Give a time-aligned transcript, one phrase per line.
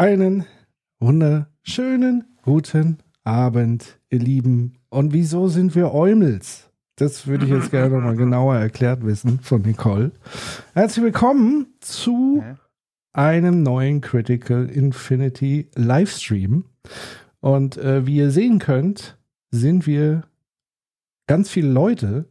[0.00, 0.46] Einen
[0.98, 4.78] wunderschönen guten Abend, ihr Lieben.
[4.88, 6.70] Und wieso sind wir Eumels?
[6.96, 10.12] Das würde ich jetzt gerne nochmal genauer erklärt wissen von Nicole.
[10.72, 12.42] Herzlich willkommen zu
[13.12, 16.64] einem neuen Critical Infinity Livestream.
[17.40, 19.18] Und äh, wie ihr sehen könnt,
[19.50, 20.22] sind wir
[21.26, 22.24] ganz viele Leute.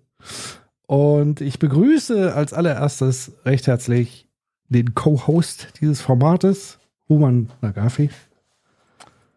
[0.87, 4.27] Und ich begrüße als allererstes recht herzlich
[4.69, 6.78] den Co-Host dieses Formates,
[7.09, 8.11] Human Nagafi.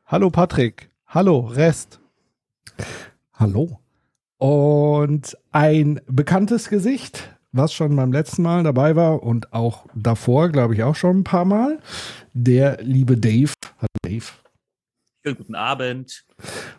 [0.04, 0.90] Hallo Patrick.
[1.06, 2.00] Hallo Rest.
[3.32, 3.80] Hallo.
[4.36, 10.74] Und ein bekanntes Gesicht, was schon beim letzten Mal dabei war und auch davor, glaube
[10.74, 11.78] ich, auch schon ein paar Mal.
[12.34, 13.54] Der liebe Dave.
[13.78, 14.26] Hallo Dave.
[15.22, 16.26] Schönen guten Abend.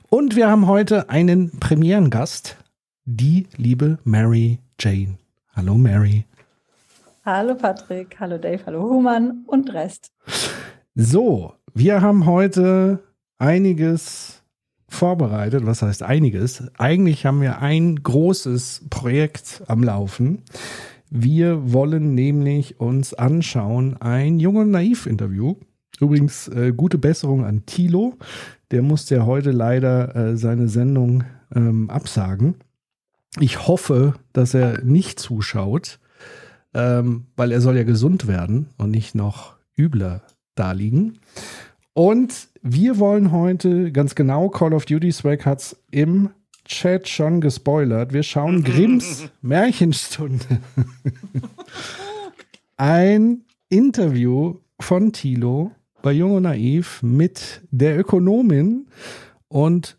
[0.10, 2.58] Und wir haben heute einen Premierengast,
[3.06, 5.18] die liebe Mary Jane.
[5.56, 6.26] Hallo Mary.
[7.26, 10.12] Hallo Patrick, hallo Dave, hallo Human und Rest.
[10.96, 13.00] So, wir haben heute
[13.40, 14.44] einiges
[14.88, 15.66] vorbereitet.
[15.66, 16.66] Was heißt einiges?
[16.78, 20.44] Eigentlich haben wir ein großes Projekt am Laufen.
[21.10, 25.56] Wir wollen nämlich uns anschauen ein Jung und Naiv-Interview.
[26.00, 28.20] Übrigens, äh, gute Besserung an Thilo.
[28.70, 31.24] Der musste ja heute leider äh, seine Sendung
[31.56, 32.58] ähm, absagen.
[33.40, 36.00] Ich hoffe, dass er nicht zuschaut,
[36.76, 40.22] ähm, weil er soll ja gesund werden und nicht noch übler
[40.56, 41.20] da liegen.
[41.94, 46.30] Und wir wollen heute ganz genau, Call of Duty Swag hat es im
[46.66, 48.14] Chat schon gespoilert.
[48.14, 50.46] Wir schauen Grimms Märchenstunde.
[52.78, 58.88] Ein Interview von Thilo bei Jung und Naiv mit der Ökonomin
[59.48, 59.98] und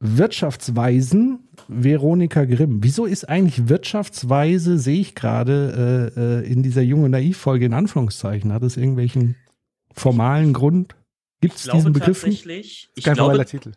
[0.00, 2.78] Wirtschaftsweisen Veronika Grimm.
[2.82, 7.74] Wieso ist eigentlich Wirtschaftsweise, sehe ich gerade äh, äh, in dieser Jung und Naiv-Folge in
[7.74, 8.52] Anführungszeichen?
[8.52, 9.34] Hat es irgendwelchen
[9.98, 10.96] formalen Grund?
[11.40, 12.38] Gibt es diesen Begriff nicht?
[12.44, 13.72] tatsächlich, ich Kein glaube, formeller Titel.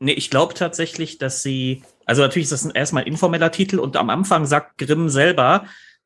[0.00, 3.78] nee, ich glaube tatsächlich, dass sie, also natürlich ist das ein, erstmal ein informeller Titel
[3.78, 5.64] und am Anfang sagt Grimm selber,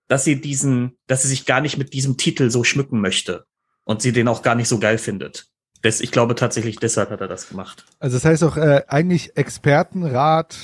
[0.09, 3.45] dass sie diesen, dass sie sich gar nicht mit diesem Titel so schmücken möchte
[3.85, 5.47] und sie den auch gar nicht so geil findet.
[5.83, 7.87] Das, ich glaube tatsächlich, deshalb hat er das gemacht.
[7.99, 10.57] Also das heißt auch äh, eigentlich Expertenrat.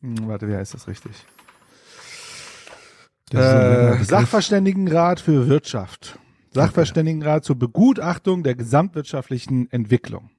[0.00, 1.12] Hm, warte, wie heißt das richtig?
[3.30, 4.04] Das Äh.
[4.04, 6.18] Sachverständigenrat für Wirtschaft.
[6.56, 10.30] Sachverständigenrat zur Begutachtung der gesamtwirtschaftlichen Entwicklung.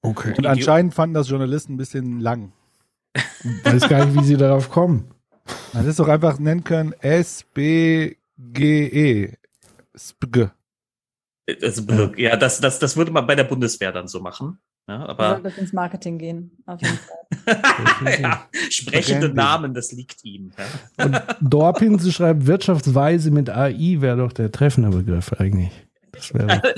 [0.00, 0.34] Okay.
[0.36, 2.52] Und anscheinend fanden das Journalisten ein bisschen lang.
[3.64, 5.10] weiß gar nicht, wie sie darauf kommen.
[5.72, 8.16] Man hätte es doch einfach nennen können SBGE.
[9.92, 10.48] SPG.
[11.62, 11.82] Also,
[12.16, 14.58] ja, das, das, das würde man bei der Bundeswehr dann so machen.
[14.88, 18.20] Ja, Wir aber sollten das ins Marketing gehen, auf jeden Fall.
[18.22, 19.34] ja, sprechende Branding.
[19.36, 20.52] Namen, das liegt ihm.
[20.98, 21.04] Ja.
[21.06, 25.70] Und Dorpinse schreibt Wirtschaftsweise mit AI wäre doch der treffende Begriff eigentlich.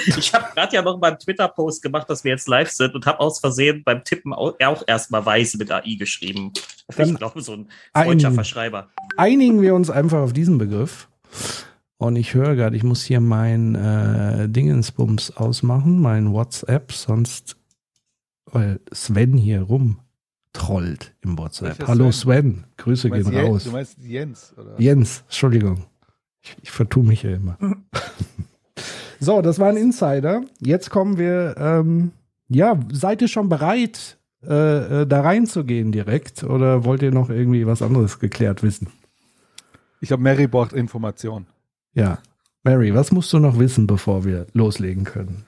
[0.06, 3.06] Ich habe gerade ja noch mal einen Twitter-Post gemacht, dass wir jetzt live sind und
[3.06, 6.50] habe aus Versehen beim Tippen au- auch erstmal Weise mit AI geschrieben.
[6.96, 8.88] Dann ich glaube, so ein freudscher ein- Verschreiber.
[9.16, 11.08] einigen wir uns einfach auf diesen Begriff.
[11.98, 17.56] Und ich höre gerade, ich muss hier mein äh, Dingensbums ausmachen, mein WhatsApp, sonst,
[18.53, 21.86] weil Sven hier rumtrollt im WhatsApp.
[21.86, 22.53] Hallo Sven?
[22.53, 23.64] Sven, Grüße gehen Jens, raus.
[23.64, 24.81] du meinst Jens, oder?
[24.81, 25.84] Jens, Entschuldigung.
[26.42, 27.58] Ich, ich vertue mich ja immer.
[29.20, 30.42] so, das war ein Insider.
[30.60, 32.12] Jetzt kommen wir, ähm,
[32.48, 36.44] ja, seid ihr schon bereit, äh, äh, da reinzugehen direkt?
[36.44, 38.88] Oder wollt ihr noch irgendwie was anderes geklärt wissen?
[40.00, 41.47] Ich glaube, Mary braucht Information.
[41.92, 42.19] Ja.
[42.62, 45.44] Mary, was musst du noch wissen, bevor wir loslegen können?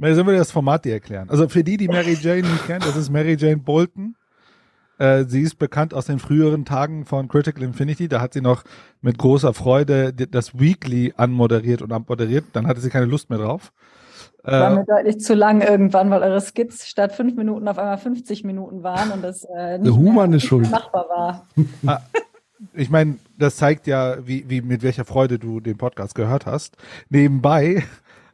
[0.00, 1.28] Mary, sollen wir das Format dir erklären?
[1.28, 4.16] Also für die, die Mary Jane nicht kennt, das ist Mary Jane Bolton.
[4.98, 8.08] Äh, sie ist bekannt aus den früheren Tagen von Critical Infinity.
[8.08, 8.64] Da hat sie noch
[9.02, 12.46] mit großer Freude das Weekly anmoderiert und abmoderiert.
[12.54, 13.72] Dann hatte sie keine Lust mehr drauf.
[14.42, 17.98] War Äh, mir deutlich zu lang irgendwann, weil eure Skits statt fünf Minuten auf einmal
[17.98, 20.70] 50 Minuten waren und das äh, nicht Human mehr ist schuld.
[20.70, 21.44] machbar
[21.84, 22.02] war.
[22.72, 26.78] ich meine, das zeigt ja, wie, wie mit welcher Freude du den Podcast gehört hast.
[27.10, 27.84] Nebenbei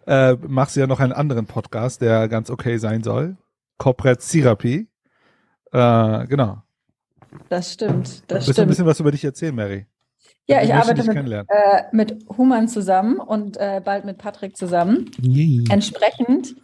[0.06, 3.36] äh, machst du ja noch einen anderen Podcast, der ganz okay sein soll.
[3.78, 4.88] Corporate Therapy.
[5.72, 6.62] Äh, genau.
[7.48, 9.86] Das stimmt, das Willst du ein bisschen was über dich erzählen, Mary?
[10.48, 15.10] Ja, Ich arbeite mit, äh, mit Human zusammen und äh, bald mit Patrick zusammen.
[15.20, 15.64] Yay.
[15.68, 16.54] Entsprechend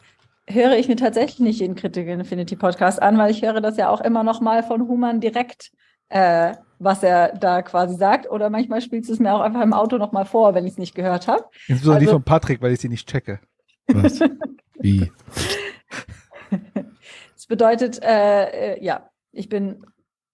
[0.48, 3.88] höre ich mir tatsächlich nicht jeden Critic Infinity Podcast an, weil ich höre das ja
[3.88, 5.72] auch immer noch mal von Human direkt,
[6.10, 8.30] äh, was er da quasi sagt.
[8.30, 10.72] Oder manchmal spielst du es mir auch einfach im Auto noch mal vor, wenn ich
[10.72, 11.44] es nicht gehört habe.
[11.68, 13.40] Insbesondere die also- von Patrick, weil ich sie nicht checke.
[13.88, 14.20] Was?
[14.80, 15.12] Wie?
[17.34, 19.84] Das bedeutet, äh, äh, ja, ich bin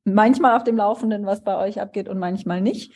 [0.04, 2.92] manchmal auf dem Laufenden, was bei euch abgeht und manchmal nicht.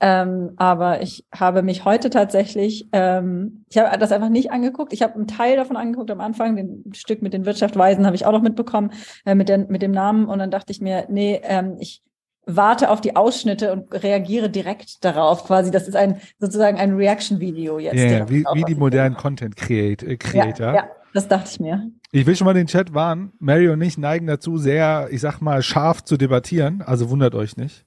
[0.00, 4.92] Ähm, aber ich habe mich heute tatsächlich, ähm, ich habe das einfach nicht angeguckt.
[4.92, 8.26] Ich habe einen Teil davon angeguckt am Anfang, den Stück mit den Wirtschaftsweisen habe ich
[8.26, 8.90] auch noch mitbekommen,
[9.24, 10.26] äh, mit, der, mit dem Namen.
[10.26, 12.02] Und dann dachte ich mir, nee, ähm, ich
[12.46, 15.44] warte auf die Ausschnitte und reagiere direkt darauf.
[15.44, 17.94] Quasi, das ist ein sozusagen ein Reaction-Video jetzt.
[17.94, 20.16] Direkt wie, wie die modernen gemacht Content Create, äh.
[20.16, 20.66] Creator.
[20.68, 21.90] Ja, ja, das dachte ich mir.
[22.10, 23.32] Ich will schon mal den Chat warnen.
[23.38, 26.82] Mary und ich neigen dazu, sehr, ich sag mal, scharf zu debattieren.
[26.82, 27.86] Also wundert euch nicht.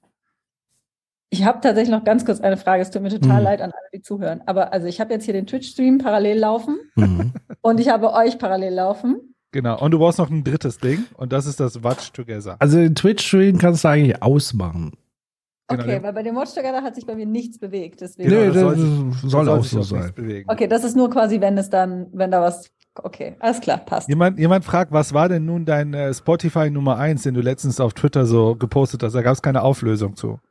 [1.30, 2.82] Ich habe tatsächlich noch ganz kurz eine Frage.
[2.82, 3.44] Es tut mir total Mhm.
[3.44, 4.42] leid an alle, die zuhören.
[4.46, 7.34] Aber also ich habe jetzt hier den Twitch-Stream parallel laufen Mhm.
[7.62, 9.35] und ich habe euch parallel laufen.
[9.56, 9.80] Genau.
[9.80, 11.06] Und du brauchst noch ein drittes Ding.
[11.14, 12.58] Und das ist das Watch Together.
[12.60, 14.98] Also den Twitch-Stream kannst du eigentlich ausmachen.
[15.70, 18.02] Genau, Okay, weil bei dem Watch Together hat sich bei mir nichts bewegt.
[18.02, 18.30] Deswegen.
[18.30, 20.12] Genau, Nö, das das, soll soll, auch so sein.
[20.48, 22.70] Okay, das ist nur quasi, wenn es dann, wenn da was.
[22.96, 24.10] Okay, alles klar, passt.
[24.10, 27.80] Jemand, jemand fragt, was war denn nun dein äh, Spotify Nummer 1, den du letztens
[27.80, 29.16] auf Twitter so gepostet hast?
[29.16, 30.42] Da gab es keine Auflösung zu.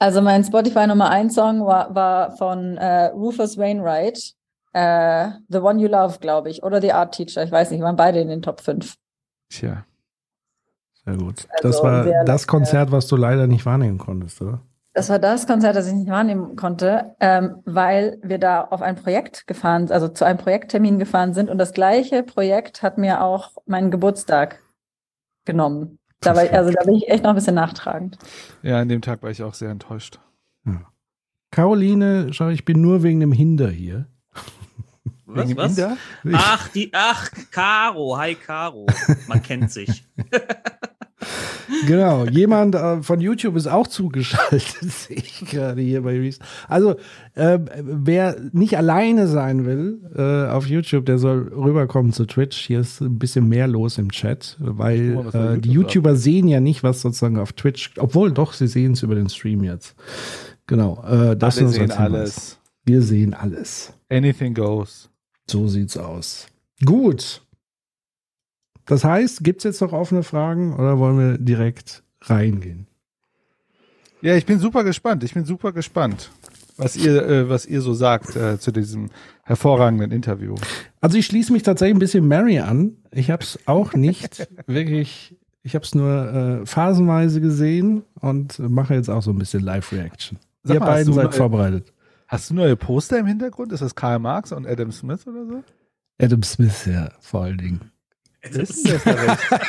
[0.00, 4.34] Also mein Spotify Nummer 1 Song war, war von äh, Rufus Wainwright.
[4.72, 6.62] Äh, The One You Love, glaube ich.
[6.62, 7.42] Oder The Art Teacher.
[7.42, 8.96] Ich weiß nicht, waren beide in den Top 5.
[9.50, 9.84] Tja.
[11.04, 11.46] Sehr gut.
[11.50, 12.46] Also das war sehr das.
[12.46, 14.60] Konzert, was du leider nicht wahrnehmen konntest, oder?
[14.94, 18.96] Das war das Konzert, das ich nicht wahrnehmen konnte, ähm, weil wir da auf ein
[18.96, 23.52] Projekt gefahren, also zu einem Projekttermin gefahren sind und das gleiche Projekt hat mir auch
[23.64, 24.60] meinen Geburtstag
[25.46, 25.98] genommen.
[26.20, 28.18] Da war, also da bin ich echt noch ein bisschen nachtragend.
[28.62, 30.20] Ja, an dem Tag war ich auch sehr enttäuscht.
[31.52, 34.06] Caroline, schau, ich bin nur wegen dem Hinder hier.
[35.34, 35.80] Was, Wegen was?
[36.32, 38.86] Ach, die, ach, Caro, hi Caro.
[39.26, 40.04] Man kennt sich.
[41.86, 46.40] Genau, jemand äh, von YouTube ist auch zugeschaltet, sehe ich gerade hier bei Reese.
[46.68, 46.96] Also,
[47.34, 52.58] äh, wer nicht alleine sein will äh, auf YouTube, der soll rüberkommen zu Twitch.
[52.58, 56.60] Hier ist ein bisschen mehr los im Chat, weil äh, die YouTube YouTuber sehen ja
[56.60, 59.96] nicht, was sozusagen auf Twitch, obwohl doch, sie sehen es über den Stream jetzt.
[60.66, 61.98] Genau, äh, das Alle nur so sehen Hinweis.
[61.98, 62.58] alles.
[62.84, 63.92] Wir sehen alles.
[64.10, 65.11] Anything goes.
[65.48, 66.46] So sieht's aus.
[66.84, 67.42] Gut.
[68.86, 72.86] Das heißt, gibt's jetzt noch offene Fragen oder wollen wir direkt reingehen?
[74.20, 75.24] Ja, ich bin super gespannt.
[75.24, 76.30] Ich bin super gespannt,
[76.76, 79.10] was ihr, äh, was ihr so sagt äh, zu diesem
[79.44, 80.54] hervorragenden Interview.
[81.00, 82.96] Also ich schließe mich tatsächlich ein bisschen Mary an.
[83.10, 88.94] Ich habe es auch nicht wirklich, ich habe es nur äh, phasenweise gesehen und mache
[88.94, 90.38] jetzt auch so ein bisschen Live-Reaction.
[90.68, 91.92] Ihr beiden seid mal- vorbereitet.
[92.32, 93.72] Hast du neue Poster im Hintergrund?
[93.72, 95.62] Ist das Karl Marx und Adam Smith oder so?
[96.18, 97.80] Adam Smith, ja, vor allen Dingen.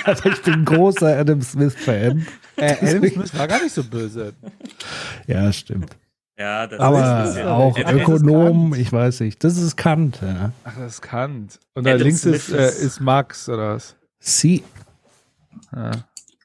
[0.06, 2.26] Also ich bin großer Adam Smith-Fan.
[2.56, 4.34] äh, Adam Smith war gar nicht so böse.
[5.28, 5.96] Ja, stimmt.
[6.40, 9.44] Ja, das Aber ist, auch Adam Ökonom, ich weiß nicht.
[9.44, 10.54] Das ist Kant, ja.
[10.64, 11.60] Ach, das ist Kant.
[11.76, 13.96] Und da Adam links Smith ist, äh, ist- ist Marx oder was?
[14.20, 14.64] Sie.
[15.76, 15.92] Ja.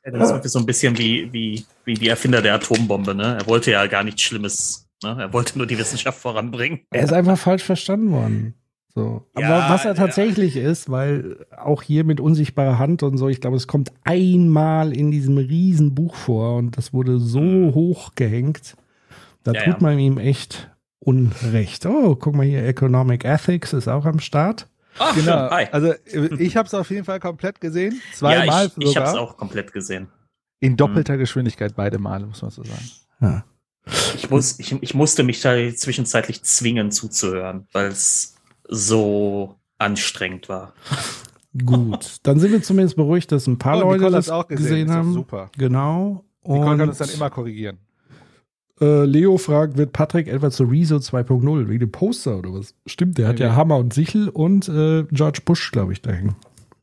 [0.04, 3.38] Adam Smith ist so ein bisschen wie, wie, wie die Erfinder der Atombombe, ne?
[3.40, 4.87] Er wollte ja gar nichts Schlimmes.
[5.02, 5.16] Ne?
[5.18, 6.80] Er wollte nur die Wissenschaft voranbringen.
[6.90, 8.54] Er ist einfach falsch verstanden worden.
[8.94, 9.26] So.
[9.34, 9.94] Aber Ja, was er ja.
[9.94, 14.96] tatsächlich ist, weil auch hier mit unsichtbarer Hand und so, ich glaube, es kommt einmal
[14.96, 17.40] in diesem riesen Buch vor und das wurde so
[17.74, 18.74] hoch gehängt.
[19.44, 19.54] Da Mhm.
[19.56, 19.78] Ja, tut ja.
[19.82, 20.70] man ihm echt
[21.00, 21.86] Unrecht.
[21.86, 24.66] Oh, guck mal hier, Economic Ethics ist auch am Start.
[24.98, 25.48] Ach, Genau.
[25.50, 25.66] hi.
[25.70, 27.92] Also äh, ich habe es auf jeden Fall komplett gesehen.
[27.94, 30.08] ja, Zweimal ich, ich habe es auch komplett gesehen.
[30.60, 32.90] In doppelter Geschwindigkeit beide Male, muss man so sagen.
[33.20, 33.44] Ja.
[34.14, 38.36] Ich, muss, ich, ich musste mich da zwischenzeitlich zwingen zuzuhören, weil es
[38.68, 40.74] so anstrengend war.
[41.64, 44.64] Gut, dann sind wir zumindest beruhigt, dass ein paar Oh, Leute Nicole das auch gesehen,
[44.86, 45.12] gesehen haben.
[45.14, 45.50] super.
[45.56, 46.24] Genau.
[46.42, 47.78] Nicole Und kann uns dann immer korrigieren.
[48.80, 52.74] Äh, Leo fragt, wird Patrick etwa zu Rezo 2.0 wegen dem Poster oder was?
[52.86, 53.56] Stimmt, der hat ja Ja.
[53.56, 56.36] Hammer und Sichel und äh, George Bush, glaube ich, da hängen.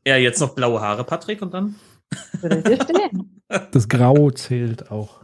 [0.06, 1.76] Ja, jetzt noch blaue Haare, Patrick, und dann?
[3.72, 5.20] Das Grau zählt auch.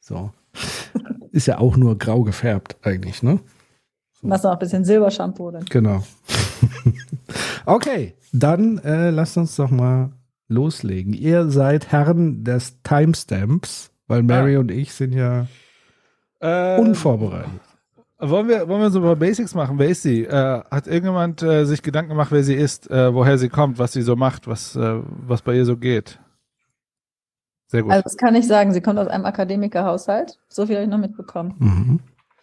[0.00, 0.32] So.
[1.32, 3.40] Ist ja auch nur grau gefärbt eigentlich, ne?
[4.22, 5.64] Machst du noch ein bisschen Silbershampoo dann.
[5.66, 6.02] Genau.
[7.66, 10.12] okay, dann äh, lasst uns doch mal
[10.48, 11.12] loslegen.
[11.12, 15.46] Ihr seid Herren des Timestamps, weil Mary und ich sind ja
[16.40, 17.50] Äh, unvorbereitet.
[18.18, 19.78] wollen, wir, wollen wir so ein paar Basics machen?
[19.78, 20.24] Wer ist sie?
[20.24, 23.92] Äh, hat irgendjemand äh, sich Gedanken gemacht, wer sie ist, äh, woher sie kommt, was
[23.92, 26.18] sie so macht, was, äh, was bei ihr so geht?
[27.74, 27.90] Sehr gut.
[27.90, 30.38] Also das kann ich sagen, sie kommt aus einem Akademikerhaushalt.
[30.48, 31.54] So viel habe ich noch mitbekommen.
[31.58, 31.98] Mhm.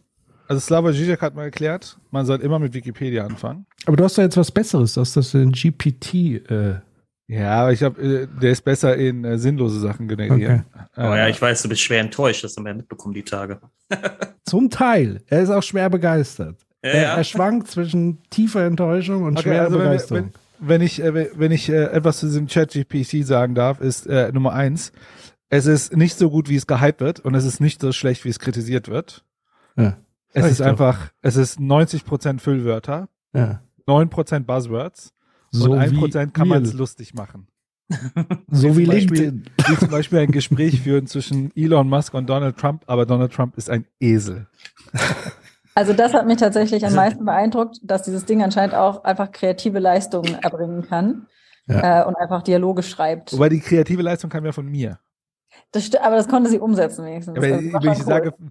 [0.50, 3.68] also Slava Zizek hat mal erklärt, man soll immer mit Wikipedia anfangen.
[3.86, 6.42] Aber du hast doch jetzt was Besseres, du hast das in GPT.
[6.52, 6.82] Äh,
[7.28, 10.66] Ja, aber ich glaube, äh, der ist besser in äh, sinnlose Sachen generieren.
[10.94, 13.24] Aber Äh, ja, ich weiß, du bist schwer enttäuscht, das haben wir ja mitbekommen, die
[13.24, 13.60] Tage.
[14.46, 15.22] zum Teil.
[15.28, 16.58] Er ist auch schwer begeistert.
[16.84, 17.16] Ja, er, ja.
[17.18, 20.32] er schwankt zwischen tiefer Enttäuschung und Okay, schwerer also wenn, Begeisterung.
[20.60, 24.32] wenn, wenn ich, äh, wenn ich äh, etwas zu diesem Chat-GPT sagen darf, ist äh,
[24.32, 24.92] Nummer eins,
[25.50, 28.24] es ist nicht so gut, wie es gehypt wird und es ist nicht so schlecht,
[28.26, 29.24] wie es kritisiert wird.
[29.78, 29.98] ja.
[30.38, 30.66] Es ist doch.
[30.66, 33.62] einfach, es ist 90% Füllwörter, Ja.
[33.88, 35.14] 9% Buzzwords
[35.56, 37.48] So und wie 1% kann man es lustig machen.
[38.50, 39.50] So wie zum Beispiel- LinkedIn.
[39.68, 43.58] Wie zum Beispiel ein Gespräch führen zwischen Elon Musk und Donald Trump, aber Donald Trump
[43.58, 44.48] ist ein Esel.
[45.78, 49.80] Also das hat mich tatsächlich am meisten beeindruckt, dass dieses Ding anscheinend auch einfach kreative
[49.80, 51.28] Leistungen erbringen kann
[51.68, 52.04] Ja.
[52.04, 53.34] äh, und einfach Dialoge schreibt.
[53.34, 55.00] Wobei die kreative Leistung kam ja von mir.
[55.74, 57.36] Das aber das konnte sie umsetzen wenigstens.
[57.38, 58.50] Aber wenn ich schon sage, cool.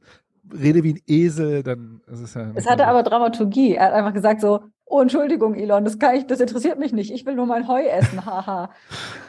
[0.61, 2.51] rede wie ein Esel, dann ist es ja.
[2.55, 3.75] Es hatte aber Dramaturgie.
[3.77, 7.13] Er hat einfach gesagt so, oh Entschuldigung, Elon, das kann ich, das interessiert mich nicht.
[7.13, 8.71] Ich will nur mein Heu essen, haha.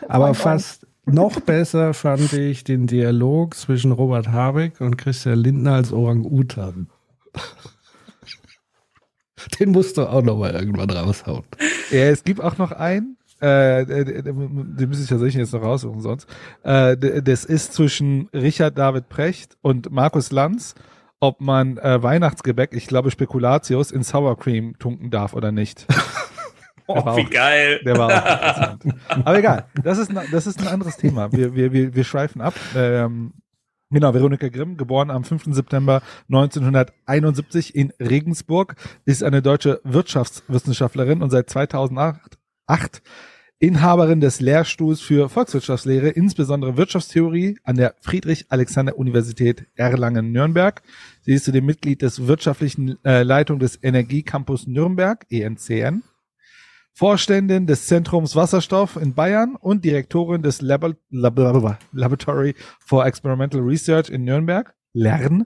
[0.07, 5.73] Aber Oink, fast noch besser fand ich den Dialog zwischen Robert Habeck und Christian Lindner
[5.73, 6.87] als Orang-Utan.
[9.59, 11.43] Den musst du auch noch mal irgendwann raushauen.
[11.91, 16.01] Ja, es gibt auch noch einen, äh, den den müsste ich tatsächlich jetzt noch raussuchen
[16.01, 16.27] sonst.
[16.63, 20.73] Äh, das ist zwischen Richard David Precht und Markus Lanz,
[21.27, 25.85] ob man äh, Weihnachtsgebäck, ich glaube Spekulatius, in Sour Cream tunken darf oder nicht.
[26.87, 27.79] Oh, wie auch- geil.
[27.83, 28.83] Der war auch interessant.
[29.25, 31.31] Aber egal, das ist, ein- das ist ein anderes Thema.
[31.31, 32.53] Wir, wir, wir, wir schweifen ab.
[32.75, 33.33] Ähm,
[33.89, 35.45] genau, Veronika Grimm, geboren am 5.
[35.55, 43.01] September 1971 in Regensburg, ist eine deutsche Wirtschaftswissenschaftlerin und seit 2008 acht
[43.59, 50.81] Inhaberin des Lehrstuhls für Volkswirtschaftslehre, insbesondere Wirtschaftstheorie an der Friedrich-Alexander-Universität Erlangen-Nürnberg.
[51.21, 56.03] Sie ist zudem Mitglied des wirtschaftlichen äh, Leitung des Energiecampus Nürnberg, ENCN.
[56.91, 61.37] Vorständin des Zentrums Wasserstoff in Bayern und Direktorin des Lab Lab
[61.91, 65.45] Laboratory for Experimental Research in Nürnberg, LERN.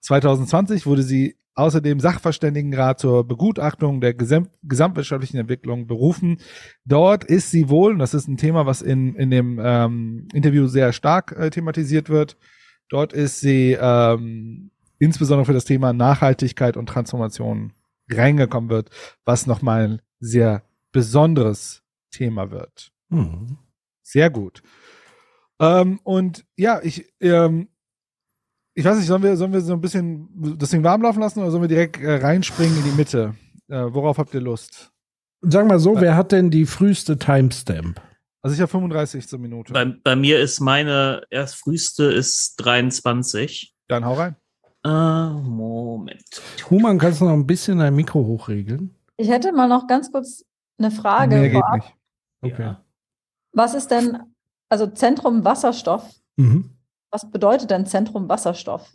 [0.00, 6.38] 2020 wurde sie außerdem Sachverständigenrat zur Begutachtung der gesam gesamtwirtschaftlichen Entwicklung berufen.
[6.84, 10.66] Dort ist sie wohl, und das ist ein Thema, was in, in dem ähm, Interview
[10.66, 12.36] sehr stark äh, thematisiert wird,
[12.88, 17.72] dort ist sie ähm, insbesondere für das Thema Nachhaltigkeit und Transformation
[18.08, 18.90] reingekommen wird,
[19.24, 22.92] was nochmal ein sehr besonderes Thema wird.
[23.10, 23.58] Hm.
[24.02, 24.62] Sehr gut.
[25.60, 27.68] Ähm, und ja, ich, ähm,
[28.80, 31.40] ich weiß nicht, sollen wir, sollen wir so ein bisschen das Ding warm laufen lassen
[31.40, 33.34] oder sollen wir direkt äh, reinspringen in die Mitte?
[33.68, 34.90] Äh, worauf habt ihr Lust?
[35.42, 38.00] Sag mal so, wer hat denn die früheste Timestamp?
[38.42, 39.72] Also ich habe 35 zur Minute.
[39.72, 43.74] Bei, bei mir ist meine erst früheste ist 23.
[43.88, 44.36] Dann hau rein.
[44.84, 46.42] Äh, Moment.
[46.70, 48.94] Human, kannst du noch ein bisschen dein Mikro hochregeln?
[49.18, 50.44] Ich hätte mal noch ganz kurz
[50.78, 51.36] eine Frage.
[51.36, 51.76] Mehr geht vorab.
[51.76, 51.94] nicht.
[52.40, 52.62] Okay.
[52.62, 52.84] Ja.
[53.52, 54.18] Was ist denn,
[54.70, 56.70] also Zentrum Wasserstoff, Mhm.
[57.10, 58.92] Was bedeutet denn Zentrum Wasserstoff?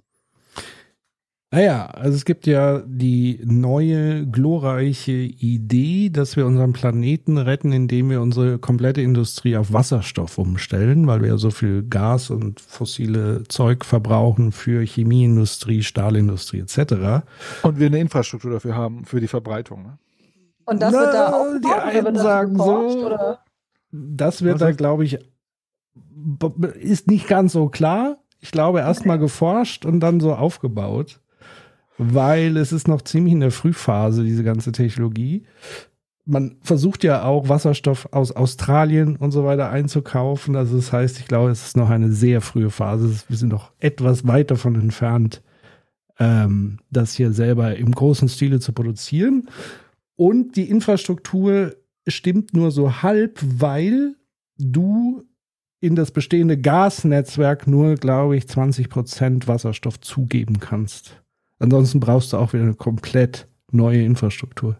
[1.51, 8.09] Naja, also es gibt ja die neue glorreiche Idee, dass wir unseren Planeten retten, indem
[8.09, 13.43] wir unsere komplette Industrie auf Wasserstoff umstellen, weil wir ja so viel Gas und fossile
[13.47, 17.23] Zeug verbrauchen für Chemieindustrie, Stahlindustrie etc.
[17.63, 19.83] Und wir eine Infrastruktur dafür haben, für die Verbreitung.
[19.83, 19.97] Ne?
[20.65, 23.05] Und das Na, wird da auch die einen sagen so.
[23.05, 23.39] Oder?
[23.91, 25.19] Das wird Was da, glaube ich,
[26.79, 28.17] ist nicht ganz so klar.
[28.39, 31.19] Ich glaube, erstmal geforscht und dann so aufgebaut,
[31.97, 35.45] weil es ist noch ziemlich in der Frühphase, diese ganze Technologie.
[36.25, 40.55] Man versucht ja auch Wasserstoff aus Australien und so weiter einzukaufen.
[40.55, 43.15] Also das heißt, ich glaube, es ist noch eine sehr frühe Phase.
[43.27, 45.43] Wir sind noch etwas weit davon entfernt,
[46.19, 49.49] ähm, das hier selber im großen Stile zu produzieren.
[50.15, 51.75] Und die Infrastruktur
[52.07, 54.15] stimmt nur so halb, weil
[54.57, 55.23] du
[55.79, 61.21] in das bestehende Gasnetzwerk nur, glaube ich, 20 Prozent Wasserstoff zugeben kannst.
[61.59, 64.77] Ansonsten brauchst du auch wieder eine komplett neue Infrastruktur.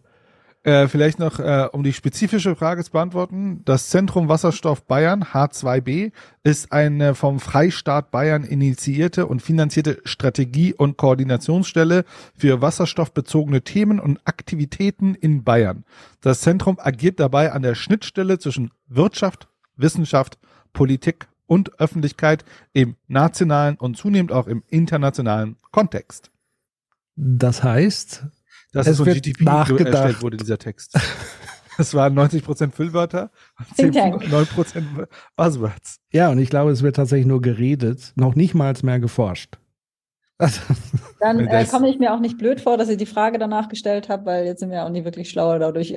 [0.66, 3.62] Äh, vielleicht noch, äh, um die spezifische Frage zu beantworten.
[3.66, 6.12] Das Zentrum Wasserstoff Bayern, H2B,
[6.44, 12.04] ist eine vom Freistaat Bayern initiierte und finanzierte Strategie- und Koordinationsstelle
[12.36, 15.86] für wasserstoffbezogene Themen und Aktivitäten in Bayern.
[16.22, 19.48] Das Zentrum agiert dabei an der Schnittstelle zwischen Wirtschaft,
[19.78, 20.40] Wissenschaft,
[20.76, 26.30] Politik und Öffentlichkeit im nationalen und zunehmend auch im internationalen Kontext.
[27.16, 28.26] Das heißt,
[28.74, 29.94] Das Es ist von wird GTP nachgedacht.
[29.94, 30.94] erstellt wurde, dieser Text.
[31.78, 34.24] Das waren 90% Füllwörter und Think 10, Tank.
[34.28, 36.00] 9% Buzzwords.
[36.10, 39.58] ja, und ich glaube, es wird tatsächlich nur geredet, noch nicht mal mehr geforscht.
[41.20, 44.10] Dann äh, komme ich mir auch nicht blöd vor, dass ich die Frage danach gestellt
[44.10, 45.92] habe, weil jetzt sind wir auch nicht wirklich schlauer dadurch.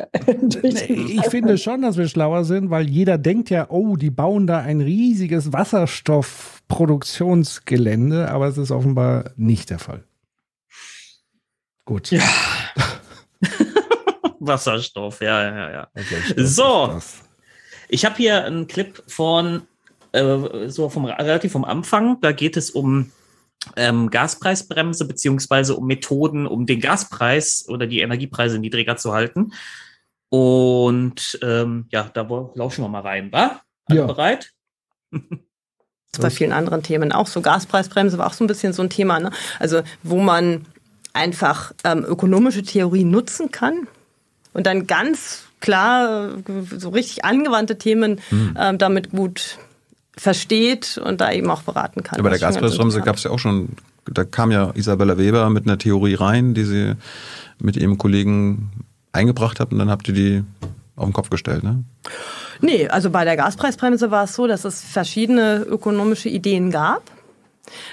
[0.62, 4.60] ich finde schon, dass wir schlauer sind, weil jeder denkt ja, oh, die bauen da
[4.60, 10.04] ein riesiges Wasserstoffproduktionsgelände, aber es ist offenbar nicht der Fall.
[11.84, 12.12] Gut.
[12.12, 12.22] Ja.
[14.38, 15.88] Wasserstoff, ja, ja, ja.
[16.36, 16.96] So.
[17.88, 19.62] Ich habe hier einen Clip von
[20.12, 22.20] äh, so vom relativ vom Anfang.
[22.20, 23.10] Da geht es um
[23.76, 29.52] ähm, Gaspreisbremse beziehungsweise um Methoden, um den Gaspreis oder die Energiepreise niedriger zu halten.
[30.30, 32.22] Und ähm, ja, da
[32.54, 33.60] lauschen wir mal rein, wa?
[33.86, 34.06] Alle Ja.
[34.06, 34.52] bereit?
[36.20, 37.40] bei vielen anderen Themen auch so.
[37.40, 39.30] Gaspreisbremse war auch so ein bisschen so ein Thema, ne?
[39.58, 40.66] Also wo man
[41.12, 43.86] einfach ähm, ökonomische Theorie nutzen kann
[44.52, 48.20] und dann ganz klar äh, so richtig angewandte Themen
[48.58, 49.58] ähm, damit gut
[50.18, 52.16] versteht und da eben auch beraten kann.
[52.18, 53.70] Ja, bei der Gaspreisbremse gab es ja auch schon,
[54.04, 56.94] da kam ja Isabella Weber mit einer Theorie rein, die sie
[57.60, 58.70] mit ihrem Kollegen
[59.12, 60.44] eingebracht hat und dann habt ihr die
[60.96, 61.84] auf den Kopf gestellt, ne?
[62.60, 67.02] Nee, also bei der Gaspreisbremse war es so, dass es verschiedene ökonomische Ideen gab.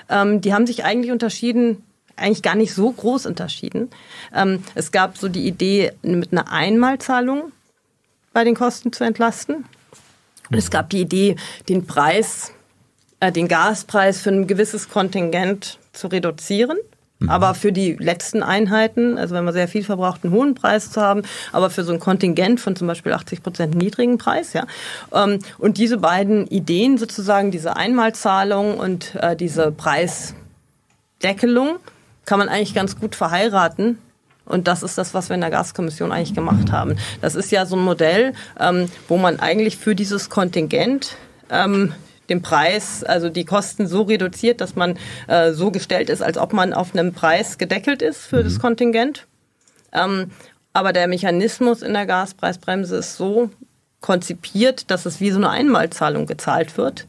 [0.10, 1.84] Ähm, die haben sich eigentlich unterschieden,
[2.16, 3.90] eigentlich gar nicht so groß unterschieden.
[4.34, 7.52] Ähm, es gab so die Idee, mit einer Einmalzahlung
[8.34, 9.66] bei den Kosten zu entlasten.
[10.50, 11.36] Und es gab die Idee,
[11.70, 12.52] den Preis,
[13.20, 16.78] äh, den Gaspreis für ein gewisses Kontingent zu reduzieren.
[17.28, 21.02] Aber für die letzten Einheiten, also wenn man sehr viel verbraucht, einen hohen Preis zu
[21.02, 21.22] haben,
[21.54, 24.66] aber für so ein Kontingent von zum Beispiel 80 Prozent niedrigen Preis, ja.
[25.14, 31.78] Ähm, Und diese beiden Ideen sozusagen, diese Einmalzahlung und äh, diese Preisdeckelung,
[32.26, 33.98] kann man eigentlich ganz gut verheiraten.
[34.46, 36.98] Und das ist das, was wir in der Gaskommission eigentlich gemacht haben.
[37.22, 41.18] Das ist ja so ein Modell, ähm, wo man eigentlich für dieses Kontingent
[41.50, 41.94] ähm,
[42.30, 46.54] den Preis, also die Kosten so reduziert, dass man äh, so gestellt ist, als ob
[46.54, 49.28] man auf einem Preis gedeckelt ist für das Kontingent.
[49.92, 50.32] Ähm,
[50.74, 53.50] aber der Mechanismus in der Gaspreisbremse ist so
[54.02, 57.08] konzipiert, dass es wie so eine Einmalzahlung gezahlt wird.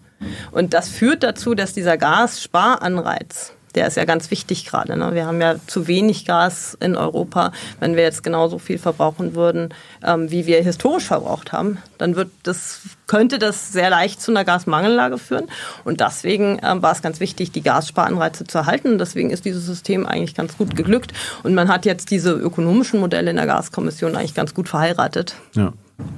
[0.50, 4.96] Und das führt dazu, dass dieser Gassparanreiz, der ist ja ganz wichtig gerade.
[4.98, 5.14] Ne?
[5.14, 7.52] Wir haben ja zu wenig Gas in Europa.
[7.78, 9.72] Wenn wir jetzt genauso viel verbrauchen würden,
[10.04, 14.44] ähm, wie wir historisch verbraucht haben, dann wird das, könnte das sehr leicht zu einer
[14.44, 15.44] Gasmangellage führen.
[15.84, 18.88] Und deswegen ähm, war es ganz wichtig, die Gassparanreize zu erhalten.
[18.92, 21.12] Und deswegen ist dieses System eigentlich ganz gut geglückt.
[21.42, 25.34] Und man hat jetzt diese ökonomischen Modelle in der Gaskommission eigentlich ganz gut verheiratet.
[25.54, 25.72] Ja.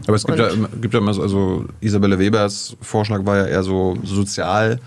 [0.06, 3.36] Aber es gibt Und- ja, immer- gibt ja immer so, also Isabella Webers Vorschlag war
[3.36, 4.80] ja eher so sozial,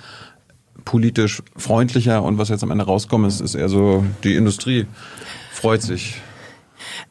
[0.92, 4.88] politisch freundlicher und was jetzt am Ende rauskommt, ist, ist eher so, die Industrie
[5.54, 6.22] freut sich.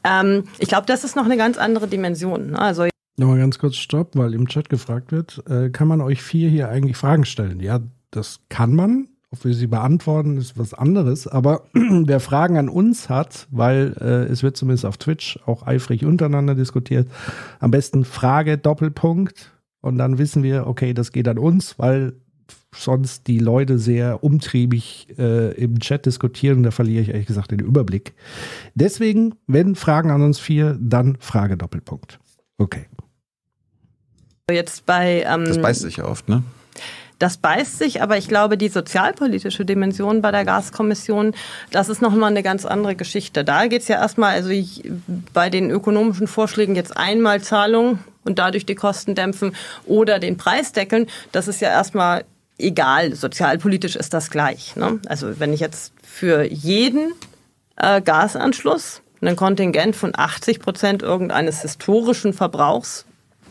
[0.04, 2.50] Ähm, ich glaube, das ist noch eine ganz andere Dimension.
[2.50, 2.58] ne?
[2.58, 6.50] Also Nochmal ganz kurz Stopp, weil im Chat gefragt wird, äh, kann man euch vier
[6.50, 7.58] hier eigentlich Fragen stellen?
[7.60, 9.08] Ja, das kann man.
[9.30, 11.26] Ob wir sie beantworten, ist was anderes.
[11.26, 16.04] Aber wer Fragen an uns hat, weil äh, es wird zumindest auf Twitch auch eifrig
[16.04, 17.08] untereinander diskutiert,
[17.60, 22.12] am besten Frage Doppelpunkt und dann wissen wir, okay, das geht an uns, weil
[22.74, 27.50] sonst die Leute sehr umtriebig äh, im Chat diskutieren und da verliere ich ehrlich gesagt
[27.50, 28.14] den Überblick.
[28.74, 32.18] Deswegen, wenn Fragen an uns vier, dann Frage Doppelpunkt.
[32.58, 32.86] Okay.
[34.50, 36.42] jetzt bei ähm, Das beißt sich ja oft, ne?
[37.20, 41.34] Das beißt sich, aber ich glaube, die sozialpolitische Dimension bei der Gaskommission,
[41.70, 43.44] das ist nochmal eine ganz andere Geschichte.
[43.44, 44.90] Da geht's ja erstmal, also ich,
[45.34, 49.54] bei den ökonomischen Vorschlägen jetzt einmal Zahlung und dadurch die Kosten dämpfen
[49.84, 52.24] oder den Preis deckeln, das ist ja erstmal
[52.60, 53.14] egal.
[53.14, 54.76] Sozialpolitisch ist das gleich.
[54.76, 55.00] Ne?
[55.06, 57.12] Also wenn ich jetzt für jeden
[57.76, 63.04] äh, Gasanschluss ein Kontingent von 80 Prozent irgendeines historischen Verbrauchs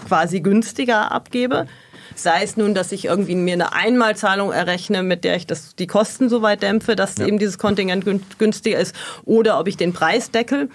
[0.08, 1.68] quasi günstiger abgebe,
[2.16, 5.88] sei es nun, dass ich irgendwie mir eine Einmalzahlung errechne, mit der ich das, die
[5.88, 8.96] Kosten so weit dämpfe, dass eben dieses Kontingent gün- günstiger ist,
[9.26, 10.70] oder ob ich den Preis deckel.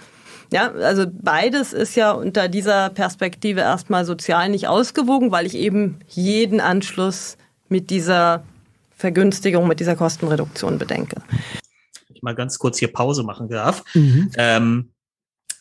[0.51, 5.99] Ja, also beides ist ja unter dieser Perspektive erstmal sozial nicht ausgewogen, weil ich eben
[6.07, 7.37] jeden Anschluss
[7.69, 8.43] mit dieser
[8.95, 11.21] Vergünstigung, mit dieser Kostenreduktion bedenke.
[12.13, 13.83] ich mal ganz kurz hier Pause machen darf.
[14.37, 14.91] Ähm,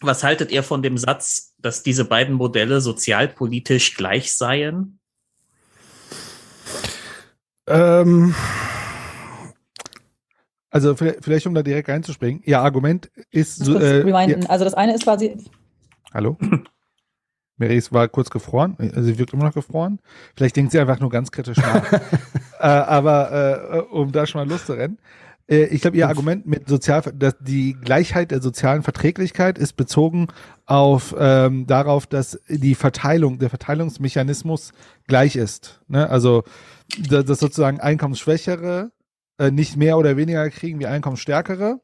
[0.01, 4.99] was haltet ihr von dem Satz, dass diese beiden Modelle sozialpolitisch gleich seien?
[7.67, 8.35] Ähm,
[10.71, 12.43] Also vielleicht, vielleicht um da direkt reinzuspringen.
[12.45, 14.11] Ihr Argument ist so, äh,
[14.49, 15.37] Also das eine ist quasi,
[16.13, 16.37] Hallo?
[17.57, 20.01] Marys war kurz gefroren, also sie wirkt immer noch gefroren.
[20.37, 21.93] Vielleicht denkt sie einfach nur ganz kritisch nach.
[22.61, 24.99] äh, aber äh, um da schon mal loszurennen.
[25.49, 30.29] Äh, ich glaube, ihr Argument mit sozial, dass die Gleichheit der sozialen Verträglichkeit ist bezogen
[30.67, 34.73] auf ähm, darauf, dass die Verteilung, der Verteilungsmechanismus
[35.07, 35.81] gleich ist.
[35.89, 36.09] Ne?
[36.09, 36.45] Also
[37.09, 38.91] dass, dass sozusagen Einkommensschwächere
[39.39, 41.81] äh, nicht mehr oder weniger kriegen wie Einkommensstärkere,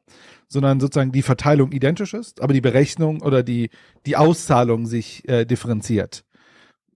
[0.51, 3.69] sondern sozusagen die Verteilung identisch ist, aber die Berechnung oder die,
[4.05, 6.25] die Auszahlung sich äh, differenziert.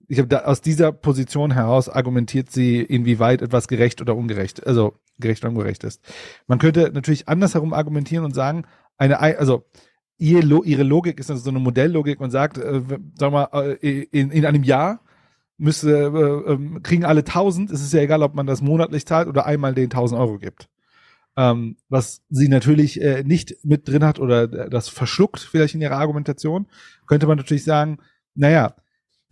[0.08, 5.44] Ich habe aus dieser Position heraus argumentiert sie, inwieweit etwas gerecht oder ungerecht, also gerecht
[5.44, 6.02] oder ungerecht ist.
[6.48, 8.66] Man könnte natürlich andersherum argumentieren und sagen,
[8.98, 9.64] eine, also
[10.18, 12.82] ihr, ihre Logik ist also so eine Modelllogik und sagt, äh,
[13.18, 15.00] sag mal, äh, in, in einem Jahr
[15.58, 17.72] müsste, äh, äh, kriegen alle 1000.
[17.72, 20.68] Es ist ja egal, ob man das monatlich zahlt oder einmal den 1000 Euro gibt.
[21.38, 25.98] Ähm, was sie natürlich äh, nicht mit drin hat oder das verschluckt vielleicht in ihrer
[25.98, 26.68] Argumentation,
[27.08, 28.00] könnte man natürlich sagen,
[28.36, 28.76] naja,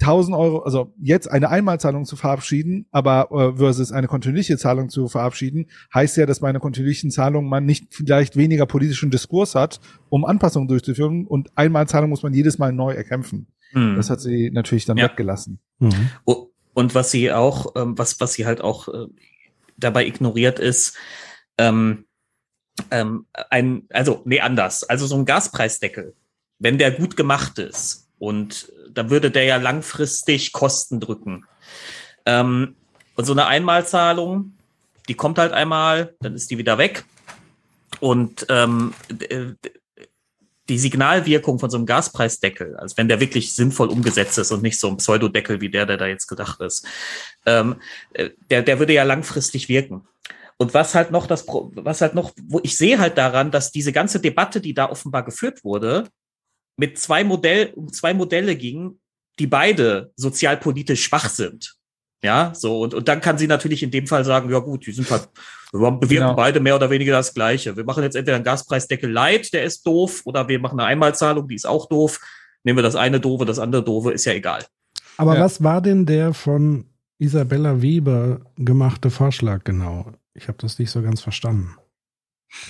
[0.01, 5.07] 1000 Euro, also jetzt eine Einmalzahlung zu verabschieden, aber äh, versus eine kontinuierliche Zahlung zu
[5.07, 9.79] verabschieden, heißt ja, dass bei einer kontinuierlichen Zahlung man nicht vielleicht weniger politischen Diskurs hat,
[10.09, 13.47] um Anpassungen durchzuführen und Einmalzahlung muss man jedes Mal neu erkämpfen.
[13.73, 13.95] Mhm.
[13.95, 15.05] Das hat sie natürlich dann ja.
[15.05, 15.59] weggelassen.
[15.79, 16.09] Mhm.
[16.73, 19.07] Und was sie auch, ähm, was, was sie halt auch äh,
[19.77, 20.97] dabei ignoriert ist,
[21.57, 22.05] ähm,
[22.91, 24.83] ähm, ein, also, nee, anders.
[24.83, 26.15] Also so ein Gaspreisdeckel,
[26.59, 31.45] wenn der gut gemacht ist und da würde der ja langfristig Kosten drücken.
[32.25, 32.75] Ähm,
[33.15, 34.53] und so eine Einmalzahlung,
[35.07, 37.05] die kommt halt einmal, dann ist die wieder weg.
[37.99, 38.93] Und ähm,
[40.69, 44.79] die Signalwirkung von so einem Gaspreisdeckel, also wenn der wirklich sinnvoll umgesetzt ist und nicht
[44.79, 46.87] so ein Pseudodeckel wie der, der da jetzt gedacht ist,
[47.45, 47.81] ähm,
[48.13, 50.07] äh, der, der würde ja langfristig wirken.
[50.63, 53.91] Und was halt noch das, was halt noch, wo ich sehe halt daran, dass diese
[53.91, 56.07] ganze Debatte, die da offenbar geführt wurde,
[56.77, 58.97] mit zwei Modell, um zwei Modelle ging,
[59.39, 61.75] die beide sozialpolitisch schwach sind.
[62.23, 64.93] Ja, so, und, und dann kann sie natürlich in dem Fall sagen, ja gut, die
[64.93, 65.27] sind halt,
[65.73, 66.33] wir bewirken genau.
[66.33, 67.75] beide mehr oder weniger das Gleiche.
[67.75, 71.49] Wir machen jetzt entweder einen Gaspreisdeckel light, der ist doof, oder wir machen eine Einmalzahlung,
[71.49, 72.21] die ist auch doof.
[72.63, 74.63] Nehmen wir das eine doofe, das andere doofe, ist ja egal.
[75.17, 75.41] Aber ja.
[75.41, 76.85] was war denn der von
[77.19, 80.13] Isabella Weber gemachte Vorschlag genau?
[80.33, 81.75] Ich habe das nicht so ganz verstanden.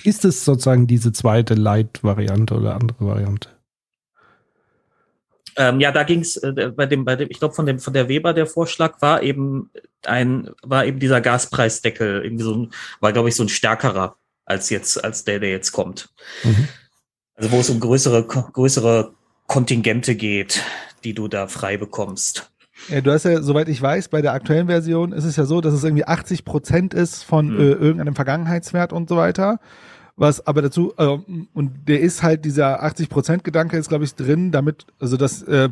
[0.02, 3.48] Ist es sozusagen diese zweite Light-Variante oder andere Variante?
[5.56, 7.92] Ähm, ja, da ging es äh, bei dem, bei dem, ich glaube von dem von
[7.92, 9.70] der Weber der Vorschlag war eben
[10.04, 14.70] ein, war eben dieser Gaspreisdeckel irgendwie so ein, war glaube ich so ein stärkerer als
[14.70, 16.12] jetzt als der, der jetzt kommt.
[16.42, 16.68] Mhm.
[17.34, 19.14] Also wo es um größere größere
[19.46, 20.62] Kontingente geht,
[21.04, 22.50] die du da frei bekommst.
[22.88, 25.60] Ja, du hast ja, soweit ich weiß, bei der aktuellen Version ist es ja so,
[25.60, 27.60] dass es irgendwie 80 Prozent ist von mhm.
[27.60, 29.58] äh, irgendeinem Vergangenheitswert und so weiter
[30.16, 31.18] was aber dazu, äh,
[31.54, 35.70] und der ist halt, dieser 80%-Gedanke ist, glaube ich, drin, damit, also das, äh,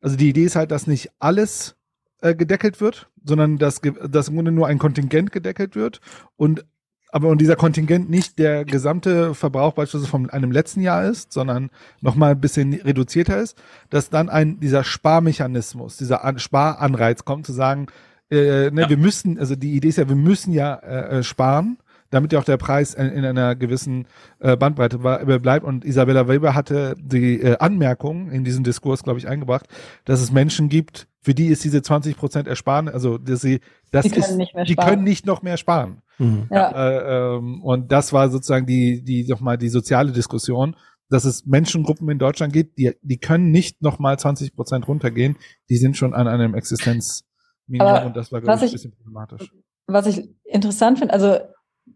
[0.00, 1.76] also die Idee ist halt, dass nicht alles
[2.20, 6.00] äh, gedeckelt wird, sondern dass, dass im Grunde nur ein Kontingent gedeckelt wird
[6.36, 6.64] und
[7.10, 11.70] aber und dieser Kontingent nicht der gesamte Verbrauch beispielsweise von einem letzten Jahr ist, sondern
[12.00, 13.56] nochmal ein bisschen reduzierter ist,
[13.90, 17.86] dass dann ein dieser Sparmechanismus, dieser An Sparanreiz kommt, zu sagen,
[18.30, 18.88] äh, ne, ja.
[18.90, 21.78] wir müssen, also die Idee ist ja, wir müssen ja äh, äh sparen
[22.10, 24.06] damit ja auch der Preis in, in einer gewissen
[24.40, 25.64] äh, Bandbreite war, bleibt.
[25.64, 29.66] Und Isabella Weber hatte die äh, Anmerkung in diesem Diskurs, glaube ich, eingebracht,
[30.04, 34.06] dass es Menschen gibt, für die ist diese 20 Prozent ersparen, also dass sie, das
[34.06, 36.00] die ist, die können nicht noch mehr sparen.
[36.18, 36.48] Mhm.
[36.50, 36.70] Ja.
[36.70, 40.76] Äh, ähm, und das war sozusagen die, die nochmal die soziale Diskussion,
[41.08, 45.36] dass es Menschengruppen in Deutschland gibt, die, die können nicht nochmal 20 Prozent runtergehen,
[45.70, 49.52] die sind schon an einem Existenzminimum und das war, glaube ich, ein bisschen problematisch.
[49.86, 51.38] Was ich interessant finde, also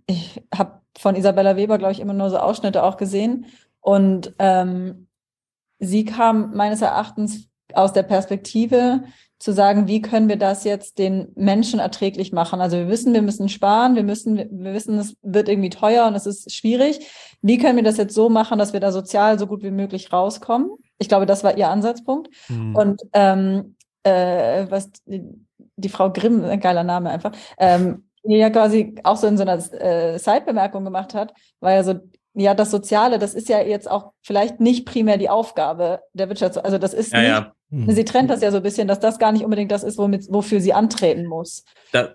[0.07, 3.47] ich habe von Isabella Weber, glaube ich, immer nur so Ausschnitte auch gesehen.
[3.81, 5.09] Und ähm,
[5.79, 9.05] sie kam meines Erachtens aus der Perspektive
[9.43, 12.61] zu sagen, wie können wir das jetzt den Menschen erträglich machen?
[12.61, 16.15] Also wir wissen, wir müssen sparen, wir müssen, wir wissen, es wird irgendwie teuer und
[16.15, 17.01] es ist schwierig.
[17.43, 20.13] Wie können wir das jetzt so machen, dass wir da sozial so gut wie möglich
[20.13, 20.71] rauskommen?
[20.99, 22.31] Ich glaube, das war ihr Ansatzpunkt.
[22.49, 22.77] Mhm.
[22.77, 25.23] Und ähm, äh, was die,
[25.77, 29.59] die Frau Grimm, ein geiler Name einfach, ähm, ja quasi auch so in so einer
[29.59, 31.95] äh, Side-Bemerkung gemacht hat, war ja so,
[32.35, 36.65] ja, das Soziale, das ist ja jetzt auch vielleicht nicht primär die Aufgabe der Wirtschaft.
[36.65, 37.53] Also das ist ja, nicht, ja.
[37.73, 37.91] Mhm.
[37.91, 40.27] sie trennt das ja so ein bisschen, dass das gar nicht unbedingt das ist, womit,
[40.31, 41.65] wofür sie antreten muss.
[41.91, 42.15] Da,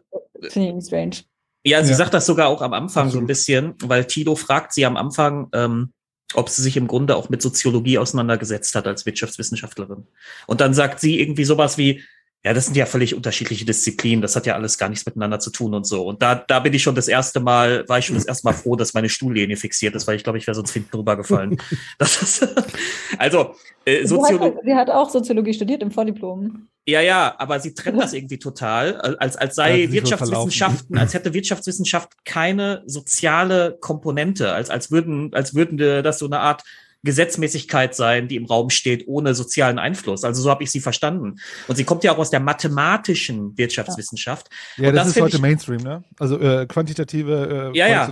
[0.49, 1.17] Finde ich strange.
[1.65, 1.97] Ja, sie ja.
[1.97, 5.49] sagt das sogar auch am Anfang so ein bisschen, weil Tilo fragt sie am Anfang,
[5.53, 5.91] ähm,
[6.35, 10.05] ob sie sich im Grunde auch mit Soziologie auseinandergesetzt hat als Wirtschaftswissenschaftlerin.
[10.45, 12.03] Und dann sagt sie irgendwie sowas wie,
[12.45, 14.21] Ja, das sind ja völlig unterschiedliche Disziplinen.
[14.21, 16.05] Das hat ja alles gar nichts miteinander zu tun und so.
[16.07, 18.53] Und da, da bin ich schon das erste Mal, war ich schon das erste Mal
[18.53, 21.57] froh, dass meine Stuhllinie fixiert ist, weil ich glaube, ich wäre sonst hinten drüber gefallen.
[21.97, 22.47] das ist,
[23.17, 24.59] also, äh, Sie hat, Soziologie.
[24.63, 26.67] sie hat auch Soziologie studiert im Vordiplom.
[26.87, 31.13] Ja, ja, aber sie trennt das irgendwie total, als, als Ja, sei so Wirtschaftswissenschaften, als
[31.13, 36.63] hätte Wirtschaftswissenschaft keine soziale Komponente, als, als würden, als würden das so eine Art
[37.03, 40.23] Gesetzmäßigkeit sein, die im Raum steht, ohne sozialen Einfluss.
[40.23, 41.35] Also so habe ich sie verstanden.
[41.67, 44.47] Und sie kommt ja auch aus der mathematischen Wirtschaftswissenschaft.
[44.77, 46.03] Ja, Und das, ist heute ich- Mainstream, ne?
[46.19, 48.05] Also äh, quantitative äh, Ja, ja.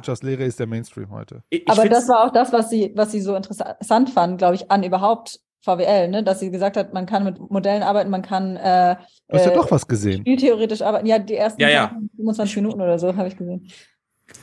[0.45, 1.43] Ist der Mainstream heute.
[1.49, 4.55] Ich, ich Aber das war auch das, was sie, was sie so interessant fand, glaube
[4.55, 6.23] ich, an überhaupt VWL, ne?
[6.23, 8.95] dass sie gesagt hat, man kann mit Modellen arbeiten, man kann äh,
[9.27, 10.21] Du hast ja äh, doch was gesehen.
[10.21, 11.07] spieltheoretisch arbeiten.
[11.07, 11.97] Ja, die ersten Ja, ja.
[12.17, 13.67] 25 Minuten oder so habe ich gesehen.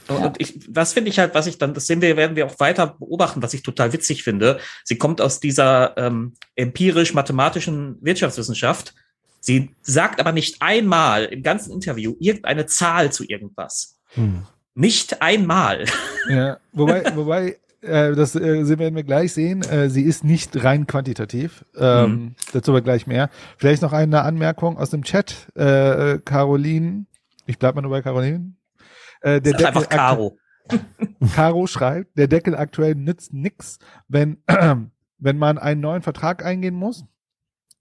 [0.08, 2.46] Und und ich, was finde ich halt, was ich dann, das sehen wir, werden wir
[2.46, 4.58] auch weiter beobachten, was ich total witzig finde.
[4.84, 8.94] Sie kommt aus dieser ähm, empirisch-mathematischen Wirtschaftswissenschaft.
[9.40, 13.98] Sie sagt aber nicht einmal im ganzen Interview irgendeine Zahl zu irgendwas.
[14.14, 14.46] Hm.
[14.74, 15.84] Nicht einmal.
[16.28, 20.86] Ja, wobei, wobei, äh, das äh, werden wir gleich sehen, äh, sie ist nicht rein
[20.86, 21.64] quantitativ.
[21.76, 22.34] Ähm, Mhm.
[22.52, 23.30] Dazu aber gleich mehr.
[23.58, 25.48] Vielleicht noch eine Anmerkung aus dem Chat.
[25.56, 27.06] Äh, äh, Caroline,
[27.46, 28.52] ich bleib mal nur bei Caroline.
[29.22, 30.36] Äh, der Sag einfach Deckel- Caro.
[31.34, 34.38] Caro schreibt, der Deckel aktuell nützt nix, wenn,
[35.18, 37.04] wenn man einen neuen Vertrag eingehen muss,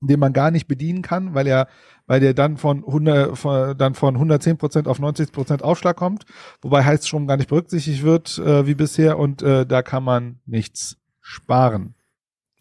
[0.02, 1.68] den man gar nicht bedienen kann, weil er,
[2.08, 6.26] weil der dann von 100, von, dann von 110 Prozent auf 90 Prozent Aufschlag kommt,
[6.62, 10.98] wobei Heizstrom gar nicht berücksichtigt wird, äh, wie bisher, und äh, da kann man nichts
[11.22, 11.94] sparen.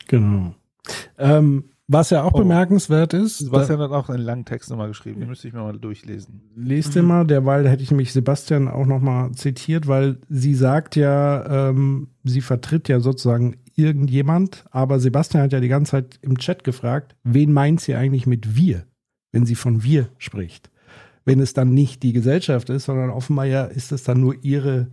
[0.06, 0.54] Genau.
[1.18, 2.38] Ähm, was ja auch Oh.
[2.38, 5.76] bemerkenswert ist, Sebastian hat auch einen langen Text nochmal geschrieben, den müsste ich mir mal
[5.76, 6.40] durchlesen.
[6.54, 11.68] Lest ihr mal, derweil hätte ich nämlich Sebastian auch nochmal zitiert, weil sie sagt ja,
[11.70, 16.62] ähm, sie vertritt ja sozusagen irgendjemand, aber Sebastian hat ja die ganze Zeit im Chat
[16.62, 18.84] gefragt, wen meint sie eigentlich mit wir,
[19.32, 20.70] wenn sie von wir spricht?
[21.24, 24.92] Wenn es dann nicht die Gesellschaft ist, sondern offenbar ja ist es dann nur ihre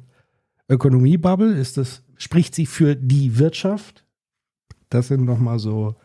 [0.68, 4.04] Ökonomiebubble, ist es, spricht sie für die Wirtschaft?
[4.90, 5.96] Das sind nochmal so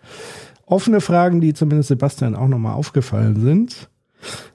[0.72, 3.88] offene Fragen, die zumindest Sebastian auch nochmal aufgefallen sind.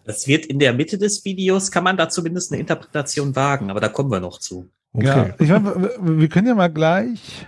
[0.05, 3.79] Das wird in der Mitte des Videos, kann man da zumindest eine Interpretation wagen, aber
[3.79, 4.69] da kommen wir noch zu.
[4.93, 5.05] Okay.
[5.05, 5.65] Ja, ich mein,
[6.19, 7.45] wir- können ja mal gleich,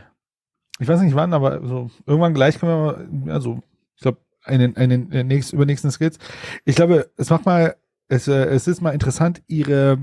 [0.79, 3.61] ich weiß nicht wann, aber so irgendwann gleich können wir mal, also
[3.95, 6.19] ich glaube, einen, einen äh, nächst, übernächsten Skills.
[6.65, 7.75] Ich glaube, es macht mal,
[8.09, 9.97] es, äh, es ist mal interessant, ihre,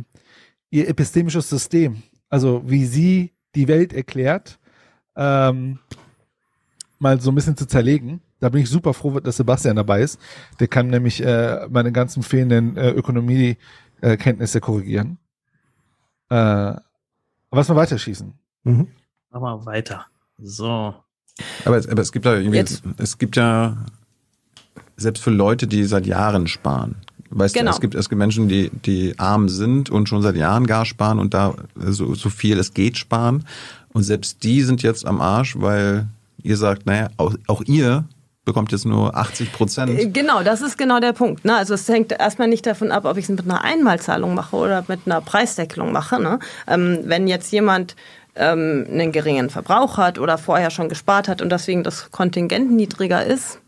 [0.70, 4.58] ihr epistemisches System, also wie sie die Welt erklärt,
[5.16, 5.78] ähm,
[6.98, 8.20] mal so ein bisschen zu zerlegen.
[8.40, 10.20] Da bin ich super froh, dass Sebastian dabei ist.
[10.60, 15.18] Der kann nämlich äh, meine ganzen fehlenden äh, Ökonomie-Kenntnisse korrigieren.
[16.28, 16.80] Äh, aber
[17.52, 18.32] lass mal weiterschießen.
[18.64, 18.88] Mhm.
[19.30, 20.06] Machen wir weiter.
[20.38, 20.94] So.
[21.64, 23.76] Aber es, aber es gibt ja irgendwie, Jetzt- es gibt ja
[24.96, 26.96] selbst für Leute, die seit Jahren sparen.
[27.30, 27.70] Weißt Genau.
[27.70, 30.84] du, es gibt, es gibt Menschen, die, die arm sind und schon seit Jahren gar
[30.86, 33.44] sparen und da so, so viel es geht sparen.
[33.92, 36.06] Und selbst die sind jetzt am Arsch, weil
[36.42, 38.04] ihr sagt, naja, auch, auch ihr
[38.46, 40.14] bekommt jetzt nur 80 Äh, Prozent.
[40.14, 41.44] Genau, das ist genau der Punkt.
[41.44, 41.54] Ne?
[41.54, 44.82] Also es hängt erstmal nicht davon ab, ob ich es mit einer Einmalzahlung mache oder
[44.88, 46.22] mit einer Preisdeckelung mache.
[46.22, 46.38] Ne?
[46.66, 47.94] Ähm, wenn jetzt jemand
[48.36, 53.24] ähm, einen geringen Verbrauch hat oder vorher schon gespart hat und deswegen das Kontingent niedriger
[53.26, 53.58] ist,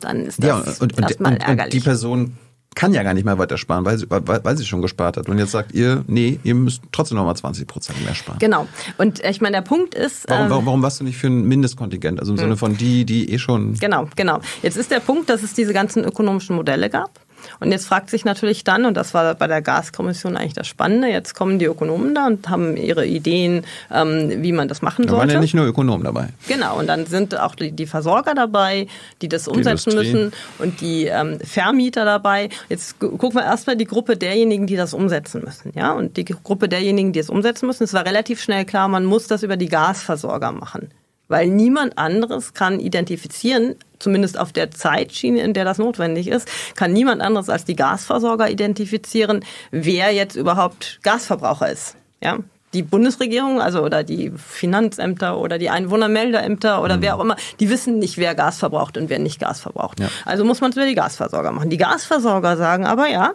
[0.00, 1.70] dann ist das Ja, und, und, erstmal und, und ärgerlich.
[1.74, 2.36] die Person
[2.74, 5.28] kann ja gar nicht mehr weiter sparen, weil sie, weil, weil sie schon gespart hat.
[5.28, 8.38] Und jetzt sagt ihr, nee, ihr müsst trotzdem nochmal 20 Prozent mehr sparen.
[8.38, 8.66] Genau.
[8.98, 10.28] Und ich meine, der Punkt ist.
[10.28, 12.20] Warum, ähm, warum, warum warst du nicht für ein Mindestkontingent?
[12.20, 13.74] Also im Sinne von die, die eh schon.
[13.74, 14.40] Genau, genau.
[14.62, 17.10] Jetzt ist der Punkt, dass es diese ganzen ökonomischen Modelle gab.
[17.60, 21.08] Und jetzt fragt sich natürlich dann, und das war bei der Gaskommission eigentlich das Spannende,
[21.08, 25.12] jetzt kommen die Ökonomen da und haben ihre Ideen, ähm, wie man das machen Da
[25.12, 25.34] waren sollte.
[25.34, 26.28] ja nicht nur Ökonomen dabei.
[26.48, 28.86] Genau, und dann sind auch die, die Versorger dabei,
[29.20, 30.12] die das umsetzen Industrie.
[30.14, 32.48] müssen und die ähm, Vermieter dabei.
[32.68, 35.72] Jetzt gu- gucken wir erstmal die Gruppe derjenigen, die das umsetzen müssen.
[35.74, 39.04] Ja, und die Gruppe derjenigen, die es umsetzen müssen, es war relativ schnell klar, man
[39.04, 40.90] muss das über die Gasversorger machen.
[41.32, 46.92] Weil niemand anderes kann identifizieren, zumindest auf der Zeitschiene, in der das notwendig ist, kann
[46.92, 51.96] niemand anderes als die Gasversorger identifizieren, wer jetzt überhaupt Gasverbraucher ist.
[52.22, 52.38] Ja,
[52.74, 57.98] die Bundesregierung, also oder die Finanzämter oder die Einwohnermeldeämter oder wer auch immer, die wissen
[57.98, 60.00] nicht, wer Gas verbraucht und wer nicht Gas verbraucht.
[60.00, 60.08] Ja.
[60.26, 61.70] Also muss man es über die Gasversorger machen.
[61.70, 63.32] Die Gasversorger sagen aber ja,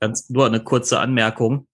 [0.00, 1.66] Ganz nur eine kurze Anmerkung.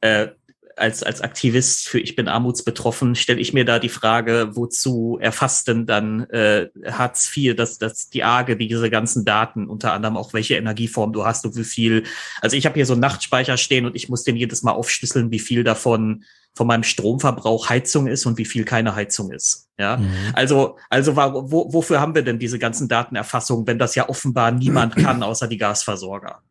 [0.00, 0.28] Äh,
[0.76, 5.68] als, als Aktivist für Ich bin armutsbetroffen stelle ich mir da die Frage, wozu erfasst
[5.68, 10.32] denn dann äh, Hartz IV, dass dass die AGE diese ganzen Daten, unter anderem auch
[10.32, 12.04] welche Energieform du hast und wie viel.
[12.40, 15.30] Also ich habe hier so einen Nachtspeicher stehen und ich muss den jedes Mal aufschlüsseln,
[15.30, 16.24] wie viel davon
[16.56, 19.68] von meinem Stromverbrauch Heizung ist und wie viel keine Heizung ist.
[19.78, 20.08] Ja, Mhm.
[20.34, 24.94] also, also wo, wofür haben wir denn diese ganzen Datenerfassungen, wenn das ja offenbar niemand
[24.96, 26.42] kann, außer die Gasversorger?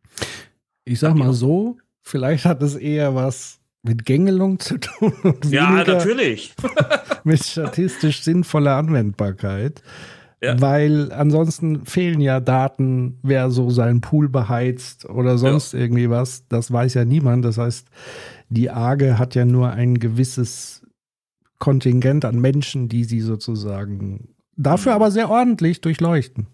[0.84, 5.84] Ich sag mal so, vielleicht hat es eher was mit Gängelung zu tun und Ja,
[5.84, 6.54] natürlich.
[7.24, 9.82] mit statistisch sinnvoller Anwendbarkeit.
[10.42, 10.60] Ja.
[10.60, 16.46] Weil ansonsten fehlen ja Daten, wer so seinen Pool beheizt oder sonst irgendwie was.
[16.48, 17.44] Das weiß ja niemand.
[17.44, 17.86] Das heißt,
[18.50, 20.82] die AGE hat ja nur ein gewisses
[21.58, 24.96] Kontingent an Menschen, die sie sozusagen dafür Mhm.
[24.96, 26.46] aber sehr ordentlich durchleuchten.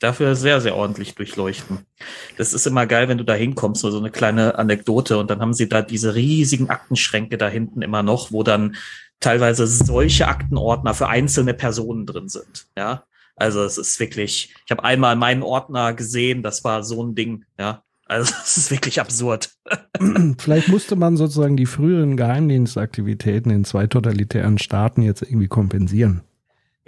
[0.00, 1.80] Dafür sehr, sehr ordentlich durchleuchten.
[2.36, 5.54] Das ist immer geil, wenn du da hinkommst, so eine kleine Anekdote und dann haben
[5.54, 8.76] sie da diese riesigen Aktenschränke da hinten immer noch, wo dann
[9.20, 12.66] teilweise solche Aktenordner für einzelne Personen drin sind.
[12.76, 17.14] Ja, also es ist wirklich, ich habe einmal meinen Ordner gesehen, das war so ein
[17.14, 17.82] Ding, ja.
[18.06, 19.50] Also es ist wirklich absurd.
[20.38, 26.22] Vielleicht musste man sozusagen die früheren Geheimdienstaktivitäten in zwei totalitären Staaten jetzt irgendwie kompensieren.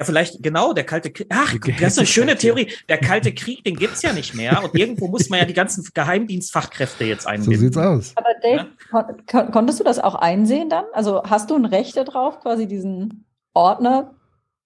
[0.00, 1.26] Ja, vielleicht genau, der kalte Krieg.
[1.28, 2.36] Ach, das ist eine schöne.
[2.38, 2.72] Theorie.
[2.88, 4.64] Der kalte Krieg, den gibt's ja nicht mehr.
[4.64, 7.60] Und irgendwo muss man ja die ganzen Geheimdienstfachkräfte jetzt So einbinden.
[7.60, 8.12] sieht's aus.
[8.16, 10.86] Aber Dave, kon kon konntest du das auch einsehen dann?
[10.94, 14.14] Also hast du ein Recht darauf, quasi diesen Ordner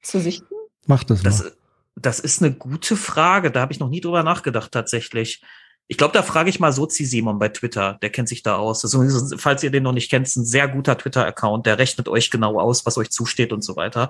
[0.02, 0.54] zu sichten?
[0.86, 1.30] Mach das mal.
[1.30, 1.52] Das,
[1.96, 3.50] das ist eine gute Frage.
[3.50, 5.42] Da habe ich noch nie drüber nachgedacht, tatsächlich.
[5.86, 7.98] Ich glaube, da frage ich mal Sozi Simon bei Twitter.
[8.00, 8.84] Der kennt sich da aus.
[8.84, 11.66] Ist, falls ihr den noch nicht kennt, ist ein sehr guter Twitter-Account.
[11.66, 14.08] Der rechnet euch genau aus, was euch zusteht und so weiter.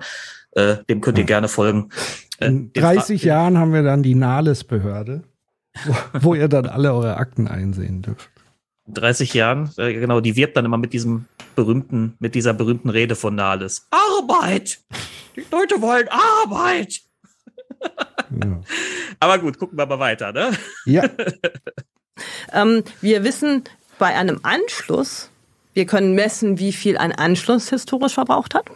[0.54, 1.90] Äh, dem könnt ihr gerne folgen.
[2.38, 5.24] Äh, In den 30 fra- Jahren haben wir dann die Nahles-Behörde,
[5.84, 8.30] wo, wo ihr dann alle eure Akten einsehen dürft.
[8.86, 11.24] 30 Jahren, äh, genau, die wirbt dann immer mit diesem
[11.56, 13.86] berühmten, mit dieser berühmten Rede von Nahles.
[13.90, 14.78] Arbeit!
[15.36, 17.00] Die Leute wollen Arbeit!
[18.42, 18.60] Ja.
[19.20, 20.52] Aber gut, gucken wir mal weiter, ne?
[20.86, 21.08] ja,
[22.52, 23.64] Ähm, wir wissen
[23.98, 25.30] bei einem Anschluss,
[25.72, 28.66] wir können messen, wie viel ein Anschluss historisch verbraucht hat.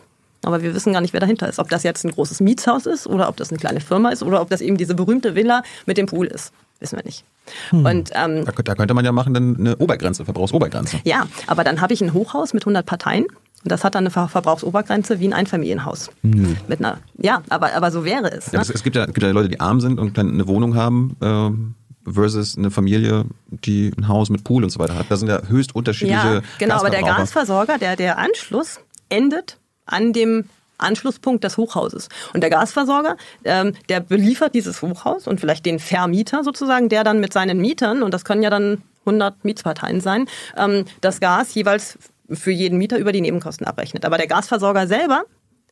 [0.48, 1.58] Aber wir wissen gar nicht, wer dahinter ist.
[1.58, 4.40] Ob das jetzt ein großes Mietshaus ist oder ob das eine kleine Firma ist oder
[4.40, 6.52] ob das eben diese berühmte Villa mit dem Pool ist.
[6.80, 7.24] Wissen wir nicht.
[7.70, 11.00] Und ähm, Da, da könnte man ja machen dann eine Obergrenze, Verbrauchsobergrenze.
[11.04, 13.24] ja, aber dann habe ich ein Hochhaus mit 100 Parteien.
[13.64, 16.11] Und das hat dann eine Ver Verbrauchsobergrenze wie ein Einfamilienhaus.
[16.22, 18.46] Mit einer, ja, aber, aber so wäre es.
[18.52, 18.62] Ja, Ne?
[18.62, 21.16] es, es gibt ja, gibt ja Leute, die arm sind und dann eine Wohnung haben
[21.20, 21.74] ähm,
[22.08, 25.06] versus eine Familie, die ein Haus mit Pool und so weiter hat.
[25.11, 27.02] Da sind ja höchst unterschiedliche Ja, genau, aber der.
[27.02, 29.58] Gasversorger, der, der Anschluss endet
[29.88, 30.44] an dem
[30.79, 32.09] Anschlusspunkt des Hochhauses.
[32.35, 37.18] Und der Gasversorger, ähm, der beliefert dieses Hochhaus und vielleicht den Vermieter sozusagen, der dann
[37.18, 41.98] mit seinen Mietern, und das können ja dann 100 Mietsparteien sein, ähm, das Gas jeweils
[42.31, 44.05] für jeden Mieter über die Nebenkosten abrechnet.
[44.05, 45.22] Aber der Gasversorger selber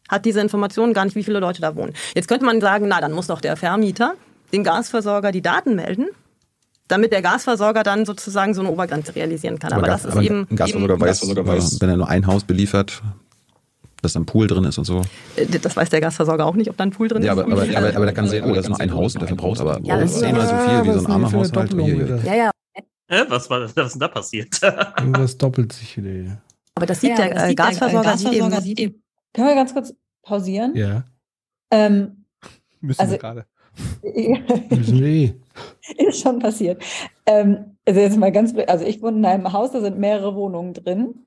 [0.08, 1.92] hat diese Informationen gar nicht, wie viele Leute da wohnen.
[2.14, 4.14] Jetzt könnte man sagen, na, dann muss doch der Vermieter
[4.52, 6.06] den Gasversorger die Daten melden,
[6.88, 9.72] damit der Gasversorger dann sozusagen so eine Obergrenze realisieren kann.
[9.72, 12.44] Aber, Gas- das ist eben, ein Gasversorger eben weiß, äh, wenn er nur ein Haus
[12.44, 13.02] beliefert,
[14.02, 15.02] dass da ein Pool drin ist und so.
[15.36, 17.38] Äh, Das weiß der Gasversorger auch nicht, ob da ein Pool drin Ja, ist.
[17.38, 19.28] aber, aber, aber, aber da kann sehen, oh, das ist nur ein Haus und der
[19.28, 21.72] verbraucht aber Ja, das ist- zehnmal so viel wie so ein armer Haushalt.
[22.24, 22.50] Ja, ja.
[23.08, 23.22] Hä?
[23.28, 24.60] Was, war, was ist denn da passiert?
[24.98, 26.10] irgendwas doppelt sich wieder.
[26.10, 26.42] hier.
[26.74, 29.02] Aber das sieht Ja, der, das äh, sieht der, äh, Gasversorger, Gasversorger sieht eben.
[29.32, 30.74] Können wir ganz kurz pausieren?
[30.76, 31.04] Ja,
[31.70, 32.24] Ähm,
[32.80, 33.46] Müssen Also- wir gerade.
[34.02, 35.34] müssen wir eh.
[35.98, 36.82] ist schon passiert.
[37.26, 40.74] Ähm, also jetzt mal ganz, also ich wohne in einem Haus, da sind mehrere Wohnungen
[40.74, 41.26] drin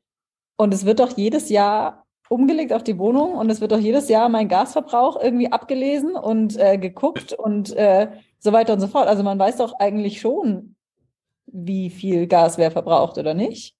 [0.57, 4.07] und es wird doch jedes Jahr umgelegt auf die Wohnung und es wird doch jedes
[4.07, 8.07] Jahr mein Gasverbrauch irgendwie abgelesen und äh, geguckt und äh,
[8.39, 9.07] so weiter und so fort.
[9.07, 10.75] Also man weiß doch eigentlich schon,
[11.47, 13.75] wie viel Gas wer verbraucht oder nicht.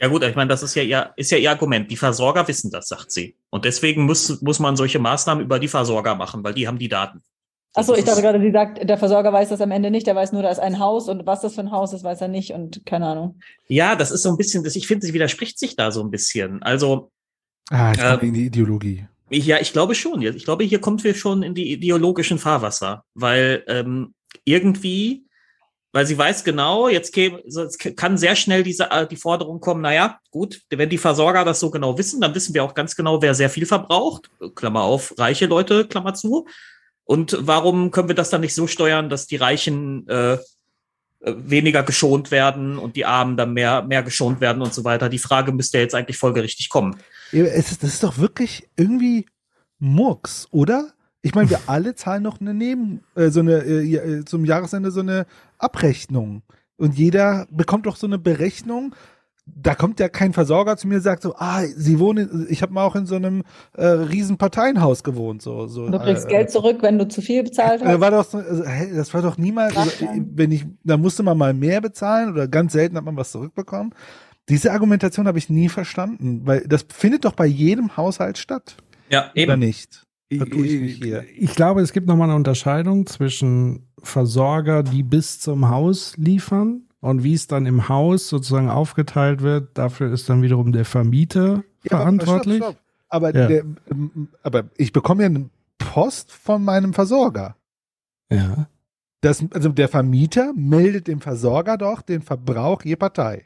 [0.00, 1.90] Ja gut, ich meine, das ist ja ihr, ist ja ihr Argument.
[1.90, 3.36] Die Versorger wissen das, sagt sie.
[3.50, 6.88] Und deswegen muss, muss man solche Maßnahmen über die Versorger machen, weil die haben die
[6.88, 7.22] Daten.
[7.76, 10.32] Achso, ich dachte gerade, sie sagt, der Versorger weiß das am Ende nicht, der weiß
[10.32, 12.52] nur, da ist ein Haus und was das für ein Haus ist, weiß er nicht
[12.52, 13.40] und keine Ahnung.
[13.66, 16.10] Ja, das ist so ein bisschen, das, ich finde, sie widerspricht sich da so ein
[16.10, 16.62] bisschen.
[16.62, 17.10] Also,
[17.70, 19.06] Ah, jetzt kommen wir Ähm, in die Ideologie.
[19.30, 20.22] ich, ja, ich glaube schon.
[20.22, 25.26] Ich glaube, hier kommt wir schon in die ideologischen Fahrwasser, weil ähm, irgendwie,
[25.92, 27.42] weil sie weiß genau, jetzt, käme,
[27.96, 29.82] kann sehr schnell diese äh, die Forderung kommen.
[29.82, 33.22] Naja, gut, wenn die Versorger das so genau wissen, dann wissen wir auch ganz genau,
[33.22, 34.30] wer sehr viel verbraucht.
[34.54, 36.46] Klammer auf, reiche Leute, Klammer zu.
[37.04, 40.38] Und warum können wir das dann nicht so steuern, dass die Reichen äh, äh,
[41.24, 45.08] weniger geschont werden und die Armen dann mehr, mehr geschont werden und so weiter?
[45.08, 46.96] Die Frage müsste jetzt eigentlich folgerichtig kommen.
[47.32, 49.26] Es ist, das ist doch wirklich irgendwie
[49.78, 50.92] Murks, oder?
[51.22, 54.90] Ich meine, wir alle zahlen noch eine Neben, äh, so eine, äh, äh, zum Jahresende
[54.90, 55.26] so eine
[55.58, 56.42] Abrechnung.
[56.76, 58.94] Und jeder bekommt doch so eine Berechnung.
[59.46, 62.72] Da kommt ja kein Versorger zu mir und sagt so, ah, sie wohnen, ich habe
[62.72, 63.42] mal auch in so einem
[63.74, 65.42] äh, riesen Parteienhaus gewohnt.
[65.42, 68.00] So, so, du kriegst äh, Geld zurück, wenn du zu viel bezahlt äh, hast.
[68.00, 69.92] war doch also, hä, das war doch niemals, also,
[70.34, 73.94] wenn ich, da musste man mal mehr bezahlen oder ganz selten hat man was zurückbekommen.
[74.48, 78.76] Diese Argumentation habe ich nie verstanden, weil das findet doch bei jedem Haushalt statt.
[79.10, 79.58] Ja, Oder eben.
[79.58, 80.04] nicht?
[80.32, 81.24] Vertue ich mich hier.
[81.36, 87.22] Ich glaube, es gibt nochmal eine Unterscheidung zwischen Versorger, die bis zum Haus liefern und
[87.22, 89.76] wie es dann im Haus sozusagen aufgeteilt wird.
[89.76, 92.56] Dafür ist dann wiederum der Vermieter Ja, aber- verantwortlich.
[92.56, 92.82] stopp, stopp.
[93.10, 93.46] Aber, Ja.
[93.46, 97.56] der, ähm, aber ich bekomme ja eine Post von meinem Versorger.
[98.30, 98.68] Ja.
[99.20, 103.44] Das, also der Vermieter meldet dem Versorger doch den Verbrauch je Partei.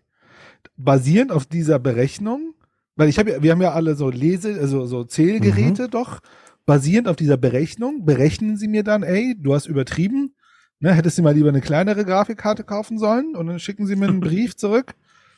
[0.77, 2.55] Basierend auf dieser Berechnung,
[2.97, 5.91] weil ich habe ja, wir haben ja alle so Lese, also so Zählgeräte Mhm.
[5.91, 6.21] doch,
[6.67, 10.35] basierend auf dieser Berechnung, berechnen sie mir dann, ey, du hast übertrieben,
[10.81, 14.09] ne, hättest du mal lieber eine kleinere Grafikkarte kaufen sollen und dann schicken sie mir
[14.09, 14.95] einen Brief zurück,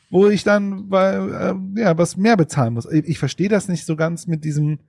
[0.09, 1.33] wo ich dann weil,
[1.75, 2.91] äh, ja was mehr bezahlen muss.
[2.91, 4.79] Ich, ich verstehe das nicht so ganz mit diesem,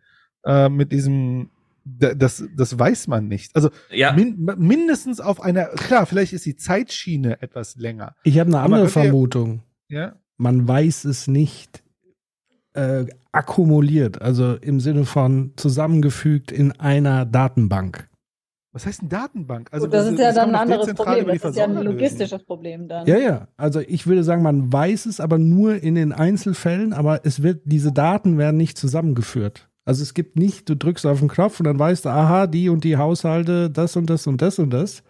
[0.44, 1.50] äh, mit diesem,
[1.84, 3.55] da- das, das weiß man nicht.
[3.57, 4.12] Also Ja.
[4.12, 8.14] min, mindestens auf einer, klar, vielleicht ist die Zeitschiene etwas länger.
[8.24, 9.62] Ich habe eine andere ihr- Vermutung.
[9.88, 10.16] Ja.
[10.38, 11.82] Man weiß es nicht
[12.74, 18.09] äh, akkumuliert, also im Sinne von zusammengefügt in einer Datenbank.
[18.72, 19.68] Was heißt denn Datenbank?
[19.70, 21.26] Also Gut, das ist ja dann ein anderes Problem.
[21.26, 23.06] Das ist ja ein logistisches Problem dann.
[23.06, 23.48] Ja, ja.
[23.58, 27.60] Also ich würde sagen, man weiß es aber nur in den Einzelfällen, aber es wird,
[27.66, 29.68] diese Daten werden nicht zusammengeführt.
[29.84, 32.70] Also es gibt nicht, du drückst auf den Knopf und dann weißt du, aha, die
[32.70, 35.02] und die Haushalte, das und das und das und das,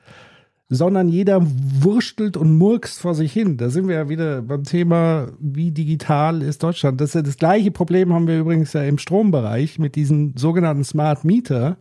[0.69, 3.59] sondern jeder wurstelt und murkst vor sich hin.
[3.59, 7.01] Da sind wir ja wieder beim Thema, wie digital ist Deutschland.
[7.01, 11.77] Das, das gleiche Problem haben wir übrigens ja im Strombereich mit diesen sogenannten Smart Meter,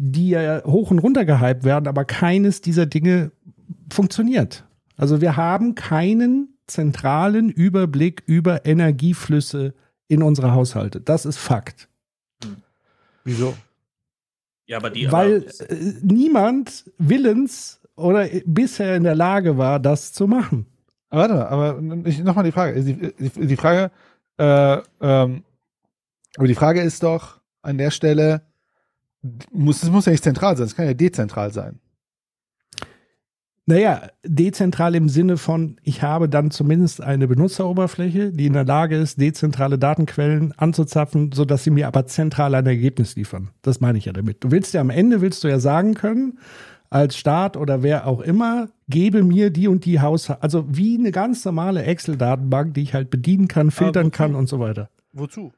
[0.00, 3.32] die ja hoch und runter gehypt werden, aber keines dieser Dinge
[3.92, 4.64] funktioniert.
[4.96, 9.74] Also wir haben keinen zentralen Überblick über Energieflüsse
[10.06, 11.00] in unsere Haushalte.
[11.00, 11.88] Das ist Fakt.
[13.24, 13.54] Wieso?
[14.66, 15.10] Ja, aber die.
[15.10, 20.66] Weil äh, niemand willens oder bisher in der Lage war, das zu machen.
[21.10, 22.82] Aber warte mal, aber ich, noch mal die Frage.
[22.82, 23.90] Die, die, die Frage,
[24.38, 25.42] äh, ähm,
[26.36, 28.42] aber die Frage ist doch an der Stelle,
[29.52, 31.80] muss, es muss ja nicht zentral sein, es kann ja dezentral sein.
[33.66, 38.96] Naja, dezentral im Sinne von, ich habe dann zumindest eine Benutzeroberfläche, die in der Lage
[38.96, 43.50] ist, dezentrale Datenquellen anzuzapfen, sodass sie mir aber zentral ein Ergebnis liefern.
[43.60, 44.42] Das meine ich ja damit.
[44.42, 46.38] Du willst ja am Ende, willst du ja sagen können,
[46.88, 51.10] als Staat oder wer auch immer, gebe mir die und die Haushalte, also wie eine
[51.10, 54.88] ganz normale Excel-Datenbank, die ich halt bedienen kann, filtern kann und so weiter.
[55.12, 55.52] Wozu?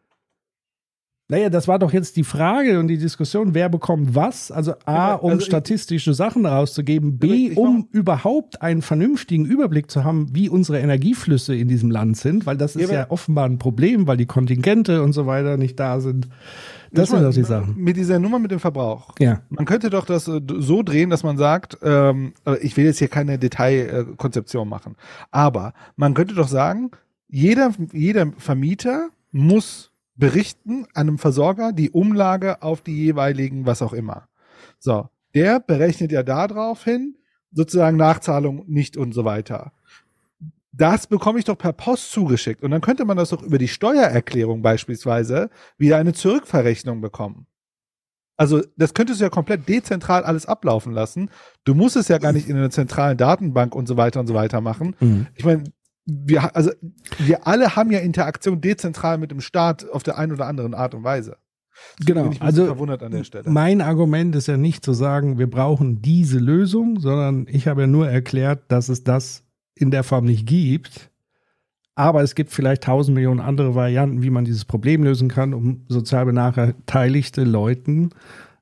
[1.31, 4.51] Naja, das war doch jetzt die Frage und die Diskussion, wer bekommt was.
[4.51, 10.27] Also A, um also statistische Sachen rauszugeben, B, um überhaupt einen vernünftigen Überblick zu haben,
[10.33, 14.09] wie unsere Energieflüsse in diesem Land sind, weil das ist Ja, ja, offenbar ein Problem,
[14.09, 16.29] weil die Kontingente und so weiter nicht da sind.
[16.91, 17.77] Das sind doch die Sachen.
[17.77, 19.15] Mit dieser Nummer mit dem Verbrauch.
[19.21, 19.43] Ja.
[19.51, 22.99] Man könnte doch das äh, so drehen, dass man sagt, ähm, aber ich will jetzt
[22.99, 24.97] hier keine Detailkonzeption machen,
[25.31, 26.91] aber man könnte doch sagen,
[27.29, 34.29] jeder, jeder Vermieter muss berichten einem Versorger die Umlage auf die jeweiligen, was auch immer.
[34.79, 37.17] So, der berechnet ja darauf hin,
[37.53, 39.73] sozusagen Nachzahlung nicht und so weiter.
[40.73, 42.63] Das bekomme ich doch per Post zugeschickt.
[42.63, 47.47] Und dann könnte man das doch über die Steuererklärung beispielsweise wieder eine Zurückverrechnung bekommen.
[48.37, 51.29] Also das könntest du ja komplett dezentral alles ablaufen lassen.
[51.65, 54.33] Du musst es ja gar nicht in einer zentralen Datenbank und so weiter und so
[54.33, 54.97] weiter machen.
[55.01, 55.27] Mhm.
[55.35, 55.65] Ich meine,
[56.07, 56.71] wir, also,
[57.19, 60.95] wir alle haben ja Interaktion dezentral mit dem Staat auf der einen oder anderen Art
[60.95, 61.37] und Weise.
[62.05, 62.31] Genau.
[62.41, 63.51] Also bisschen verwundert an der Stelle.
[63.51, 67.87] mein Argument ist ja nicht zu sagen, wir brauchen diese Lösung, sondern ich habe ja
[67.87, 69.45] nur erklärt, dass es das
[69.75, 71.11] in der Form nicht gibt.
[71.95, 75.85] Aber es gibt vielleicht tausend Millionen andere Varianten, wie man dieses Problem lösen kann, um
[75.89, 78.11] sozial benachteiligte Leuten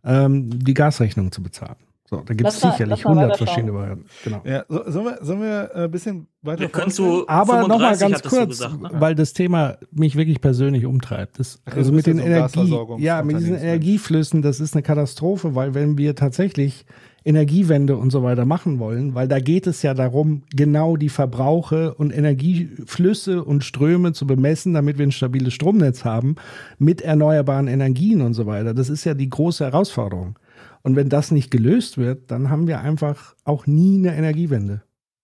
[0.05, 1.77] ähm, die Gasrechnung zu bezahlen.
[2.09, 3.47] So, da gibt es sicherlich lass mal hundert weiterschauen.
[3.47, 4.07] verschiedene Varianten.
[4.25, 4.41] Genau.
[4.45, 7.97] Ja, so, sollen wir, sollen wir äh, ein bisschen weiter Wir können zu Aber nochmal
[7.97, 8.91] 35 ganz kurz, gesagt, ne?
[8.95, 11.39] weil das Thema mich wirklich persönlich umtreibt.
[11.39, 13.57] Das, Ach, also mit den Energie, ja, mit diesen.
[13.57, 16.87] Energieflüssen, das ist eine Katastrophe, weil wenn wir tatsächlich
[17.25, 21.93] Energiewende und so weiter machen wollen, weil da geht es ja darum, genau die Verbrauche
[21.93, 26.37] und Energieflüsse und Ströme zu bemessen, damit wir ein stabiles Stromnetz haben
[26.79, 28.73] mit erneuerbaren Energien und so weiter.
[28.73, 30.39] Das ist ja die große Herausforderung.
[30.83, 34.83] Und wenn das nicht gelöst wird, dann haben wir einfach auch nie eine Energiewende.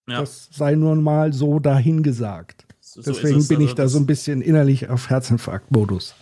[0.08, 0.20] Ja.
[0.20, 2.66] Das sei nur mal so dahingesagt.
[2.80, 3.48] So- so Deswegen es.
[3.48, 6.14] bin Also ich da so ein bisschen innerlich auf Herzinfarkt-Modus.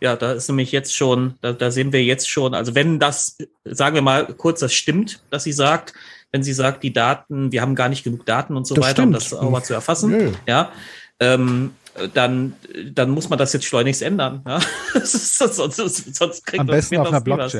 [0.00, 3.38] Ja, da ist nämlich jetzt schon, da, da sehen wir jetzt schon, also wenn das,
[3.64, 5.94] sagen wir mal kurz, das stimmt, dass sie sagt,
[6.32, 9.04] wenn sie sagt, die Daten, wir haben gar nicht genug Daten und so Das weiter,
[9.04, 9.32] um stimmt.
[9.32, 10.32] das auch mal zu erfassen, Nö.
[10.46, 10.72] ja,
[11.20, 11.70] ähm,
[12.14, 12.54] dann,
[12.92, 14.42] dann muss man das jetzt schleunigst ändern.
[14.46, 14.60] Ja?
[15.04, 17.52] Sonst, sonst, sonst kriegt Am das- besten auf einer nie was.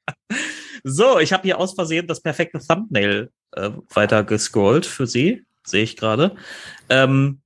[0.83, 5.43] So, ich habe hier aus Versehen das perfekte Thumbnail äh, weiter gescrollt für Sie.
[5.65, 6.35] sehe ich gerade.
[6.89, 7.39] Ähm,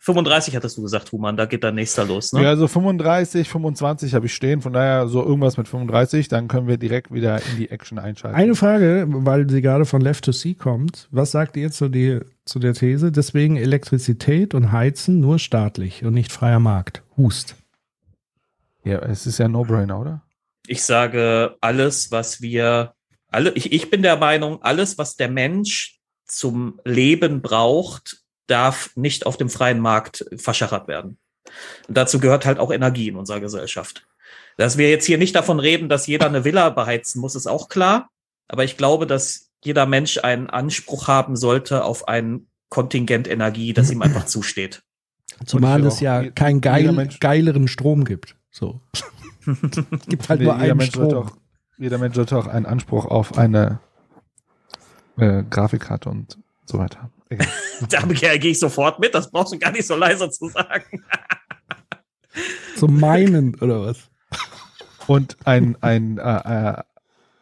[0.00, 2.42] 35 hattest du gesagt, Human, da geht dann nächster los, ne?
[2.42, 6.66] Ja, so 35, 25 habe ich stehen, von daher so irgendwas mit 35, dann können
[6.66, 8.36] wir direkt wieder in die Action einschalten.
[8.36, 11.08] Eine Frage, weil sie gerade von Left to Sea kommt.
[11.10, 13.12] Was sagt ihr zu, die, zu der These?
[13.12, 17.02] Deswegen Elektrizität und Heizen nur staatlich und nicht freier Markt.
[17.16, 17.56] Hust.
[18.84, 20.22] Ja, es ist ja ein No-Brainer, oder?
[20.66, 22.94] Ich sage, alles, was wir,
[23.28, 29.26] alle, ich, ich bin der Meinung, alles, was der Mensch zum Leben braucht, darf nicht
[29.26, 31.18] auf dem freien Markt verschachert werden.
[31.86, 34.06] Und dazu gehört halt auch Energie in unserer Gesellschaft.
[34.56, 37.68] Dass wir jetzt hier nicht davon reden, dass jeder eine Villa beheizen muss, ist auch
[37.68, 38.10] klar.
[38.48, 43.90] Aber ich glaube, dass jeder Mensch einen Anspruch haben sollte auf ein Kontingent Energie, das
[43.90, 44.82] ihm einfach zusteht.
[45.46, 48.34] Zumal es ja keinen geil, geileren Strom gibt.
[48.50, 48.80] So.
[49.46, 49.60] es
[50.06, 51.26] gibt halt Nee, nur jeder, einen Mensch sollte Strom.
[51.28, 51.36] auch,
[51.78, 53.80] jeder Mensch sollte auch einen Anspruch auf eine
[55.16, 57.10] äh, Grafikkarte und so weiter.
[57.28, 57.46] Egal.
[57.90, 58.00] Da
[58.36, 61.04] gehe ich sofort mit, das brauchst du gar nicht so leise zu sagen.
[62.76, 64.08] Zum Meinen oder was?
[65.06, 66.82] Und ein, ein, äh, äh,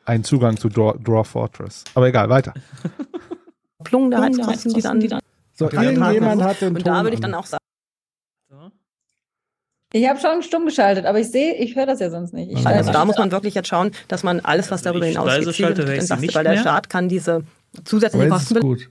[0.04, 1.84] ein Zugang zu Draw, Draw Fortress.
[1.94, 2.52] Aber egal, weiter.
[3.82, 5.20] Plung der Heizkosten, die dann, die dann
[5.54, 7.32] So, irgendjemand hat den Und da Ton würde ich an.
[7.32, 7.62] dann auch sagen,
[9.92, 12.50] Ich habe schon stumm geschaltet, aber ich sehe, ich höre das ja sonst nicht.
[12.52, 16.20] Ich also da muss man wirklich jetzt schauen, dass man alles, was darüber hinaus entlastet,
[16.20, 16.60] nicht weil der mehr.
[16.60, 17.44] Staat kann diese
[17.84, 18.90] zusätzlichen Kosten gut.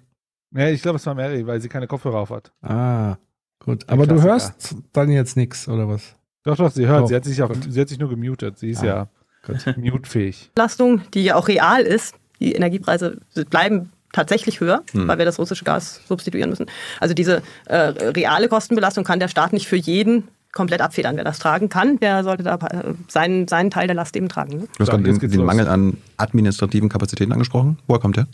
[0.55, 2.51] Ja, ich glaube, es war Mary, weil sie keine Kopfhörer auf hat.
[2.61, 3.17] Ah,
[3.59, 3.83] gut.
[3.89, 6.15] Aber du hörst dann jetzt nichts, oder was?
[6.43, 7.01] Doch, doch, sie hört.
[7.03, 7.07] Doch.
[7.09, 8.57] Sie, hat sich auch, sie hat sich nur gemutet.
[8.57, 9.07] Sie ist Ah, ja
[9.45, 9.65] Gut.
[9.77, 10.51] mutefähig.
[10.55, 12.15] Belastung, die ja auch real ist.
[12.39, 13.17] Die Energiepreise
[13.49, 15.07] bleiben tatsächlich höher, Hm.
[15.09, 16.67] weil wir das russische Gas substituieren müssen.
[17.01, 21.15] Also diese äh, reale Kostenbelastung kann der Staat nicht für jeden komplett abfedern.
[21.17, 24.57] Wer das tragen kann, der sollte da äh, seinen, seinen Teil der Last eben tragen.
[24.57, 24.67] Ne?
[24.77, 25.45] Du hast gerade den, den.
[25.45, 27.77] Mangel an administrativen Kapazitäten angesprochen.
[27.85, 28.27] Woher kommt der?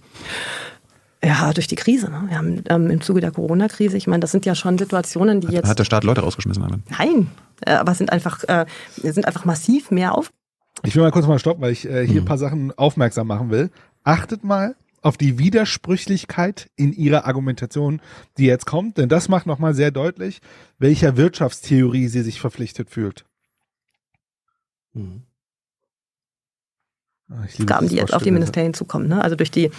[1.23, 2.09] Ja, durch die Krise.
[2.09, 2.23] Ne?
[2.29, 5.49] Wir haben ähm, im Zuge der Corona-Krise, ich meine, das sind ja schon Situationen, die
[5.49, 5.67] jetzt.
[5.67, 6.63] Hat der Staat Leute rausgeschmissen?
[6.63, 6.79] Damit?
[6.97, 7.27] Nein,
[7.65, 8.65] äh, aber es sind einfach, äh,
[8.95, 10.31] sind einfach massiv mehr auf.
[10.83, 12.07] Ich will mal kurz mal stoppen, weil ich äh, Mhm.
[12.07, 13.69] hier ein paar Sachen aufmerksam machen will.
[14.03, 18.01] Achtet mal auf die Widersprüchlichkeit in ihrer Argumentation,
[18.37, 20.41] die jetzt kommt, denn das macht nochmal sehr deutlich,
[20.77, 23.25] welcher Wirtschaftstheorie sie sich verpflichtet fühlt.
[24.93, 25.23] Hm.
[27.29, 28.31] Ah, ich liebe Gaben, das die jetzt auf die.
[28.31, 29.07] Ministerien zukommen.
[29.07, 29.21] Ne?
[29.21, 29.71] Also durch die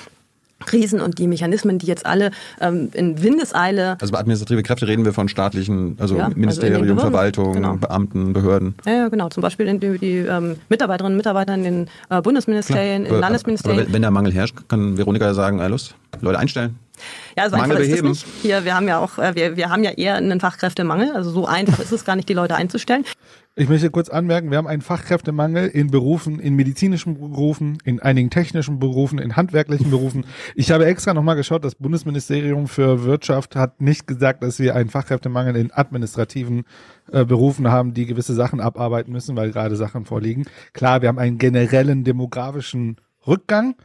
[0.65, 5.05] Krisen und die Mechanismen, die jetzt alle ähm, in Windeseile Also bei administrative Kräfte reden
[5.05, 7.75] wir von staatlichen, also Ja, also in Ministerium, Behörden, Verwaltung, genau.
[7.77, 8.75] Beamten, Behörden.
[8.87, 9.29] Ja, ja, genau.
[9.29, 13.13] Zum Beispiel in die, die ähm, Mitarbeiterinnen und Mitarbeiter in den äh, Bundesministerien, in den
[13.13, 13.81] Aber- Landesministerien.
[13.81, 16.79] Aber wenn, der Mangel herrscht, kann Veronika ja sagen, äh, Lust, Leute einstellen.
[17.37, 18.09] ja, so Mangel einfach ist es beheben.
[18.09, 18.27] nicht.
[18.43, 21.13] Hier, wir haben ja auch, äh, wir, wir haben ja eher einen Fachkräftemangel.
[21.15, 23.05] Also so einfach ist es gar nicht, die Leute einzustellen.
[23.55, 28.31] Ich möchte kurz anmerken, wir haben einen Fachkräftemangel in Berufen, in medizinischen Berufen, in einigen
[28.31, 30.25] technischen Berufen, in handwerklichen Berufen.
[30.55, 34.89] Ich habe extra nochmal geschaut, das Bundesministerium für Wirtschaft hat nicht gesagt, dass wir einen
[34.89, 36.65] Fachkräftemangel in administrativen
[37.13, 40.47] äh, Berufen haben, die gewisse Sachen abarbeiten müssen, weil gerade Sachen vorliegen.
[40.73, 42.97] Klar, wir haben einen generellen demografischen
[43.27, 43.77] Rückgang,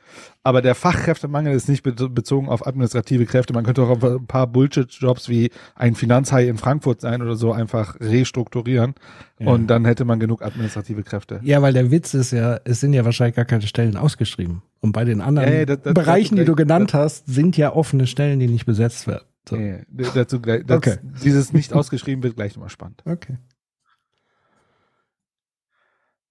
[0.44, 3.54] aber der Fachkräftemangel ist nicht be bezogen auf administrative Kräfte.
[3.54, 7.52] Man könnte auch auf ein paar Bullshit-Jobs wie ein Finanzhai in Frankfurt sein oder so
[7.52, 8.96] einfach restrukturieren
[9.40, 11.40] und dann hätte man genug administrative Kräfte.
[11.44, 14.62] Ja, weil der Witz ist ja, es sind ja wahrscheinlich gar keine Stellen ausgeschrieben.
[14.80, 17.58] Und bei den anderen Ja, ja, das- das- Bereichen, das- die du genannt hast, sind
[17.58, 19.26] ja offene Stellen, die nicht besetzt werden.
[19.48, 19.56] So.
[19.56, 19.84] Nee,
[20.14, 20.98] dazu gleich, Okay.
[21.24, 23.02] Dieses nicht ausgeschrieben wird gleich nochmal spannend.
[23.06, 23.38] Okay.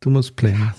[0.00, 0.72] Du musst playen.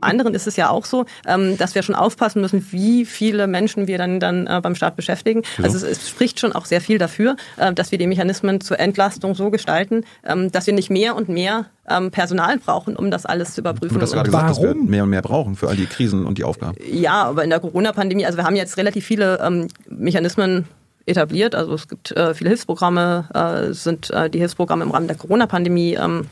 [0.00, 3.86] Anderen ist es ja auch so, ähm, dass wir schon aufpassen müssen, wie viele Menschen
[3.86, 5.42] wir dann, dann äh, beim Staat beschäftigen.
[5.62, 8.78] Also es, es spricht schon auch sehr viel dafür, äh, dass wir die Mechanismen zur
[8.78, 13.26] Entlastung so gestalten, ähm, dass wir nicht mehr und mehr ähm, Personal brauchen, um das
[13.26, 13.94] alles zu überprüfen.
[13.96, 14.86] Du hast gerade Und- gesagt, dass wir Warum?
[14.86, 16.76] mehr und mehr brauchen für all die Krisen und die Aufgaben.
[16.90, 20.66] Ja, aber in der Corona-Pandemie, also wir haben jetzt relativ viele ähm, Mechanismen
[21.06, 21.54] etabliert.
[21.54, 23.28] Also es gibt äh, viele Hilfsprogramme,
[23.70, 26.26] äh, sind äh, die Hilfsprogramme im Rahmen der Corona-Pandemie ähm,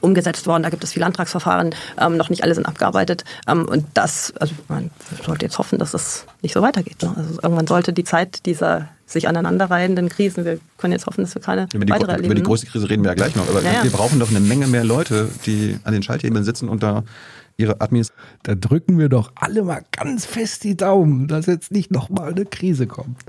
[0.00, 0.62] umgesetzt worden.
[0.62, 3.24] Da gibt es viele Antragsverfahren, ähm, noch nicht alle sind abgearbeitet.
[3.48, 4.90] Ähm, und das, also man
[5.24, 7.02] sollte jetzt hoffen, dass das nicht so weitergeht.
[7.02, 7.12] Ne?
[7.16, 11.40] Also irgendwann sollte die Zeit dieser sich aneinanderreihenden Krisen, wir können jetzt hoffen, dass wir
[11.42, 12.26] keine Über die, weitere erleben.
[12.26, 13.48] über die große Krise reden wir ja gleich noch.
[13.48, 13.84] Aber Ja, ja.
[13.84, 17.04] wir brauchen doch eine Menge mehr Leute, die an den Schalthebeln sitzen und da
[17.56, 18.26] ihre Administration.
[18.42, 22.44] Da drücken wir doch alle mal ganz fest die Daumen, dass jetzt nicht nochmal eine
[22.46, 23.20] Krise kommt.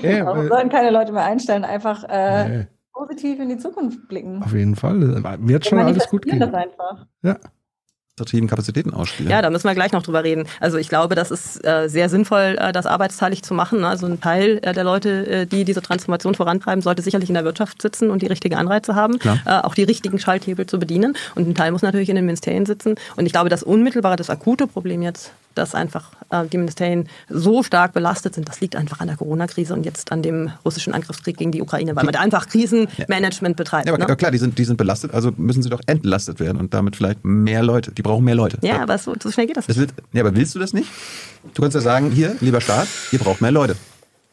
[0.00, 1.64] Ja, Warum weil- sollen keine Leute mehr einstellen?
[1.64, 4.42] Einfach äh, Nee, positiv in die Zukunft blicken.
[4.42, 5.00] auf jeden Fall.
[5.40, 6.40] Wird schon Wir alles gut gehen.
[6.40, 7.06] das einfach.
[7.22, 7.36] Ja.
[8.16, 9.30] administrativen Kapazitäten ausspielen.
[9.32, 10.46] Ja, da müssen wir gleich noch drüber reden.
[10.60, 13.80] Also ich glaube, das ist äh, sehr sinnvoll, äh, das arbeitsteilig zu machen.
[13.80, 13.88] ne?
[13.88, 17.44] Also ein Teil äh, der Leute, äh, die diese Transformation vorantreiben, sollte sicherlich in der
[17.44, 21.16] Wirtschaft sitzen und die richtige Anreize haben, äh, auch die richtigen Schalthebel zu bedienen.
[21.34, 22.94] Und ein Teil muss natürlich in den Ministerien sitzen.
[23.16, 27.62] Und ich glaube, das unmittelbare, das akute Problem jetzt dass einfach äh, die Ministerien so
[27.62, 28.48] stark belastet sind.
[28.48, 31.94] Das liegt einfach an der Corona-Krise und jetzt an dem russischen Angriffskrieg gegen die Ukraine,
[31.96, 33.86] weil man da einfach Krisenmanagement betreibt.
[33.86, 34.16] Ja, aber ne?
[34.16, 37.24] klar, die sind, die sind belastet, also müssen sie doch entlastet werden und damit vielleicht
[37.24, 37.92] mehr Leute.
[37.92, 38.58] Die brauchen mehr Leute.
[38.62, 39.96] ja aber so, so schnell geht das Das nicht.
[39.96, 40.88] wird, ja, aber willst du das nicht?
[41.54, 43.76] Du kannst ja sagen, hier, lieber Staat, ihr braucht mehr Leute.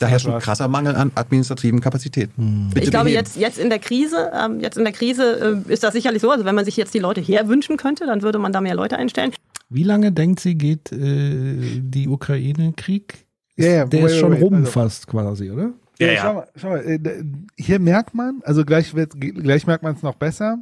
[0.00, 2.70] Da herrscht ein krasser Mangel an administrativen Kapazitäten.
[2.74, 3.20] Bitte Ich glaube, beheben.
[3.24, 6.32] jetzt, jetzt in der Krise, ähm, jetzt in der Krise äh, ist das sicherlich so.
[6.32, 8.96] Also wenn man sich jetzt die Leute herwünschen könnte, dann würde man da mehr Leute
[8.96, 9.32] einstellen.
[9.74, 13.26] Wie lange denkt sie, geht äh, die Ukraine-Krieg?
[13.56, 15.72] Ja, ja, Der wait, ist schon wait, rum also- fast quasi, oder?
[15.98, 16.20] Ja, Ja, ja.
[16.22, 17.24] Schau mal, schau mal äh,
[17.56, 20.58] hier merkt man, also gleich, wird, gleich merkt man es noch besser,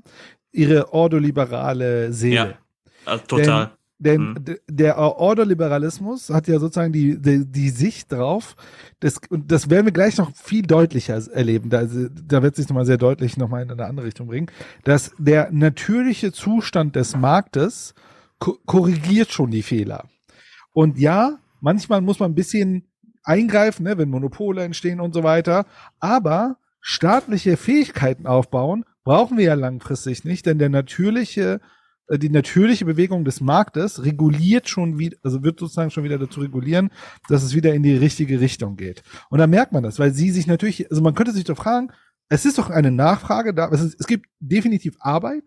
[0.52, 2.34] ihre ordoliberale Seele.
[2.34, 2.54] Ja,
[3.06, 3.70] also total.
[3.98, 4.44] Denn Mhm.
[4.44, 8.56] d- der Ordoliberalismus hat ja sozusagen die, die, die Sicht drauf,
[9.00, 12.84] das, und das werden wir gleich noch viel deutlicher erleben, da, da wird sich nochmal
[12.86, 14.48] sehr deutlich nochmal in eine andere Richtung bringen,
[14.84, 17.94] dass der natürliche Zustand des Marktes
[18.42, 20.08] ko korrigiert schon die Fehler.
[20.72, 22.88] Und ja, manchmal muss man ein bisschen
[23.22, 25.64] eingreifen, ne, wenn Monopole entstehen und so weiter,
[26.00, 31.60] aber staatliche Fähigkeiten aufbauen brauchen wir ja langfristig nicht, denn der natürliche
[32.08, 36.40] äh, die natürliche Bewegung des Marktes reguliert schon wieder, also wird sozusagen schon wieder dazu
[36.40, 36.90] regulieren,
[37.28, 39.04] dass es wieder in die richtige Richtung geht.
[39.30, 41.92] Und da merkt man das, weil sie sich natürlich, also man könnte sich doch fragen,
[42.28, 45.44] es ist doch eine Nachfrage da, es, ist, es gibt definitiv Arbeit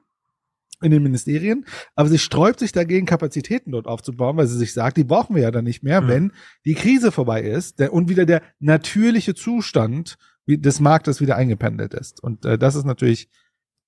[0.82, 1.65] in den Ministerien,
[1.95, 5.43] aber sie sträubt sich dagegen, Kapazitäten dort aufzubauen, weil sie sich sagt, die brauchen wir
[5.43, 6.07] ja dann nicht mehr, Mhm.
[6.07, 6.32] wenn
[6.65, 10.17] die Krise vorbei ist der, und wieder der natürliche Zustand
[10.47, 12.21] des Marktes wieder eingependelt ist.
[12.21, 13.30] Und äh, das ist natürlich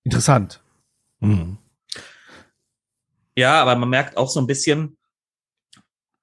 [0.03, 0.63] interessant.
[1.19, 1.57] Mhm.
[3.35, 4.97] Ja, aber man merkt auch so ein bisschen,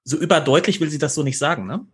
[0.03, 1.85] so überdeutlich will sie das so nicht sagen, ne?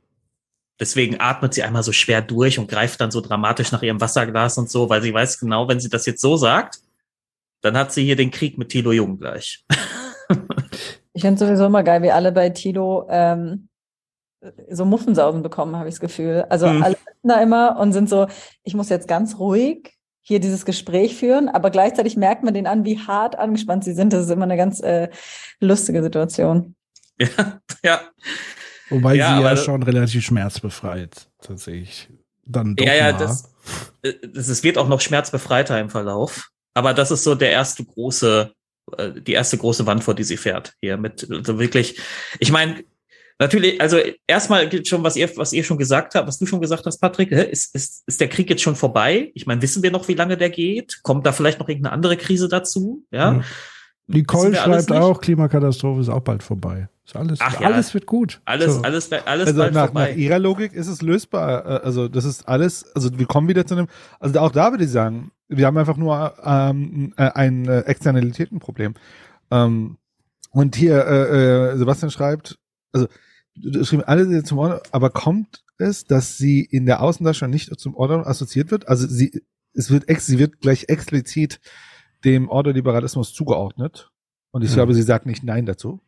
[0.80, 4.58] Deswegen atmet sie einmal so schwer durch und greift dann so dramatisch nach ihrem Wasserglas
[4.58, 6.80] und so, weil sie weiß genau, wenn sie das jetzt so sagt,
[7.62, 9.64] dann hat sie hier den Krieg mit Thilo Jung gleich.
[11.14, 13.68] Ich finde sowieso immer geil, wie alle bei Tilo ähm,
[14.70, 16.46] so Muffensausen bekommen, habe ich das Gefühl.
[16.50, 16.84] Also Mhm.
[16.84, 18.28] alle sitzen da immer und sind so,
[18.64, 22.86] ich muss jetzt ganz ruhig hier dieses Gespräch führen, aber gleichzeitig merkt man denen an,
[22.86, 24.14] wie hart angespannt sie sind.
[24.14, 25.10] Das ist immer eine ganz äh,
[25.60, 26.76] lustige Situation.
[27.20, 27.28] Ja,
[27.84, 28.02] ja.
[28.90, 32.10] Wobei Ja, sie ja schon relativ schmerzbefreit tatsächlich
[32.46, 33.20] dann doch ja, ja, war.
[33.20, 33.52] das,
[34.02, 36.52] äh, das, es wird auch noch schmerzbefreiter im Verlauf.
[36.74, 38.52] Aber das ist so der erste große,
[38.98, 40.74] äh, die erste große Wand, vor die sie fährt.
[40.82, 42.00] Hier mit, also wirklich,
[42.40, 42.84] ich meine,
[43.40, 43.98] natürlich, also
[44.28, 47.00] erstmal gilt schon, was ihr, was ihr schon gesagt habt, was du schon gesagt hast,
[47.00, 49.32] Patrick, hä, ist, ist, ist der Krieg jetzt schon vorbei?
[49.34, 51.02] Ich meine, wissen wir noch, wie lange der geht?
[51.04, 53.04] Kommt da vielleicht noch irgendeine andere Krise dazu?
[53.12, 53.32] Ja.
[53.32, 53.44] Mhm.
[54.08, 55.00] Nicole schreibt nicht?
[55.00, 56.90] auch, Klimakatastrophe ist auch bald vorbei.
[57.06, 57.68] Ist alles, Ach ja.
[57.68, 58.42] alles wird gut.
[58.46, 58.82] Alles, So.
[58.82, 60.12] alles, alles also bald nach, vorbei.
[60.12, 61.66] nach ihrer Logik ist es lösbar.
[61.66, 63.88] Äh, Also das ist alles, also wir kommen wieder zu einem,
[64.20, 68.96] also auch da würde ich sagen, wir haben einfach nur ähm, äh, ein äh, Externalitätenproblem.
[69.52, 69.98] Ähm,
[70.52, 72.58] und hier, äh, äh, Sebastian schreibt,
[72.94, 73.08] also
[73.84, 78.26] schrieben alle zum Order, aber kommt es, dass sie in der Außendarstellung nicht zum Order
[78.28, 78.88] assoziiert wird?
[78.88, 79.44] Also sie,
[79.74, 81.60] es wird ex, sie wird gleich explizit
[82.24, 84.12] dem Ordoliberalismus zugeordnet.
[84.52, 84.76] Und ich Mhm.
[84.76, 86.02] glaube, sie sagt nicht Nein dazu.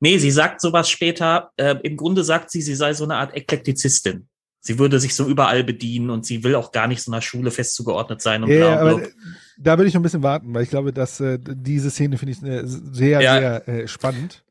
[0.00, 1.52] Nee, sie sagt sowas später.
[1.56, 4.28] Äh, Im Grunde sagt sie, sie sei so eine Art Eklektizistin.
[4.66, 7.50] Sie würde sich so überall bedienen und sie will auch gar nicht so einer Schule
[7.50, 9.08] fest zugeordnet sein und Ja, bla ja, und aber blub.
[9.08, 9.12] äh,
[9.58, 12.32] da würde ich noch ein bisschen warten, weil ich glaube, dass äh, diese Szene finde
[12.32, 13.38] ich äh, sehr, Ja.
[13.38, 14.42] sehr äh, spannend.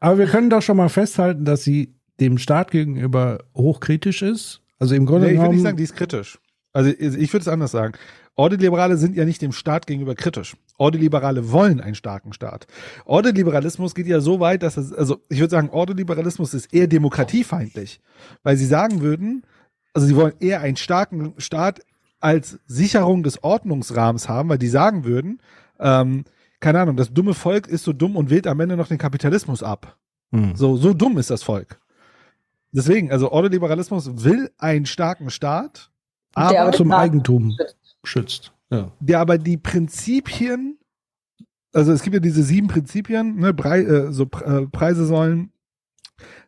[0.00, 4.62] Aber wir können doch schon mal festhalten, dass sie dem Staat gegenüber hochkritisch ist.
[4.78, 6.38] Also im Grunde Nee, ich würde nicht genommen, sagen, die ist kritisch.
[6.72, 7.92] Also ich würde es anders sagen.
[8.36, 10.56] Ordoliberale sind ja nicht dem Staat gegenüber kritisch.
[10.78, 12.68] Ordoliberale wollen einen starken Staat.
[13.04, 18.00] Ordoliberalismus geht ja so weit, dass es, also ich würde sagen, Ordoliberalismus ist eher demokratiefeindlich,
[18.44, 19.42] weil sie sagen würden,
[19.94, 21.80] also sie wollen eher einen starken Staat
[22.20, 25.40] als Sicherung des Ordnungsrahmens haben, weil die sagen würden,
[25.78, 26.24] ähm,
[26.60, 29.62] keine Ahnung, das dumme Volk ist so dumm und wählt am Ende noch den Kapitalismus
[29.62, 29.96] ab.
[30.32, 30.56] Hm.
[30.56, 31.78] So, so dumm ist das Volk.
[32.72, 35.90] Deswegen, also Ordoliberalismus will einen starken Staat,
[36.36, 37.56] Der aber, aber- zum Eigentum
[38.04, 38.52] schützt.
[38.70, 38.92] Ja.
[39.00, 40.76] der aber die Prinzipien,
[41.72, 45.50] also es gibt ja diese sieben Prinzipien, ne, Brei, äh, so Pre- äh, Preise sollen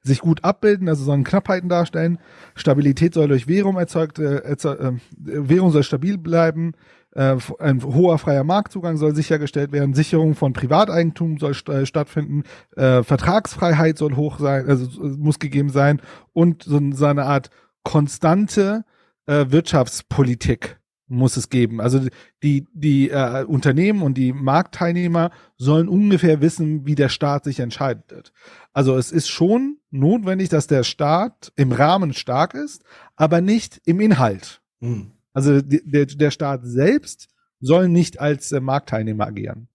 [0.02, 2.18] sich gut abbilden, also sollen Knappheiten darstellen,
[2.54, 6.72] Stabilität soll durch Währung erzeugt, äh, erzeugt äh, Währung soll stabil bleiben,
[7.12, 12.44] äh, ein hoher freier Marktzugang soll sichergestellt werden, Sicherung von Privateigentum soll st äh, stattfinden,
[12.76, 16.00] äh, Vertragsfreiheit soll hoch sein, also äh, muss gegeben sein.
[16.32, 17.50] Und so, so eine Art
[17.82, 18.84] konstante
[19.26, 20.79] äh, Wirtschaftspolitik
[21.10, 21.80] muss es geben.
[21.80, 22.06] Also
[22.42, 28.32] die, die äh, Unternehmen und die Marktteilnehmer sollen ungefähr wissen, wie der Staat sich entscheidet.
[28.72, 32.84] Also es ist schon notwendig, dass der Staat im Rahmen stark ist,
[33.16, 34.62] aber nicht im Inhalt.
[34.80, 35.12] Hm.
[35.32, 37.28] Also die, der, der Staat selbst
[37.60, 39.68] soll nicht als äh, Marktteilnehmer agieren.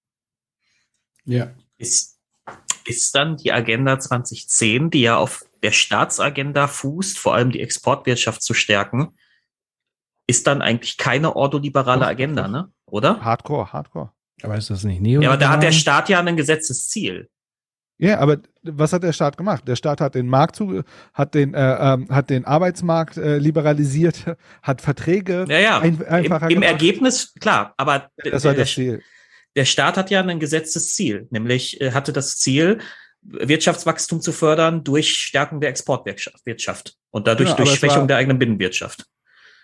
[1.26, 1.54] Ja.
[1.78, 2.20] Ist,
[2.86, 8.42] ist dann die Agenda 2010, die ja auf der Staatsagenda fußt, vor allem die Exportwirtschaft
[8.42, 9.16] zu stärken,
[10.28, 12.72] ist dann eigentlich keine ordoliberale Agenda, ne?
[12.86, 13.20] Oder?
[13.22, 14.12] Hardcore, Hardcore.
[14.44, 15.34] Aber ist das nicht Ja, neoliberal?
[15.34, 17.30] aber da hat der Staat ja ein Gesetzesziel.
[17.98, 19.66] Ja, aber was hat der Staat gemacht?
[19.68, 24.26] Der Staat hat den Markt zu, hat den, äh, ähm, hat den Arbeitsmarkt äh, liberalisiert,
[24.62, 25.80] hat Verträge Ja, ja.
[25.80, 26.72] ein, Im, einfacher Im gemacht.
[26.72, 29.02] Ergebnis, klar, aber Das war der, das Ziel.
[29.56, 32.80] der Staat hat ja ein Gesetzesziel, nämlich äh, hatte das Ziel,
[33.22, 38.18] Wirtschaftswachstum zu fördern durch Stärkung der Exportwirtschaft Wirtschaft und dadurch aber durch Schwächung war- der
[38.18, 39.06] eigenen Binnenwirtschaft.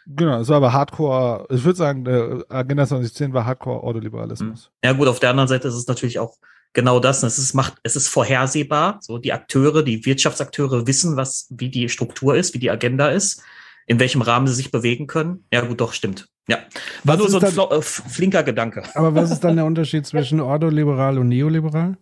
[0.07, 4.71] Genau, es war aber Hardcore, ich würde sagen, Agenda 2010 war Hardcore Ordoliberalismus.
[4.83, 6.37] Ja gut, auf der anderen Seite ist es natürlich auch
[6.73, 7.23] genau das.
[7.23, 8.97] Es ist, macht, es ist vorhersehbar.
[9.01, 13.43] So die Akteure, die Wirtschaftsakteure wissen, was, wie die Struktur ist, wie die Agenda ist,
[13.87, 15.45] in welchem Rahmen sie sich bewegen können.
[15.51, 16.27] Ja gut, doch, stimmt.
[16.47, 16.57] Ja.
[17.03, 18.83] War Was nur so ein dann- äh, flinker Gedanke.
[18.95, 21.97] Aber was ist dann der Unterschied zwischen ordoliberal und neoliberal?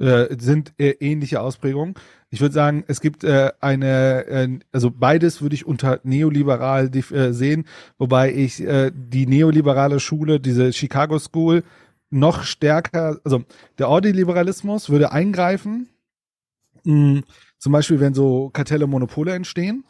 [0.00, 1.92] Äh, sind äh, ähnliche Ausprägungen.
[2.30, 7.32] Ich würde sagen, es gibt äh, eine, äh, also beides würde ich unter neoliberal äh,
[7.32, 7.66] sehen,
[7.98, 11.64] wobei ich äh, die neoliberale Schule, diese Chicago School,
[12.08, 13.44] noch stärker, also
[13.78, 15.90] der Ordoliberalismus würde eingreifen,
[16.84, 17.20] mh,
[17.58, 19.84] zum Beispiel, wenn so Kartelle, Monopole entstehen.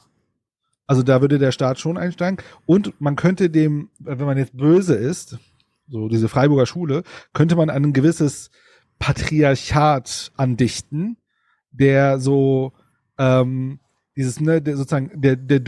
[0.89, 2.39] Also da würde der Staat schon einsteigen.
[2.67, 5.39] Und man könnte dem, wenn man jetzt böse ist,
[5.87, 8.51] so diese Freiburger Schule, könnte man ein gewisses
[9.01, 11.17] Patriarchat andichten,
[11.73, 12.73] der so
[13.19, 13.81] ähm,
[14.17, 15.61] dieses, ne, der sozusagen, der, der,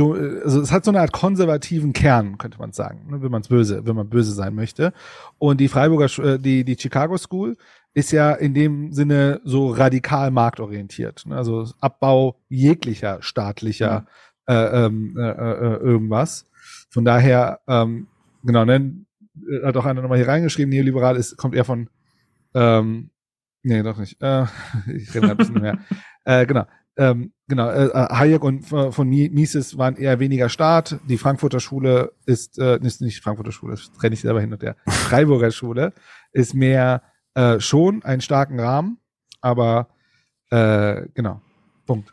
[0.45, 3.49] also es hat so eine Art konservativen Kern, könnte man sagen, ne, wenn man es
[3.49, 4.93] böse, wenn man böse sein möchte.
[5.39, 7.57] Und die Freiburger, äh, die, die Chicago School
[7.95, 11.24] ist ja in dem Sinne so radikal marktorientiert.
[11.26, 11.37] Ne?
[11.37, 14.07] Also Abbau jeglicher staatlicher
[14.47, 16.47] äh, ähm, äh, äh, irgendwas.
[16.91, 18.09] Von daher, ähm,
[18.45, 19.07] genau, ne,
[19.64, 21.89] hat auch einer nochmal hier reingeschrieben, neoliberal ist, kommt eher von,
[22.55, 23.11] ähm,
[23.62, 24.20] nee, doch nicht.
[24.22, 24.44] Äh,
[24.94, 25.78] ich rede ein bisschen mehr.
[26.24, 26.66] Äh, genau.
[26.94, 31.00] Ähm, genau, äh, äh, Hayek und äh, von Mi- Mises waren eher weniger Staat.
[31.08, 34.62] Die Frankfurter Schule ist, äh, ist nicht Frankfurter Schule, das trenne ich selber hin und
[34.62, 34.76] her.
[34.86, 35.94] Freiburger Schule
[36.32, 37.02] ist mehr
[37.34, 38.98] äh, schon einen starken Rahmen,
[39.40, 39.88] aber
[40.50, 41.40] äh, genau.
[41.86, 42.12] Punkt.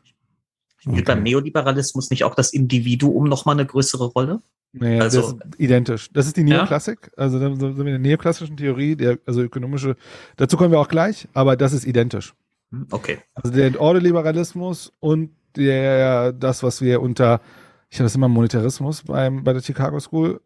[0.77, 4.41] Spielt beim Neoliberalismus nicht auch das Individuum nochmal eine größere Rolle?
[4.71, 6.09] Nee, Also- das ist identisch.
[6.13, 6.57] Das ist die Ja?
[6.57, 7.11] Neoklassik.
[7.17, 9.95] Also da sind wir in der neoklassischen Theorie, der, also ökonomische,
[10.37, 12.33] dazu kommen wir auch gleich, aber das ist identisch.
[12.71, 13.19] Hm, Okay.
[13.33, 17.41] Also der Ordoliberalismus und der, das, was wir unter,
[17.89, 20.39] ich habe das immer Monetarismus beim, bei der Chicago School,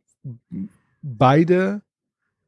[1.02, 1.82] beide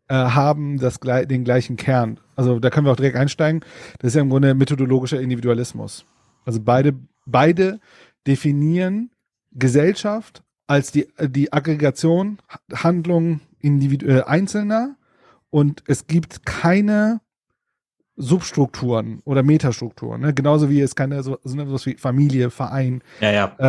[0.08, 2.20] äh, haben das, den gleichen Kern.
[2.36, 3.62] Also da können wir auch direkt einsteigen.
[4.00, 6.06] Das ist ja im Grunde methodologischer Individualismus.
[6.46, 6.94] Also beide,
[7.26, 7.80] beide
[8.28, 9.12] definieren
[9.52, 12.40] Gesellschaft als die, die Aggregation
[12.74, 14.96] Handlungen individu äh, Einzelner
[15.50, 17.22] und es gibt keine
[18.18, 20.22] Substrukturen oder Metastrukturen.
[20.22, 20.34] Ne?
[20.34, 23.56] Genauso wie es keine so, so was wie Familie, Verein, Ja, ja.
[23.60, 23.66] äh,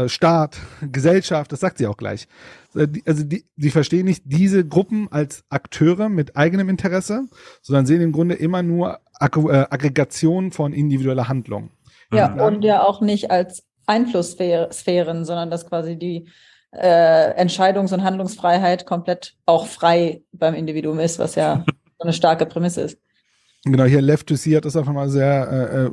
[0.00, 0.58] äh, äh, Staat,
[0.92, 2.26] Gesellschaft, das sagt sie auch gleich.
[2.74, 7.28] Äh, die- Also die, sie verstehen nicht diese Gruppen als Akteure mit eigenem Interesse,
[7.62, 11.70] sondern sehen im Grunde immer nur Ag äh, Aggregationen von individueller Handlung.
[12.12, 12.40] Ja, Mhm.
[12.40, 16.28] und ja auch nicht als Einflusssphären, sondern dass quasi die
[16.72, 21.64] äh, Entscheidungs- und Handlungsfreiheit komplett auch frei beim Individuum ist, was ja
[21.98, 22.98] so eine starke Prämisse ist.
[23.66, 25.90] Genau, hier Left to See hat das einfach mal sehr äh, äh,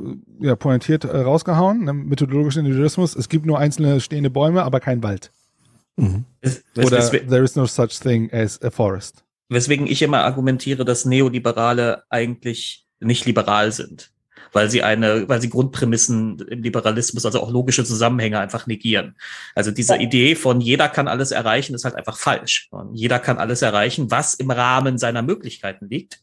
[0.47, 1.85] ja, pointiert äh, rausgehauen.
[1.85, 1.93] Ne?
[1.93, 3.15] Methodologischer Individualismus.
[3.15, 5.31] Es gibt nur einzelne stehende Bäume, aber kein Wald.
[5.95, 9.23] Wes- wes- Oder wes- there is no such thing as a forest.
[9.49, 14.10] weswegen ich immer argumentiere, dass Neoliberale eigentlich nicht liberal sind.
[14.53, 19.15] Weil sie eine, weil sie Grundprämissen im Liberalismus, also auch logische Zusammenhänge einfach negieren.
[19.55, 22.67] Also diese Idee von jeder kann alles erreichen, ist halt einfach falsch.
[22.71, 26.19] Und jeder kann alles erreichen, was im Rahmen seiner Möglichkeiten liegt.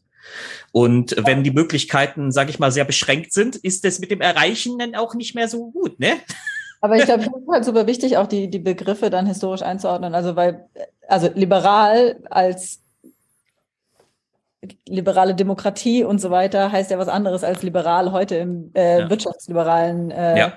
[0.71, 4.77] Und wenn die Möglichkeiten, sage ich mal, sehr beschränkt sind, ist es mit dem Erreichen
[4.77, 6.17] dann auch nicht mehr so gut, ne?
[6.81, 10.15] Aber ich glaube, es ist halt super wichtig, auch die, die Begriffe dann historisch einzuordnen.
[10.15, 10.65] Also, weil,
[11.07, 12.81] also liberal als
[14.87, 19.09] liberale Demokratie und so weiter heißt ja was anderes als liberal heute im äh, Ja.
[19.09, 20.11] wirtschaftsliberalen.
[20.11, 20.47] Äh, Ja.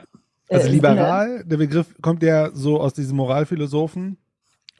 [0.48, 0.74] äh, Also Sinne.
[0.74, 4.18] liberal, der Begriff kommt ja so aus diesem Moralphilosophen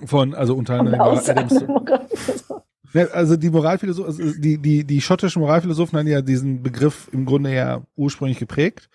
[0.05, 1.61] von, also unter anderem aus Adam einer Smith.
[1.61, 2.17] Demokratie.
[2.95, 7.25] Ja, also die Moralphilosophen, also die, die, die schottischen Moralphilosophen haben ja diesen Begriff im
[7.25, 8.91] Grunde ja ursprünglich geprägt.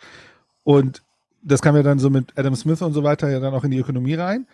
[0.63, 1.03] Und
[1.41, 3.71] das kam ja dann so mit Adam Smith und so weiter ja dann auch in
[3.71, 4.45] die Ökonomie rein.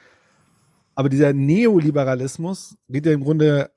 [0.96, 3.72] Aber dieser Neoliberalismus geht ja im Grunde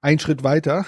[0.00, 0.84] einen Schritt weiter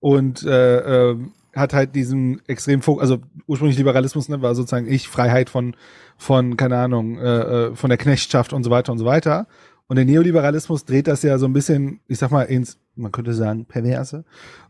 [0.00, 1.18] und äh, äh,
[1.54, 5.74] hat halt diesen extremen Fokus, also ursprünglich Liberalismus ne, war sozusagen ich, Freiheit von,
[6.16, 9.46] von keine Ahnung, äh, äh, von der Knechtschaft und so weiter und so weiter.
[9.88, 13.32] Und der Neoliberalismus dreht das ja so ein bisschen, ich sag mal, ins, man könnte
[13.34, 14.24] sagen, perverse.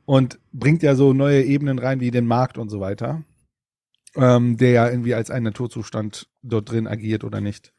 [0.04, 3.24] und bringt ja so neue Ebenen rein wie den Markt und so weiter,
[4.14, 7.72] ähm, der ja irgendwie als ein Naturzustand dort drin agiert oder nicht.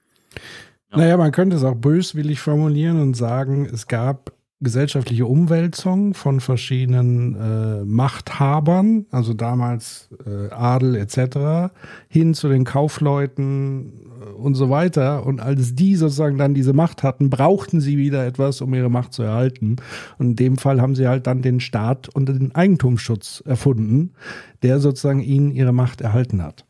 [0.90, 7.36] Naja, man könnte es auch böswillig formulieren und sagen, es gab gesellschaftliche Umwälzung von verschiedenen
[7.36, 11.72] äh, Machthabern, also damals äh, Adel etc.,
[12.08, 15.26] hin zu den Kaufleuten äh, und so weiter.
[15.28, 19.14] Und als die sozusagen dann diese Macht hatten, brauchten sie wieder etwas, um ihre Macht
[19.14, 19.76] zu erhalten.
[20.18, 24.14] Und in dem Fall haben sie halt dann den Staat und den Eigentumsschutz erfunden,
[24.64, 26.66] der sozusagen ihnen ihre Macht erhalten hat.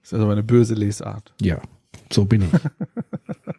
[0.00, 1.32] Das ist also eine böse Lesart.
[1.40, 1.60] Ja,
[2.10, 2.48] so bin ich.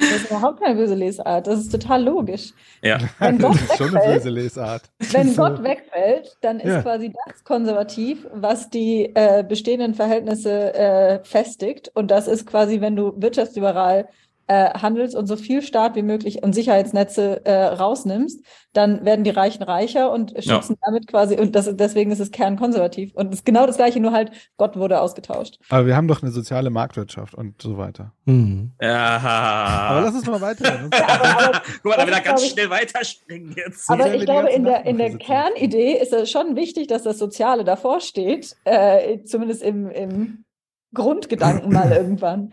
[0.00, 1.46] Das ist überhaupt keine böse Lesart.
[1.46, 2.52] Das ist total logisch.
[2.82, 2.98] Ja.
[3.18, 4.82] Wenn Das Gott ist schon eine wegfällt, böse Lesart.
[5.12, 6.82] wenn Gott wegfällt, dann ist Ja.
[6.82, 11.90] quasi das konservativ, was die äh, bestehenden Verhältnisse äh, festigt.
[11.94, 14.08] Und das ist quasi, wenn du wirtschaftsliberal
[14.50, 19.30] äh, handelst und so viel Staat wie möglich und Sicherheitsnetze äh, rausnimmst, dann werden die
[19.30, 23.14] Reichen reicher und schützen damit quasi, und das, deswegen ist es kernkonservativ.
[23.14, 25.60] Und es ist genau das Gleiche, nur halt Gott wurde ausgetauscht.
[25.68, 28.12] Aber wir haben doch eine soziale Marktwirtschaft und so weiter.
[28.24, 28.72] Mhm.
[28.80, 29.18] Ja.
[29.18, 30.80] Aber lass uns mal weiter.
[31.82, 33.88] Guck mal, da will er ganz ich- schnell weiterspringen jetzt.
[33.88, 35.16] Aber ich glaube, in der, in der.
[35.16, 40.44] Kernidee ist es schon wichtig, dass das Soziale davor steht, äh, zumindest im, im
[40.92, 42.52] Grundgedanken mal irgendwann.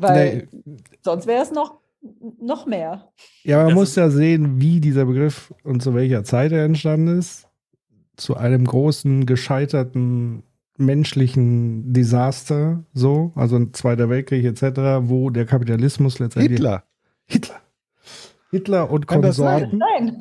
[0.00, 0.48] Weil
[1.02, 1.80] sonst wäre es noch,
[2.40, 3.10] noch mehr.
[3.42, 7.18] Ja, man Das muss ja sehen, wie dieser Begriff und zu welcher Zeit er entstanden
[7.18, 7.48] ist.
[8.16, 10.42] Zu einem großen, gescheiterten
[10.76, 14.62] menschlichen Desaster, so, also ein Zweiter Weltkrieg etc.,
[15.02, 16.58] wo der Kapitalismus letztendlich.
[16.58, 16.84] Hitler.
[17.26, 17.60] Hitler.
[18.50, 19.78] Hitler und Konsorten.
[19.78, 20.20] Nein.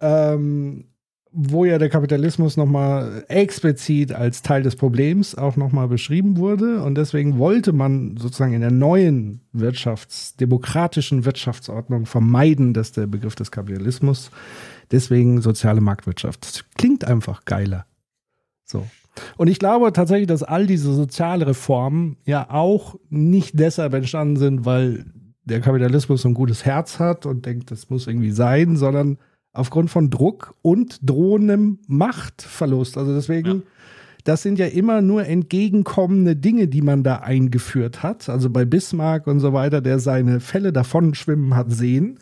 [0.00, 0.89] ähm,
[1.32, 6.82] wo ja der Kapitalismus nochmal explizit als Teil des Problems auch nochmal beschrieben wurde.
[6.82, 13.36] Und deswegen wollte man sozusagen in der neuen Wirtschafts-, demokratischen Wirtschaftsordnung vermeiden, dass der Begriff
[13.36, 14.30] des Kapitalismus,
[14.90, 16.44] deswegen soziale Marktwirtschaft.
[16.44, 17.86] Das klingt einfach geiler.
[18.64, 18.86] So.
[19.36, 24.64] Und ich glaube tatsächlich, dass all diese soziale Reformen ja auch nicht deshalb entstanden sind,
[24.64, 25.06] weil
[25.44, 29.18] der Kapitalismus so ein gutes Herz hat und denkt, das muss irgendwie sein, sondern
[29.52, 32.96] aufgrund von Druck und drohendem Machtverlust.
[32.96, 33.64] Also deswegen,
[34.24, 38.28] das sind ja immer nur entgegenkommende Dinge, die man da eingeführt hat.
[38.28, 42.18] Also bei Bismarck und so weiter, der seine Fälle davon schwimmen hat sehen.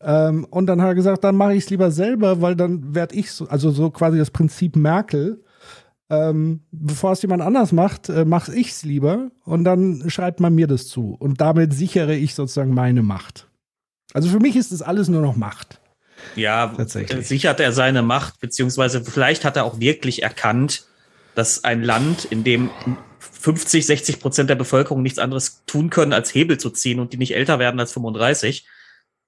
[0.00, 3.14] Ähm, und dann hat er gesagt, dann mache ich es lieber selber, weil dann werde
[3.14, 5.42] ich so, also so quasi das Prinzip Merkel.
[6.08, 10.54] Ähm, bevor es jemand anders macht, äh, mache ich es lieber und dann schreibt man
[10.54, 11.16] mir das zu.
[11.18, 13.48] Und damit sichere ich sozusagen meine Macht.
[14.12, 15.79] Also für mich ist das alles nur noch Macht.
[16.36, 20.86] Ja, sichert er seine Macht, beziehungsweise vielleicht hat er auch wirklich erkannt,
[21.34, 22.70] dass ein Land, in dem
[23.18, 27.16] 50, 60 Prozent der Bevölkerung nichts anderes tun können, als Hebel zu ziehen und die
[27.16, 28.66] nicht älter werden als 35,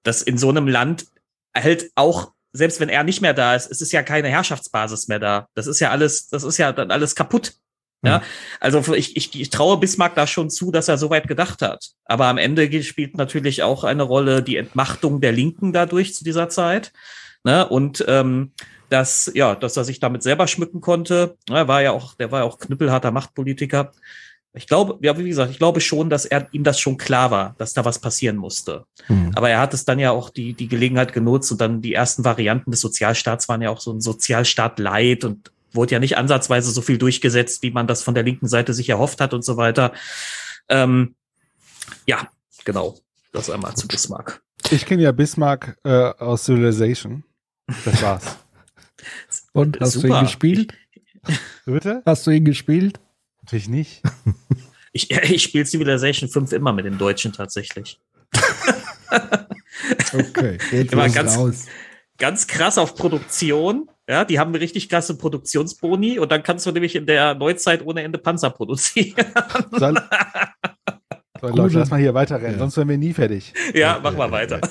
[0.03, 1.05] dass in so einem Land
[1.55, 5.19] halt auch, selbst wenn er nicht mehr da ist, es ist ja keine Herrschaftsbasis mehr
[5.19, 5.47] da.
[5.55, 7.53] Das ist ja alles, das ist ja dann alles kaputt.
[8.05, 8.21] Ja,
[8.59, 11.91] also ich, ich, ich traue Bismarck da schon zu, dass er so weit gedacht hat.
[12.03, 16.49] Aber am Ende spielt natürlich auch eine Rolle die Entmachtung der Linken dadurch zu dieser
[16.49, 16.91] Zeit.
[17.45, 17.67] Ne?
[17.67, 18.51] Und ähm,
[18.89, 21.37] dass, ja, dass er sich damit selber schmücken konnte.
[21.49, 23.91] Er war ja auch, der war ja auch knüppelharter Machtpolitiker.
[24.55, 27.55] Ich glaube, ja, wie gesagt, ich glaube schon, dass er ihm das schon klar war,
[27.57, 28.85] dass da was passieren musste.
[29.07, 29.31] Hm.
[29.33, 32.23] Aber er hat es dann ja auch die, die Gelegenheit genutzt und dann die ersten
[32.23, 36.71] Varianten des Sozialstaats waren ja auch so ein Sozialstaat light und wurde ja nicht ansatzweise
[36.71, 39.57] so viel durchgesetzt, wie man das von der linken Seite sich erhofft hat und so
[39.57, 39.93] weiter.
[40.69, 41.15] Ähm,
[42.05, 42.27] ja,
[42.63, 42.97] genau.
[43.31, 44.41] Das einmal zu Bismarck.
[44.69, 47.23] Ich kenne ja Bismarck äh, aus Civilization.
[47.85, 48.23] Das war's.
[49.53, 50.19] Und hast du Super.
[50.19, 50.73] ihn gespielt?
[51.65, 52.01] Bitte?
[52.05, 52.99] Hast du ihn gespielt?
[53.41, 54.01] Natürlich nicht.
[54.93, 57.99] Ich, ich spiele Civilization 5 immer mit den Deutschen tatsächlich.
[60.13, 61.65] Okay, jetzt Immer ganz- raus.
[62.17, 63.89] Ganz krass auf Produktion.
[64.07, 68.03] Ja, die haben richtig krasse Produktionsboni und dann kannst du nämlich in der Neuzeit ohne
[68.03, 69.25] Ende Panzer produzieren.
[69.71, 69.95] Soll,
[71.49, 72.59] so, Leute, lass mal hier weiterrennen, Ja.
[72.59, 73.53] sonst werden wir nie fertig.
[73.73, 74.59] ja, mach mal weiter.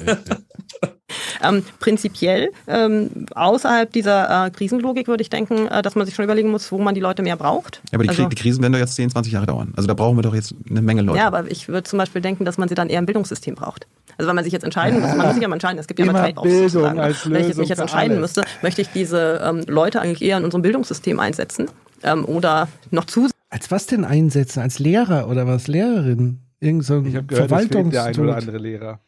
[1.45, 6.25] Ähm, prinzipiell, ähm, außerhalb dieser äh, Krisenlogik würde ich denken, äh, dass man sich schon
[6.25, 7.83] überlegen muss, wo man die Leute mehr braucht.
[7.91, 9.73] Ja, aber die, Also- die Krisen werden doch jetzt 10, 20 Jahre dauern.
[9.77, 11.19] Also da brauchen wir doch jetzt eine Menge Leute.
[11.19, 13.87] Ja, aber ich würde zum Beispiel denken, dass man sie dann eher im Bildungssystem braucht.
[14.17, 15.99] Also wenn man sich jetzt entscheiden muss, man muss sich ja mal entscheiden, es gibt
[15.99, 16.49] ja Immer mal Trade-offs.
[16.49, 17.01] Bildung sozusagen.
[17.01, 18.37] als Wenn ich jetzt Lösung mich jetzt entscheiden alles.
[18.37, 21.67] müsste, möchte ich diese ähm, Leute eigentlich eher in unserem Bildungssystem einsetzen
[22.05, 24.61] ähm, oder noch zusätzlich Als was denn einsetzen?
[24.61, 25.67] Als Lehrer oder was?
[25.67, 26.39] Lehrerin?
[26.63, 29.01] Irgend so ein Ich habe gehört, fehlt der ein oder andere Lehrer.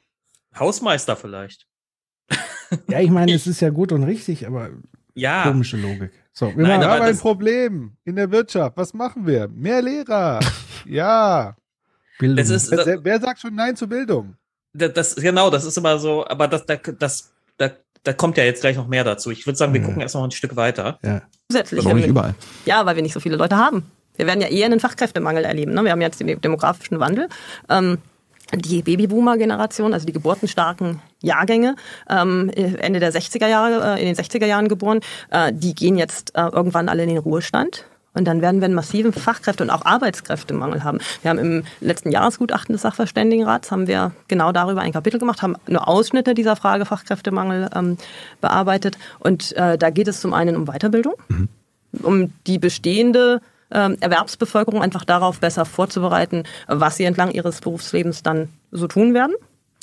[0.58, 1.66] Hausmeister vielleicht.
[2.88, 4.70] Ja, ich meine, es ist ja gut und richtig, aber
[5.14, 5.44] Ja.
[5.44, 6.10] komische Logik.
[6.32, 8.76] So, wir Nein, haben ein Problem in der Wirtschaft.
[8.76, 9.46] Was machen wir?
[9.46, 10.40] Mehr Lehrer.
[10.86, 11.54] ja.
[12.18, 12.44] Bildung.
[12.44, 14.34] Ist, Wer, wer sagt schon Nein zur Bildung?
[14.72, 18.60] das, genau, das ist immer so, aber das, das, das, das da kommt ja jetzt
[18.62, 19.30] gleich noch mehr dazu.
[19.30, 19.86] Ich würde sagen, wir Ja.
[19.86, 20.98] gucken erst noch ein Stück weiter.
[21.02, 21.22] Ja.
[21.48, 21.84] Zusätzlich.
[21.84, 22.34] Warum nicht überall?
[22.66, 23.84] Ja, weil wir nicht so viele Leute haben.
[24.16, 25.74] Wir werden ja eher einen Fachkräftemangel erleben.
[25.74, 25.84] Ne?
[25.84, 27.28] Wir haben jetzt den demografischen Wandel.
[27.68, 27.98] Ähm,
[28.54, 31.76] die Babyboomer-Generation, also die geburtenstarken Jahrgänge,
[32.08, 35.00] ähm, Ende der 60er Jahre, äh, in den 60er Jahren geboren,
[35.30, 37.86] äh, die gehen jetzt äh, irgendwann alle in den Ruhestand.
[38.16, 41.00] Und dann werden wir einen massiven Fachkräfte- und auch Arbeitskräftemangel haben.
[41.22, 45.56] Wir haben im letzten Jahresgutachten des Sachverständigenrats haben wir genau darüber ein Kapitel gemacht, haben
[45.66, 47.98] nur Ausschnitte dieser Frage Fachkräftemangel ähm,
[48.40, 48.98] bearbeitet.
[49.18, 51.14] Und äh, da geht es zum einen um Weiterbildung,
[52.02, 53.40] um die bestehende
[53.70, 59.34] Erwerbsbevölkerung einfach darauf besser vorzubereiten, was sie entlang ihres Berufslebens dann so tun werden.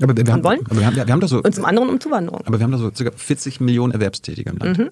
[0.01, 0.59] Aber wir, wir, haben, Und wollen?
[0.65, 2.41] aber wir, haben, wir haben doch so, Und zum anderen um Zuwanderung.
[2.45, 4.77] aber wir haben doch so circa 40 Millionen Erwerbstätige im Land.
[4.77, 4.89] Mhm.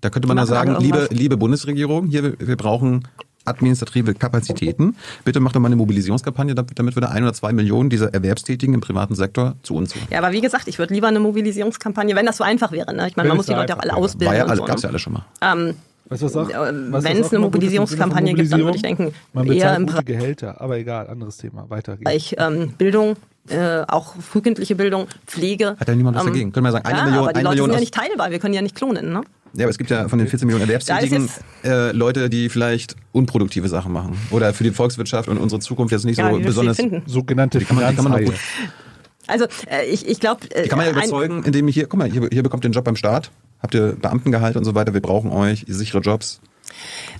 [0.00, 3.08] Da könnte man da machen sagen, alle liebe, liebe Bundesregierung, hier, wir, brauchen
[3.46, 4.96] administrative Kapazitäten.
[5.24, 8.74] Bitte macht doch mal eine Mobilisierungskampagne, damit wir da ein oder zwei Millionen dieser Erwerbstätigen
[8.74, 10.06] im privaten Sektor zu uns holen.
[10.10, 12.94] Ja, aber wie gesagt, ich würde lieber eine Mobilisierungskampagne, wenn das so einfach wäre.
[12.94, 13.08] Ne?
[13.08, 14.28] Ich meine, man muss die Leute auch alle ausbilden.
[14.28, 14.86] War ja, und alles, so, gab's ne?
[14.86, 15.24] ja alles schon mal.
[15.40, 15.74] Ähm,
[16.14, 18.60] Weißt du, was auch, Äh, was wenn das es auch eine gut Mobilisierungskampagne gibt, dann
[18.64, 21.68] würde ich denken, Man eher im gute Gehälter, aber egal, anderes Thema.
[21.68, 22.34] Weiter geht's.
[22.38, 23.16] Ähm, Bildung,
[23.48, 25.76] äh, auch frühkindliche Bildung, Pflege.
[25.78, 26.52] Hat ja niemand was Ähm, dagegen.
[26.52, 28.30] Können wir sagen, eine ja, Million, aber die eine Leute Million sind ja nicht teilbar,
[28.30, 29.12] wir können ja nicht klonen.
[29.12, 29.22] Ne?
[29.56, 31.28] Ja, aber es gibt ja von den 14 Millionen Erwerbstätigen
[31.64, 34.16] äh, Leute, die vielleicht unproduktive Sachen machen.
[34.30, 36.78] Oder für die Volkswirtschaft und unsere Zukunft jetzt nicht Ja, so besonders.
[37.06, 38.38] Sogenannte Die kann man- die kann man doch Finanzhaie.
[39.26, 40.40] Also äh, ich, ich glaube...
[40.50, 42.64] Äh, Die kann man ja ein- überzeugen, indem ich hier, guck mal, hier, hier bekommt
[42.64, 43.30] ihr einen Job beim Staat,
[43.64, 46.40] habt ihr Beamtengehalt und so weiter, wir brauchen euch, sichere Jobs.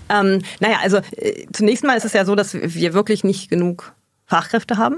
[0.09, 3.93] Ähm, naja, also äh, zunächst mal ist es ja so, dass wir wirklich nicht genug
[4.25, 4.97] Fachkräfte haben.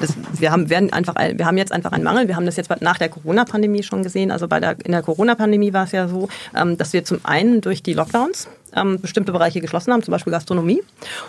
[0.00, 2.28] Das, wir haben werden einfach ein- wir haben jetzt einfach einen Mangel.
[2.28, 4.30] Wir haben das jetzt nach der Corona-Pandemie schon gesehen.
[4.30, 7.60] Also bei der in der Corona-Pandemie war es ja so, ähm, dass wir zum einen
[7.60, 10.82] durch die Lockdowns ähm, bestimmte Bereiche geschlossen haben, zum Beispiel Gastronomie,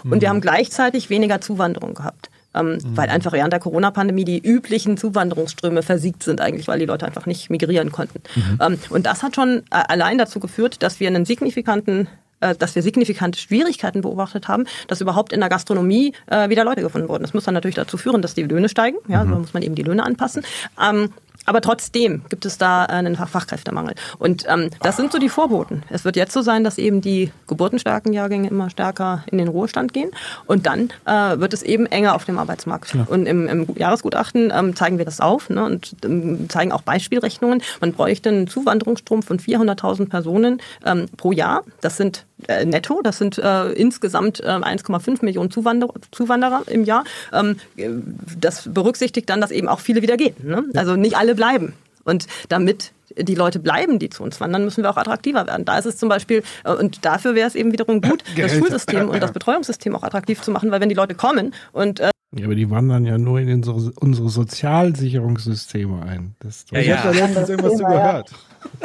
[0.03, 2.29] und wir haben gleichzeitig weniger Zuwanderung gehabt.
[2.55, 7.05] Ähm, Weil einfach während der Corona-Pandemie die üblichen Zuwanderungsströme versiegt sind eigentlich, weil die Leute
[7.05, 8.21] einfach nicht migrieren konnten.
[8.61, 12.07] Ähm, und das hat schon äh, allein dazu geführt, dass wir einen signifikanten
[12.41, 16.81] äh, dass wir signifikante Schwierigkeiten beobachtet haben, dass überhaupt in der Gastronomie äh, wieder Leute
[16.81, 17.23] gefunden wurden.
[17.23, 18.97] Das muss dann natürlich dazu führen, dass die Löhne steigen.
[19.07, 20.43] Ja, da muss man eben die Löhne anpassen.
[20.81, 21.09] Ähm,
[21.45, 23.95] aber trotzdem gibt es da äh, einen Fach Fachkräftemangel.
[24.19, 25.83] Und ähm, das sind so die Vorboten.
[25.89, 29.93] Es wird jetzt so sein, dass eben die geburtenstarken Jahrgänge immer stärker in den Ruhestand
[29.93, 30.11] gehen.
[30.45, 32.95] Und dann äh, wird es eben enger auf dem Arbeitsmarkt.
[33.07, 37.61] Und im, im Jahresgutachten ähm, zeigen wir das auf ne, und ähm, zeigen auch Beispielrechnungen.
[37.81, 41.63] Man bräuchte einen Zuwanderungsstrom von 400.000 Personen ähm, pro Jahr.
[41.81, 47.03] Das sind äh, netto, das sind äh, insgesamt äh, 1,5 Millionen Zuwanderer, Zuwanderer im Jahr.
[47.31, 47.89] Ähm, äh,
[48.39, 50.35] das berücksichtigt dann, dass eben auch viele wieder gehen.
[50.43, 50.65] Ne?
[50.75, 51.73] Also nicht alle bleiben.
[52.03, 55.65] Und damit die Leute bleiben, die zu uns wandern, müssen wir auch attraktiver werden.
[55.65, 58.57] Da ist es zum Beispiel, äh, und dafür wäre es eben wiederum gut, das Gehälter.
[58.57, 62.11] Schulsystem und das Betreuungssystem auch attraktiv zu machen, weil wenn die Leute kommen und äh,
[62.35, 66.35] Ja, aber die wandern ja nur in unsere, unsere Sozialsicherungssysteme ein.
[66.39, 67.25] Das Ja, Ich habe da ja.
[67.25, 68.07] letztens irgendwas zu Thema, ja.
[68.07, 68.31] gehört.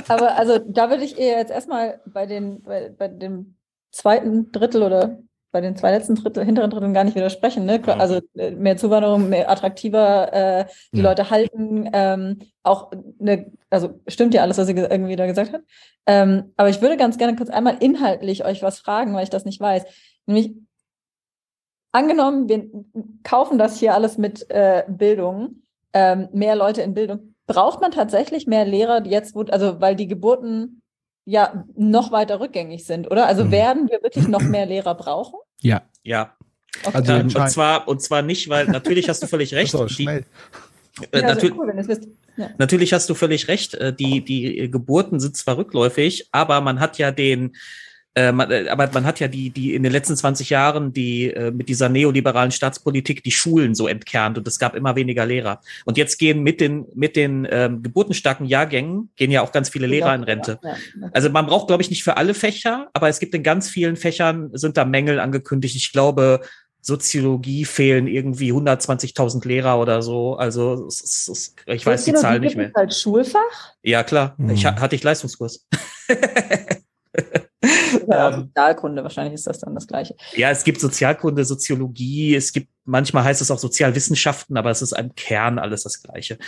[0.08, 3.56] Aber also da würde ich eher jetzt erstmal bei den bei, bei dem
[3.90, 5.18] zweiten Drittel oder
[5.52, 7.64] bei den zwei letzten Drittel, hinteren Dritteln gar nicht widersprechen.
[7.66, 7.80] Ne?
[7.86, 11.08] Also äh, mehr Zuwanderung, mehr attraktiver, äh, die Ja.
[11.08, 15.52] Leute halten, ähm, auch eine, also stimmt ja alles, was sie ge- irgendwie da gesagt
[15.52, 15.62] hat.
[16.06, 19.44] Ähm, aber ich würde ganz gerne kurz einmal inhaltlich euch was fragen, weil ich das
[19.44, 19.84] nicht weiß.
[20.26, 20.54] Nämlich,
[21.92, 22.68] angenommen, wir
[23.24, 27.34] kaufen das hier alles mit äh, Bildung, ähm, mehr Leute in Bildung.
[27.46, 30.79] Braucht man tatsächlich mehr Lehrer jetzt, wo, also weil die Geburten
[31.30, 33.26] ja noch weiter rückgängig sind, oder?
[33.26, 33.50] Also Mhm.
[33.52, 35.38] werden wir wirklich noch mehr Lehrer brauchen?
[35.60, 36.34] Ja, Ja.
[36.84, 36.96] Okay.
[36.96, 39.72] Also ja Schein- und zwar und zwar nicht, weil natürlich hast du völlig recht.
[39.72, 40.24] So, die, schnell.
[41.12, 42.00] äh, ja, also natürlich, cool, wenn es.
[42.36, 42.50] Ja.
[42.58, 43.74] Natürlich hast du völlig recht.
[43.74, 47.56] äh, Die, die Geburten sind zwar rückläufig, aber man hat ja den,
[48.14, 51.32] äh, man, äh, aber man hat ja die, die in den letzten 20 Jahren die
[51.32, 55.60] äh, mit dieser neoliberalen Staatspolitik die Schulen so entkernt und es gab immer weniger Lehrer.
[55.84, 59.86] Und jetzt gehen mit den mit den ähm, geburtenstarken Jahrgängen gehen ja auch ganz viele
[59.86, 60.58] Lehrer in Rente.
[61.12, 63.96] Also man braucht, glaube ich, nicht für alle Fächer, aber es gibt in ganz vielen
[63.96, 65.76] Fächern sind da Mängel angekündigt.
[65.76, 66.40] Ich glaube,
[66.82, 70.36] Soziologie fehlen irgendwie 120.000 Lehrer oder so.
[70.36, 72.68] Also es, es, ist- ich weiß die Zahl nicht mehr.
[72.70, 73.74] es Als Schulfach?
[73.82, 74.34] Ja, klar.
[74.38, 74.50] Mhm.
[74.50, 75.66] Ich ha- hatte ich Leistungskurs.
[78.08, 78.34] Ja, Ähm.
[78.46, 80.14] Sozialkunde, wahrscheinlich ist das dann das Gleiche.
[80.34, 84.92] Ja, es gibt Sozialkunde, Soziologie, es gibt, manchmal heißt es auch Sozialwissenschaften, aber es ist
[84.92, 86.38] im Kern alles das Gleiche.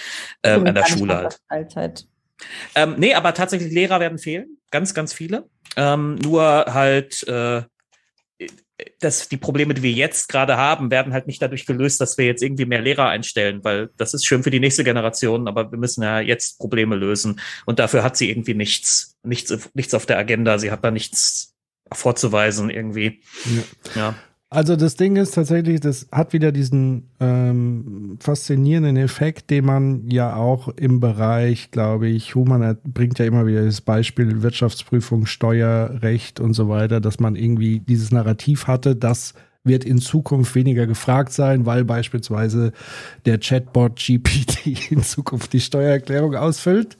[0.42, 2.06] Ähm, an der Schule halt.
[2.74, 4.58] Ähm, nee, aber tatsächlich Lehrer werden fehlen.
[4.70, 5.48] Ganz, ganz viele.
[5.76, 7.62] Ähm, nur halt, äh,
[9.00, 12.26] dass die Probleme, die wir jetzt gerade haben, werden halt nicht dadurch gelöst, dass wir
[12.26, 15.78] jetzt irgendwie mehr Lehrer einstellen, weil das ist schön für die nächste Generation, aber wir
[15.78, 17.40] müssen ja jetzt Probleme lösen.
[17.66, 20.58] Und dafür hat sie irgendwie nichts, nichts, nichts auf der Agenda.
[20.58, 21.54] Sie hat da nichts
[21.92, 23.22] vorzuweisen irgendwie.
[23.94, 24.14] Ja.
[24.52, 30.36] Also das Ding ist tatsächlich, das hat wieder diesen ähm, faszinierenden Effekt, den man ja
[30.36, 36.52] auch im Bereich, glaube ich, Human bringt ja immer wieder das Beispiel Wirtschaftsprüfung, Steuerrecht und
[36.52, 39.32] so weiter, dass man irgendwie dieses Narrativ hatte, dass
[39.64, 42.72] wird in Zukunft weniger gefragt sein, weil beispielsweise
[43.26, 46.96] der Chatbot GPT in Zukunft die Steuererklärung ausfüllt.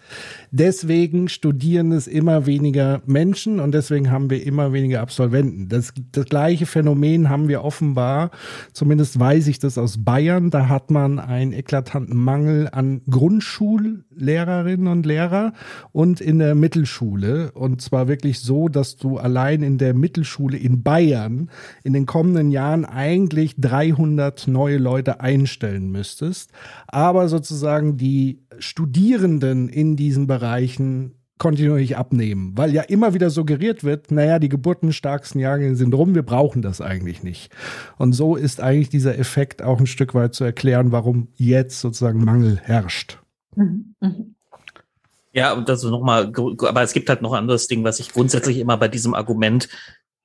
[0.55, 5.71] Deswegen studieren es immer weniger Menschen und deswegen haben wir immer weniger Absolventen.
[5.71, 8.31] Das, das gleiche Phänomen haben wir offenbar,
[8.75, 15.07] zumindest weiß ich das aus Bayern, da hat man einen eklatanten Mangel an Grundschullehrerinnen und
[15.07, 15.55] Lehrer
[15.91, 17.53] und in der Mittelschule.
[17.53, 21.49] Und zwar wirklich so, dass du allein in der Mittelschule in Bayern
[21.83, 26.51] in den kommenden Jahren eigentlich 300 neue Leute einstellen müsstest.
[26.89, 34.13] Aber sozusagen die Studierenden in diesen Bereichen kontinuierlich abnehmen, weil ja immer wieder suggeriert wird,
[34.13, 37.53] naja, die geburtenstarksten Jahrgänge sind rum, wir brauchen das eigentlich nicht.
[37.99, 42.25] Und so ist eigentlich dieser Effekt auch ein Stück weit zu erklären, warum jetzt sozusagen
[42.25, 43.19] Mangel herrscht.
[43.57, 43.97] Mhm.
[44.01, 44.37] Mhm.
[45.33, 48.59] Ja, und das nochmal, aber es gibt halt noch ein anderes Ding, was ich grundsätzlich
[48.59, 49.69] immer bei diesem Argument,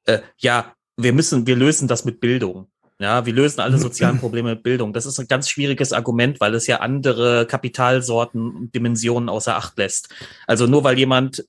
[0.06, 2.68] äh, ja, wir müssen, wir lösen das mit Bildung.
[3.00, 4.92] Ja, wir lösen alle sozialen Probleme mit Bildung.
[4.92, 9.78] Das ist ein ganz schwieriges Argument, weil es ja andere Kapitalsorten und Dimensionen außer Acht
[9.78, 10.10] lässt.
[10.48, 11.46] Also nur weil jemand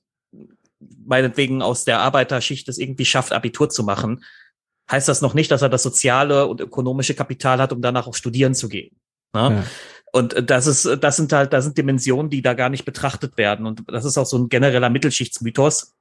[1.05, 4.23] meinetwegen aus der Arbeiterschicht es irgendwie schafft, Abitur zu machen,
[4.91, 8.15] heißt das noch nicht, dass er das soziale und ökonomische Kapital hat, um danach auch
[8.15, 8.95] studieren zu gehen.
[9.33, 9.41] Ne?
[9.41, 9.63] Ja.
[10.11, 13.65] Und das ist, das sind halt, das sind Dimensionen, die da gar nicht betrachtet werden.
[13.65, 15.93] Und das ist auch so ein genereller Mittelschichtsmythos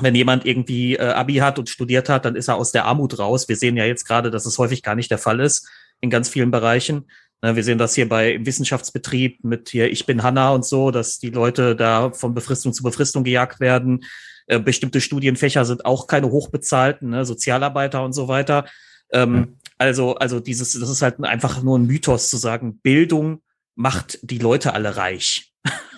[0.00, 3.18] wenn jemand irgendwie äh, Abi hat und studiert hat, dann ist er aus der Armut
[3.18, 3.48] raus.
[3.48, 5.68] Wir sehen ja jetzt gerade, dass es häufig gar nicht der Fall ist
[6.00, 7.10] in ganz vielen Bereichen.
[7.42, 10.90] Na, wir sehen das hier bei im Wissenschaftsbetrieb mit hier Ich bin Hanna und so,
[10.90, 14.04] dass die Leute da von Befristung zu Befristung gejagt werden.
[14.46, 17.24] Äh, bestimmte Studienfächer sind auch keine hochbezahlten, ne?
[17.24, 18.66] Sozialarbeiter und so weiter.
[19.12, 19.58] Ähm.
[19.78, 23.42] Also, also dieses, das ist halt einfach nur ein Mythos zu sagen, Bildung
[23.74, 25.51] macht die Leute alle reich.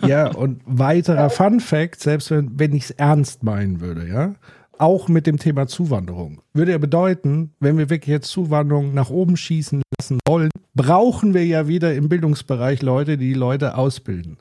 [0.06, 4.34] Ja, und weiterer Fun Fact, selbst wenn, wenn ich es ernst meinen würde, ja,
[4.78, 9.36] auch mit dem Thema Zuwanderung, würde ja bedeuten, wenn wir wirklich jetzt Zuwanderung nach oben
[9.36, 14.38] schießen lassen wollen, brauchen wir ja wieder im Bildungsbereich Leute, die die Leute ausbilden.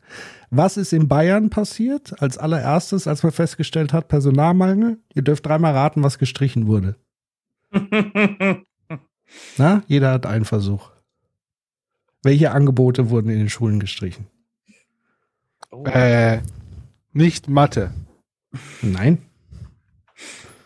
[0.50, 2.22] Was ist in Bayern passiert?
[2.22, 6.96] Als allererstes, als man festgestellt hat, Personalmangel, ihr dürft dreimal raten, was gestrichen wurde.
[9.58, 10.92] Na, jeder hat einen Versuch.
[12.22, 14.28] Welche Angebote wurden in den Schulen gestrichen?
[15.74, 15.86] Oh.
[15.86, 16.42] Äh,
[17.14, 17.94] nicht Mathe.
[18.82, 19.26] Nein.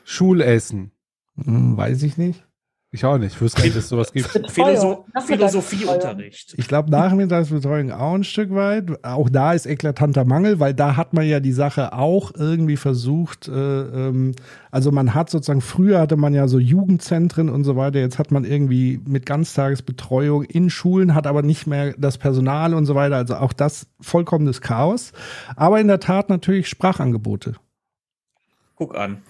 [0.03, 0.91] Schulessen.
[1.35, 2.46] Hm, weiß ich nicht.
[2.97, 3.35] Ich auch nicht.
[3.35, 4.27] Ich wüsste nicht, dass es sowas gibt.
[4.49, 6.55] Philosoph Philosophieunterricht.
[6.57, 9.05] Ich glaube, Nachmittagsbetreuung auch ein Stück weit.
[9.05, 13.49] Auch da ist eklatanter Mangel, weil da hat man ja die Sache auch irgendwie versucht.
[13.49, 14.33] Äh, ähm,
[14.71, 17.99] also man hat sozusagen, früher hatte man ja so Jugendzentren und so weiter.
[17.99, 22.87] Jetzt hat man irgendwie mit Ganztagesbetreuung in Schulen, hat aber nicht mehr das Personal und
[22.87, 23.17] so weiter.
[23.17, 25.11] Also auch das vollkommenes Chaos.
[25.55, 27.53] Aber in der Tat natürlich Sprachangebote.
[28.75, 29.21] Guck an.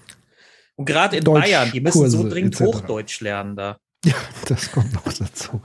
[0.78, 3.78] Und gerade in Deutsch Bayern, die müssen Kurse so dringend Hochdeutsch lernen da.
[4.06, 4.14] Ja,
[4.48, 5.62] das kommt noch dazu.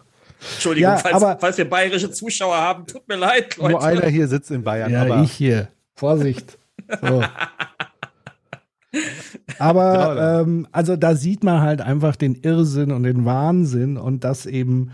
[0.55, 3.73] Entschuldigung, ja, falls, aber, falls, wir bayerische Zuschauer haben, tut mir leid, Leute.
[3.73, 4.91] Nur einer hier sitzt in Bayern.
[4.91, 5.23] Ja, aber.
[5.23, 5.69] ich hier.
[5.95, 6.59] Vorsicht.
[7.01, 7.23] So.
[9.59, 14.47] aber ähm, also da sieht man halt einfach den Irrsinn und den Wahnsinn und dass
[14.47, 14.91] eben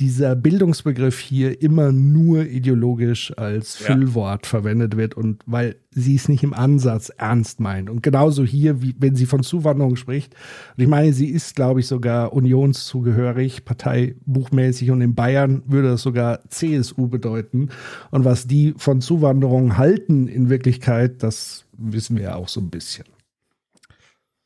[0.00, 4.48] dieser Bildungsbegriff hier immer nur ideologisch als Füllwort ja.
[4.48, 7.90] verwendet wird und weil sie es nicht im Ansatz ernst meint.
[7.90, 10.34] Und genauso hier, wie wenn sie von Zuwanderung spricht.
[10.76, 16.02] Und ich meine, sie ist, glaube ich, sogar unionszugehörig, parteibuchmäßig und in Bayern würde das
[16.02, 17.68] sogar CSU bedeuten.
[18.10, 22.70] Und was die von Zuwanderung halten in Wirklichkeit, das wissen wir ja auch so ein
[22.70, 23.04] bisschen.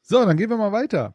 [0.02, 1.14] So, dann gehen wir mal weiter.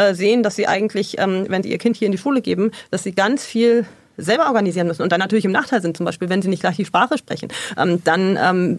[0.00, 2.70] Äh, sehen, dass sie eigentlich, ähm, wenn sie ihr Kind hier in die Schule geben,
[2.90, 3.84] dass sie ganz viel
[4.16, 6.76] selber organisieren müssen und dann natürlich im Nachteil sind, zum Beispiel, wenn sie nicht gleich
[6.76, 8.78] die Sprache sprechen, ähm, dann ähm,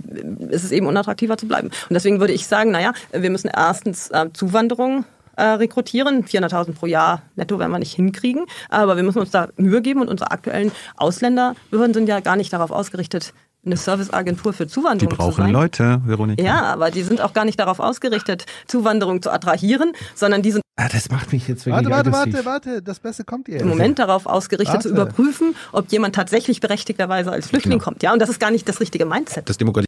[0.49, 1.67] ist es eben unattraktiver zu bleiben.
[1.67, 5.05] Und deswegen würde ich sagen, naja, wir müssen erstens äh, Zuwanderung
[5.35, 6.25] äh, rekrutieren.
[6.25, 10.01] 400.000 pro Jahr netto werden wir nicht hinkriegen, aber wir müssen uns da Mühe geben
[10.01, 13.33] und unsere aktuellen Ausländerbehörden sind ja gar nicht darauf ausgerichtet,
[13.65, 15.51] eine Serviceagentur für Zuwanderung die brauchen zu sein.
[15.51, 16.43] Leute, Veronika.
[16.43, 20.61] Ja, aber die sind auch gar nicht darauf ausgerichtet, Zuwanderung zu attrahieren, sondern die sind
[20.77, 23.59] Ah, das macht mich jetzt wirklich Warte, warte, warte, warte, das Beste kommt ihr.
[23.59, 24.87] Im Moment darauf ausgerichtet warte.
[24.87, 27.83] zu überprüfen, ob jemand tatsächlich berechtigterweise als Flüchtling genau.
[27.83, 28.01] kommt.
[28.01, 29.47] Ja, und das ist gar nicht das richtige Mindset.
[29.47, 29.87] Das Demokratie.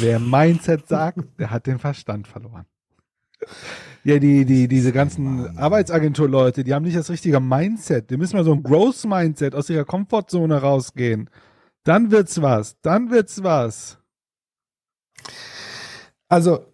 [0.00, 2.66] Wer Mindset sagt, der hat den Verstand verloren.
[4.04, 8.10] Ja, die, die, diese ganzen Arbeitsagentur-Leute, die haben nicht das richtige Mindset.
[8.10, 11.28] Die müssen mal so ein Growth-Mindset aus ihrer Komfortzone rausgehen.
[11.88, 12.76] Dann wird's was.
[12.82, 13.96] Dann wird's was.
[16.28, 16.66] Also,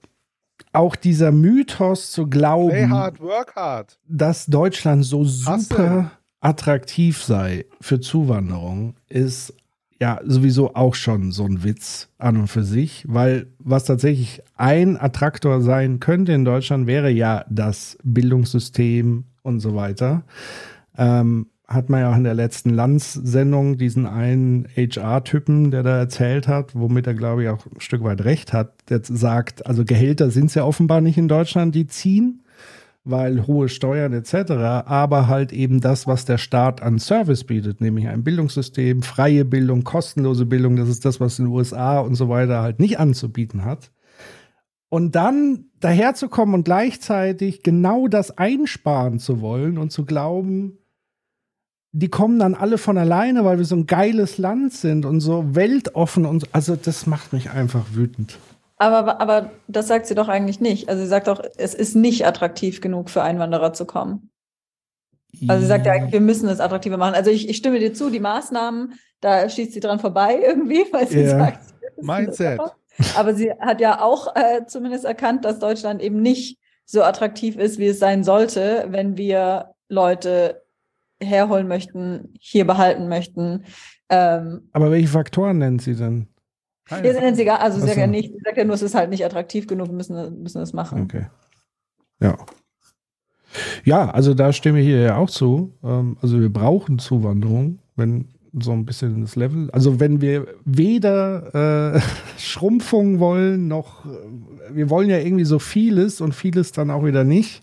[0.72, 3.96] auch dieser Mythos zu glauben, Play hard, work hard.
[4.08, 6.10] dass Deutschland so super
[6.40, 9.54] attraktiv sei für Zuwanderung, ist
[10.00, 15.00] ja sowieso auch schon so ein Witz an und für sich, weil was tatsächlich ein
[15.00, 20.24] Attraktor sein könnte in Deutschland, wäre ja das Bildungssystem und so weiter.
[20.98, 26.46] Ähm, hat man ja auch in der letzten Lanz-Sendung diesen einen HR-Typen, der da erzählt
[26.46, 30.30] hat, womit er, glaube ich, auch ein Stück weit recht hat, der sagt, also Gehälter
[30.30, 32.42] sind es ja offenbar nicht in Deutschland, die ziehen,
[33.04, 34.52] weil hohe Steuern etc.,
[34.86, 39.84] aber halt eben das, was der Staat an Service bietet, nämlich ein Bildungssystem, freie Bildung,
[39.84, 43.64] kostenlose Bildung, das ist das, was in den USA und so weiter halt nicht anzubieten
[43.64, 43.90] hat.
[44.90, 50.78] Und dann daherzukommen und gleichzeitig genau das einsparen zu wollen und zu glauben,
[51.96, 55.54] die kommen dann alle von alleine, weil wir so ein geiles Land sind und so
[55.54, 56.46] weltoffen und so.
[56.50, 58.36] Also das macht mich einfach wütend.
[58.78, 60.88] Aber, aber das sagt sie doch eigentlich nicht.
[60.88, 64.30] Also sie sagt doch, es ist nicht attraktiv genug für Einwanderer zu kommen.
[65.46, 67.14] Also sie sagt ja eigentlich, wir müssen es attraktiver machen.
[67.14, 71.06] Also ich, ich stimme dir zu, die Maßnahmen, da schießt sie dran vorbei irgendwie, weil
[71.06, 71.38] sie Ja.
[71.38, 71.60] sagt,
[72.02, 72.60] Mindset.
[73.16, 77.78] aber sie hat ja auch äh, zumindest erkannt, dass Deutschland eben nicht so attraktiv ist,
[77.78, 80.63] wie es sein sollte, wenn wir Leute
[81.22, 83.64] herholen möchten, hier behalten möchten.
[84.08, 86.28] Ähm, Aber welche Faktoren nennt sie denn?
[86.88, 88.82] hier sind sie egal, also sie Ach sagt ja nicht, sie sagt ja nur, es
[88.82, 91.02] ist halt nicht attraktiv genug, wir müssen, müssen es machen.
[91.02, 91.26] Okay.
[92.20, 92.36] Ja.
[93.84, 95.72] Ja, also da stimme ich ihr ja auch zu.
[95.82, 98.28] Ähm, Also wir brauchen Zuwanderung, wenn
[98.60, 99.70] so ein bisschen das Level.
[99.72, 102.00] Also wenn wir weder äh,
[102.38, 104.08] Schrumpfung wollen, noch äh,
[104.72, 107.62] wir wollen ja irgendwie so vieles und vieles dann auch wieder nicht.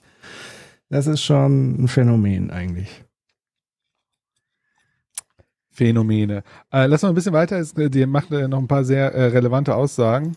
[0.89, 3.03] Das ist schon ein Phänomen eigentlich.
[5.72, 6.43] Phänomene.
[6.72, 7.57] Äh, lass mal ein bisschen weiter.
[7.60, 10.35] Es- Die macht äh, noch ein paar sehr äh, relevante Aussagen.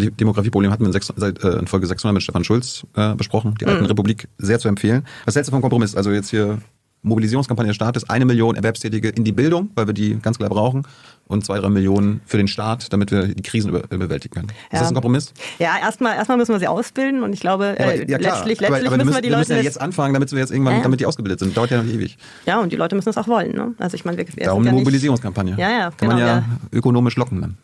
[0.00, 3.14] Die Demografieproblem hatten wir in, sechs, seit, äh, in Folge 600 mit Stefan Schulz äh,
[3.14, 3.54] besprochen.
[3.60, 5.06] Die Alten Republik sehr zu empfehlen.
[5.24, 5.94] Was hältst du vom Kompromiss?
[5.94, 6.58] Also jetzt hier
[7.02, 10.84] Mobilisierungskampagne des Staates, eine Million Erwerbstätige in die Bildung, weil wir die ganz klar brauchen,
[11.26, 14.48] und zwei, drei Millionen für den Staat, damit wir die Krisen über, äh, bewältigen können.
[14.48, 14.78] Ist Ja.
[14.80, 15.32] das ein Kompromiss?
[15.58, 18.34] Ja, erstmal, erstmal müssen wir sie ausbilden und ich glaube, Ja, aber- äh, ja, klar.
[18.36, 20.30] letztlich, aber, letztlich aber müssen wir wir die wir Leute müssen ja jetzt anfangen, damit
[20.32, 21.56] wir jetzt irgendwann, damit die ausgebildet sind.
[21.56, 22.18] Dauert ja noch ewig.
[22.46, 23.52] ja, und die Leute müssen es auch wollen.
[23.52, 23.74] Ne?
[23.78, 25.54] Also ich meine, wir, wir Darum eine Mobilisierungskampagne.
[25.58, 26.44] Ja, ja, Kann man genau, ja, ja.
[26.72, 27.56] ökonomisch locken dann.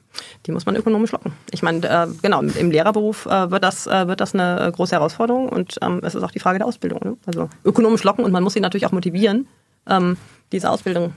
[0.47, 1.33] Die muss man ökonomisch locken.
[1.53, 4.93] Ich meine, äh, genau, im- Lehrerberuf äh, wird, das, äh, wird das eine äh, große
[4.95, 7.01] Herausforderung und ähm, es ist auch die Frage der Ausbildung.
[7.05, 7.17] Ne?
[7.27, 9.47] Also ökonomisch locken und man muss sie natürlich auch motivieren,
[9.89, 10.17] ähm,
[10.53, 11.13] diese Ausbildung.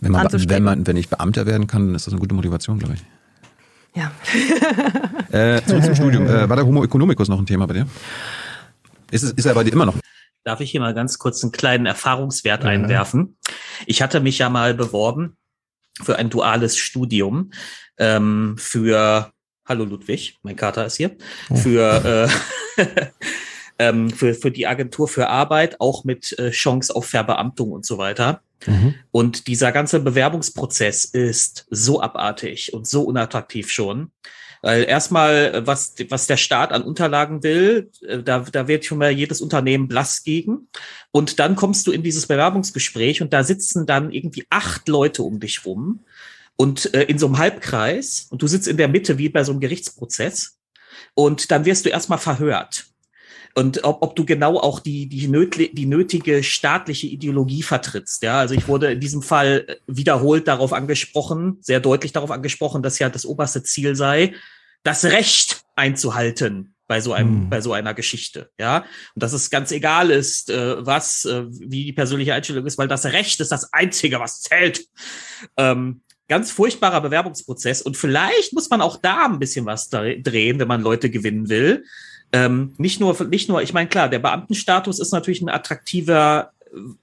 [0.00, 2.78] Wenn man, wenn man, wenn ich Beamter werden kann, dann ist das eine gute Motivation,
[2.78, 3.04] glaube ich.
[3.94, 4.12] Ja.
[5.30, 6.26] Äh, zurück zum Studium.
[6.26, 7.88] Äh, war der Homo economicus noch ein Thema bei dir?
[9.10, 9.96] Ist, es, ist er bei dir immer noch?
[10.44, 13.36] Darf ich hier mal ganz kurz einen kleinen Erfahrungswert einwerfen?
[13.86, 15.36] Ich hatte mich ja mal beworben
[16.02, 17.50] für ein duales Studium
[17.98, 19.32] ähm, für
[19.66, 21.16] Hallo Ludwig, mein Kater ist hier.
[21.52, 22.28] Für
[22.76, 22.82] äh,
[23.78, 27.98] ähm, für für die Agentur für Arbeit auch mit äh, Chance auf Verbeamtung und so
[27.98, 28.42] weiter.
[29.10, 34.10] Und dieser ganze Bewerbungsprozess ist so abartig und so unattraktiv schon.
[34.62, 39.10] Weil erstmal, was, was der Staat an Unterlagen will, äh, da, da wird schon mal
[39.10, 40.68] jedes Unternehmen blass gegen.
[41.10, 45.38] Und dann kommst du in dieses Bewerbungsgespräch und da sitzen dann irgendwie acht Leute um
[45.38, 46.00] dich rum
[46.56, 49.52] und äh, in so einem Halbkreis und du sitzt in der Mitte wie bei so
[49.52, 50.58] einem Gerichtsprozess
[51.12, 52.86] und dann wirst du erstmal verhört.
[53.56, 58.22] Und ob, ob du genau auch die, die, nötli- die nötige staatliche Ideologie vertrittst.
[58.24, 62.82] Ja, also ich wurde in diesem Fall äh, wiederholt darauf angesprochen, sehr deutlich darauf angesprochen,
[62.82, 64.34] dass ja das oberste Ziel sei,
[64.82, 67.48] das Recht einzuhalten bei so einem, Hm.
[67.50, 68.50] bei so einer Geschichte.
[68.58, 68.78] Ja,
[69.14, 72.88] und dass es ganz egal ist, äh, was, äh, wie die persönliche Einstellung ist, weil
[72.88, 74.84] das Recht ist das Einzige, was zählt.
[75.56, 77.82] Ähm, ganz furchtbarer Bewerbungsprozess.
[77.82, 81.48] Und vielleicht muss man auch da ein bisschen was dre- drehen, wenn man Leute gewinnen
[81.48, 81.84] will.
[82.34, 86.50] Ähm, nicht nur, nicht nur, ich meine, klar, der Beamtenstatus ist natürlich ein attraktiver,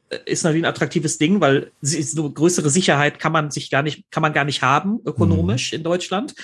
[0.09, 4.03] äh, ist natürlich ein attraktives Ding, weil so größere Sicherheit kann man sich gar nicht,
[4.11, 6.35] kann man gar nicht haben, ökonomisch in Deutschland.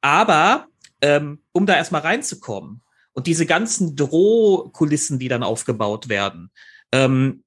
[0.00, 0.68] Aber
[1.02, 2.80] ähm, um da erstmal reinzukommen
[3.12, 6.50] und diese ganzen Drohkulissen, die dann aufgebaut werden,
[6.92, 7.42] ähm,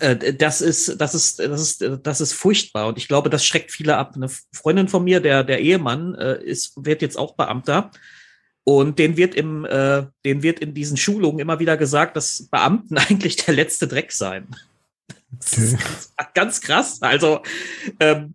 [0.00, 2.88] äh, das ist, das ist, das ist, das ist furchtbar.
[2.88, 4.14] Und ich glaube, das schreckt viele ab.
[4.16, 7.92] Eine Freundin von mir, der, der Ehemann, äh, ist, wird jetzt auch Beamter.
[8.68, 12.98] Und den wird im, äh, den wird in diesen Schulungen immer wieder gesagt, dass Beamten
[12.98, 14.46] eigentlich der letzte Dreck seien.
[15.38, 15.78] Das ist
[16.34, 17.00] ganz krass.
[17.00, 17.40] Also
[17.98, 18.34] ähm,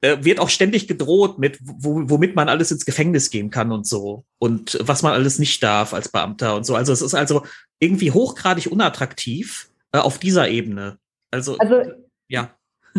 [0.00, 3.86] äh, wird auch ständig gedroht mit, wo, womit man alles ins Gefängnis gehen kann und
[3.86, 6.74] so und was man alles nicht darf als Beamter und so.
[6.74, 7.46] Also es ist also
[7.78, 10.98] irgendwie hochgradig unattraktiv äh, auf dieser Ebene.
[11.30, 11.82] Also, Also
[12.26, 12.50] ja.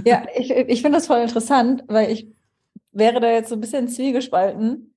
[0.05, 2.29] Ja, ich, ich finde das voll interessant, weil ich
[2.93, 4.93] wäre da jetzt so ein bisschen zwiegespalten.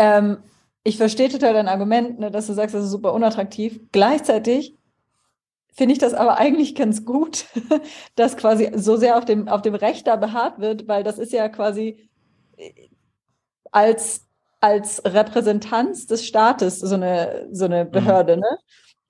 [0.00, 0.38] Ähm,
[0.84, 3.80] ich verstehe total dein Argument, ne, dass du sagst, das ist super unattraktiv.
[3.90, 4.76] Gleichzeitig
[5.72, 7.46] finde ich das aber eigentlich ganz gut,
[8.16, 11.32] dass quasi so sehr auf dem, auf dem Recht da beharrt wird, weil das ist
[11.32, 12.08] ja quasi
[12.56, 12.70] äh,
[13.72, 14.26] als,
[14.60, 18.42] als Repräsentanz des Staates so eine, so eine Behörde, mhm.
[18.42, 18.58] ne?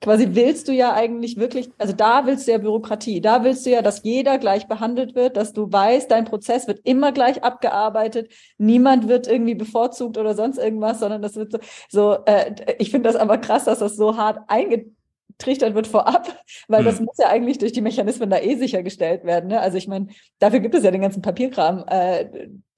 [0.05, 3.71] Quasi willst du ja eigentlich wirklich, also da willst du ja Bürokratie, da willst du
[3.71, 8.31] ja, dass jeder gleich behandelt wird, dass du weißt, dein Prozess wird immer gleich abgearbeitet,
[8.59, 11.59] niemand wird irgendwie bevorzugt oder sonst irgendwas, sondern das wird so,
[11.89, 14.95] so äh, ich finde das aber krass, dass das so hart eingetragen
[15.39, 16.28] trichtert wird vorab,
[16.69, 16.86] weil mhm.
[16.86, 19.48] das muss ja eigentlich durch die Mechanismen da eh sichergestellt werden.
[19.48, 19.61] Ne?
[19.61, 20.09] Also ich meine,
[20.39, 22.27] dafür gibt es ja den ganzen Papierkram, äh,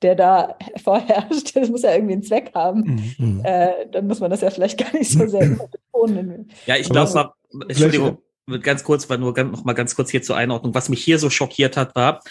[0.03, 1.55] der da vorherrscht.
[1.55, 3.15] Das muss ja irgendwie einen Zweck haben.
[3.19, 3.41] Mhm.
[3.45, 5.49] Äh, dann muss man das ja vielleicht gar nicht so sehr
[5.93, 6.51] betonen.
[6.67, 7.33] Ja, ich glaube,
[7.69, 8.19] Entschuldigung,
[8.63, 10.75] ganz kurz, war nur ganz, noch mal ganz kurz hier zur Einordnung.
[10.75, 12.23] Was mich hier so schockiert hat, war,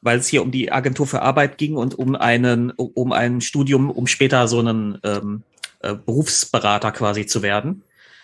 [0.00, 3.90] weil es hier um die Agentur für Arbeit ging und um einen, um ein Studium,
[3.90, 5.42] um später so einen ähm,
[5.80, 7.82] äh, Berufsberater quasi zu werden.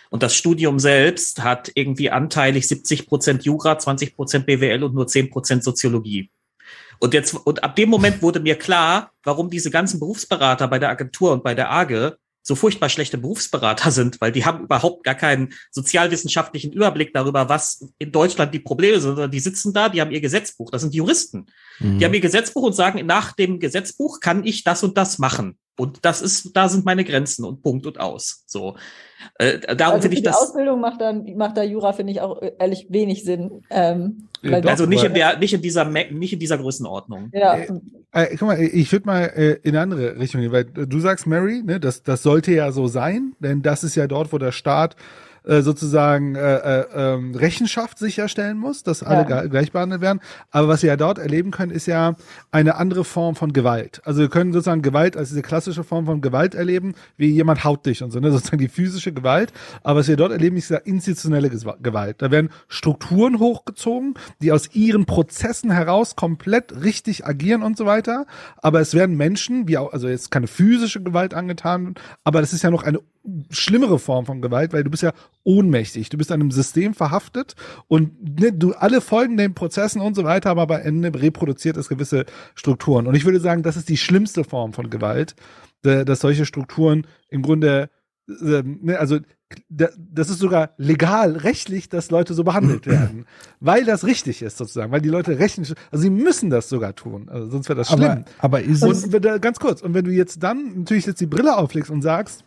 [0.09, 5.07] Und das Studium selbst hat irgendwie anteilig 70 Prozent Jura, 20 Prozent BWL und nur
[5.07, 6.29] 10 Prozent Soziologie.
[6.99, 10.89] Und jetzt, und ab dem Moment wurde mir klar, warum diese ganzen Berufsberater bei der
[10.89, 12.17] Agentur und bei der AGE
[12.47, 17.89] so furchtbar schlechte Berufsberater sind, weil die haben überhaupt gar keinen sozialwissenschaftlichen Überblick darüber, was
[17.99, 20.95] in Deutschland die Probleme sind, sondern die sitzen da, die haben ihr Gesetzbuch, das sind
[20.95, 21.47] Juristen.
[21.79, 21.99] Mhm.
[21.99, 25.57] Die haben ihr Gesetzbuch und sagen, nach dem Gesetzbuch kann ich das und das machen.
[25.77, 28.43] Und das ist, da sind meine Grenzen und Punkt und aus.
[28.47, 28.75] So.
[29.37, 30.35] Äh, darum also finde ich die das.
[30.35, 33.63] Ausbildung macht dann, macht da Jura, finde ich, auch ehrlich wenig Sinn.
[33.69, 37.29] Ähm, ja, also nicht in der, nicht in dieser, nicht in dieser Größenordnung.
[37.33, 37.55] Ja.
[37.55, 37.67] Äh,
[38.11, 41.27] äh, guck mal, ich würde mal äh, in eine andere Richtung gehen, weil du sagst,
[41.27, 44.51] Mary, ne, das, das sollte ja so sein, denn das ist ja dort, wo der
[44.51, 44.95] Staat
[45.47, 49.45] äh, sozusagen äh, äh, ähm, Rechenschaft sicherstellen muss, dass alle ja.
[49.45, 50.19] gleich behandelt werden.
[50.51, 52.15] Aber was wir ja dort erleben können, ist ja
[52.51, 54.01] eine andere Form von Gewalt.
[54.03, 57.85] Also wir können sozusagen Gewalt als diese klassische Form von Gewalt erleben, wie jemand haut
[57.85, 58.31] dich und so, ne?
[58.37, 59.53] sozusagen die physische Gewalt.
[59.83, 62.21] Aber was wir dort erleben, ist ja institutionelle Gewalt.
[62.21, 68.25] Da werden Strukturen hochgezogen, die aus ihren Prozessen heraus komplett richtig agieren und so weiter.
[68.57, 72.63] Aber es werden Menschen, wie auch, also jetzt keine physische Gewalt angetan, aber das ist
[72.63, 72.99] ja noch eine
[73.49, 75.13] schlimmere Form von Gewalt, weil du bist ja
[75.43, 76.09] ohnmächtig.
[76.09, 77.55] Du bist an einem System verhaftet
[77.87, 81.89] und ne, du alle folgen den Prozessen und so weiter, aber am Ende reproduziert es
[81.89, 82.25] gewisse
[82.55, 83.07] Strukturen.
[83.07, 85.35] Und ich würde sagen, das ist die schlimmste Form von Gewalt,
[85.81, 87.89] dass solche Strukturen im Grunde,
[88.27, 89.19] äh, ne, also
[89.69, 93.25] das ist sogar legal, rechtlich, dass Leute so behandelt werden.
[93.59, 94.91] weil das richtig ist, sozusagen.
[94.91, 97.29] Weil die Leute rechtlich, also sie müssen das sogar tun.
[97.29, 98.03] Also sonst wäre das schlimm.
[98.03, 99.41] Aber, aber ist und, es.
[99.41, 99.81] Ganz kurz.
[99.81, 102.43] Und wenn du jetzt dann natürlich jetzt die Brille auflegst und sagst,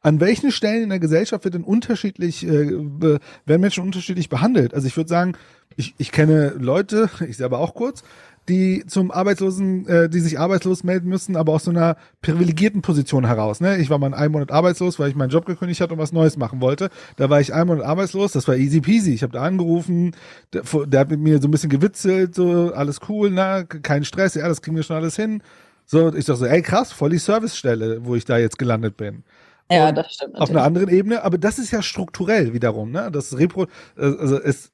[0.00, 4.74] an welchen Stellen in der Gesellschaft wird denn unterschiedlich, äh, werden Menschen unterschiedlich behandelt?
[4.74, 5.36] Also ich würde sagen,
[5.76, 8.02] ich, ich kenne Leute, ich selber auch kurz,
[8.48, 13.26] die zum Arbeitslosen, äh, die sich arbeitslos melden müssen, aber aus so einer privilegierten Position
[13.26, 13.60] heraus.
[13.60, 13.78] Ne?
[13.78, 16.36] Ich war mal einen Monat arbeitslos, weil ich meinen Job gekündigt hatte und was Neues
[16.36, 16.90] machen wollte.
[17.16, 19.14] Da war ich einen Monat arbeitslos, das war easy peasy.
[19.14, 20.12] Ich habe da angerufen,
[20.52, 24.34] der, der, hat mit mir so ein bisschen gewitzelt, so alles cool, na, kein Stress,
[24.34, 25.42] ja, das kriegen wir schon alles hin.
[25.90, 29.24] So, ich dachte so, ey krass, voll die Servicestelle, wo ich da jetzt gelandet bin.
[29.68, 30.34] Ja, das stimmt.
[30.34, 30.50] Natürlich.
[30.50, 33.10] Auf einer anderen Ebene, aber das ist ja strukturell wiederum, ne?
[33.10, 34.70] Das Repro, also es,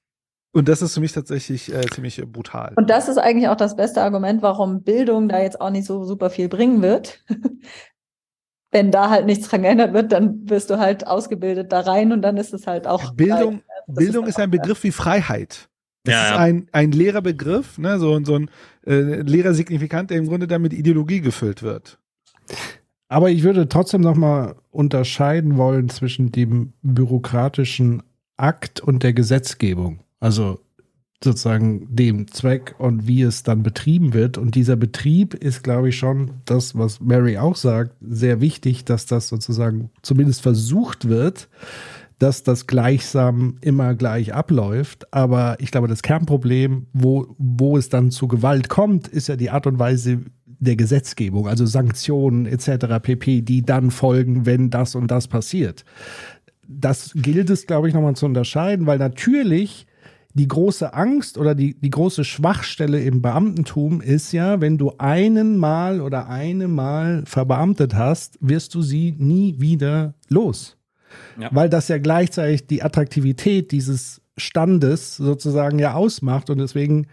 [0.52, 2.74] und das ist für mich tatsächlich äh, ziemlich brutal.
[2.76, 6.04] Und das ist eigentlich auch das beste Argument, warum Bildung da jetzt auch nicht so
[6.04, 7.24] super viel bringen wird.
[8.70, 12.20] Wenn da halt nichts dran geändert wird, dann wirst du halt ausgebildet da rein und
[12.20, 13.14] dann ist es halt auch.
[13.14, 15.70] Bildung, Bildung ist, ist ein Begriff wie Freiheit.
[16.06, 17.98] Das ja, ist ein, ein leerer Begriff, ne?
[17.98, 18.50] so, so ein
[18.86, 21.98] äh, leerer Signifikant, der im Grunde damit Ideologie gefüllt wird.
[23.08, 28.02] Aber ich würde trotzdem noch mal unterscheiden wollen zwischen dem bürokratischen
[28.36, 30.00] Akt und der Gesetzgebung.
[30.18, 30.60] Also
[31.22, 34.38] sozusagen dem Zweck und wie es dann betrieben wird.
[34.38, 39.06] Und dieser Betrieb ist, glaube ich, schon das, was Mary auch sagt, sehr wichtig, dass
[39.06, 41.48] das sozusagen zumindest versucht wird,
[42.18, 45.12] dass das gleichsam immer gleich abläuft.
[45.12, 49.50] Aber ich glaube, das Kernproblem, wo, wo es dann zu Gewalt kommt, ist ja die
[49.50, 50.22] Art und Weise,
[50.58, 52.86] der Gesetzgebung, also Sanktionen etc.
[53.02, 55.84] pp, die dann folgen, wenn das und das passiert.
[56.66, 59.86] Das gilt es, glaube ich, nochmal zu unterscheiden, weil natürlich
[60.36, 65.56] die große Angst oder die, die große Schwachstelle im Beamtentum ist ja, wenn du einen
[65.56, 70.75] Mal oder eine Mal verbeamtet hast, wirst du sie nie wieder los.
[71.38, 71.50] Ja.
[71.52, 77.06] Weil das ja gleichzeitig die Attraktivität dieses Standes sozusagen ja ausmacht und deswegen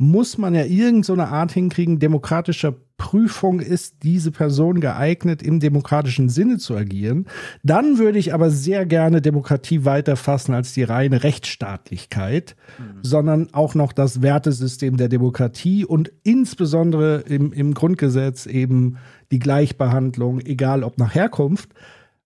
[0.00, 6.30] muss man ja irgendeine so Art hinkriegen, demokratischer Prüfung ist diese Person geeignet, im demokratischen
[6.30, 7.26] Sinne zu agieren.
[7.62, 12.56] Dann würde ich aber sehr gerne Demokratie weiterfassen als die reine Rechtsstaatlichkeit,
[13.02, 18.96] sondern auch noch das Wertesystem der Demokratie und insbesondere im, im Grundgesetz eben
[19.30, 21.70] die Gleichbehandlung, egal ob nach Herkunft,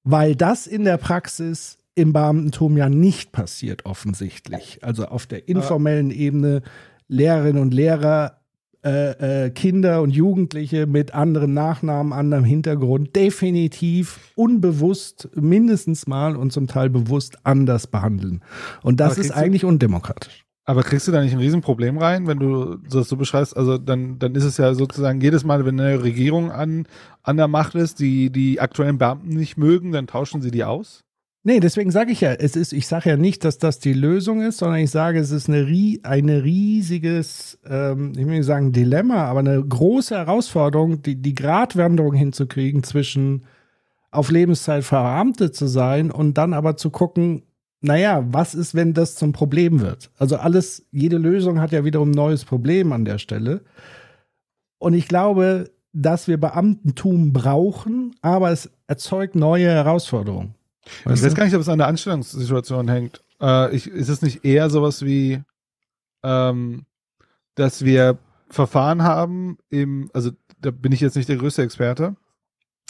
[0.05, 4.79] weil das in der Praxis im Beamtentum ja nicht passiert offensichtlich.
[4.83, 6.63] Also auf der informellen Ebene
[7.09, 8.39] Lehrerinnen und Lehrer
[8.85, 16.53] äh, äh, Kinder und Jugendliche mit anderen Nachnamen, anderem Hintergrund definitiv unbewusst mindestens mal und
[16.53, 18.43] zum Teil bewusst anders behandeln.
[18.83, 20.44] Und das ist eigentlich undemokratisch.
[20.67, 23.55] Aber kriegst du da nicht ein Riesenproblem rein, wenn du das so beschreibst?
[23.57, 26.87] Also dann, dann ist es ja sozusagen jedes Mal, wenn eine Regierung an,
[27.23, 31.05] an der Macht ist, die die aktuellen Beamten nicht mögen, dann tauschen sie die aus?
[31.47, 34.41] Nee, deswegen sage ich ja, es ist, ich sage ja nicht, dass das die Lösung
[34.41, 35.67] ist, sondern ich sage, es ist eine,
[36.03, 42.15] eine riesiges, ähm, ich will nicht sagen Dilemma, aber eine große Herausforderung, die, die Gratwanderung
[42.15, 43.45] hinzukriegen zwischen
[44.11, 47.43] auf Lebenszeit verbeamtet zu sein und dann aber zu gucken,
[47.85, 50.11] naja, was ist, wenn das zum Problem wird?
[50.17, 53.61] Also alles, jede Lösung hat ja wiederum ein neues Problem an der Stelle.
[54.79, 60.55] Und ich glaube, dass wir Beamtentum brauchen, aber es erzeugt neue Herausforderungen.
[61.05, 63.23] ich weiß gar nicht, ob es an der Anstellungssituation hängt.
[63.39, 65.43] Äh, ich, ist es nicht eher sowas wie,
[66.23, 66.87] ähm,
[67.55, 68.17] dass wir
[68.49, 72.17] Verfahren haben, im, also da bin ich jetzt nicht der größte Experte,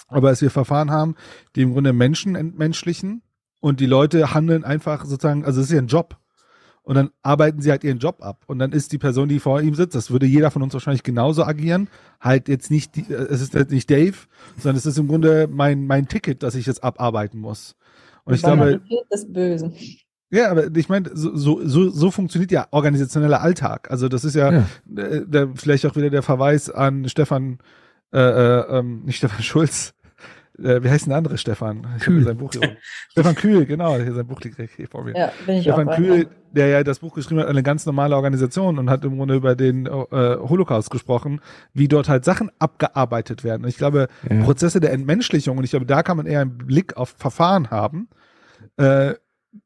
[0.06, 1.16] aber dass wir Verfahren haben,
[1.56, 3.22] die im Grunde Menschen entmenschlichen
[3.64, 6.18] und die Leute handeln einfach sozusagen, also es ist ja ein Job.
[6.82, 8.42] Und dann arbeiten sie halt ihren Job ab.
[8.46, 11.02] Und dann ist die Person, die vor ihm sitzt, das würde jeder von uns wahrscheinlich
[11.02, 11.88] genauso agieren.
[12.20, 14.18] Halt jetzt nicht, die, äh, es ist halt nicht Dave,
[14.58, 17.74] sondern es ist im Grunde mein, mein Ticket, das ich jetzt abarbeiten muss.
[18.24, 19.72] Und ich glaube, des Bösen.
[20.28, 23.90] ja, aber ich meine, so, so, so, funktioniert ja organisationeller Alltag.
[23.90, 24.66] Also das ist ja, Ja.
[24.94, 27.60] Äh, der, vielleicht auch wieder der Verweis an Stefan,
[28.12, 29.93] äh, äh, ähm, nicht Stefan Schulz,
[30.58, 31.78] äh, wie heißt denn der andere Stefan?
[31.78, 32.24] Ich habe Kühl.
[32.24, 32.52] sein Buch.
[33.10, 35.16] Stefan Kühl, genau, hier sein Buch liegt hier vor mir.
[35.16, 35.96] Ja, bin ich Stefan auch.
[35.96, 39.34] Kühl, der ja das Buch geschrieben hat, eine ganz normale Organisation und hat im Grunde
[39.34, 41.40] über den äh, Holocaust gesprochen,
[41.72, 43.64] wie dort halt Sachen abgearbeitet werden.
[43.64, 44.42] Und ich glaube, Ja.
[44.44, 48.08] Prozesse der Entmenschlichung, und ich glaube, da kann man eher einen Blick auf Verfahren haben.
[48.76, 49.14] Äh,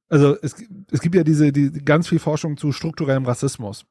[0.08, 0.56] also es,
[0.90, 3.84] es gibt ja diese die, ganz viel Forschung zu strukturellem Rassismus.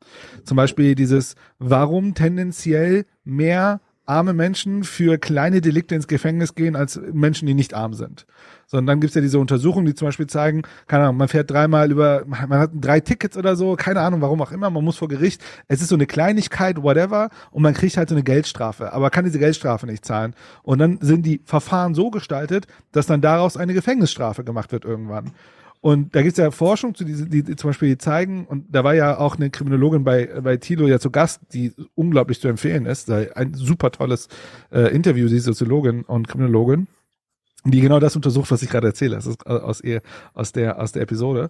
[0.43, 6.99] Zum Beispiel dieses, warum tendenziell mehr arme Menschen für kleine Delikte ins Gefängnis gehen als
[7.13, 8.25] Menschen, die nicht arm sind.
[8.65, 11.91] Sondern dann gibt's ja diese Untersuchungen, die zum Beispiel zeigen, keine Ahnung, man fährt dreimal
[11.91, 15.07] über, man hat drei Tickets oder so, keine Ahnung, warum auch immer, man muss vor
[15.07, 19.09] Gericht, es ist so eine Kleinigkeit, whatever, und man kriegt halt so eine Geldstrafe, aber
[19.09, 20.33] kann diese Geldstrafe nicht zahlen.
[20.63, 25.31] Und dann sind die Verfahren so gestaltet, dass dann daraus eine Gefängnisstrafe gemacht wird irgendwann.
[25.79, 28.83] Und da gibt's ja Forschung zu diese, die, die zum Beispiel die zeigen, und da
[28.83, 32.85] war ja auch eine Kriminologin bei, bei Thilo ja zu Gast, die unglaublich zu empfehlen
[32.85, 33.09] ist.
[33.11, 34.27] Ein super tolles
[34.71, 36.87] äh, Interview, sie ist Soziologin und Kriminologin,
[37.63, 39.15] die genau das untersucht, was ich gerade erzähle.
[39.15, 40.01] Das ist aus ihr,
[40.33, 41.49] aus der, aus der Episode.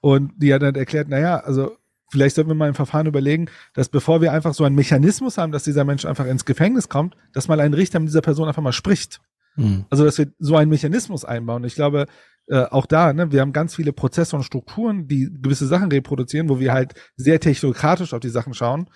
[0.00, 1.76] Und die hat dann erklärt, naja, also
[2.10, 5.52] vielleicht sollten wir mal im Verfahren überlegen, dass bevor wir einfach so einen Mechanismus haben,
[5.52, 8.62] dass dieser Mensch einfach ins Gefängnis kommt, dass mal ein Richter mit dieser Person einfach
[8.62, 9.20] mal spricht.
[9.54, 9.84] Hm.
[9.90, 11.64] Also, dass wir so einen Mechanismus einbauen.
[11.64, 12.06] Ich glaube,
[12.48, 16.48] äh, auch da, ne, wir haben ganz viele Prozesse und Strukturen, die gewisse Sachen reproduzieren,
[16.48, 18.88] wo wir halt sehr technokratisch auf die Sachen schauen.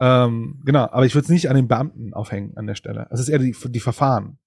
[0.00, 3.06] Ähm, genau, aber ich würde es nicht an den Beamten aufhängen an der Stelle.
[3.10, 4.38] Es ist eher die, die Verfahren.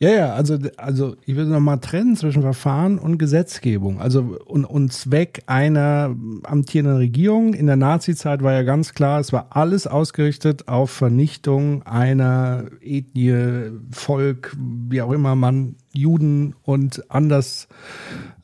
[0.00, 4.00] Ja, ja, also, also ich will nochmal trennen zwischen Verfahren und Gesetzgebung.
[4.00, 7.54] Also und, und Zweck einer amtierenden Regierung.
[7.54, 13.70] In der Nazi-Zeit war ja ganz klar, es war alles ausgerichtet auf Vernichtung einer Ethnie,
[13.92, 17.68] Volk, wie auch immer man, Juden und anders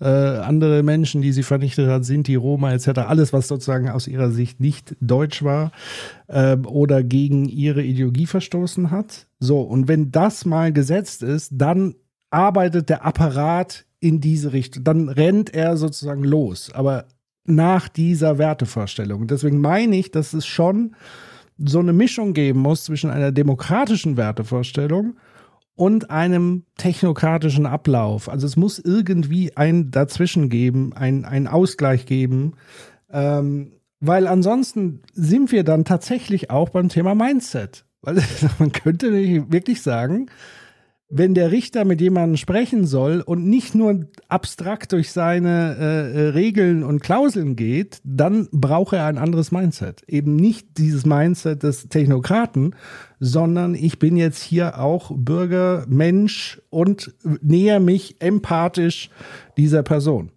[0.01, 3.01] äh, andere Menschen, die sie vernichtet hat, Sinti, Roma etc.
[3.01, 5.73] Alles, was sozusagen aus ihrer Sicht nicht deutsch war
[6.29, 9.27] ähm, oder gegen ihre Ideologie verstoßen hat.
[9.39, 11.95] So, und wenn das mal gesetzt ist, dann
[12.31, 14.85] arbeitet der Apparat in diese Richtung.
[14.85, 17.07] Dann rennt er sozusagen los, aber
[17.45, 19.27] nach dieser Wertevorstellung.
[19.27, 20.95] Deswegen meine ich, dass es schon
[21.59, 25.17] so eine Mischung geben muss zwischen einer demokratischen Wertevorstellung
[25.81, 28.29] und einem technokratischen Ablauf.
[28.29, 32.53] Also es muss irgendwie ein Dazwischen geben, ein, ein Ausgleich geben,
[33.11, 37.87] ähm, weil ansonsten sind wir dann tatsächlich auch beim Thema Mindset.
[38.03, 38.23] Weil
[38.59, 39.11] man könnte
[39.51, 40.27] wirklich sagen,
[41.11, 46.29] wenn der Richter mit jemandem sprechen soll und nicht nur abstrakt durch seine äh, äh,
[46.29, 50.03] Regeln und Klauseln geht, dann braucht er ein anderes Mindset.
[50.07, 52.77] Eben nicht dieses Mindset des Technokraten,
[53.19, 57.13] sondern ich bin jetzt hier auch Bürger, Mensch und
[57.43, 59.11] näher mich empathisch
[59.57, 60.31] dieser Person.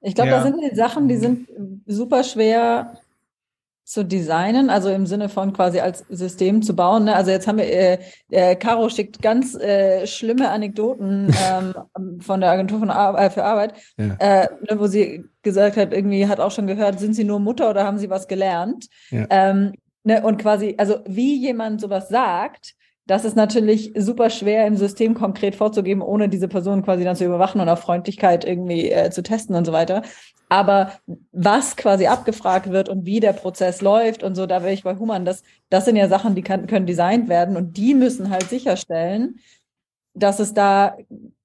[0.00, 0.36] Ich glaube, Ja.
[0.36, 1.48] das sind die Sachen, die sind
[1.86, 2.98] super schwer
[3.86, 7.04] zu designen, also im Sinne von quasi als System zu bauen.
[7.04, 7.14] Ne?
[7.14, 7.98] Also jetzt haben wir, äh,
[8.30, 11.32] äh, Caro schickt ganz äh, schlimme Anekdoten
[11.96, 14.16] ähm, von der Agentur von Ar äh, für Arbeit, Ja.
[14.18, 17.70] äh, ne, wo sie gesagt hat, irgendwie hat auch schon gehört, sind sie nur Mutter
[17.70, 18.88] oder haben sie was gelernt?
[19.10, 19.24] Ja.
[19.30, 22.74] Ähm, ne, und quasi, also wie jemand sowas sagt,
[23.06, 27.24] das ist natürlich super schwer im System konkret vorzugeben, ohne diese Person quasi dann zu
[27.24, 30.02] überwachen und auf Freundlichkeit irgendwie äh, zu testen und so weiter.
[30.48, 30.92] Aber
[31.32, 34.96] was quasi abgefragt wird und wie der Prozess läuft und so, da wäre ich bei
[34.96, 38.48] Human, das, das sind ja Sachen, die kann, können designt werden und die müssen halt
[38.48, 39.38] sicherstellen,
[40.14, 40.96] dass es da,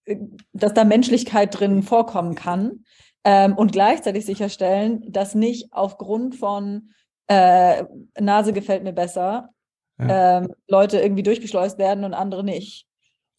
[0.05, 0.17] äh,
[0.53, 2.85] dass da Menschlichkeit drin vorkommen kann
[3.23, 6.89] ähm, und gleichzeitig sicherstellen, dass nicht aufgrund von
[7.27, 7.83] äh,
[8.19, 9.49] Nase gefällt mir besser
[10.09, 12.87] ähm, Leute irgendwie durchgeschleust werden und andere nicht.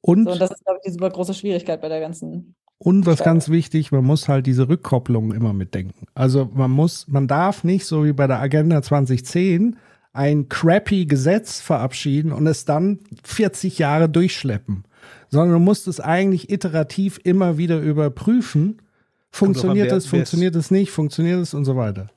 [0.01, 2.55] Und, So, und das ist, glaube ich, die super große Schwierigkeit bei der ganzen.
[2.79, 3.31] und was Schade.
[3.31, 6.07] ganz wichtig, man muss halt diese Rückkopplung immer mitdenken.
[6.15, 9.77] Also man muss, man darf nicht so wie bei der Agenda 2010
[10.13, 14.85] ein crappy Gesetz verabschieden und es dann 40 Jahre durchschleppen,
[15.31, 18.83] sondern du musst es eigentlich iterativ immer wieder überprüfen.
[19.31, 22.11] Funktioniert es, funktioniert es nicht, funktioniert es und so weiter.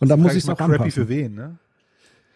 [0.00, 0.92] Und da Frag muss ich ich es auch crappy anpassen.
[0.92, 1.58] für wen, ne?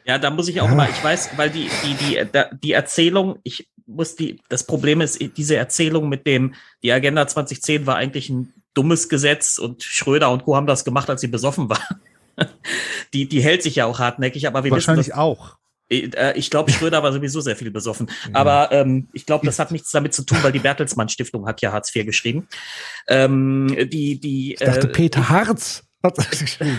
[0.06, 0.74] Ja, da muss ich auch Ja.
[0.74, 2.24] mal, ich weiß, weil die, die, die,
[2.62, 7.86] die Erzählung, ich muss die, das Problem ist, diese Erzählung mit dem, die Agenda 2010
[7.86, 10.54] war eigentlich ein dummes Gesetz und Schröder und Co.
[10.56, 12.00] haben das gemacht, als sie besoffen waren.
[13.14, 15.56] Die, die hält sich ja auch hartnäckig, aber wir Wahrscheinlich wissen, dass, auch.
[15.88, 18.10] äh, ich glaube, Schröder war sowieso sehr viel besoffen.
[18.32, 21.62] Aber ähm, ich glaube, das hat nichts damit zu tun, weil die Bertelsmann Stiftung hat
[21.62, 22.46] ja Hartz IV geschrieben.
[23.08, 26.78] Ähm, die, die, Ich dachte, äh, Peter Harz hat das geschrieben.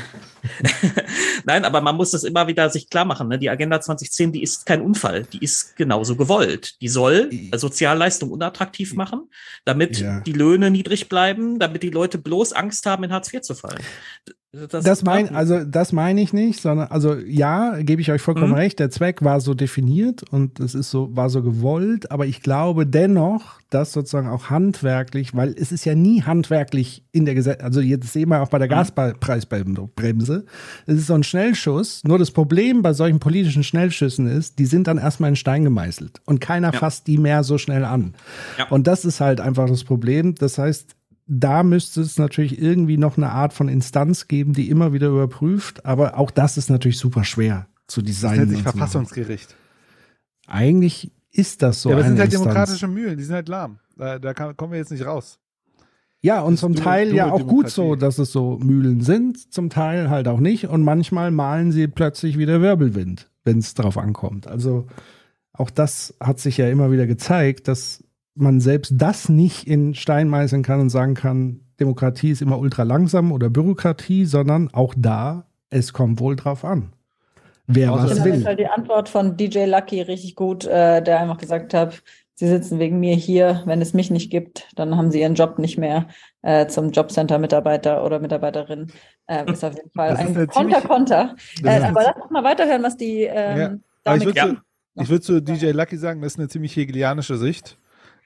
[1.45, 3.27] Nein, aber man muss das immer wieder sich klar machen.
[3.27, 3.37] Ne?
[3.39, 6.75] Die Agenda 2010, die ist kein Unfall, die ist genauso gewollt.
[6.81, 9.29] Die soll Sozialleistung unattraktiv machen,
[9.65, 10.19] damit Ja.
[10.21, 13.79] die Löhne niedrig bleiben, damit die Leute bloß Angst haben, in Hartz IV zu fallen.
[14.71, 18.57] Das mein, also das meine ich nicht, sondern also ja, gebe ich euch vollkommen Mhm.
[18.57, 18.79] recht.
[18.79, 22.87] Der Zweck war so definiert und es ist so war so gewollt, aber ich glaube
[22.87, 27.81] dennoch, dass sozusagen auch handwerklich, weil es ist ja nie handwerklich in der Gesetz, also
[27.81, 30.36] jetzt sehen wir auch bei der Gaspreisbremse,
[30.85, 32.03] es ist so ein Schnellschuss.
[32.03, 36.21] Nur das Problem bei solchen politischen Schnellschüssen ist, die sind dann erstmal in Stein gemeißelt
[36.25, 36.79] und keiner Ja.
[36.79, 38.13] fasst die mehr so schnell an.
[38.57, 38.67] Ja.
[38.69, 40.35] Und das ist halt einfach das Problem.
[40.35, 40.95] Das heißt,
[41.29, 45.85] da müsste es natürlich irgendwie noch eine Art von Instanz geben, die immer wieder überprüft.
[45.85, 48.39] Aber auch das ist natürlich super schwer zu Das designen.
[48.45, 48.61] nennt sich.
[48.63, 49.55] Verfassungsgericht.
[50.47, 52.43] Eigentlich ist das so ja, aber es sind halt Instanz.
[52.53, 53.79] demokratische Mühlen, die sind halt lahm.
[53.97, 55.39] Da, da kann, kommen wir jetzt nicht raus.
[56.27, 57.73] Ja, und zum dumme- Teil ja dumme auch gut Demokratie.
[57.73, 60.67] so, dass es so Mühlen sind, zum Teil halt auch nicht.
[60.67, 64.47] Und manchmal malen sie plötzlich wieder Wirbelwind, wenn es drauf ankommt.
[64.47, 64.87] Also
[65.53, 68.03] auch das hat sich ja immer wieder gezeigt, dass
[68.35, 72.83] man selbst das nicht in Stein meißeln kann und sagen kann, Demokratie ist immer ultra
[72.83, 76.89] langsam oder Bürokratie, sondern auch da, es kommt wohl drauf an.
[77.67, 78.45] Wer was Ich finde will.
[78.45, 82.01] halt die Antwort von DJ Lucky richtig gut, äh, der einfach gesagt hat,
[82.37, 85.57] sie sitzen wegen mir hier, wenn es mich nicht gibt, dann haben sie ihren Job
[85.57, 86.07] nicht mehr
[86.43, 88.91] äh, zum Jobcenter-Mitarbeiter oder Mitarbeiterin.
[89.25, 91.35] Äh, ist auf jeden Fall ein Konter-Konter.
[91.63, 94.15] Das Äh, aber lass uns mal weiterhören, was die ähm, Ja.
[94.15, 94.45] Ich würde Ja.
[94.45, 94.57] zu,
[95.01, 97.77] ich würd zu DJ Lucky sagen, das ist eine ziemlich hegelianische Sicht.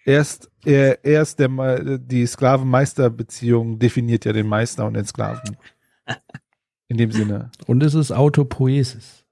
[0.03, 5.57] Erst, er, erst der, die Sklaven-Meister-Beziehung definiert ja den Meister und den Sklaven.
[6.89, 7.49] In dem Sinne.
[7.67, 9.23] Und es ist Autopoiesis.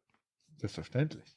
[0.57, 1.28] Selbstverständlich.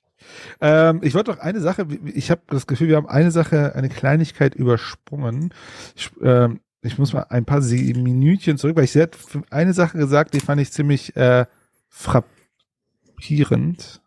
[0.60, 3.88] Ähm, ich wollte noch eine Sache, ich habe das Gefühl, wir haben eine Sache, eine
[3.88, 5.54] Kleinigkeit übersprungen.
[5.96, 9.06] Ich, ähm, ich muss mal ein paar Minütchen zurück, weil ich sie
[9.50, 11.46] eine Sache gesagt, die fand ich ziemlich äh,
[11.88, 14.00] frappierend.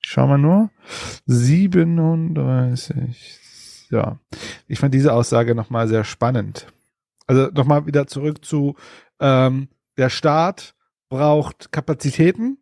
[0.00, 0.70] Schau mal nur.
[1.26, 3.88] 37.
[3.90, 4.18] Ja.
[4.66, 6.66] Ich fand diese Aussage nochmal sehr spannend.
[7.26, 8.76] Also nochmal wieder zurück zu
[9.20, 10.74] ähm, der Staat
[11.08, 12.58] braucht Kapazitäten.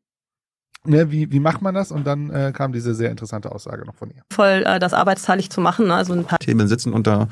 [0.87, 1.93] Ne, wie, wie macht man das?
[1.93, 4.23] Und dann äh, kam diese sehr interessante Aussage noch von ihr.
[4.33, 5.89] Voll äh, das arbeitsteilig zu machen.
[5.89, 5.95] Ne?
[5.95, 7.29] Also ein paar Themen sitzen unter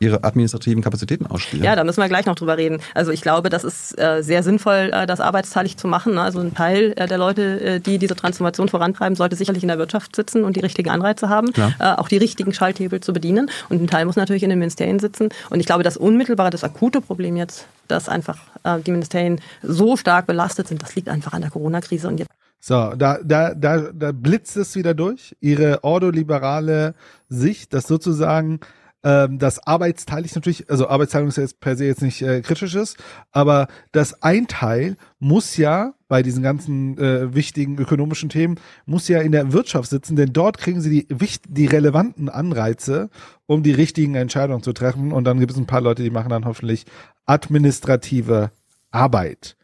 [0.00, 1.64] ihre administrativen Kapazitäten ausspielen.
[1.64, 2.80] Ja, da müssen wir gleich noch drüber reden.
[2.94, 6.14] Also ich glaube, das ist äh, sehr sinnvoll, äh, das arbeitsteilig zu machen.
[6.14, 6.22] Ne?
[6.22, 9.78] Also ein Teil äh, der Leute, äh, die diese Transformation vorantreiben, sollte sicherlich in der
[9.78, 13.50] Wirtschaft sitzen und die richtigen Anreize haben, äh, auch die richtigen Schalthebel zu bedienen.
[13.70, 15.30] Und ein Teil muss natürlich in den Ministerien sitzen.
[15.48, 19.96] Und ich glaube, das unmittelbare, das akute Problem jetzt, dass einfach äh, die Ministerien so
[19.96, 22.08] stark belastet sind, das liegt einfach an der Corona-Krise.
[22.08, 22.30] Und jetzt
[22.60, 25.34] So, da, da, da, da blitzt es wieder durch.
[25.40, 26.94] Ihre ordoliberale
[27.28, 28.60] Sicht, dass sozusagen
[29.02, 32.98] ähm, das arbeitsteilig natürlich, also Arbeitsteilung ist jetzt per se jetzt nicht äh, kritisch ist,
[33.32, 39.20] aber das ein Teil muss ja bei diesen ganzen äh, wichtigen ökonomischen Themen, muss ja
[39.20, 41.16] in der Wirtschaft sitzen, denn dort kriegen sie die,
[41.48, 43.08] die relevanten Anreize,
[43.46, 45.12] um die richtigen Entscheidungen zu treffen.
[45.12, 46.84] Und dann gibt es ein paar Leute, die machen dann hoffentlich
[47.24, 48.50] administrative
[48.90, 49.56] Arbeit.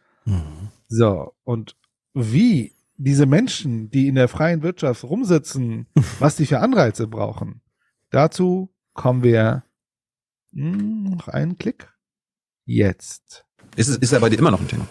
[0.87, 1.75] So, und
[2.13, 5.87] wie diese Menschen, die in der freien Wirtschaft rumsitzen,
[6.19, 7.61] was die für Anreize brauchen.
[8.09, 9.63] Dazu kommen wir
[10.51, 11.93] hm, noch einen Klick.
[12.65, 13.45] Jetzt.
[13.75, 14.87] Ist, es, ist bei dir immer noch ein Thema?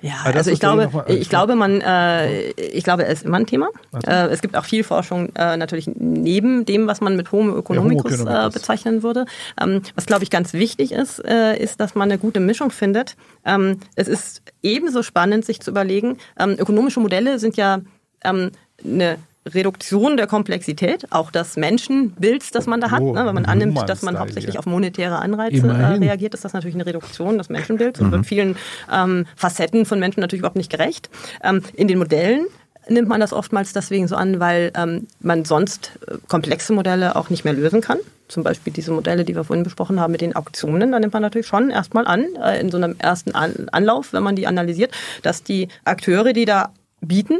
[0.00, 3.68] Ja, also ich glaube, ich glaube, man, äh, ich glaube, es ist immer ein Thema.
[4.06, 8.12] Äh, es gibt auch viel Forschung äh, natürlich neben dem, was man mit Homo economicus,
[8.12, 8.54] Ja, Homo economicus.
[8.54, 9.26] Äh, bezeichnen würde.
[9.60, 13.16] Ähm, was glaube ich ganz wichtig ist, äh, ist, dass man eine gute Mischung findet.
[13.44, 16.18] Ähm, es ist ebenso spannend, sich zu überlegen.
[16.38, 17.80] Ähm, ökonomische Modelle sind ja
[18.24, 18.52] ähm,
[18.84, 19.18] eine
[19.54, 23.00] Reduktion der Komplexität, auch des Menschenbilds, das man da hat.
[23.00, 23.26] Oh, ne?
[23.26, 24.60] Wenn man annimmt, dass man hauptsächlich ja.
[24.60, 28.56] auf monetäre Anreize äh, reagiert, ist das natürlich eine Reduktion des Menschenbilds und wird vielen
[28.92, 31.10] ähm, Facetten von Menschen natürlich überhaupt nicht gerecht.
[31.42, 32.46] Ähm, in den Modellen
[32.88, 37.30] nimmt man das oftmals deswegen so an, weil ähm, man sonst äh, komplexe Modelle auch
[37.30, 37.98] nicht mehr lösen kann.
[38.28, 41.22] Zum Beispiel diese Modelle, die wir vorhin besprochen haben mit den Auktionen, da nimmt man
[41.22, 44.92] natürlich schon erstmal an, äh, in so einem ersten an Anlauf, wenn man die analysiert,
[45.22, 47.38] dass die Akteure, die da bieten,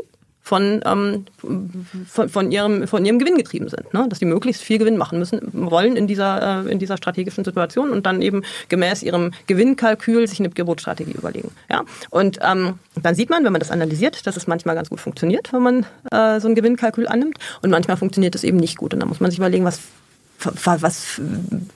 [0.49, 1.27] von, ähm,
[2.09, 3.93] von, von, ihrem, von ihrem Gewinn getrieben sind.
[3.93, 4.07] Ne?
[4.09, 7.91] Dass die möglichst viel Gewinn machen müssen, wollen in dieser, äh, in dieser strategischen Situation
[7.91, 11.51] und dann eben gemäß ihrem Gewinnkalkül sich eine Gebotsstrategie überlegen.
[11.69, 11.83] Ja?
[12.09, 15.53] Und ähm, dann sieht man, wenn man das analysiert, dass es manchmal ganz gut funktioniert,
[15.53, 18.95] wenn man äh, so ein Gewinnkalkül annimmt und manchmal funktioniert es eben nicht gut.
[18.95, 19.81] Und dann muss man sich überlegen, was
[20.55, 21.21] was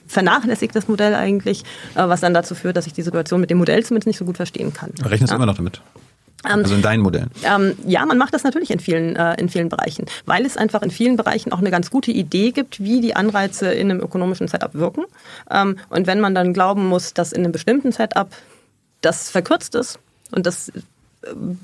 [0.07, 1.63] vernachlässigt das Modell eigentlich,
[1.95, 4.25] äh, was dann dazu führt, dass ich die Situation mit dem Modell zumindest nicht so
[4.25, 4.89] gut verstehen kann.
[5.03, 5.35] Rechnest du Ja.
[5.35, 5.81] immer noch damit?
[6.45, 7.29] Ähm, Also in deinen Modellen.
[7.43, 10.81] Ähm, ja, man macht das natürlich in vielen, äh, in vielen Bereichen, weil es einfach
[10.81, 14.47] in vielen Bereichen auch eine ganz gute Idee gibt, wie die Anreize in einem ökonomischen
[14.47, 15.03] Setup wirken.
[15.49, 18.29] Ähm, und wenn man dann glauben muss, dass in einem bestimmten Setup
[19.01, 19.99] das verkürzt ist
[20.31, 20.73] und das äh,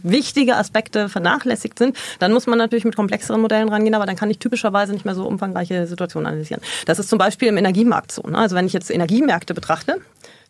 [0.03, 4.30] wichtige Aspekte vernachlässigt sind, dann muss man natürlich mit komplexeren Modellen rangehen, aber dann kann
[4.30, 6.61] ich typischerweise nicht mehr so umfangreiche Situationen analysieren.
[6.85, 8.22] Das ist zum Beispiel im Energiemarkt so.
[8.22, 8.38] Ne?
[8.38, 9.97] Also wenn ich jetzt Energiemärkte betrachte,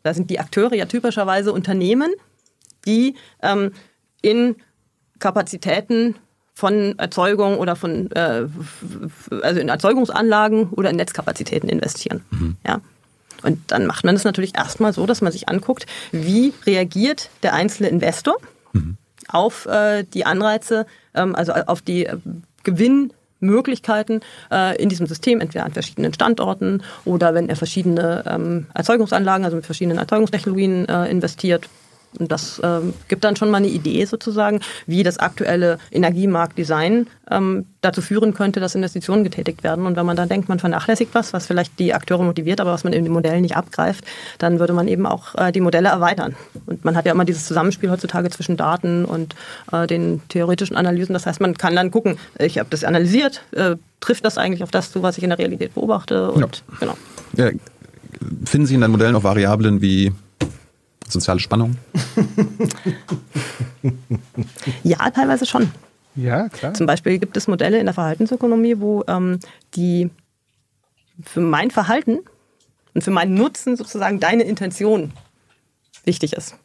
[0.03, 2.11] da sind die Akteure ja typischerweise Unternehmen,
[2.85, 3.71] die ähm,
[4.21, 4.55] in
[5.19, 6.15] Kapazitäten
[6.53, 8.47] von Erzeugung oder von äh,
[9.41, 12.23] also in Erzeugungsanlagen oder in Netzkapazitäten investieren.
[12.67, 12.81] Ja.
[13.43, 17.53] Und dann macht man das natürlich erstmal so, dass man sich anguckt, wie reagiert der
[17.53, 18.35] einzelne Investor
[19.29, 22.17] auf äh, die Anreize, ähm, also auf die äh,
[22.63, 24.21] Gewinnmöglichkeiten
[24.51, 29.55] äh, in diesem System, entweder an verschiedenen Standorten oder wenn er verschiedene ähm, Erzeugungsanlagen, also
[29.55, 31.69] mit verschiedenen Erzeugungstechnologien äh, investiert.
[32.17, 37.65] Und das ähm, gibt dann schon mal eine Idee sozusagen, wie das aktuelle Energiemarktdesign ähm,
[37.81, 39.85] dazu führen könnte, dass Investitionen getätigt werden.
[39.85, 42.83] Und wenn man dann denkt, man vernachlässigt was, was vielleicht die Akteure motiviert, aber was
[42.83, 44.05] man in den Modellen nicht abgreift,
[44.39, 46.35] dann würde man eben auch äh, die Modelle erweitern.
[46.65, 49.35] Und man hat ja immer dieses Zusammenspiel heutzutage zwischen Daten und
[49.71, 51.13] äh, den theoretischen Analysen.
[51.13, 54.71] Das heißt, man kann dann gucken, ich habe das analysiert, äh, trifft das eigentlich auf
[54.71, 56.31] das zu, was ich in der Realität beobachte?
[56.31, 56.95] Und genau.
[57.35, 57.49] Ja,
[58.45, 60.11] finden Sie in deinen Modellen auch Variablen wie
[61.09, 61.75] soziale Spannung?
[64.83, 65.71] Ja, teilweise schon.
[66.15, 66.73] Ja, klar.
[66.73, 69.39] Zum Beispiel gibt es Modelle in der Verhaltensökonomie, wo ähm,
[69.75, 70.09] die
[71.23, 72.19] für mein Verhalten
[72.93, 75.11] und für meinen Nutzen sozusagen deine Intention
[76.05, 76.55] wichtig ist.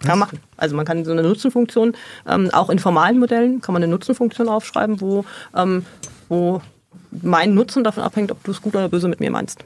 [0.00, 0.40] Kann man machen.
[0.56, 1.94] Also man kann so eine Nutzenfunktion,
[2.26, 5.84] ähm, auch in formalen Modellen kann man eine Nutzenfunktion aufschreiben, wo, ähm,
[6.28, 6.62] wo
[7.10, 9.64] mein Nutzen davon abhängt, ob du es gut oder böse mit mir meinst.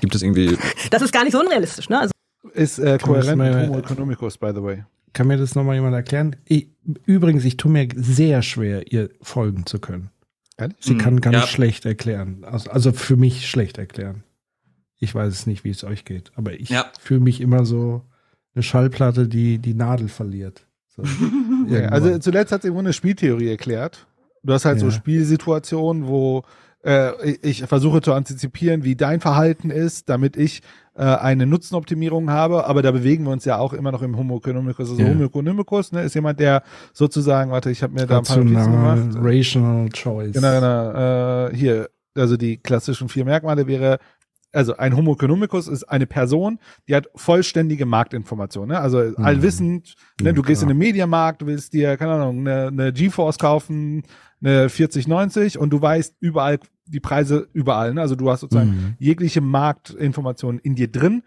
[0.00, 0.58] Gibt es irgendwie
[0.90, 1.88] Das ist gar nicht so unrealistisch.
[1.88, 1.98] Ne?
[1.98, 2.12] Also
[2.54, 4.84] Ist äh, Kann man das kohärent mit mal- Homo economicus, by the way.
[5.12, 6.36] Kann mir das nochmal jemand erklären?
[6.46, 6.68] Ich,
[7.06, 10.10] übrigens, ich tue mir sehr schwer, ihr folgen zu können.
[10.56, 10.76] Ehrlich?
[10.80, 11.46] Sie Hm, kann ganz ja.
[11.46, 12.44] schlecht erklären.
[12.44, 14.22] Also, also für mich schlecht erklären.
[14.98, 16.86] Ich weiß es nicht, wie es euch geht, aber ich Ja.
[17.00, 18.02] fühle mich immer so
[18.54, 20.66] eine Schallplatte, die die Nadel verliert.
[20.88, 21.02] So,
[21.68, 24.06] Ja, also zuletzt hat sie irgendwo eine Spieltheorie erklärt.
[24.42, 24.90] Du hast halt so.
[24.90, 26.42] Spielsituationen, wo
[26.84, 30.62] äh, ich versuche zu antizipieren, wie dein Verhalten ist, damit ich
[30.94, 32.66] äh, eine Nutzenoptimierung habe.
[32.66, 34.90] Aber da bewegen wir uns ja auch immer noch im Homo economicus.
[34.90, 35.08] Also Ja.
[35.08, 36.62] Homo economicus ne, ist jemand, der
[36.92, 39.08] sozusagen, warte, ich habe mir da ein paar Notizen gemacht.
[39.16, 40.32] rational choice.
[40.32, 41.46] Genau, genau.
[41.48, 43.98] Äh, hier, also die klassischen vier Merkmale wäre,
[44.52, 48.68] also ein Homo economicus ist eine Person, die hat vollständige Marktinformation.
[48.68, 48.78] Ne?
[48.78, 50.26] Also allwissend, ne?
[50.28, 50.74] Ja, du gehst in klar.
[50.74, 54.02] den Mediamarkt, willst dir, keine Ahnung, eine, eine GeForce kaufen,
[54.44, 57.94] eine 4090 und du weißt überall die Preise überall.
[57.94, 58.00] Ne?
[58.00, 58.94] Also du hast sozusagen Mhm.
[58.98, 61.22] jegliche Marktinformation in dir drin.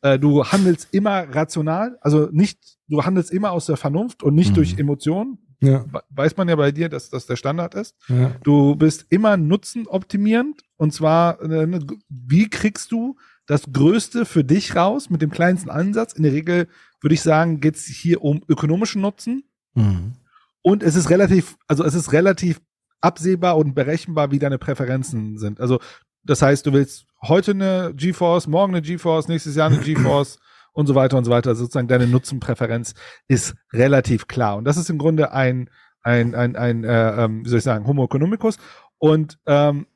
[0.00, 2.58] Äh, du handelst immer rational, also nicht,
[2.88, 4.54] du handelst immer aus der Vernunft und nicht Mhm.
[4.54, 5.38] durch Emotionen.
[5.60, 7.94] Ja, We- Weiß man ja bei dir, dass das der Standard ist.
[8.08, 8.32] ja.
[8.42, 13.16] Du bist immer nutzenoptimierend und zwar, äh, ne, wie kriegst du
[13.46, 16.12] das Größte für dich raus mit dem kleinsten Ansatz?
[16.14, 16.68] In der Regel
[17.00, 20.14] würde ich sagen, geht es hier um ökonomischen Nutzen Mhm.
[20.62, 22.60] und es ist relativ, also es ist relativ
[23.02, 25.60] absehbar und berechenbar, wie deine Präferenzen sind.
[25.60, 25.80] Also
[26.24, 30.38] das heißt, du willst heute eine GeForce, morgen eine GeForce, nächstes Jahr eine GeForce
[30.72, 31.50] und so weiter und so weiter.
[31.50, 32.94] Also sozusagen deine Nutzenpräferenz
[33.28, 34.56] ist relativ klar.
[34.56, 35.68] Und das ist im Grunde ein,
[36.02, 38.56] ein, ein, ein äh, ähm, wie soll ich sagen, Homo economicus.
[38.98, 39.86] Und ähm,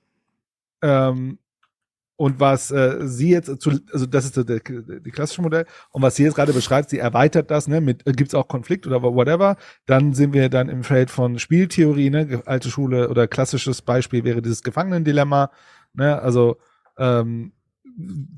[0.83, 1.39] ähm,
[2.17, 5.67] und was äh, sie jetzt zu, also das ist so der, die klassische Modell.
[5.91, 8.87] Und was sie jetzt gerade beschreibt, sie erweitert das, ne, mit äh, gibt's auch Konflikt
[8.87, 9.57] oder whatever.
[9.85, 14.41] Dann sind wir dann im Feld von Spieltheorie, ne, alte Schule oder klassisches Beispiel wäre
[14.41, 15.51] dieses Gefangenendilemma,
[15.93, 16.57] ne, also
[16.99, 17.53] ähm,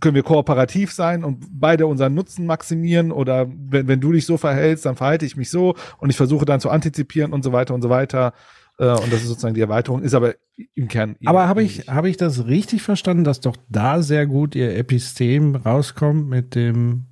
[0.01, 4.37] können wir kooperativ sein und beide unseren Nutzen maximieren oder wenn, wenn du dich so
[4.37, 7.75] verhältst, dann verhalte ich mich so und ich versuche dann zu antizipieren und so weiter
[7.75, 8.35] und so weiter.
[8.79, 10.35] Äh, und das ist sozusagen die Erweiterung, ist aber
[10.75, 11.17] im Kern.
[11.25, 15.55] Aber habe ich, habe ich das richtig verstanden, dass doch da sehr gut ihr Epistem
[15.57, 17.07] rauskommt mit dem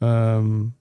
[0.00, 0.74] ähm,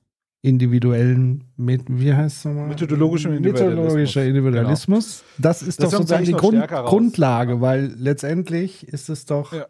[0.43, 2.67] individuellen, mit, wie heißt es nochmal?
[2.67, 3.75] Methodologischem Individualismus.
[3.83, 5.23] Methodologischer Individualismus.
[5.37, 6.89] Das ist Das doch sozusagen die Grund, stärker raus.
[6.89, 9.65] Grundlage, weil letztendlich ist es doch Ja.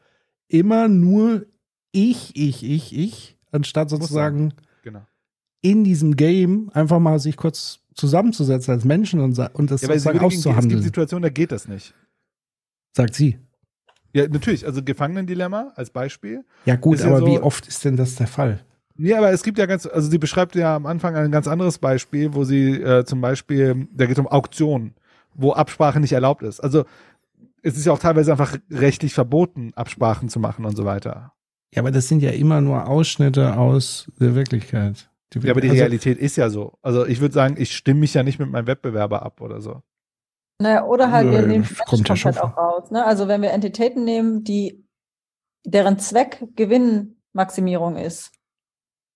[0.48, 1.45] immer nur
[1.94, 4.53] ich, ich, ich, ich, anstatt sozusagen
[4.84, 5.02] Genau.
[5.61, 10.19] in diesem Game einfach mal sich kurz zusammenzusetzen als Menschen und, und das Ja, sozusagen
[10.19, 11.94] gegen- es gibt auszuhandeln, Situationen, da geht das nicht.
[12.95, 13.38] sagt sie.
[14.14, 14.65] Ja, natürlich.
[14.65, 16.44] Also Gefangenendilemma als Beispiel.
[16.65, 18.61] Ja gut, Ist ja aber so- wie oft ist denn das der Fall?
[18.98, 21.78] Ja, aber es gibt ja ganz, also sie beschreibt ja am Anfang ein ganz anderes
[21.78, 24.95] Beispiel, wo sie äh, zum Beispiel, da geht es um Auktionen,
[25.36, 26.60] wo Absprache nicht erlaubt ist.
[26.61, 26.86] Also
[27.61, 31.34] es ist ja auch teilweise einfach rechtlich verboten, Absprachen zu machen und so weiter.
[31.76, 35.11] Ja, aber das sind ja immer nur Ausschnitte aus der Wirklichkeit.
[35.35, 36.77] Ja, aber die also, Realität ist ja so.
[36.81, 39.81] Also ich würde sagen, ich stimme mich ja nicht mit meinem Wettbewerber ab oder so.
[40.59, 42.91] Naja, oder halt, wir nehmen die kommt schon komplett auch raus.
[42.91, 43.05] Ne?
[43.05, 44.87] Also wenn wir Entitäten nehmen, die
[45.65, 48.31] deren Zweck Gewinnmaximierung ist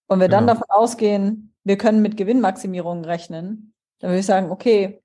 [0.08, 0.54] und wir dann Genau.
[0.54, 5.01] davon ausgehen, wir können mit Gewinnmaximierung rechnen, dann würde ich sagen, okay,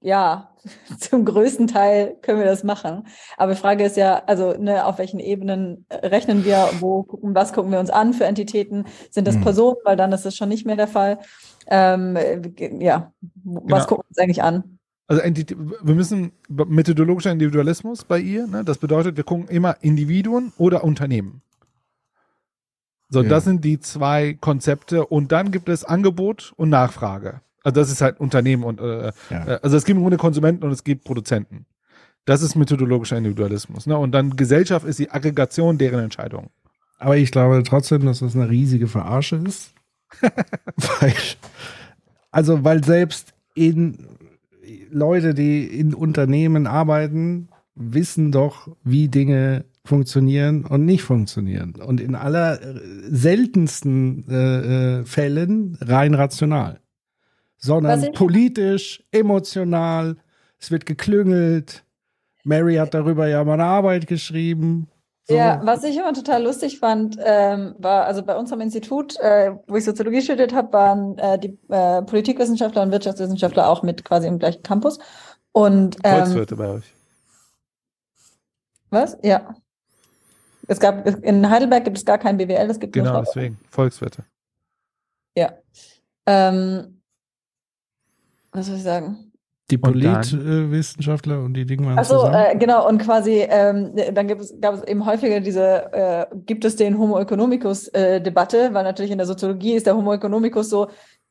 [0.00, 0.50] ja,
[0.98, 3.06] zum größten Teil können wir das machen.
[3.36, 7.34] Aber die Frage ist ja, also ne, auf welchen Ebenen äh, rechnen wir, wo gucken,
[7.34, 8.84] was gucken wir uns an für Entitäten?
[9.10, 9.42] Sind das Hm.
[9.42, 9.76] Personen?
[9.84, 11.18] Weil dann ist es schon nicht mehr der Fall.
[11.66, 12.40] Ähm, äh,
[12.82, 13.12] ja,
[13.44, 13.86] was Genau.
[13.86, 14.78] gucken wir uns eigentlich an?
[15.06, 18.62] Also wir müssen methodologischer Individualismus bei ihr, ne?
[18.62, 21.40] das bedeutet, wir gucken immer Individuen oder Unternehmen.
[23.08, 23.28] So, Ja.
[23.30, 27.40] das sind die zwei Konzepte und dann gibt es Angebot und Nachfrage.
[27.68, 29.46] Also das ist halt Unternehmen und äh, Ja.
[29.46, 31.66] äh, also es gibt im Grunde Konsumenten und es gibt Produzenten.
[32.24, 33.86] Das ist methodologischer Individualismus.
[33.86, 33.96] Ne?
[33.96, 36.48] Und dann Gesellschaft ist die Aggregation deren Entscheidungen.
[36.98, 39.72] aber ich glaube trotzdem, dass das eine riesige Verarsche ist.
[41.00, 41.12] weil,
[42.30, 44.06] also, weil selbst in
[44.90, 51.74] Leute, die in Unternehmen arbeiten, wissen doch, wie Dinge funktionieren und nicht funktionieren.
[51.74, 52.58] Und in aller
[53.10, 56.80] seltensten äh, äh, Fällen rein rational.
[57.58, 60.16] Sondern politisch, emotional,
[60.60, 61.84] es wird geklüngelt.
[62.44, 64.88] Mary hat darüber ja mal eine Arbeit geschrieben.
[65.24, 65.34] So.
[65.36, 69.54] Ja, was ich immer total lustig fand, ähm, war, also bei uns am Institut, äh,
[69.66, 74.26] wo ich Soziologie studiert habe, waren äh, die äh, Politikwissenschaftler und Wirtschaftswissenschaftler auch mit quasi
[74.26, 74.98] im gleichen Campus.
[75.52, 76.94] Und ähm, Volkswirte bei euch.
[78.88, 79.18] was?
[79.22, 79.54] Ja.
[80.66, 83.58] Es gab in Heidelberg gibt es gar kein BWL, es gibt Genau, nur deswegen.
[83.68, 84.24] Volkswirte.
[85.36, 85.52] Ja.
[86.24, 86.97] Ähm,
[88.58, 89.28] was soll ich sagen?
[89.70, 89.82] Die Und?
[89.82, 92.34] Politwissenschaftler und die Dinge waren Achso, zusammen.
[92.34, 96.64] äh, genau, und quasi, ähm, dann gibt es, gab es eben häufiger diese, äh, gibt
[96.64, 100.88] es den Homo economicus-Debatte, weil natürlich in der Soziologie ist der Homo economicus so,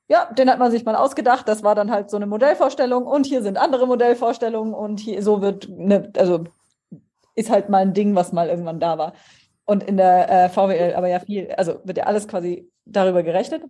[0.08, 3.26] ja, den hat man sich mal ausgedacht, das war dann halt so eine Modellvorstellung und
[3.26, 6.44] hier sind andere Modellvorstellungen und hier so wird, ne, also
[7.36, 9.14] ist halt mal ein Ding, was mal irgendwann da war.
[9.66, 13.64] Und in der äh, VWL aber ja viel, also wird ja alles quasi darüber gerechnet.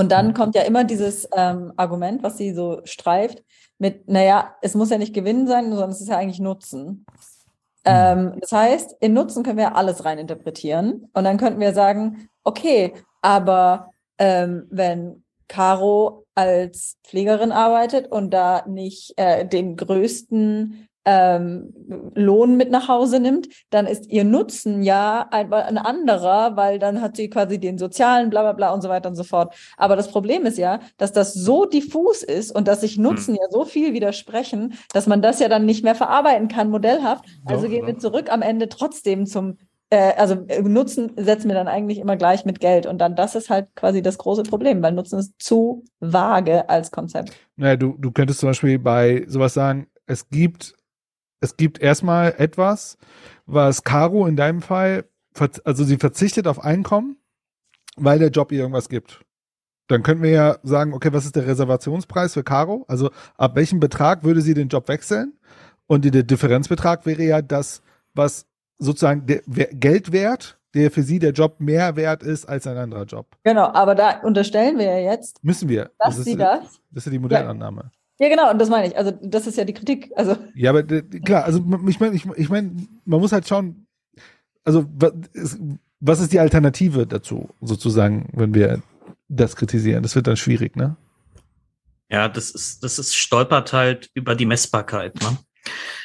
[0.00, 3.44] Und dann kommt ja immer dieses ähm, Argument, was sie so streift,
[3.76, 7.04] mit, naja, es muss ja nicht Gewinn sein, sondern es ist ja eigentlich Nutzen.
[7.84, 11.10] Ähm, das heißt, in Nutzen können wir ja alles rein interpretieren.
[11.12, 18.64] Und dann könnten wir sagen, okay, aber ähm, wenn Caro als Pflegerin arbeitet und da
[18.66, 21.72] nicht äh, den größten ähm,
[22.14, 27.00] Lohn mit nach Hause nimmt, dann ist ihr Nutzen ja ein, ein anderer, weil dann
[27.00, 29.54] hat sie quasi den sozialen, bla bla bla und so weiter und so fort.
[29.76, 33.48] Aber das Problem ist ja, dass das so diffus ist und dass sich Nutzen ja
[33.50, 37.24] so viel widersprechen, dass man das ja dann nicht mehr verarbeiten kann, modellhaft.
[37.46, 38.00] Also Doch, gehen wir doch.
[38.00, 39.56] zurück am Ende trotzdem zum
[39.90, 42.86] äh, also äh, Nutzen setzen wir dann eigentlich immer gleich mit Geld.
[42.86, 46.90] Und dann das ist halt quasi das große Problem, weil Nutzen ist zu vage als
[46.90, 47.32] Konzept.
[47.56, 50.74] Naja, du, du könntest zum Beispiel bei sowas sagen, es gibt,
[51.40, 52.98] es gibt erstmal etwas,
[53.46, 55.04] was Caro in deinem Fall,
[55.64, 57.16] also sie verzichtet auf Einkommen,
[57.96, 59.24] weil der Job ihr irgendwas gibt.
[59.88, 62.84] Dann könnten wir ja sagen, okay, was ist der Reservationspreis für Caro?
[62.88, 65.32] Also ab welchem Betrag würde sie den Job wechseln?
[65.86, 67.82] Und der Differenzbetrag wäre ja das,
[68.14, 68.46] was
[68.78, 73.02] sozusagen der Wer- Geldwert der für sie der Job mehr wert ist als ein anderer
[73.02, 73.26] Job.
[73.42, 75.90] Genau, aber da unterstellen wir ja jetzt, Müssen wir.
[75.98, 76.60] dass ist, sie das.
[76.90, 77.90] Das ist ja die Modellannahme.
[78.20, 78.96] Ja, genau, und das meine ich.
[78.96, 80.12] Also, das ist ja die Kritik.
[80.14, 83.86] Also, Ja, aber klar, also ich meine, ich, ich mein, man muss halt schauen,
[84.62, 84.84] also
[86.00, 88.82] was ist die Alternative dazu, sozusagen, wenn wir
[89.28, 90.02] das kritisieren?
[90.02, 90.96] Das wird dann schwierig, ne?
[92.10, 95.14] Ja, das ist, das ist stolpert halt über die Messbarkeit.
[95.22, 95.38] Ne?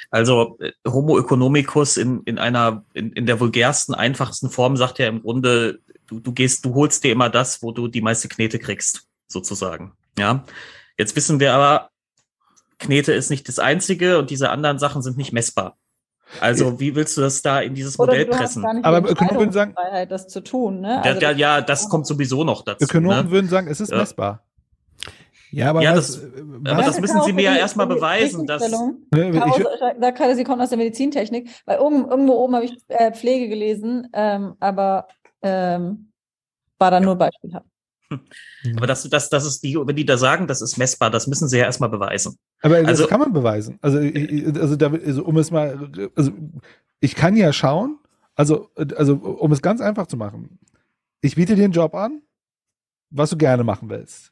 [0.10, 5.22] Also Homo economicus in, in einer, in, in der vulgärsten, einfachsten Form sagt ja im
[5.22, 9.08] Grunde, du, du gehst, du holst dir immer das, wo du die meiste Knete kriegst,
[9.28, 9.94] sozusagen.
[10.18, 10.46] Ja.
[10.98, 11.90] Jetzt wissen wir aber,
[12.80, 15.78] Knete ist nicht das einzige und diese anderen Sachen sind nicht messbar.
[16.42, 18.64] Also, wie willst du das da in dieses oder Modell pressen?
[18.64, 20.82] gar nicht Aber Ökonomen würden sagen- Entscheidungsfreiheit, das zu tun.
[20.82, 20.90] Ne?
[20.90, 22.84] Ja, Also, ja, ja, das kommt sowieso noch dazu.
[22.84, 23.32] Ökonomen ne?
[23.32, 23.98] würden sagen, es ist Ja.
[23.98, 24.42] messbar.
[25.52, 28.46] Ja, aber Ja, was, das- äh, aber was das müssen Sie mir ja erstmal beweisen,
[28.48, 28.70] dass-
[29.12, 29.34] Ne,
[30.02, 33.48] sagt gerade, sie kommt aus der Medizintechnik, weil irgendwo, irgendwo oben habe ich äh, Pflege
[33.48, 35.08] gelesen, ähm, aber
[35.44, 36.12] ähm,
[36.80, 37.68] war dann nur beispielhaft.
[38.76, 41.48] Aber das, das, das ist die, wenn die da sagen, das ist messbar, das müssen
[41.48, 42.38] sie ja erstmal beweisen.
[42.62, 43.78] aber das Also- kann man beweisen.
[43.82, 46.32] Also, also, da, also um es mal, also
[47.00, 47.98] ich kann ja schauen,
[48.36, 50.60] also, also um es ganz einfach zu machen,
[51.22, 52.22] ich biete dir einen Job an,
[53.10, 54.32] was du gerne machen willst.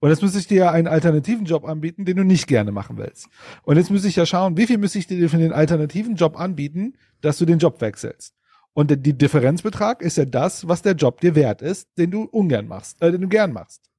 [0.00, 2.98] Und jetzt müsste ich dir ja einen alternativen Job anbieten, den du nicht gerne machen
[2.98, 3.28] willst.
[3.62, 6.38] Und jetzt müsste ich ja schauen, wie viel müsste ich dir für den alternativen Job
[6.38, 8.34] anbieten, dass du den Job wechselst.
[8.74, 12.24] Und der die Differenzbetrag ist ja das, was der Job dir wert ist, den du
[12.24, 13.90] ungern machst, äh, den du gern machst.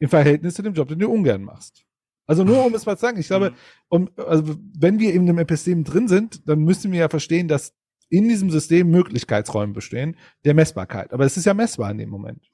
[0.00, 1.84] Im Verhältnis zu dem Job, den du ungern machst.
[2.26, 3.54] Also nur um es mal zu sagen, ich glaube,
[3.88, 7.74] um, also wenn wir in dem System drin sind, dann müssen wir ja verstehen, dass
[8.10, 11.12] in diesem System Möglichkeitsräume bestehen der Messbarkeit.
[11.12, 12.50] Aber es ist ja messbar in dem Moment.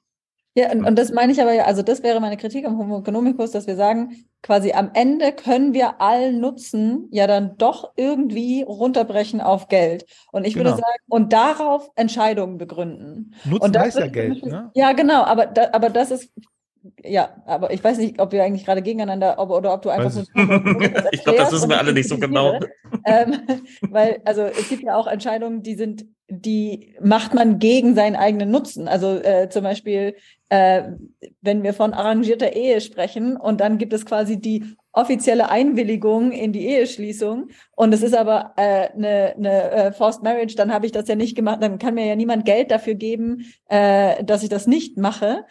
[0.57, 2.99] Ja, und, und das meine ich aber ja, also das wäre meine Kritik am Homo
[2.99, 8.61] economicus, dass wir sagen, quasi am Ende können wir allen Nutzen ja dann doch irgendwie
[8.63, 10.05] runterbrechen auf Geld.
[10.31, 10.69] Und ich Genau.
[10.69, 13.33] würde sagen, und darauf Entscheidungen begründen.
[13.43, 14.71] Nutzen heißt ja Geld, ne?
[14.75, 16.31] Ja, genau, aber, da, aber das ist,
[17.03, 20.13] ja, aber ich weiß nicht, ob wir eigentlich gerade gegeneinander, ob, oder ob du einfach
[20.13, 20.23] nur.
[21.11, 22.59] Ich glaube, das wissen wir alle nicht so genau.
[23.05, 23.41] ähm,
[23.89, 28.49] weil, also es gibt ja auch Entscheidungen, die sind, die macht man gegen seinen eigenen
[28.49, 28.87] Nutzen.
[28.87, 30.15] Also äh, zum Beispiel,
[30.49, 30.83] äh,
[31.41, 36.51] wenn wir von arrangierter Ehe sprechen und dann gibt es quasi die offizielle Einwilligung in
[36.53, 40.85] die Eheschließung und es ist aber eine äh, ne, ne, äh, Forced Marriage, dann habe
[40.85, 44.41] ich das ja nicht gemacht, dann kann mir ja niemand Geld dafür geben, äh, dass
[44.41, 45.45] ich das nicht mache,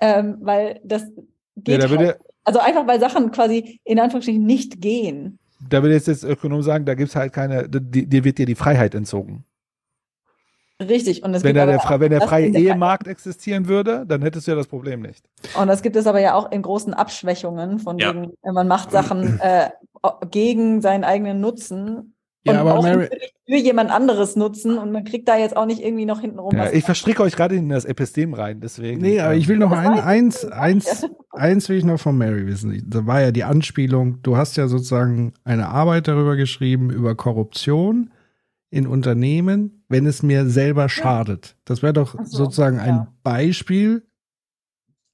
[0.00, 1.06] ähm, weil das
[1.56, 2.18] geht da würde- halt.
[2.44, 5.38] Also einfach, weil Sachen quasi in Anführungsstrichen nicht gehen.
[5.68, 8.94] Da würde jetzt jetzt Ökonom sagen, da gibt's halt keine, dir wird dir die Freiheit
[8.94, 9.44] entzogen.
[10.80, 11.24] Richtig.
[11.24, 14.46] Und es Wenn gibt da der, auch wenn der freie Ehemarkt existieren würde, dann hättest
[14.46, 15.24] du ja das Problem nicht.
[15.58, 18.14] Und das gibt es aber ja auch in großen Abschwächungen, von Ja.
[18.14, 19.70] wegen, man macht Sachen äh,
[20.30, 22.14] gegen seinen eigenen Nutzen
[22.44, 23.08] Ja, und aber auch Mary-
[23.46, 26.66] für, jemand anderes Nutzen und man kriegt da jetzt auch nicht irgendwie noch hintenrum Ja,
[26.66, 26.72] was.
[26.72, 29.00] ich verstricke euch gerade in das Epistem rein, deswegen.
[29.00, 32.16] Nee, aber ähm, ich will noch Das ein, eins, eins, eins will ich noch von
[32.16, 32.84] Mary wissen.
[32.88, 38.10] Da war ja die Anspielung, du hast ja sozusagen eine Arbeit darüber geschrieben, über Korruption
[38.70, 41.56] in Unternehmen, wenn es mir selber schadet.
[41.64, 43.14] Das wäre doch so, sozusagen ein ja.
[43.22, 44.06] Beispiel,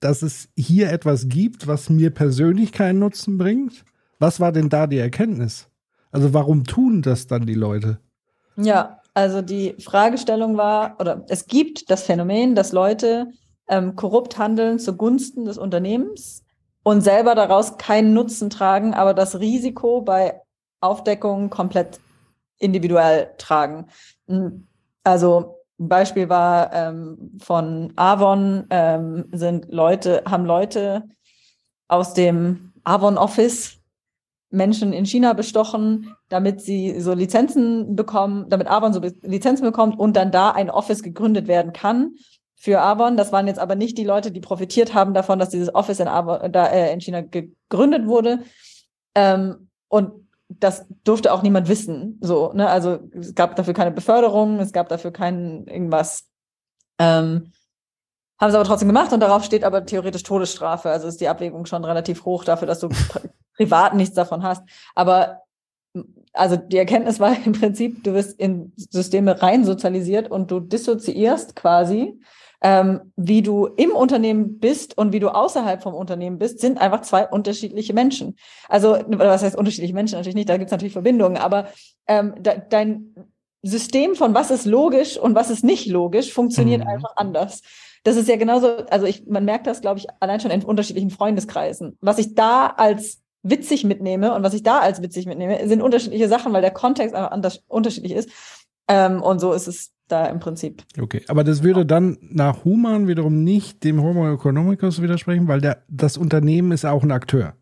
[0.00, 3.84] dass es hier etwas gibt, was mir persönlich keinen Nutzen bringt.
[4.18, 5.68] Was war denn da die Erkenntnis?
[6.10, 8.00] Also warum tun das dann die Leute?
[8.56, 13.28] Ja, also die Fragestellung war, oder es gibt das Phänomen, dass Leute
[13.68, 16.42] ähm, korrupt handeln zugunsten des Unternehmens
[16.82, 20.40] und selber daraus keinen Nutzen tragen, aber das Risiko bei
[20.80, 21.98] Aufdeckung komplett
[22.64, 23.86] individuell tragen.
[24.26, 24.66] Mm,
[25.04, 31.02] Also ein Beispiel war ähm, von Avon ähm, sind Leute, haben Leute
[31.88, 33.78] aus dem Avon Office
[34.50, 40.16] Menschen in China bestochen, damit sie so Lizenzen bekommen, damit Avon so Lizenzen bekommt und
[40.16, 42.14] dann da ein Office gegründet werden kann
[42.54, 43.16] für Avon.
[43.16, 46.08] Das waren jetzt aber nicht die Leute, die profitiert haben davon, dass dieses Office in,
[46.08, 48.44] Avon, da, äh, in China gegründet wurde.
[49.16, 50.23] Ähm, und
[50.60, 52.18] das durfte auch niemand wissen.
[52.20, 52.68] So, ne?
[52.68, 56.26] Also es gab dafür keine Beförderung, es gab dafür kein irgendwas.
[56.98, 57.52] Ähm,
[58.40, 60.90] haben sie aber trotzdem gemacht und darauf steht aber theoretisch Todesstrafe.
[60.90, 63.20] Also ist die Abwägung schon relativ hoch dafür, dass du pri
[63.56, 64.62] privat nichts davon hast.
[64.96, 65.42] Aber
[66.32, 71.54] also die Erkenntnis war im Prinzip, du wirst in Systeme rein sozialisiert und du dissoziierst
[71.56, 72.20] quasi,
[72.64, 77.02] ähm, wie du im Unternehmen bist und wie du außerhalb vom Unternehmen bist, sind einfach
[77.02, 78.36] zwei unterschiedliche Menschen.
[78.70, 80.16] Also, was heißt unterschiedliche Menschen?
[80.16, 81.68] Natürlich nicht, da gibt es natürlich Verbindungen, aber
[82.08, 83.14] ähm, de dein
[83.62, 86.88] System von was ist logisch und was ist nicht logisch funktioniert Mhm.
[86.88, 87.60] einfach anders.
[88.02, 91.10] Das ist ja genauso, also ich, man merkt das, glaube ich, allein schon in unterschiedlichen
[91.10, 91.98] Freundeskreisen.
[92.00, 96.28] Was ich da als witzig mitnehme und was ich da als witzig mitnehme, sind unterschiedliche
[96.28, 98.30] Sachen, weil der Kontext einfach anders unterschiedlich ist.
[98.88, 100.82] Ähm, und so ist es da im Prinzip.
[101.00, 105.82] Okay, aber das würde dann nach Human wiederum nicht dem Homo economicus widersprechen, weil der,
[105.88, 107.54] das Unternehmen ist auch ein Akteur.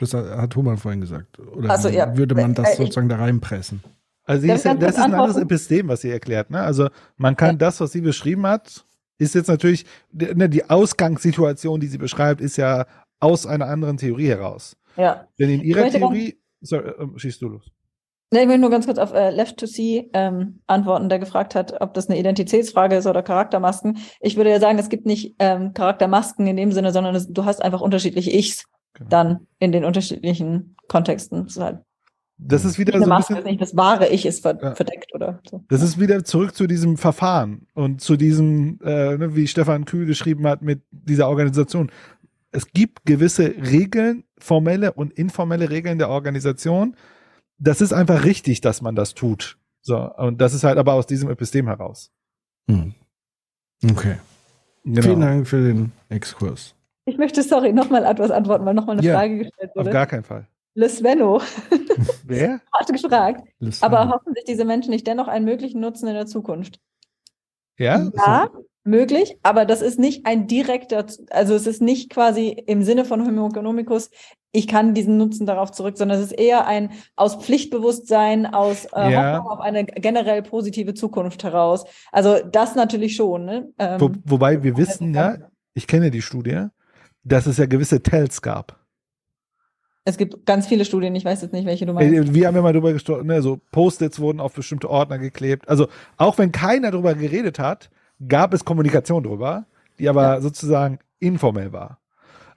[0.00, 1.38] Das hat Human vorhin gesagt.
[1.38, 3.82] Oder Also, ja, würde man das äh, ich- sozusagen da reinpressen?
[4.24, 5.36] Also Darf ist, ja- das ist ein anderes?
[5.36, 6.50] Epistem, was sie erklärt.
[6.50, 6.60] Ne?
[6.60, 8.84] Also man kann das, was sie beschrieben hat,
[9.18, 12.86] ist jetzt natürlich, die- ne, die Ausgangssituation, die sie beschreibt, ist ja
[13.20, 14.76] aus einer anderen Theorie heraus.
[14.96, 15.26] Ja.
[15.38, 17.70] Denn in ihrer Theorie, sorry, ähm, schießt du los.
[18.32, 21.56] Ne, ich will nur ganz kurz auf äh, Left to See ähm, antworten, der gefragt
[21.56, 23.98] hat, ob das eine Identitätsfrage ist oder Charaktermasken.
[24.20, 27.44] Ich würde ja sagen, es gibt nicht ähm, Charaktermasken in dem Sinne, sondern es, du
[27.44, 29.08] hast einfach unterschiedliche Ichs Genau.
[29.10, 31.44] dann in den unterschiedlichen Kontexten.
[31.44, 31.78] Das ist halt
[32.38, 34.74] Das ist wieder so Maske, bisschen, ist nicht das wahre Ich ist ver Ja.
[34.74, 35.62] verdeckt oder so.
[35.68, 40.06] das ist wieder zurück zu diesem Verfahren und zu diesem, äh, ne, wie Stefan Kühl
[40.06, 41.90] geschrieben hat, mit dieser Organisation.
[42.50, 46.96] Es gibt gewisse Regeln, formelle und informelle Regeln der Organisation.
[47.60, 49.58] Das ist einfach richtig, dass man das tut.
[49.82, 52.10] So, und das ist halt aber aus diesem Epistem heraus.
[52.68, 52.94] Hm.
[53.90, 54.16] Okay.
[54.84, 55.02] Genau.
[55.02, 56.74] Vielen Dank für den Exkurs.
[57.04, 59.14] Ich möchte, sorry, nochmal etwas antworten, weil nochmal eine Ja.
[59.18, 59.90] Frage gestellt Auf wurde.
[59.90, 60.46] gar keinen Fall.
[60.74, 61.40] Le Svenno
[62.24, 62.60] Wer?
[62.72, 63.42] hat gefragt,
[63.80, 66.80] aber hoffen sich diese Menschen nicht dennoch einen möglichen Nutzen in der Zukunft?
[67.78, 68.10] Ja?
[68.14, 68.48] Ja,
[68.90, 73.24] möglich, aber das ist nicht ein direkter, also es ist nicht quasi im Sinne von
[73.26, 74.10] Homo economicus,
[74.52, 79.12] ich kann diesen Nutzen darauf zurück, sondern es ist eher ein aus Pflichtbewusstsein, aus äh,
[79.12, 79.36] Ja.
[79.36, 81.84] Hoffnung auf eine generell positive Zukunft heraus.
[82.10, 83.44] Also das natürlich schon.
[83.44, 83.68] Ne?
[83.78, 85.36] Ähm, Wo, wobei wir wissen ja,
[85.74, 86.66] ich kenne die Studie,
[87.22, 88.80] dass es ja gewisse Tells gab.
[90.04, 92.12] Es gibt ganz viele Studien, ich weiß jetzt nicht, welche du meinst.
[92.12, 95.68] Äh, Wir haben ja mal drüber gesprochen, ne, so Post-its wurden auf bestimmte Ordner geklebt.
[95.68, 97.90] Also auch wenn keiner drüber geredet hat,
[98.28, 99.66] gab es Kommunikation drüber,
[99.98, 101.98] die aber sozusagen informell war.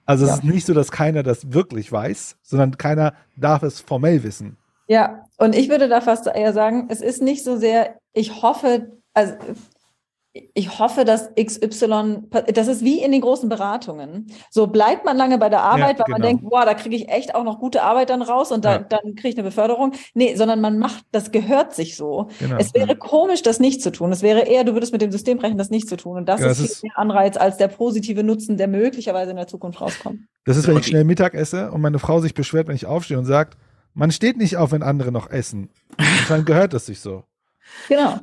[0.06, 0.36] Also es Ja.
[0.36, 4.56] ist nicht so, dass keiner das wirklich weiß, sondern keiner darf es formell wissen.
[4.86, 8.92] Ja, und ich würde da fast eher sagen, es ist nicht so sehr, ich hoffe,
[9.14, 9.34] also
[10.52, 14.26] ich hoffe, dass XY, das ist wie in den großen Beratungen.
[14.50, 16.26] So bleibt man lange bei der Arbeit, weil man genau.
[16.26, 18.78] denkt, boah, da kriege ich echt auch noch gute Arbeit dann raus und da, Ja.
[18.80, 19.92] dann kriege ich eine Beförderung.
[20.12, 22.28] Nee, sondern man macht, das gehört sich so.
[22.40, 22.56] Genau.
[22.58, 24.10] Es wäre komisch, das nicht zu tun.
[24.10, 26.16] Es wäre eher, du würdest mit dem System brechen, das nicht zu tun.
[26.16, 29.30] Und das Ja, ist das viel ist- mehr Anreiz als der positive Nutzen, der möglicherweise
[29.30, 30.18] in der Zukunft rauskommt.
[30.46, 33.18] Das ist, wenn ich schnell Mittag esse und meine Frau sich beschwert, wenn ich aufstehe
[33.18, 33.56] und sagt,
[33.94, 35.70] man steht nicht auf, wenn andere noch essen.
[36.28, 37.22] Dann gehört das sich so.
[37.88, 38.18] Genau.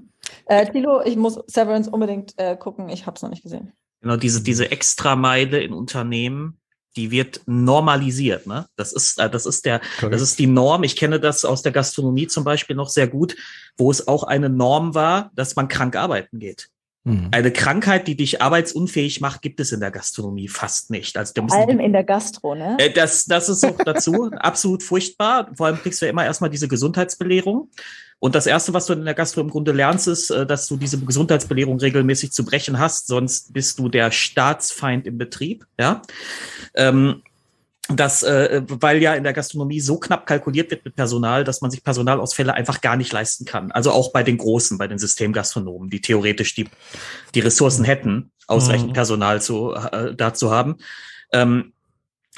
[0.51, 2.89] Äh, Thilo, ich muss Severance unbedingt äh, gucken.
[2.89, 3.71] Ich habe es noch nicht gesehen.
[4.01, 6.59] Genau, diese, diese Extrameile in Unternehmen,
[6.97, 8.67] die wird normalisiert, ne?
[8.75, 10.83] Das ist, äh, das ist der, das ist die Norm.
[10.83, 13.37] Ich kenne das aus der Gastronomie zum Beispiel noch sehr gut,
[13.77, 16.67] wo es auch eine Norm war, dass man krank arbeiten geht.
[17.05, 17.29] Hm.
[17.31, 21.15] Eine Krankheit, die dich arbeitsunfähig macht, gibt es in der Gastronomie fast nicht.
[21.15, 22.75] Also da Vor allem in der Gastro, ne?
[22.77, 25.49] äh, das, das ist auch dazu absolut furchtbar.
[25.55, 27.69] Vor allem kriegst du ja immer erstmal diese Gesundheitsbelehrung.
[28.21, 30.77] Und das erste, was du in der Gastro im Grunde lernst, ist, äh, dass du
[30.77, 36.03] diese Gesundheitsbelehrung regelmäßig zu brechen hast, sonst bist du der Staatsfeind im Betrieb, ja.
[36.75, 37.23] Ähm,
[37.89, 41.71] das, äh, weil ja in der Gastronomie so knapp kalkuliert wird mit Personal, dass man
[41.71, 43.71] sich Personalausfälle einfach gar nicht leisten kann.
[43.71, 46.69] Also auch bei den Großen, bei den Systemgastronomen, die theoretisch die,
[47.33, 48.93] die Ressourcen hätten, ausreichend Mhm.
[48.93, 50.77] Personal zu, äh, dazu haben.
[51.33, 51.73] Ähm,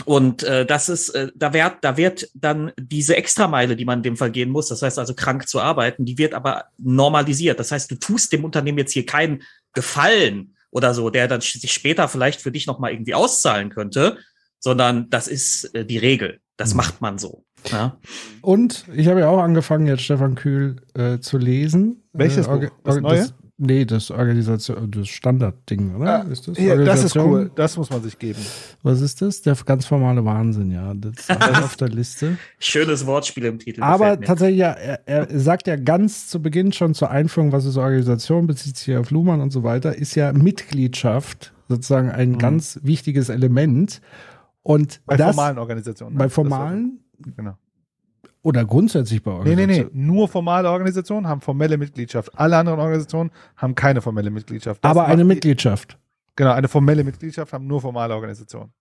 [0.06, 4.03] und äh, das ist, äh, da wird, da wird dann diese Extrameile, die man in
[4.03, 7.60] dem Fall gehen muss, das heißt also krank zu arbeiten, die wird aber normalisiert.
[7.60, 9.44] Das heißt, du tust dem Unternehmen jetzt hier keinen
[9.74, 14.18] Gefallen oder so, der dann sich später vielleicht für dich nochmal irgendwie auszahlen könnte,
[14.60, 16.40] sondern das ist äh, die Regel.
[16.57, 17.45] Das macht man so.
[17.72, 17.98] Ja?
[18.41, 22.03] Und ich habe ja auch angefangen, jetzt Stefan Kühl äh, zu lesen.
[22.14, 22.72] Welches äh, Buch?
[22.84, 23.30] Das Neue?
[23.64, 26.26] Nee, das Organisation, das Standardding, oder?
[26.26, 26.57] ist das?
[26.57, 27.52] Ja, das ist cool.
[27.56, 28.40] Das muss man sich geben.
[28.84, 29.41] Was ist das?
[29.41, 30.94] Der ganz formale Wahnsinn, ja.
[30.94, 32.38] Das ist auf der Liste.
[32.60, 33.81] Schönes Wortspiel im Titel.
[33.84, 37.77] Aber tatsächlich, ja, er, er sagt ja ganz zu Beginn schon zur Einführung, was ist
[37.77, 43.30] Organisation, bezieht sich auf Luhmann und so weiter, ist ja Mitgliedschaft sozusagen ein ganz wichtiges
[43.30, 44.02] Element.
[44.61, 46.14] Und Bei das formalen Organisationen.
[46.14, 46.19] ne?
[46.19, 46.99] bei Das- formalen
[47.38, 47.57] Genau.
[48.44, 49.90] Oder grundsätzlich bei Nee, nee, Organisationen.
[49.94, 50.06] nee.
[50.06, 52.30] Nur formale Organisationen haben formelle Mitgliedschaft.
[52.38, 54.84] Alle anderen Organisationen haben keine formelle Mitgliedschaft.
[54.84, 55.98] Das Aber eine die- Mitgliedschaft.
[56.36, 58.72] Genau, eine formelle Mitgliedschaft haben nur formale Organisationen.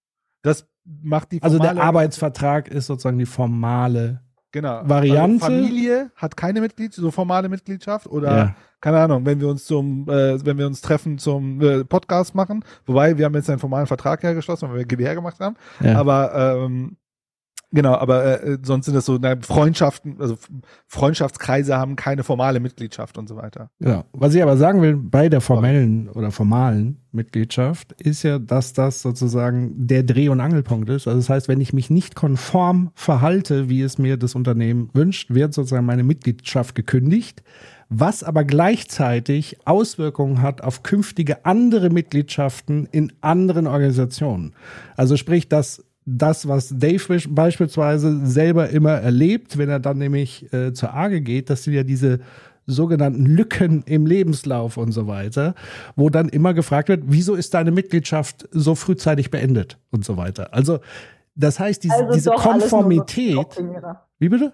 [0.43, 4.21] Das macht die Also der Arbeitsvertrag ist sozusagen die formale.
[4.51, 4.83] genau.
[4.85, 8.55] Variante- Also Familie hat keine Mitgliedschaft, so formale Mitgliedschaft oder Ja.
[8.81, 12.65] keine Ahnung, wenn wir uns zum, äh, wenn wir uns treffen zum äh, Podcast machen,
[12.85, 15.99] wobei wir haben jetzt einen formalen Vertrag hergeschlossen, weil wir GBR gemacht haben, Ja.
[16.01, 16.35] aber
[16.65, 16.97] ähm,
[17.73, 20.37] Genau, aber äh, sonst sind das so na, Freundschaften, also
[20.87, 23.71] Freundschaftskreise haben keine formale Mitgliedschaft und so weiter.
[23.81, 28.75] Ja, was ich aber sagen will bei der formellen oder formalen Mitgliedschaft ist ja, dass
[28.75, 31.09] das sozusagen der Dreh- und Angelpunkt ist.
[31.09, 35.33] Also das heißt, wenn ich mich nicht konform verhalte, wie es mir das Unternehmen wünscht,
[35.33, 37.43] wird sozusagen meine Mitgliedschaft gekündigt,
[37.89, 44.55] was aber gleichzeitig Auswirkungen hat auf künftige andere Mitgliedschaften in anderen Organisationen.
[44.97, 50.73] Also sprich, dass das, was Dave beispielsweise selber immer erlebt, wenn er dann nämlich äh,
[50.73, 52.21] zur AGE geht, das sind ja diese
[52.67, 55.55] sogenannten Lücken im Lebenslauf und so weiter,
[55.97, 60.55] wo dann immer gefragt wird, wieso ist deine Mitgliedschaft so frühzeitig beendet und so weiter.
[60.55, 60.79] Also
[61.35, 63.47] das heißt, diese, Also diese Konformität.
[64.19, 64.53] Wie bitte?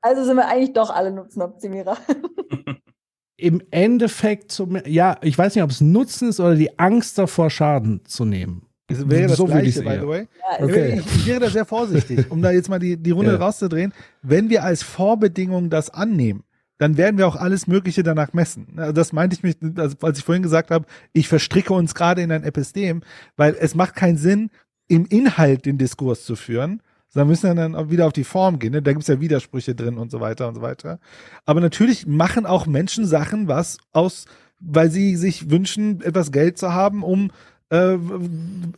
[0.00, 1.96] Also sind wir eigentlich doch alle Nutzenoptimierer.
[3.36, 7.50] Im Endeffekt, zum, ja, ich weiß nicht, ob es Nutzen ist oder die Angst davor,
[7.50, 8.63] Schaden zu nehmen.
[8.86, 10.28] Es wäre das So Gleiche, by the way.
[10.58, 10.98] Ja, Okay.
[11.00, 13.38] Ich, ich wäre da sehr vorsichtig, um da jetzt mal die, die Runde Ja.
[13.38, 13.92] rauszudrehen.
[14.22, 16.44] Wenn wir als Vorbedingung das annehmen,
[16.78, 18.74] dann werden wir auch alles Mögliche danach messen.
[18.76, 22.20] Also Das meinte ich mich, also als ich vorhin gesagt habe, ich verstricke uns gerade
[22.22, 23.02] in ein Epistem,
[23.36, 24.50] weil es macht keinen Sinn,
[24.88, 28.58] im Inhalt den Diskurs zu führen, sondern müssen wir dann auch wieder auf die Form
[28.58, 28.72] gehen.
[28.72, 28.82] Ne?
[28.82, 30.98] Da gibt's ja Widersprüche drin und so weiter und so weiter.
[31.46, 34.26] Aber natürlich machen auch Menschen Sachen, was aus,
[34.60, 37.30] weil sie sich wünschen, etwas Geld zu haben, um
[37.70, 37.92] äh,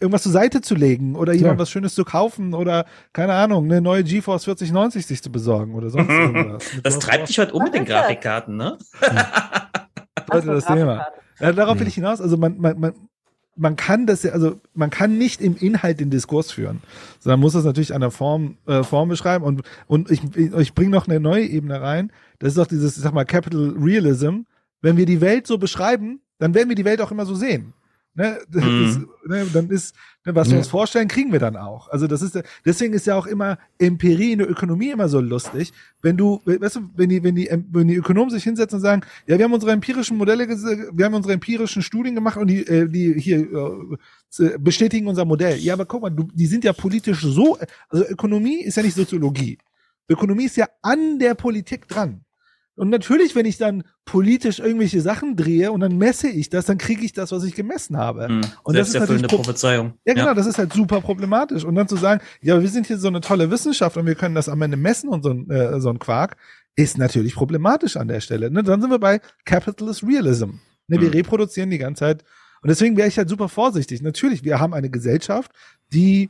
[0.00, 1.58] irgendwas zur Seite zu legen oder jemand Ja.
[1.62, 5.90] was Schönes zu kaufen oder, keine Ahnung, eine neue GeForce 4090 sich zu besorgen oder
[5.90, 6.64] sonst irgendwas.
[6.82, 7.84] Das treibt dich heute um mit den?
[7.84, 8.78] Grafikkarten, ne?
[10.32, 11.08] heute das Thema.
[11.40, 12.20] Ja, darauf will ich hinaus.
[12.20, 12.92] Also man, man, man,
[13.56, 16.80] man kann das ja, also man kann nicht im Inhalt den Diskurs führen,
[17.18, 19.44] sondern muss das natürlich an der Form, äh, Form beschreiben.
[19.44, 22.12] Und, und ich, ich, ich bringe noch eine neue Ebene rein.
[22.38, 24.40] Das ist doch dieses, ich sag mal, Capital Realism.
[24.82, 27.72] Wenn wir die Welt so beschreiben, dann werden wir die Welt auch immer so sehen.
[28.16, 28.38] Ne?
[28.50, 29.08] Das, Mhm.
[29.26, 29.94] ne, dann ist,
[30.24, 31.88] ne, was wir uns vorstellen, kriegen wir dann auch.
[31.88, 35.72] Also das ist, deswegen ist ja auch immer Empirie in der Ökonomie immer so lustig.
[36.00, 39.02] Wenn du, weißt du, wenn die, wenn die, wenn die Ökonomen sich hinsetzen und sagen,
[39.26, 42.88] ja, wir haben unsere empirischen Modelle, wir haben unsere empirischen Studien gemacht und die, äh,
[42.88, 43.40] die hier
[44.38, 45.58] äh, bestätigen unser Modell.
[45.58, 47.58] Ja, aber guck mal, du, die sind ja politisch so,
[47.90, 49.58] also Ökonomie ist ja nicht Soziologie.
[50.08, 52.22] Ökonomie ist ja an der Politik dran.
[52.76, 56.76] Und natürlich, wenn ich dann politisch irgendwelche Sachen drehe und dann messe ich das, dann
[56.78, 58.28] kriege ich das, was ich gemessen habe.
[58.28, 58.40] Hm.
[58.64, 59.94] Und das ist natürlich pro- Prophezeiung.
[60.04, 61.64] ja, genau, das ist halt super problematisch.
[61.64, 64.34] Und dann zu sagen, ja, wir sind hier so eine tolle Wissenschaft und wir können
[64.34, 66.36] das am Ende messen und so ein, äh, so ein Quark,
[66.76, 68.50] ist natürlich problematisch an der Stelle.
[68.50, 68.62] Ne?
[68.62, 70.50] Dann sind wir bei Capitalist Realism.
[70.88, 71.00] Ne?
[71.00, 71.14] Wir Mhm.
[71.14, 72.24] reproduzieren die ganze Zeit.
[72.60, 74.02] Und deswegen wäre ich halt super vorsichtig.
[74.02, 75.50] Natürlich, wir haben eine Gesellschaft,
[75.92, 76.28] die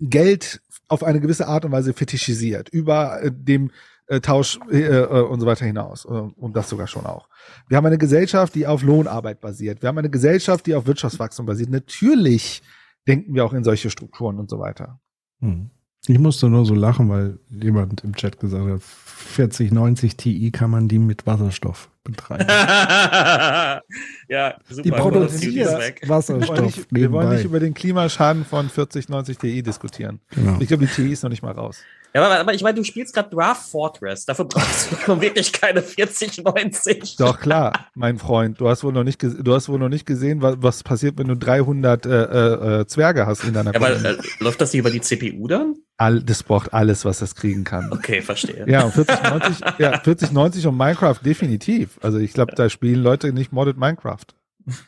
[0.00, 3.70] Geld auf eine gewisse Art und Weise fetischisiert, über äh, dem
[4.06, 6.04] äh, Tausch äh, äh, und so weiter hinaus.
[6.04, 7.28] Äh, und das sogar schon auch.
[7.68, 9.82] Wir haben eine Gesellschaft, die auf Lohnarbeit basiert.
[9.82, 11.70] Wir haben eine Gesellschaft, die auf Wirtschaftswachstum basiert.
[11.70, 12.62] Natürlich
[13.06, 15.00] denken wir auch in solche Strukturen und so weiter.
[15.40, 15.70] Hm.
[16.06, 20.86] Ich musste nur so lachen, weil jemand im Chat gesagt hat, 4090 Ti kann man
[20.86, 22.46] die mit Wasserstoff betreiben.
[24.28, 24.82] ja, super.
[24.82, 26.00] Die produzieren Ist weg.
[26.02, 30.20] Wir wollen, Wasserstoff nicht, wir wollen nicht über den Klimaschaden von 4090 Ti diskutieren.
[30.30, 30.58] Genau.
[30.60, 31.82] Ich glaube, die Ti ist noch nicht mal raus.
[32.16, 34.24] Ja, aber, aber ich meine, du spielst gerade Draft Fortress.
[34.24, 37.16] Dafür brauchst du wirklich keine 4090.
[37.16, 40.40] Doch klar, mein Freund, du hast wohl noch nicht, du hast wohl noch nicht gesehen,
[40.40, 43.96] was, was passiert, wenn du 300 äh, äh, äh, Zwerge hast in deiner Ja, aber
[43.96, 44.18] Kolonie.
[44.18, 45.74] äh, läuft das nicht über die CPU dann?
[45.96, 47.92] All, das braucht alles, was das kriegen kann.
[47.92, 48.64] Okay, verstehe.
[48.68, 51.98] Ja, und 4090, ja, 4090 und Minecraft definitiv.
[52.00, 54.26] Also ich glaube, da spielen Leute nicht modded Minecraft.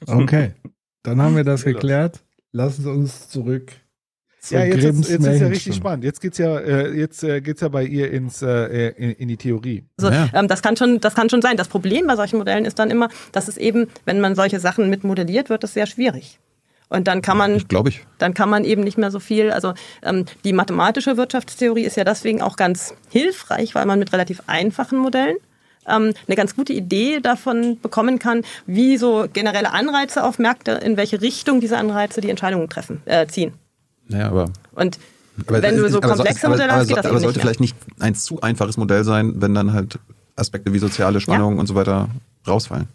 [0.06, 0.54] Okay,
[1.02, 2.22] dann haben wir das geklärt.
[2.52, 3.72] Lassen Sie uns zurück
[4.48, 6.04] zur Ja, jetzt, ist, Grimms jetzt ist ja richtig spannend.
[6.04, 9.36] Jetzt geht's ja, äh, jetzt äh, geht's ja bei ihr ins äh, in, in die
[9.36, 9.84] Theorie.
[9.98, 10.28] Also, Ja.
[10.34, 11.56] ähm, das kann schon, das kann schon sein.
[11.56, 14.90] Das Problem bei solchen Modellen ist dann immer, dass es eben, wenn man solche Sachen
[14.90, 16.38] mit modelliert, wird es sehr schwierig.
[16.88, 18.06] Und dann kann man, Glaube ich.
[18.18, 19.50] dann kann man eben nicht mehr so viel.
[19.50, 19.74] Also
[20.04, 24.98] ähm, die mathematische Wirtschaftstheorie ist ja deswegen auch ganz hilfreich, weil man mit relativ einfachen
[24.98, 25.36] Modellen
[25.88, 30.96] ähm, eine ganz gute Idee davon bekommen kann, wie so generelle Anreize auf Märkte, in
[30.96, 33.52] welche Richtung diese Anreize die Entscheidungen treffen, äh, ziehen.
[34.08, 34.50] Naja, aber.
[34.72, 34.98] Und
[35.46, 38.40] aber wenn du so komplexe Modelle hast, geht das aber sollte vielleicht nicht ein zu
[38.40, 39.98] einfaches Modell sein, wenn dann halt
[40.34, 42.08] Aspekte wie soziale Spannungen und so weiter
[42.46, 42.88] rausfallen.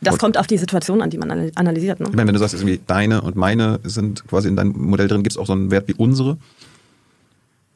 [0.00, 1.98] Das kommt auf die Situation an, die man anal- analysiert.
[1.98, 2.06] Ne?
[2.10, 5.22] Ich meine, wenn du sagst, irgendwie deine und meine sind quasi in deinem Modell drin,
[5.22, 6.36] gibt es auch so einen Wert wie unsere.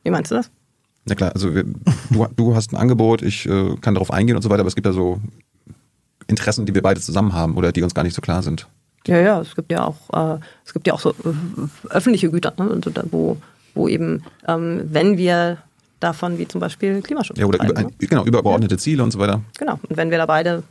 [0.04, 0.50] Wie meinst du das?
[1.06, 1.64] Na klar, also wir,
[2.10, 4.74] du, du hast ein Angebot, ich äh, kann darauf eingehen und so weiter, aber es
[4.74, 5.20] gibt ja so
[6.26, 8.66] Interessen, die wir beide zusammen haben oder die uns gar nicht so klar sind.
[9.08, 11.14] Ja, ja, es gibt ja auch, äh, es gibt ja auch so äh,
[11.90, 12.70] öffentliche Güter, ne?
[12.70, 13.36] also da, wo,
[13.74, 15.58] wo eben, ähm, wenn wir
[16.00, 19.38] davon wie zum Beispiel Klimaschutz Ja, oder über, ein, genau, übergeordnete Ziele und so weiter.
[19.38, 19.42] ne?
[19.58, 19.80] genau.
[19.88, 20.62] Und wenn wir da beide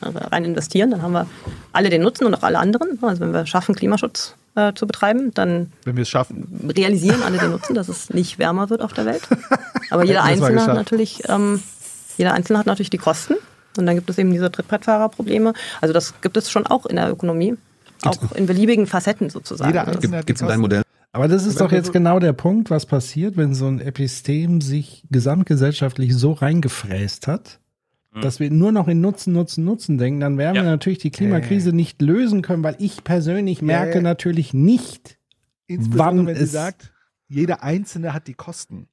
[0.00, 1.26] äh, rein investieren, dann haben wir
[1.72, 2.98] alle den Nutzen und auch alle anderen.
[3.02, 5.32] Also wenn wir schaffen, Klimaschutz äh, zu betreiben.
[5.34, 6.70] Dann Wenn wir es schaffen.
[6.76, 9.22] realisieren alle den Nutzen, dass es nicht wärmer wird auf der Welt.
[9.90, 11.62] Aber jeder Einzelne hat natürlich, ähm,
[12.16, 13.34] jeder Einzelne hat natürlich die Kosten.
[13.76, 15.52] Und dann gibt es eben diese Trittbrettfahrerprobleme.
[15.80, 17.56] Also das gibt es schon auch in der Ökonomie.
[18.04, 19.70] Auch in beliebigen Facetten sozusagen.
[19.70, 20.60] Jeder Also Einzelne Gibt es in deinem.
[20.60, 20.82] Modell?
[21.12, 25.04] Aber das ist doch jetzt genau der Punkt, was passiert, wenn so ein Epistem sich
[25.10, 27.58] gesamtgesellschaftlich so reingefräst hat,
[28.20, 30.62] dass wir nur noch in Nutzen, Nutzen, Nutzen denken, dann werden Ja.
[30.64, 35.18] wir natürlich die Klimakrise nicht lösen können, weil ich persönlich merke natürlich nicht,
[35.66, 36.92] Insbesondere wann wenn sie es- sagt,
[37.28, 38.88] jeder Einzelne hat die Kosten.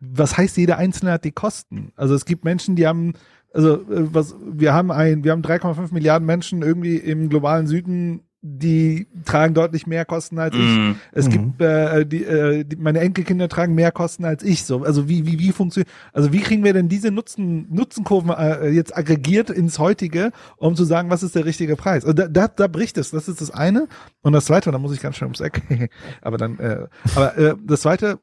[0.00, 1.92] Was heißt, jeder Einzelne hat die Kosten?
[1.96, 3.14] Also es gibt Menschen, die haben,
[3.52, 8.20] also äh, was, wir haben ein, wir haben 3,5 Milliarden Menschen irgendwie im globalen Süden,
[8.44, 10.60] die tragen deutlich mehr Kosten als ich.
[10.60, 10.96] Mhm.
[11.12, 11.30] Es Mhm.
[11.30, 14.64] gibt äh, die, äh, die, meine Enkelkinder tragen mehr Kosten als ich.
[14.64, 15.88] So, also wie wie wie funktioniert?
[16.12, 20.82] Also wie kriegen wir denn diese Nutzen Nutzenkurven äh, jetzt aggregiert ins heutige, um zu
[20.82, 22.04] sagen, was ist der richtige Preis?
[22.04, 23.12] Und da, da, da bricht es.
[23.12, 23.86] Das ist das eine.
[24.22, 25.62] Und das zweite, da muss ich ganz schön ums Eck.
[26.20, 28.18] aber dann, äh, aber äh, das zweite,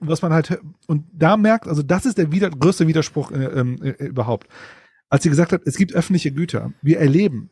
[0.00, 3.78] was man halt und da merkt, also das ist der wieder, größte Widerspruch äh, ähm,
[3.82, 4.48] äh, überhaupt.
[5.08, 7.48] Als sie gesagt hat, es gibt öffentliche Güter, wir erleben,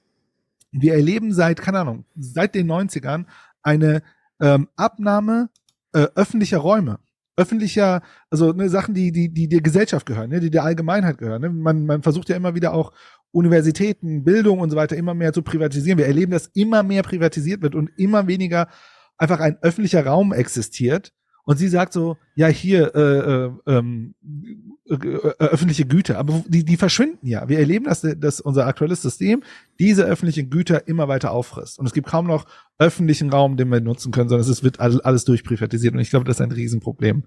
[0.73, 3.27] wir erleben seit, keine Ahnung, seit den 90ern
[3.63, 4.03] eine
[4.41, 5.51] ähm, Abnahme
[5.93, 6.99] äh, öffentlicher Räume.
[7.37, 11.41] Öffentlicher, also ne, Sachen, die, die, die der Gesellschaft gehören, ne, die der Allgemeinheit gehören.
[11.41, 11.51] Ne?
[11.51, 12.93] Man, man versucht ja immer wieder auch
[13.31, 15.99] Universitäten, Bildung und so weiter immer mehr zu privatisieren.
[15.99, 18.69] Wir erleben, dass immer mehr privatisiert wird und immer weniger
[19.17, 21.13] einfach ein öffentlicher Raum existiert.
[21.45, 24.57] Und sie sagt so, ja, hier, äh, äh, ähm, äh, äh,
[24.89, 27.49] öffentliche Güter, aber die, die verschwinden ja.
[27.49, 29.43] Wir erleben, dass, dass unser aktuelles System
[29.79, 31.79] diese öffentlichen Güter immer weiter auffrisst.
[31.79, 32.47] Und es gibt kaum noch
[32.79, 35.95] öffentlichen Raum, den wir nutzen können, sondern es wird all- alles durchprivatisiert.
[35.95, 37.25] Und ich glaube, das ist ein Riesenproblem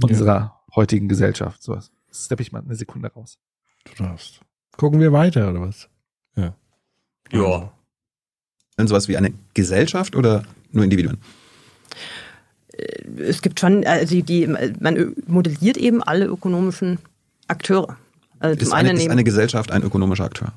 [0.00, 1.62] unserer heutigen Gesellschaft.
[1.62, 1.78] So,
[2.12, 3.38] steppe ich mal eine Sekunde raus.
[3.84, 4.40] Du darfst.
[4.76, 5.88] Gucken wir weiter, oder was?
[6.36, 6.54] Ja.
[7.32, 7.72] Ja.
[8.78, 11.18] Denn sowas wie eine Gesellschaft oder nur Individuen?
[13.18, 16.98] Es gibt schon, also die, man modelliert eben alle ökonomischen
[17.48, 17.96] Akteure.
[18.40, 20.52] Also Ist eine, ist eine Gesellschaft ein ökonomischer Akteur?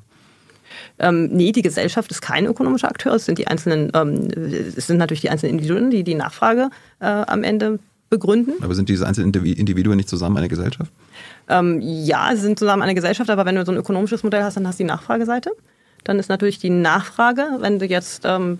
[0.98, 3.14] ähm, nee, die Gesellschaft ist kein ökonomischer Akteur.
[3.14, 4.28] Es sind die einzelnen, ähm,
[4.76, 6.70] es sind natürlich die einzelnen Individuen, die die Nachfrage
[7.00, 7.78] äh, am Ende
[8.08, 8.54] begründen.
[8.62, 10.90] Aber sind diese einzelnen Indivi- Individuen nicht zusammen eine Gesellschaft?
[11.48, 14.56] Ähm, ja, sie sind zusammen eine Gesellschaft, aber wenn du so ein ökonomisches Modell hast,
[14.56, 15.50] dann hast du die Nachfrageseite.
[16.04, 18.58] Dann ist natürlich die Nachfrage, wenn du jetzt ähm,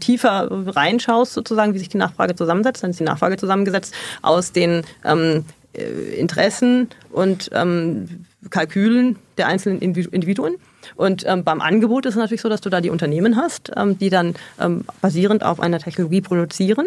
[0.00, 4.82] tiefer reinschaust, sozusagen, wie sich die Nachfrage zusammensetzt, dann ist die Nachfrage zusammengesetzt aus den
[5.04, 5.44] ähm,
[5.74, 5.82] äh,
[6.18, 10.54] Interessen und ähm, Kalkülen der einzelnen Individu- Individuen.
[10.96, 13.98] Und ähm, beim Angebot ist es natürlich so, dass du da die Unternehmen hast, ähm,
[13.98, 16.86] die dann ähm, basierend auf einer Technologie produzieren.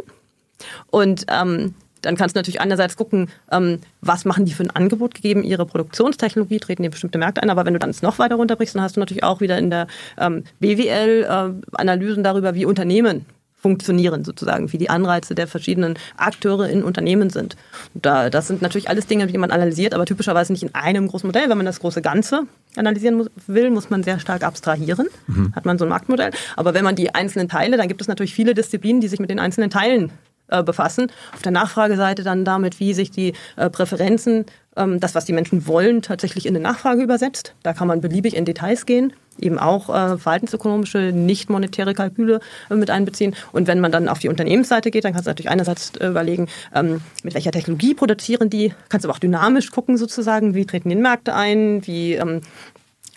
[0.89, 1.75] Und ähm,
[2.05, 5.65] dann kannst du natürlich einerseits gucken, ähm, was machen die für ein Angebot gegeben, ihre
[5.65, 7.49] Produktionstechnologie, treten die bestimmte Märkte ein.
[7.49, 9.69] Aber wenn du dann es noch weiter runterbrichst, dann hast du natürlich auch wieder in
[9.69, 9.87] der
[10.17, 13.25] ähm, BWL äh, Analysen darüber, wie Unternehmen
[13.65, 17.55] funktionieren sozusagen, wie die Anreize der verschiedenen Akteure in Unternehmen sind.
[17.95, 21.27] Da, das sind natürlich alles Dinge, die man analysiert, aber typischerweise nicht in einem großen
[21.27, 21.49] Modell.
[21.49, 22.43] Wenn man das große Ganze
[22.75, 25.07] analysieren muss, will, muss man sehr stark abstrahieren.
[25.55, 26.29] Hat man so ein Marktmodell.
[26.55, 29.31] Aber wenn man die einzelnen Teile, dann gibt es natürlich viele Disziplinen, die sich mit
[29.31, 30.11] den einzelnen Teilen
[30.47, 31.11] äh, befassen.
[31.33, 34.45] Auf der Nachfrageseite dann damit, wie sich die äh, Präferenzen,
[34.75, 37.55] ähm, das, was die Menschen wollen, tatsächlich in eine Nachfrage übersetzt.
[37.63, 42.91] Da kann man beliebig in Details gehen, eben auch äh, verhaltensökonomische, nicht monetäre Kalküle mit
[42.91, 43.35] einbeziehen.
[43.53, 47.01] Und wenn man dann auf die Unternehmensseite geht, dann kannst du natürlich einerseits überlegen, ähm,
[47.23, 51.33] mit welcher Technologie produzieren die, kannst aber auch dynamisch gucken sozusagen, wie treten die Märkte
[51.33, 52.41] ein, wie ähm,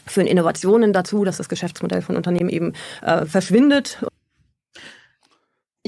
[0.07, 2.73] führen Innovationen dazu, dass das Geschäftsmodell von Unternehmen eben
[3.27, 3.99] verschwindet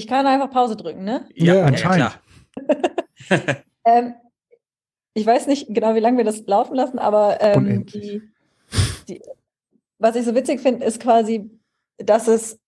[0.01, 1.28] Ich kann einfach Pause drücken, ne?
[1.35, 2.18] Ja, anscheinend.
[3.28, 3.60] klar.
[3.82, 4.12] Ähm,
[5.14, 8.20] ich weiß nicht genau, wie lange wir das laufen lassen, aber ähm, die,
[9.09, 9.22] die,
[9.98, 11.51] was ich so witzig finde, ist quasi,
[11.97, 12.60] dass es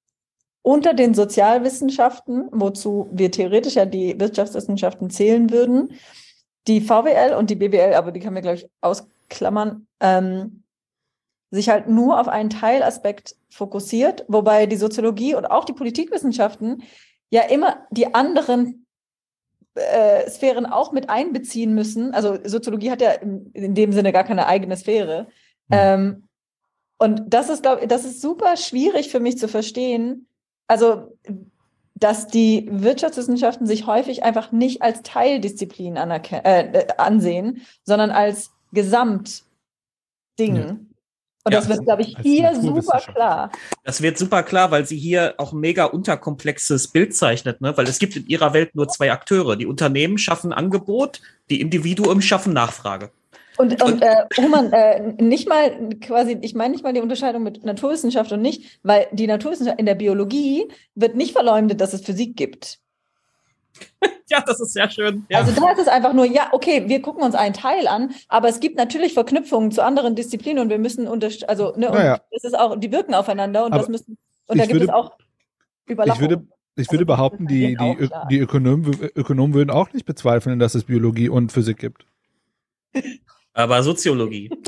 [0.62, 5.98] unter den Sozialwissenschaften, wozu wir theoretisch ja die Wirtschaftswissenschaften zählen würden,
[6.66, 10.62] die VWL und die BWL, aber die kann man, glaube ich, ausklammern, ähm,
[11.50, 16.82] sich halt nur auf einen Teilaspekt fokussiert, wobei die Soziologie und auch die Politikwissenschaften
[17.32, 18.86] ja immer die anderen
[19.74, 22.14] äh, Sphären auch mit einbeziehen müssen.
[22.14, 25.28] Also Soziologie hat ja in, in dem Sinne gar keine eigene Sphäre.
[25.70, 26.28] Ähm,
[26.98, 30.28] und das ist, glaube ich, das ist super schwierig für mich zu verstehen.
[30.68, 31.18] Also,
[31.94, 39.46] dass die Wirtschaftswissenschaften sich häufig einfach nicht als Teildisziplin äh, ansehen, sondern als Gesamtding.
[40.38, 40.76] Ja.
[41.44, 41.58] Und Ja.
[41.58, 43.50] das wird, glaube ich, hier super klar.
[43.84, 47.76] Das wird super klar, weil sie hier auch ein mega unterkomplexes Bild zeichnet, ne?
[47.76, 49.56] weil es gibt in ihrer Welt nur zwei Akteure.
[49.56, 51.20] Die Unternehmen schaffen Angebot,
[51.50, 53.10] die Individuen schaffen Nachfrage.
[53.58, 57.64] Und, und äh, Roman, äh, nicht mal quasi, ich meine nicht mal die Unterscheidung mit
[57.64, 62.36] Naturwissenschaft und nicht, weil die Naturwissenschaft in der Biologie wird nicht verleumdet, dass es Physik
[62.36, 62.78] gibt.
[64.30, 65.24] ja, das ist sehr schön.
[65.28, 65.38] Ja.
[65.38, 68.48] Also da ist es einfach nur, ja, okay, wir gucken uns einen Teil an, aber
[68.48, 72.20] es gibt natürlich Verknüpfungen zu anderen Disziplinen und wir müssen unter, also ne, und Naja.
[72.30, 74.84] es ist auch, die wirken aufeinander und Aber das müssen, und da ich gibt würde-
[74.84, 75.12] es auch
[75.86, 76.30] Ich Überlappungen.
[76.30, 76.46] würde,
[76.76, 78.28] ich würde behaupten, die, die, auch Ö- klar.
[78.30, 82.06] die Ökonomen, Ökonomen würden auch nicht bezweifeln, dass es Biologie und Physik gibt.
[83.54, 84.50] Aber Soziologie.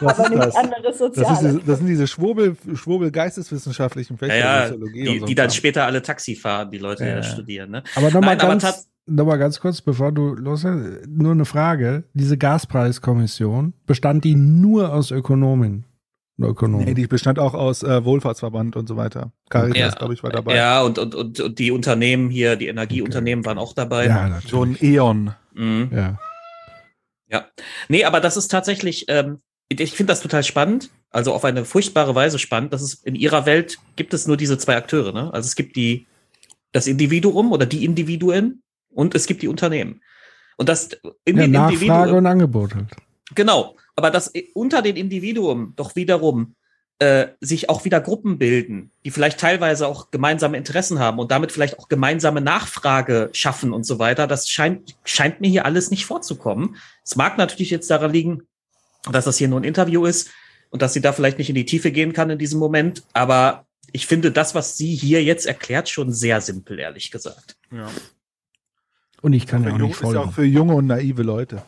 [0.00, 0.56] Was aber ist nichts das?
[0.56, 5.26] anderes Das, ist das sind diese Schwurbel, Schwurbel geisteswissenschaftlichen Fächer, Ja, ja, Soziologie die, so.
[5.26, 7.70] die dann später alle Taxi fahren, die Leute, die Ja, das studieren.
[7.70, 7.82] Ne?
[7.94, 12.04] Aber nochmal ganz, noch mal ganz kurz, bevor du losgehst, nur eine Frage.
[12.14, 15.84] Diese Gaspreiskommission, bestand die nur aus Ökonomen?
[16.40, 16.86] Ökonomen?
[16.86, 19.30] Nee, die bestand auch aus äh, Wohlfahrtsverband und so weiter.
[19.50, 19.88] Caritas, Ja.
[19.90, 20.56] glaube ich, war dabei.
[20.56, 24.06] Ja, und, und, und, und die Unternehmen hier, die Energieunternehmen waren auch dabei.
[24.06, 24.50] ja, natürlich.
[24.50, 25.34] So ein E.ON.
[25.54, 25.90] Mhm.
[25.92, 26.18] ja.
[27.30, 27.46] Ja.
[27.88, 29.38] Nee, aber das ist tatsächlich, ähm,
[29.68, 33.46] ich finde das total spannend, also auf eine furchtbare Weise spannend, dass es in ihrer
[33.46, 35.32] Welt gibt es nur diese zwei Akteure, ne?
[35.32, 36.06] Also es gibt die,
[36.72, 40.02] das Individuum oder die Individuen und es gibt die Unternehmen.
[40.56, 40.90] Und das
[41.24, 42.88] in ja den Nachfrage Individuen, und Angebot halt.
[43.34, 46.54] genau, aber dass unter den Individuum doch wiederum
[47.00, 51.50] äh, sich auch wieder Gruppen bilden, die vielleicht teilweise auch gemeinsame Interessen haben und damit
[51.50, 54.26] vielleicht auch gemeinsame Nachfrage schaffen und so weiter.
[54.28, 56.76] Das scheint, scheint mir hier alles nicht vorzukommen.
[57.04, 58.42] Es mag natürlich jetzt daran liegen,
[59.10, 60.30] dass das hier nur ein Interview ist
[60.70, 63.66] und dass sie da vielleicht nicht in die Tiefe gehen kann in diesem Moment, aber
[63.92, 67.56] ich finde das, was sie hier jetzt erklärt, schon sehr simpel, ehrlich gesagt.
[67.70, 67.88] Ja.
[69.22, 70.32] Und ich kann ja auch nicht ist ja auch folgen.
[70.32, 71.62] für junge und naive Leute.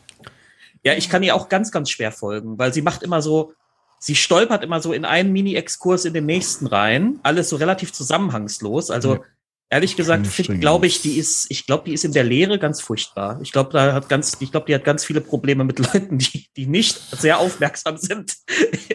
[0.83, 3.53] Ja, ich kann ihr auch ganz, ganz schwer folgen, weil sie macht immer so,
[3.99, 8.91] sie stolpert immer so in einen Mini-Exkurs in den nächsten rein, alles so relativ zusammenhangslos.
[8.91, 9.21] Also Ja.
[9.71, 10.27] Ehrlich gesagt,
[10.61, 13.39] glaube ich, die ist, ich glaube, die ist in der Lehre ganz furchtbar.
[13.43, 16.47] Ich glaube, da hat ganz, ich glaube, die hat ganz viele Probleme mit Leuten, die,
[16.57, 18.35] die nicht sehr aufmerksam sind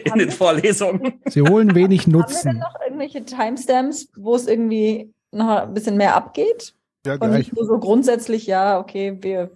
[0.04, 1.20] in Haben den Vorlesungen.
[1.28, 2.58] Sie holen wenig Haben wir denn Nutzen.
[2.58, 6.74] noch irgendwelche Timestamps, wo es irgendwie noch ein bisschen mehr abgeht?
[7.06, 9.50] Ja, Und nicht nur so grundsätzlich, ja, okay, wir,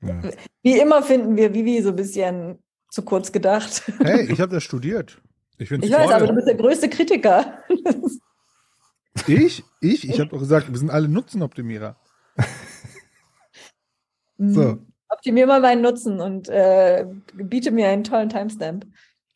[0.00, 0.20] Ja.
[0.62, 2.58] wie immer finden wir Vivi so ein bisschen
[2.90, 3.82] zu kurz gedacht.
[4.02, 5.20] Hey, ich habe das studiert.
[5.58, 7.58] Ich Ich weiß, aber du bist der größte Kritiker.
[9.26, 9.64] Ich?
[9.80, 10.08] Ich?
[10.08, 11.96] Ich habe doch gesagt, wir sind alle Nutzenoptimierer.
[14.38, 14.78] So.
[15.08, 18.86] Optimier mal meinen Nutzen und äh, biete mir einen tollen Timestamp.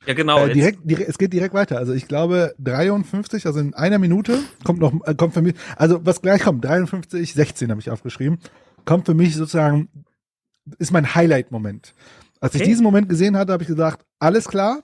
[0.06, 0.46] Ja, genau.
[0.46, 1.78] äh, direkt, direkt, es geht direkt weiter.
[1.78, 6.04] Also ich glaube 53, also in einer Minute kommt noch, äh, kommt für mich, also
[6.04, 8.38] was gleich kommt, 53, 16 habe ich aufgeschrieben,
[8.84, 9.88] kommt für mich sozusagen,
[10.78, 11.94] ist mein Highlight-Moment.
[12.40, 12.70] Als ich Okay.
[12.70, 14.82] diesen Moment gesehen hatte, habe ich gesagt, alles klar.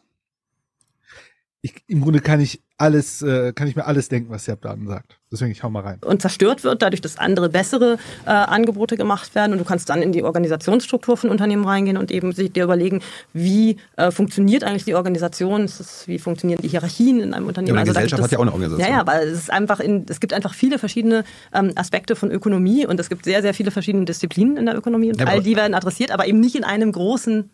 [1.64, 4.88] Ich, Im Grunde kann ich alles, äh, kann ich mir alles denken, was der Abdaten
[4.88, 5.20] sagt.
[5.30, 5.98] Deswegen, ich hau mal rein.
[6.04, 9.52] und zerstört wird, dadurch, dass andere bessere äh, Angebote gemacht werden.
[9.52, 13.00] Und du kannst dann in die Organisationsstruktur von Unternehmen reingehen und eben sich dir überlegen,
[13.32, 17.76] wie äh, funktioniert eigentlich die Organisation, ist, wie funktionieren die Hierarchien in einem Unternehmen.
[17.76, 18.90] Ja, da gibt Gesellschaft es- hat ja auch eine Organisation.
[18.90, 21.22] Ja, ja, weil es ist einfach in, es gibt einfach viele verschiedene
[21.54, 25.10] ähm, Aspekte von Ökonomie und es gibt sehr, sehr viele verschiedene Disziplinen in der Ökonomie
[25.12, 27.48] und Ja, all die werden adressiert, aber eben nicht in einem großen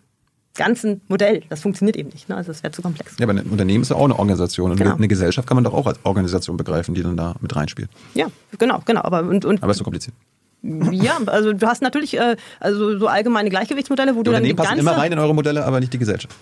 [0.59, 1.43] ganzen Modell.
[1.49, 2.29] Das funktioniert eben nicht.
[2.29, 2.37] Ne?
[2.37, 3.17] Also es wäre zu komplex.
[3.19, 4.71] Ja, aber ein Unternehmen ist ja auch eine Organisation.
[4.73, 4.95] Und Genau.
[4.95, 7.89] eine Gesellschaft kann man doch auch als Organisation begreifen, die dann da mit reinspielt.
[8.15, 8.27] Ja,
[8.59, 9.01] genau, genau.
[9.03, 10.15] Aber und, und Aber ist so kompliziert.
[10.63, 14.51] ja, also du hast natürlich äh, also so allgemeine Gleichgewichtsmodelle, wo Die du dann die
[14.51, 16.35] Unternehmen passen ganze immer rein in eure Modelle, aber nicht die Gesellschaft.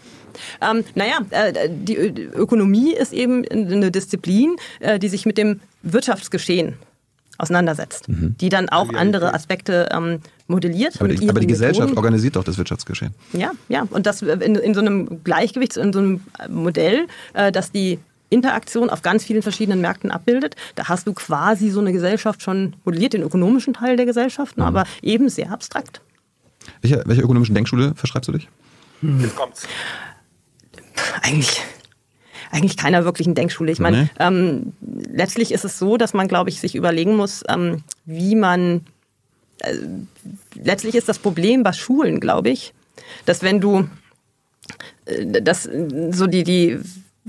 [0.60, 6.74] Ähm, naja, äh, die Ökonomie ist eben eine Disziplin, äh, die sich mit dem Wirtschaftsgeschehen
[7.38, 11.00] auseinandersetzt, die dann auch andere Aspekte ähm, modelliert.
[11.00, 11.98] Aber die, aber die Gesellschaft Methoden.
[11.98, 13.14] organisiert doch das Wirtschaftsgeschehen.
[13.32, 13.86] Ja, ja.
[13.90, 17.98] Und das in, in so einem Gleichgewichts-, in so einem Modell, äh, das die
[18.28, 20.56] Interaktion auf ganz vielen verschiedenen Märkten abbildet.
[20.74, 24.64] Da hast du quasi so eine Gesellschaft schon modelliert, den ökonomischen Teil der Gesellschaft, Mhm.
[24.64, 26.00] aber eben sehr abstrakt.
[26.82, 28.48] Welche, welche ökonomischen Denkschule verschreibst du dich?
[29.02, 29.68] Jetzt kommt's.
[31.22, 31.60] Eigentlich,
[32.50, 33.70] eigentlich keiner wirklichen Denkschule.
[33.70, 34.08] Ich meine, Nee.
[34.18, 38.82] ähm, letztlich ist es so, dass man, glaube ich, sich überlegen muss, ähm, wie man.
[39.60, 39.74] Äh,
[40.54, 42.72] letztlich ist das Problem bei Schulen, glaube ich,
[43.24, 43.88] dass wenn du
[45.06, 45.68] äh, dass
[46.10, 46.78] so die, die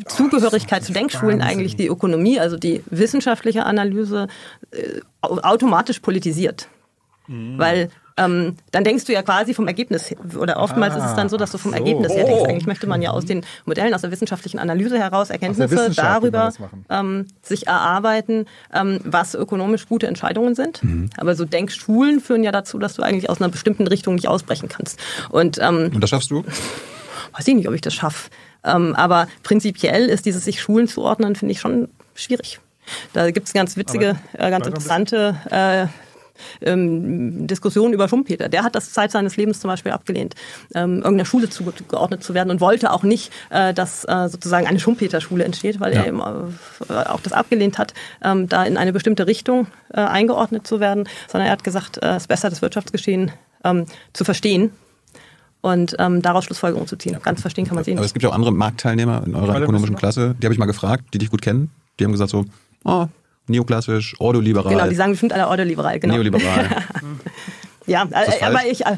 [0.06, 4.28] Zugehörigkeit zu Denkschulen eigentlich die Ökonomie, also die wissenschaftliche Analyse,
[4.72, 6.68] äh, au- automatisch politisiert.
[7.30, 11.38] Weil ähm, dann denkst du ja quasi vom Ergebnis, oder oftmals ist es dann so,
[11.38, 11.78] dass du vom so.
[11.78, 12.44] Ergebnis her denkst.
[12.50, 16.52] Eigentlich möchte man ja aus den Modellen, aus der wissenschaftlichen Analyse heraus Erkenntnisse darüber
[16.90, 20.82] ähm, sich erarbeiten, ähm, was ökonomisch gute Entscheidungen sind.
[21.18, 24.70] Aber so Denkschulen führen ja dazu, dass du eigentlich aus einer bestimmten Richtung nicht ausbrechen
[24.70, 25.00] kannst.
[25.30, 26.44] Und ähm, Und das schaffst du?
[27.34, 28.30] weiß ich nicht, ob ich das schaffe.
[28.64, 32.60] Ähm, aber prinzipiell ist dieses sich Schulen zuordnen, finde ich schon schwierig.
[33.14, 35.88] Da gibt es ganz witzige, äh, ganz interessante äh,
[36.62, 38.50] ähm, Diskussionen über Schumpeter.
[38.50, 40.36] Der hat das Zeit seines Lebens zum Beispiel abgelehnt,
[40.74, 44.80] ähm, irgendeiner Schule zugeordnet zu werden und wollte auch nicht, äh, dass äh, sozusagen eine
[44.80, 46.02] Schumpeter-Schule entsteht, weil ja.
[46.02, 47.94] er eben äh, auch das abgelehnt hat,
[48.24, 52.16] ähm, da in eine bestimmte Richtung äh, eingeordnet zu werden, sondern er hat gesagt, äh,
[52.16, 53.32] es ist besser, das Wirtschaftsgeschehen
[53.64, 54.72] ähm, zu verstehen
[55.62, 57.18] und ähm, daraus Schlussfolgerungen zu ziehen.
[57.24, 57.98] Ganz verstehen kann man sehen.
[57.98, 60.66] Aber es gibt ja auch andere Marktteilnehmer in eurer ökonomischen Klasse, die habe ich mal
[60.66, 61.72] gefragt, die dich gut kennen.
[62.00, 62.46] Die haben gesagt so,
[62.84, 63.08] oh,
[63.48, 64.72] neoklassisch, ordoliberal.
[64.72, 66.16] Genau, die sagen bestimmt alle ordoliberal, genau.
[66.16, 66.70] Neoliberal.
[67.86, 68.98] ja, äh, aber ich, äh,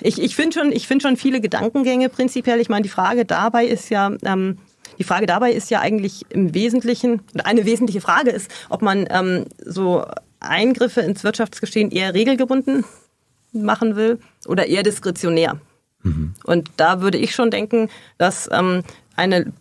[0.00, 2.60] ich, ich finde schon, ich finde schon viele Gedankengänge prinzipiell.
[2.60, 4.58] Ich meine, die Frage dabei ist ja, ähm,
[4.98, 9.06] die Frage dabei ist ja eigentlich im Wesentlichen, oder eine wesentliche Frage ist, ob man
[9.10, 10.04] ähm, so
[10.40, 12.84] Eingriffe ins Wirtschaftsgeschehen eher regelgebunden
[13.52, 15.58] machen will oder eher diskretionär.
[16.02, 16.34] Mhm.
[16.44, 17.88] Und da würde ich schon denken,
[18.18, 18.82] dass ähm,
[19.16, 19.52] eine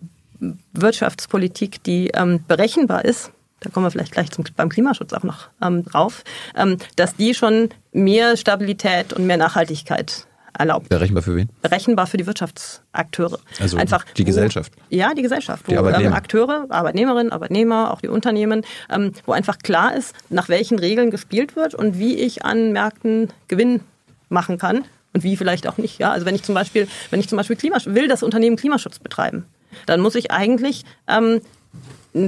[0.73, 3.31] Wirtschaftspolitik, die ähm, berechenbar ist,
[3.61, 6.23] da kommen wir vielleicht gleich zum, beim Klimaschutz auch noch ähm, drauf,
[6.55, 10.25] ähm, dass die schon mehr Stabilität und mehr Nachhaltigkeit
[10.57, 10.89] erlaubt.
[10.89, 11.49] Berechenbar für wen?
[11.61, 13.39] Berechenbar für die Wirtschaftsakteure.
[13.59, 14.73] Also Einfach, die Gesellschaft.
[14.75, 15.65] Wo, ja, die Gesellschaft.
[15.67, 16.09] Die wo Arbeitnehmer.
[16.09, 21.11] Ähm, Akteure, Arbeitnehmerinnen, Arbeitnehmer, auch die Unternehmen, ähm, wo einfach klar ist, nach welchen Regeln
[21.11, 23.81] gespielt wird und wie ich an Märkten Gewinn
[24.27, 25.99] machen kann und wie vielleicht auch nicht.
[25.99, 28.99] Ja, also wenn ich zum Beispiel, wenn ich zum Beispiel Klimaschutz, will das Unternehmen Klimaschutz
[28.99, 29.45] betreiben,
[29.85, 31.41] dann muss ich eigentlich ähm,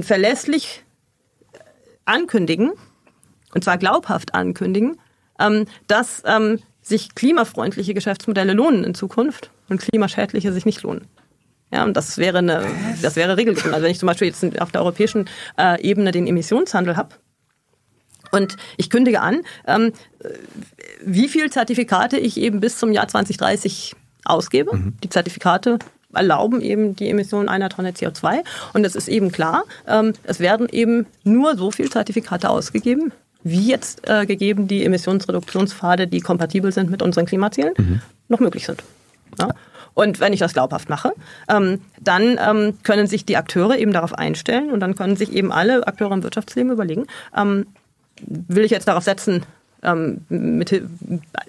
[0.02, 0.81] verlässlich
[2.04, 2.72] ankündigen,
[3.54, 4.98] und zwar glaubhaft ankündigen,
[5.38, 11.06] ähm, dass ähm, sich klimafreundliche Geschäftsmodelle lohnen in Zukunft und klimaschädliche sich nicht lohnen.
[11.72, 12.66] Ja, und das wäre eine,
[13.00, 13.72] das wäre regelgebunden.
[13.72, 17.14] Also wenn ich zum Beispiel jetzt auf der europäischen äh, Ebene den Emissionshandel habe
[18.30, 19.92] und ich kündige an, ähm,
[21.02, 24.76] wie viel Zertifikate ich eben bis zum Jahr 2030 ausgebe.
[24.76, 24.96] Mhm.
[25.02, 25.78] Die Zertifikate
[26.14, 28.40] erlauben eben die Emission einer Tonne CO2.
[28.72, 33.12] Und es ist eben klar, ähm, es werden eben nur so viel Zertifikate ausgegeben,
[33.44, 38.00] wie jetzt äh, gegeben die Emissionsreduktionspfade, die kompatibel sind mit unseren Klimazielen, mhm.
[38.28, 38.82] noch möglich sind.
[39.38, 39.48] Ja?
[39.94, 41.12] Und wenn ich das glaubhaft mache,
[41.48, 45.52] ähm, dann ähm, können sich die Akteure eben darauf einstellen und dann können sich eben
[45.52, 47.06] alle Akteure im Wirtschaftsleben überlegen,
[47.36, 47.66] ähm,
[48.26, 49.42] will ich jetzt darauf setzen,
[49.82, 50.70] ähm, mit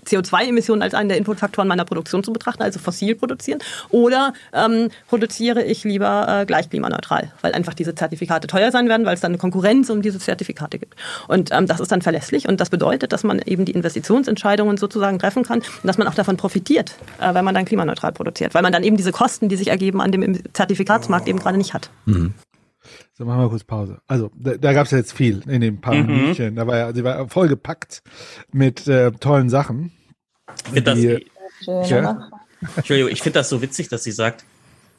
[0.05, 5.63] CO2-Emissionen als einen der Inputfaktoren meiner Produktion zu betrachten, also fossil produzieren, oder ähm, produziere
[5.63, 9.31] ich lieber äh, gleich klimaneutral, weil einfach diese Zertifikate teuer sein werden, weil es dann
[9.31, 10.95] eine Konkurrenz um diese Zertifikate gibt.
[11.27, 15.19] Und ähm, das ist dann verlässlich und das bedeutet, dass man eben die Investitionsentscheidungen sozusagen
[15.19, 18.61] treffen kann und dass man auch davon profitiert, äh, wenn man dann klimaneutral produziert, weil
[18.61, 21.89] man dann eben diese Kosten, die sich ergeben, an dem Zertifikatsmarkt eben gerade nicht hat.
[22.05, 22.33] Mhm.
[23.13, 24.01] So, machen wir kurz Pause.
[24.07, 26.05] Also, da, da gab es ja jetzt viel in den paar mhm.
[26.07, 26.55] Minuten.
[26.55, 28.01] Da war ja, sie war vollgepackt
[28.51, 29.91] mit äh, tollen Sachen.
[30.67, 31.25] Ich finde
[31.65, 32.29] das, ja.
[32.75, 34.45] Entschuldigung, ich finde das so witzig, dass sie sagt,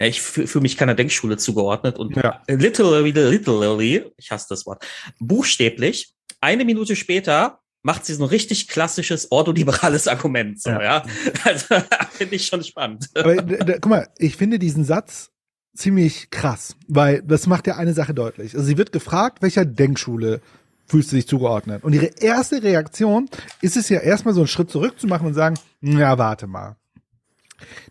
[0.01, 2.43] ja, ich fühle mich keiner Denkschule zugeordnet und ja.
[2.49, 4.85] literally, literally, ich hasse das Wort,
[5.21, 10.61] buchstäblich, eine Minute später macht sie so ein richtig klassisches ordoliberales Argument.
[10.61, 10.83] So, ja.
[10.83, 11.05] ja.
[11.45, 11.77] Also
[12.11, 13.09] finde ich schon spannend.
[13.15, 15.31] Aber, da, guck mal, ich finde diesen Satz
[15.75, 18.55] ziemlich krass, weil das macht ja eine Sache deutlich.
[18.55, 20.41] Also sie wird gefragt, welcher Denkschule
[20.87, 21.83] fühlst du dich zugeordnet?
[21.83, 23.29] Und ihre erste Reaktion
[23.61, 26.77] ist es ja erstmal so einen Schritt zurück zu machen und sagen, ja, warte mal.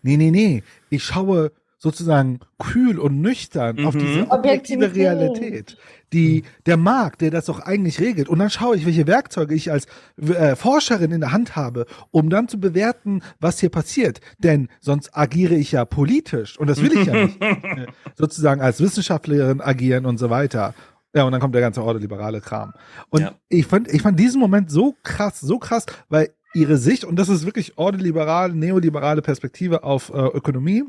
[0.02, 1.52] Nee, nee, nee, ich schaue
[1.84, 3.88] sozusagen kühl und nüchtern mhm.
[3.88, 5.76] auf diese objektive Realität,
[6.14, 8.30] die der Markt, der das doch eigentlich regelt.
[8.30, 12.30] Und dann schaue ich, welche Werkzeuge ich als äh, Forscherin in der Hand habe, um
[12.30, 14.22] dann zu bewerten, was hier passiert.
[14.38, 17.34] Denn sonst agiere ich ja politisch und das will ich ja nicht.
[17.44, 20.74] Äh, sozusagen als Wissenschaftlerin agieren und so weiter.
[21.14, 22.74] Ja, und dann kommt der ganze ordoliberale Kram.
[23.10, 23.32] Und ja.
[23.50, 27.30] ich fand, ich fand diesen Moment so krass, so krass, weil ihre Sicht, und das
[27.30, 30.84] ist wirklich ordoliberale, neoliberale Perspektive auf äh, Ökonomie,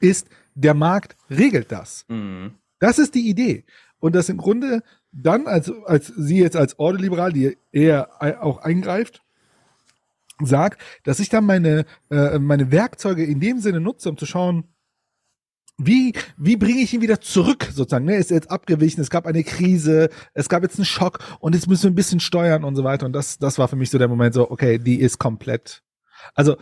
[0.00, 2.04] ist, der Markt regelt das.
[2.08, 2.54] Mhm.
[2.78, 3.64] Das ist die Idee.
[3.98, 8.10] Und das im Grunde dann, als, als sie jetzt als Ordoliberal, die eher
[8.42, 9.22] auch eingreift,
[10.42, 14.64] sagt, dass ich dann meine, äh, meine Werkzeuge in dem Sinne nutze, um zu schauen,
[15.76, 18.04] wie, wie bringe ich ihn wieder zurück, sozusagen?
[18.04, 18.16] Ne?
[18.16, 21.84] Ist jetzt abgewichen, es gab eine Krise, es gab jetzt einen Schock und jetzt müssen
[21.84, 23.06] wir ein bisschen steuern und so weiter.
[23.06, 25.82] Und das, das war für mich so der Moment so, okay, die ist komplett.
[26.34, 26.56] Also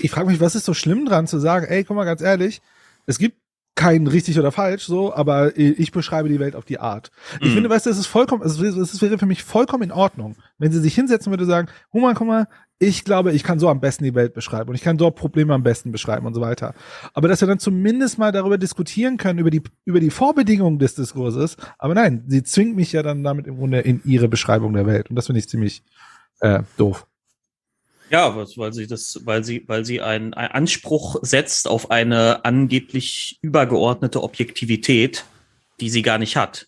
[0.00, 2.60] ich frage mich, was ist so schlimm dran zu sagen, ey, guck mal ganz ehrlich,
[3.06, 3.36] es gibt
[3.74, 7.10] kein richtig oder falsch, so, aber ich beschreibe die Welt auf die Art.
[7.40, 7.54] Ich mhm.
[7.54, 10.80] finde, weißt du, es ist vollkommen, es wäre für mich vollkommen in Ordnung, wenn sie
[10.80, 12.46] sich hinsetzen würde und sagen, guck mal, guck mal,
[12.82, 15.52] ich glaube, ich kann so am besten die Welt beschreiben und ich kann dort Probleme
[15.52, 16.74] am besten beschreiben und so weiter.
[17.12, 20.94] Aber dass wir dann zumindest mal darüber diskutieren können, über die, über die Vorbedingungen des
[20.94, 21.58] Diskurses.
[21.78, 25.10] Aber nein, sie zwingt mich ja dann damit im Grunde in ihre Beschreibung der Welt.
[25.10, 25.82] Und das finde ich ziemlich
[26.40, 27.06] äh, doof.
[28.10, 33.38] Ja, weil sie das, weil sie, weil sie einen, einen Anspruch setzt auf eine angeblich
[33.42, 35.24] übergeordnete Objektivität,
[35.80, 36.66] die sie gar nicht hat.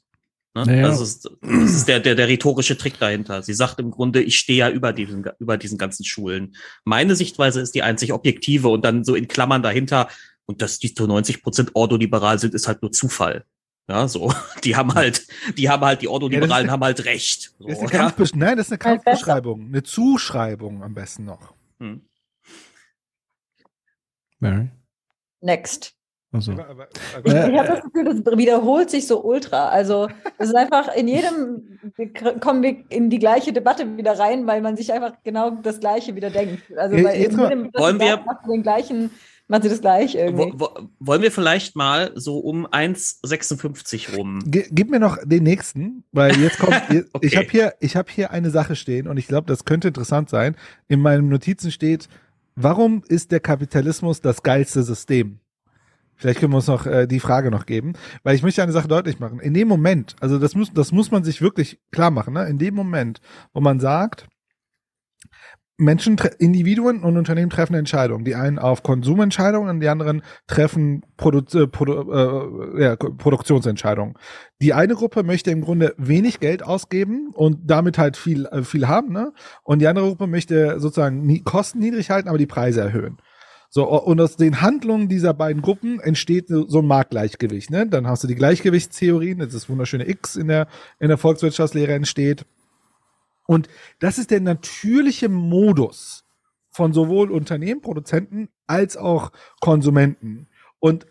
[0.55, 0.67] Ne?
[0.67, 0.87] Naja.
[0.89, 3.43] Also es- das ist der, der, der rhetorische Trick dahinter.
[3.43, 6.55] Sie sagt im Grunde, ich stehe ja über diesen, über diesen ganzen Schulen.
[6.85, 10.09] Meine Sichtweise ist die einzig objektive und dann so in Klammern dahinter.
[10.45, 13.45] Und dass die zu 90 Prozent ordoliberal sind, ist halt nur Zufall.
[13.89, 14.33] Ja, so.
[14.65, 15.27] Die haben halt,
[15.57, 17.53] die haben halt, die Ordoliberalen haben halt recht.
[17.59, 18.27] So, Das ist eine ja.
[18.35, 18.79] Nein, das ist eine.
[18.79, 19.67] Kampfbeschreibung.
[19.67, 21.53] Eine Zuschreibung am besten noch.
[21.81, 22.01] Hm.
[24.39, 24.71] Mary.
[25.41, 25.95] Next.
[26.35, 26.53] Also.
[26.53, 29.69] Ich, ich habe das Gefühl, das wiederholt sich so ultra.
[29.69, 34.47] Also es ist einfach in jedem wir kommen wir in die gleiche Debatte wieder rein,
[34.47, 36.63] weil man sich einfach genau das Gleiche wieder denkt.
[36.77, 37.39] Also bei jedem
[37.75, 39.11] Wollen wir- den gleichen,
[39.53, 40.53] macht sie das gleich irgendwie.
[40.57, 44.41] Wo, wo, wollen wir vielleicht mal so um 1,56 rum?
[44.47, 46.83] Ge- Gib mir noch den nächsten, weil jetzt kommt.
[46.91, 47.37] Ich Okay.
[47.37, 50.57] habe hier, ich habe hier eine Sache stehen und ich glaube, das könnte interessant sein.
[50.89, 52.09] In meinen Notizen steht:
[52.57, 55.39] Warum ist der Kapitalismus das geilste System?
[56.17, 58.87] Vielleicht können wir uns noch äh, die Frage noch geben, weil ich möchte eine Sache
[58.89, 59.41] deutlich machen.
[59.41, 62.35] In dem Moment, also das muss, das muss man sich wirklich klar machen.
[62.35, 62.47] Ne?
[62.47, 63.21] In dem Moment,
[63.53, 64.29] wo man sagt,
[65.83, 68.25] Menschen, Individuen und Unternehmen treffen Entscheidungen.
[68.25, 74.15] Die einen auf Konsumentscheidungen und die anderen treffen Produ äh, Produ äh, ja, Produktionsentscheidungen.
[74.61, 78.89] Die eine Gruppe möchte im Grunde wenig Geld ausgeben und damit halt viel, äh, viel
[78.89, 79.33] haben, ne?
[79.65, 83.19] Und die andere Gruppe möchte sozusagen nie, Kosten niedrig halten, aber die Preise erhöhen.
[83.75, 87.87] So, und aus den Handlungen dieser beiden Gruppen entsteht so ein Marktgleichgewicht, ne?
[87.87, 90.69] Dann hast du die Gleichgewichtstheorien, das ist wunderschöne X in der,
[91.01, 92.45] in der Volkswirtschaftslehre entsteht.
[93.53, 93.69] Und
[93.99, 96.25] das ist der natürliche Modus
[96.71, 99.31] von sowohl Unternehmen, Produzenten als auch
[99.61, 100.49] Konsumenten.
[100.79, 101.07] Und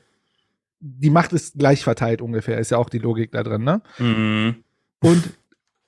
[0.79, 3.83] die Macht ist gleich verteilt ungefähr, ist ja auch die Logik da drin, ne?
[3.99, 4.63] Mhm.
[5.03, 5.37] Und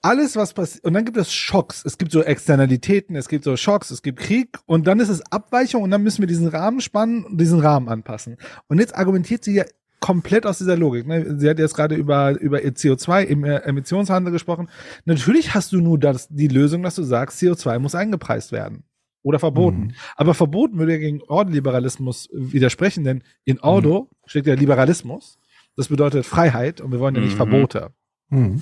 [0.03, 1.83] alles, was passiert, und dann gibt es Schocks.
[1.85, 5.23] Es gibt so Externalitäten, es gibt so Schocks, es gibt Krieg und dann ist es
[5.31, 8.37] Abweichung und dann müssen wir diesen Rahmen spannen und diesen Rahmen anpassen.
[8.67, 9.65] Und jetzt argumentiert sie ja
[10.03, 11.07] komplett aus dieser Logik.
[11.07, 11.39] Ne?
[11.39, 14.69] Sie hat jetzt gerade über, über ihr CO2 im äh, Emissionshandel gesprochen.
[15.05, 18.83] Natürlich hast du nur das, die Lösung, dass du sagst, CO2 muss eingepreist werden.
[19.21, 19.77] Oder verboten.
[19.77, 19.91] Mhm.
[20.17, 25.39] Aber verboten würde ja gegen Ordoliberalismus widersprechen, denn in Ordo steht ja Liberalismus.
[25.77, 27.37] Das bedeutet Freiheit und wir wollen ja nicht Mhm.
[27.37, 27.93] Verbote.
[28.27, 28.61] Mhm.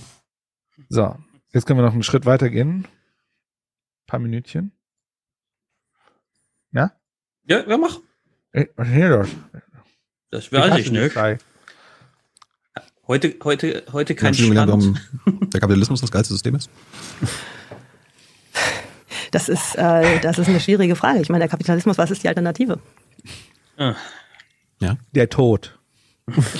[0.89, 1.15] So,
[1.53, 2.85] jetzt können wir noch einen Schritt weiter gehen.
[4.05, 4.73] paar Minütchen.
[6.71, 6.91] Ja?
[7.45, 7.99] Ja, ja, mach.
[8.51, 9.29] Ey, Was ist hier los?
[10.31, 11.15] Das weiß ich nicht.
[13.07, 14.55] Heute, heute, heute kein Stand.
[14.55, 14.97] warum
[15.53, 16.69] der Kapitalismus das geilste System ist?
[19.31, 21.19] Das ist, äh, das ist eine schwierige Frage.
[21.21, 22.79] Ich meine, der Kapitalismus, was ist die Alternative?
[23.77, 23.95] Ah,
[25.13, 25.77] Der Tod.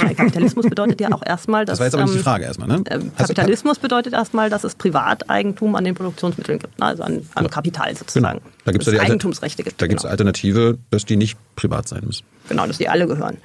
[0.02, 2.45] Der Kapitalismus bedeutet ja auch erstmal, dass Das war jetzt aber nicht die ähm, Frage
[2.45, 2.84] erstmal, ne?
[2.84, 6.85] du- Kapitalismus bedeutet erstmal, dass es Privateigentum an den Produktionsmitteln gibt, ne?
[6.85, 8.39] also an, an Kapital sozusagen.
[8.39, 8.52] Genau.
[8.65, 9.81] Da ja die es Alter- Eigentumsrechte gibt.
[9.81, 10.11] Da gibt es genau.
[10.11, 12.23] Alternative, dass die nicht privat sein müssen.
[12.49, 13.38] genau, dass die alle gehören.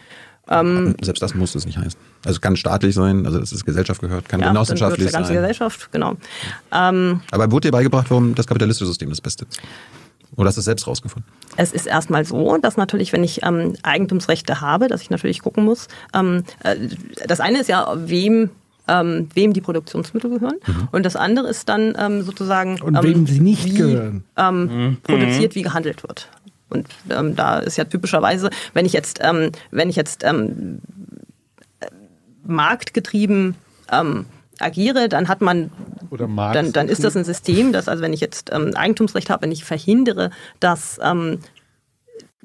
[0.48, 1.98] Ähm, Selbst das muss es nicht heißen.
[2.24, 5.34] Also es kann staatlich sein, also dass es Gesellschaft gehört, kann ja, genossenschaftlich zur ganzen
[5.34, 5.42] sein.
[5.42, 6.16] Gesellschaft, genau.
[6.72, 9.60] Ähm, Aber wurde dir beigebracht, warum das kapitalistische System das Beste ist?
[10.36, 11.30] Oder hast du es selbst rausgefunden?
[11.56, 15.64] Es ist erstmal so, dass natürlich, wenn ich ähm, Eigentumsrechte habe, dass ich natürlich gucken
[15.64, 15.88] muss.
[16.14, 16.76] Ähm, äh,
[17.26, 18.50] das eine ist ja, wem
[18.88, 20.58] ähm, wem die Produktionsmittel gehören.
[20.92, 24.24] Und das andere ist dann ähm, sozusagen, Und ähm, wem sie nicht wie, gehören.
[24.36, 26.28] Ähm, produziert, wie gehandelt wird.
[26.68, 30.80] Und ähm, da ist ja typischerweise, wenn ich jetzt, ähm, wenn ich jetzt ähm,
[31.80, 31.86] äh,
[32.44, 33.54] marktgetrieben
[33.90, 34.26] ähm,
[34.60, 35.70] agiere, dann hat man
[36.10, 39.52] dann, dann ist das ein System, dass also wenn ich jetzt ähm, Eigentumsrecht habe, wenn
[39.52, 40.30] ich verhindere,
[40.60, 41.40] dass ähm,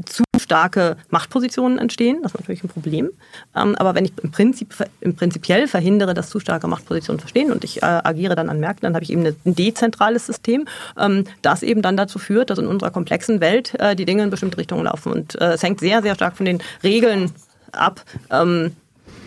[0.05, 3.11] zu starke Machtpositionen entstehen, das ist natürlich ein Problem.
[3.55, 7.63] Ähm, aber wenn ich im Prinzip im prinzipiell verhindere, dass zu starke Machtpositionen entstehen und
[7.63, 10.65] ich äh, agiere dann an Märkten, dann habe ich eben ein dezentrales System,
[10.97, 14.29] ähm, das eben dann dazu führt, dass in unserer komplexen Welt äh, die Dinge in
[14.29, 15.11] bestimmte Richtungen laufen.
[15.11, 17.31] Und äh, es hängt sehr, sehr stark von den Regeln
[17.71, 18.75] ab, ähm,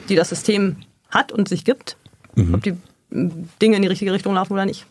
[0.08, 0.76] die das System
[1.10, 1.96] hat und sich gibt,
[2.52, 2.74] ob die
[3.10, 4.86] Dinge in die richtige Richtung laufen oder nicht.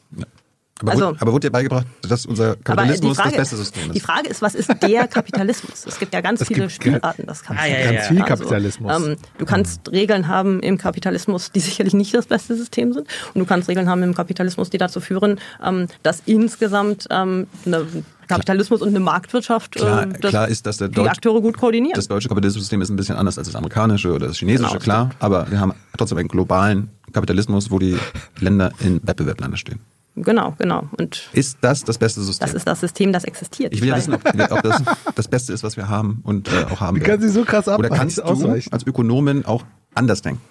[0.82, 3.94] Aber, Also- wurde, aber wurde dir beigebracht, dass unser Kapitalismus Frage, das beste System ist?
[3.96, 5.86] Die Frage ist, was ist der Kapitalismus?
[5.86, 7.86] Es gibt ja ganz Es viele Spielarten des Ah, ja, Kapitalismus.
[7.86, 8.92] ja, Ganz viel Kapitalismus.
[8.92, 13.08] Also, ähm, du kannst Regeln haben im Kapitalismus, die sicherlich nicht das beste System sind.
[13.34, 17.86] Und du kannst Regeln haben im Kapitalismus, die dazu führen, ähm, dass insgesamt ähm, eine
[18.28, 21.96] Kapitalismus und eine Marktwirtschaft Klar, äh, das, klar ist, dass der die Akteure gut koordinieren.
[21.96, 24.82] das deutsche kapitalistische System ist ein bisschen anders als das amerikanische oder das chinesische, Genau,
[24.84, 25.10] klar.
[25.20, 27.98] Aber wir haben trotzdem einen globalen Kapitalismus, wo die
[28.40, 29.80] Länder in Wettbewerb miteinander stehen.
[30.16, 30.88] genau, genau.
[30.98, 32.46] Und Ist das das beste System?
[32.48, 33.74] das ist das System, das existiert.
[33.74, 34.82] ich will ja wissen, ob, ob das
[35.16, 37.22] das Beste ist, was wir haben und äh, auch haben Wie kann werden.
[37.22, 37.96] sie so krass Oder abweichen?
[37.96, 38.72] kannst du ausweichen?
[38.74, 39.64] als Ökonomin auch
[39.96, 40.42] anders denken?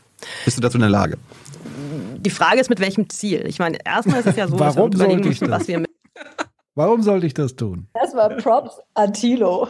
[0.44, 1.18] Bist du dazu in der Lage?
[2.24, 3.44] die Frage ist, mit welchem Ziel?
[3.48, 5.60] Ich meine, erstmal ist es ja so, dass wir überlegen sollte ich müssen, das?
[5.62, 5.90] was wir mit
[6.76, 7.88] Warum sollte ich das tun?
[7.92, 9.66] Erstmal Props an Thilo.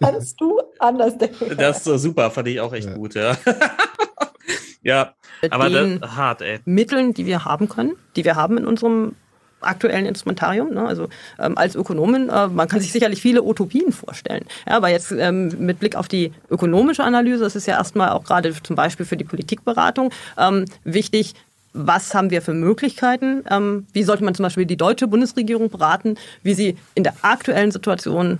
[0.00, 1.56] Kannst du anders denken?
[1.58, 3.36] Das ist so super, fand ich auch echt gut, ja.
[4.82, 5.12] Ja,
[5.50, 6.60] aber den das, hart, ey.
[6.64, 9.14] Mitteln, die wir haben können, die wir haben in unserem
[9.60, 10.72] aktuellen Instrumentarium.
[10.72, 10.86] Ne?
[10.86, 11.08] Also
[11.38, 14.44] ähm, als Ökonomin, äh, man kann sich sicherlich viele Utopien vorstellen.
[14.66, 18.24] Ja, aber jetzt ähm, mit Blick auf die ökonomische Analyse, das ist ja erstmal auch
[18.24, 21.34] gerade zum Beispiel für die Politikberatung ähm, wichtig,
[21.72, 23.44] was haben wir für Möglichkeiten?
[23.50, 27.70] Ähm, wie sollte man zum Beispiel die deutsche Bundesregierung beraten, wie sie in der aktuellen
[27.70, 28.38] Situation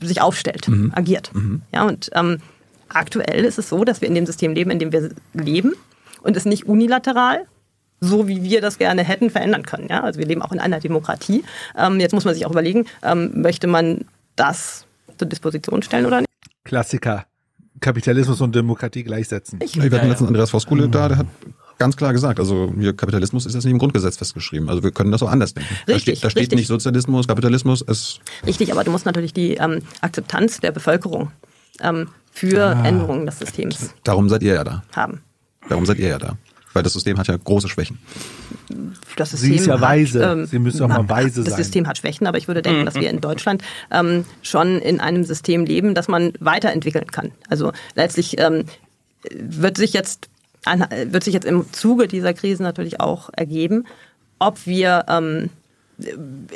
[0.00, 1.30] sich aufstellt, agiert?
[1.72, 2.38] Ja, und ähm,
[2.88, 5.74] aktuell ist es so, dass wir in dem System leben, in dem wir leben
[6.24, 7.46] und es nicht unilateral
[8.00, 9.88] so wie wir das gerne hätten, verändern können.
[9.88, 10.02] Ja?
[10.02, 11.42] Also wir leben auch in einer Demokratie.
[11.76, 14.04] Ähm, jetzt muss man sich auch überlegen, ähm, möchte man
[14.36, 14.86] das
[15.16, 16.28] zur Disposition stellen oder nicht?
[16.64, 17.24] Klassiker.
[17.80, 19.58] Kapitalismus und Demokratie gleichsetzen.
[19.60, 21.26] Wir hatten letztens Andreas Voskule da, der hat
[21.78, 24.68] ganz klar gesagt, also hier Kapitalismus ist jetzt nicht im Grundgesetz festgeschrieben.
[24.68, 25.74] Also wir können das auch anders denken.
[25.86, 29.54] da Richtig, steht, da steht nicht Sozialismus, Kapitalismus, es Richtig, aber du musst natürlich die
[29.54, 31.30] ähm, Akzeptanz der Bevölkerung
[31.80, 32.84] ähm, für Ah.
[32.84, 34.82] Änderungen des Systems darum seid ihr ja da.
[34.94, 35.20] haben.
[35.68, 36.36] Darum seid ihr ja da.
[36.72, 37.98] Weil das System hat ja große Schwächen.
[39.16, 40.22] Das Sie System ist ja hat, weise.
[40.24, 41.62] ähm, Sie müssen auch mal weise das sein.
[41.62, 43.62] System hat Schwächen, aber ich würde denken, dass wir in Deutschland
[43.92, 47.30] ähm, schon in einem System leben, das man weiterentwickeln kann.
[47.48, 48.64] Also letztlich ähm,
[49.30, 50.28] wird sich jetzt
[51.06, 53.84] wird sich jetzt im Zuge dieser Krise natürlich auch ergeben,
[54.38, 55.50] ob wir ähm,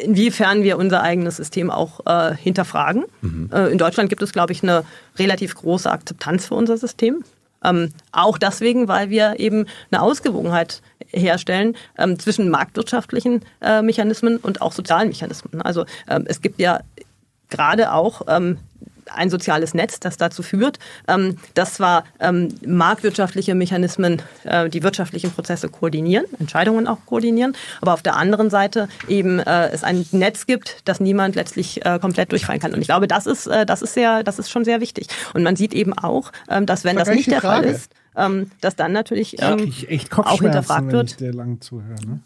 [0.03, 3.05] inwiefern wir unser eigenes System auch äh, hinterfragen.
[3.53, 4.85] Äh, in Deutschland gibt es, glaube ich, eine
[5.19, 7.23] relativ große Akzeptanz für unser System.
[7.65, 14.63] Ähm, auch deswegen, weil wir eben eine Ausgewogenheit herstellen ähm, zwischen marktwirtschaftlichen äh, Mechanismen und
[14.63, 15.63] auch sozialen Mechanismen.
[15.63, 16.81] Also ähm, es gibt ja
[17.49, 18.59] gerade auch ähm,
[19.13, 25.31] ein soziales Netz, das dazu führt, ähm, dass zwar ähm, marktwirtschaftliche Mechanismen äh, die wirtschaftlichen
[25.31, 30.47] Prozesse koordinieren, Entscheidungen auch koordinieren, aber auf der anderen Seite eben äh, es ein Netz
[30.47, 32.75] gibt, das niemand letztlich äh, komplett durchfallen kann.
[32.75, 35.09] Und ich glaube, das ist, äh, das ist sehr, das ist schon sehr wichtig.
[35.35, 37.69] Und man sieht eben auch, ähm, dass wenn Das nicht der die Fall Frage.
[37.69, 41.61] ist, ähm, dass dann natürlich ähm, Ich echt auch hinterfragt wenn wird, ich der lang
[41.61, 42.01] zuhöre.
[42.07, 42.21] Ne?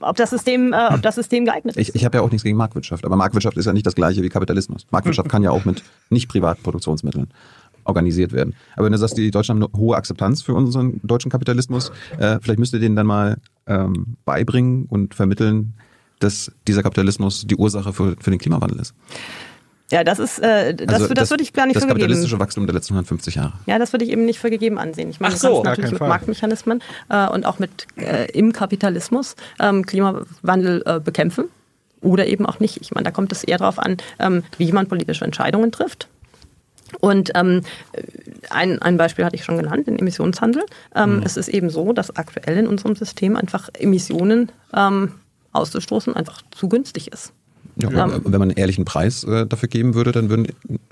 [0.00, 1.88] Ob das System, äh, ob das System geeignet ist.
[1.88, 4.22] Ich, ich habe ja auch nichts gegen Marktwirtschaft, aber Marktwirtschaft ist ja nicht das gleiche
[4.22, 4.86] wie Kapitalismus.
[4.90, 7.28] Marktwirtschaft kann ja auch mit nicht privaten Produktionsmitteln
[7.84, 8.54] organisiert werden.
[8.76, 12.38] Aber wenn du sagst, die Deutschen haben eine hohe Akzeptanz für unseren deutschen Kapitalismus, äh,
[12.40, 15.74] vielleicht müsst ihr denen dann mal ähm, beibringen und vermitteln,
[16.20, 18.94] dass dieser Kapitalismus die Ursache für, für den Klimawandel ist.
[19.90, 22.00] Ja, das ist, äh, das, Also das, würde ich gar nicht Das für gegeben.
[22.02, 23.54] kapitalistische Wachstum der letzten 150 Jahre.
[23.66, 25.08] Ja, das würde ich eben nicht für gegeben ansehen.
[25.10, 25.62] Ich meine, Ach so.
[25.62, 26.08] Natürlich mit Fall.
[26.08, 31.44] Marktmechanismen äh, und auch mit äh, im Kapitalismus ähm, Klimawandel äh, bekämpfen
[32.02, 32.80] oder eben auch nicht.
[32.82, 36.08] Ich meine, da kommt es eher darauf an, ähm, wie man politische Entscheidungen trifft.
[37.00, 37.62] Und ähm,
[38.50, 40.64] ein, ein Beispiel hatte ich schon genannt, den Emissionshandel.
[40.94, 45.12] Ähm, Es ist eben so, dass aktuell in unserem System einfach Emissionen ähm,
[45.52, 47.32] auszustoßen einfach zu günstig ist.
[47.80, 48.04] Ja, Ja.
[48.04, 50.48] aber Wenn man einen ehrlichen Preis äh, dafür geben würde, dann würden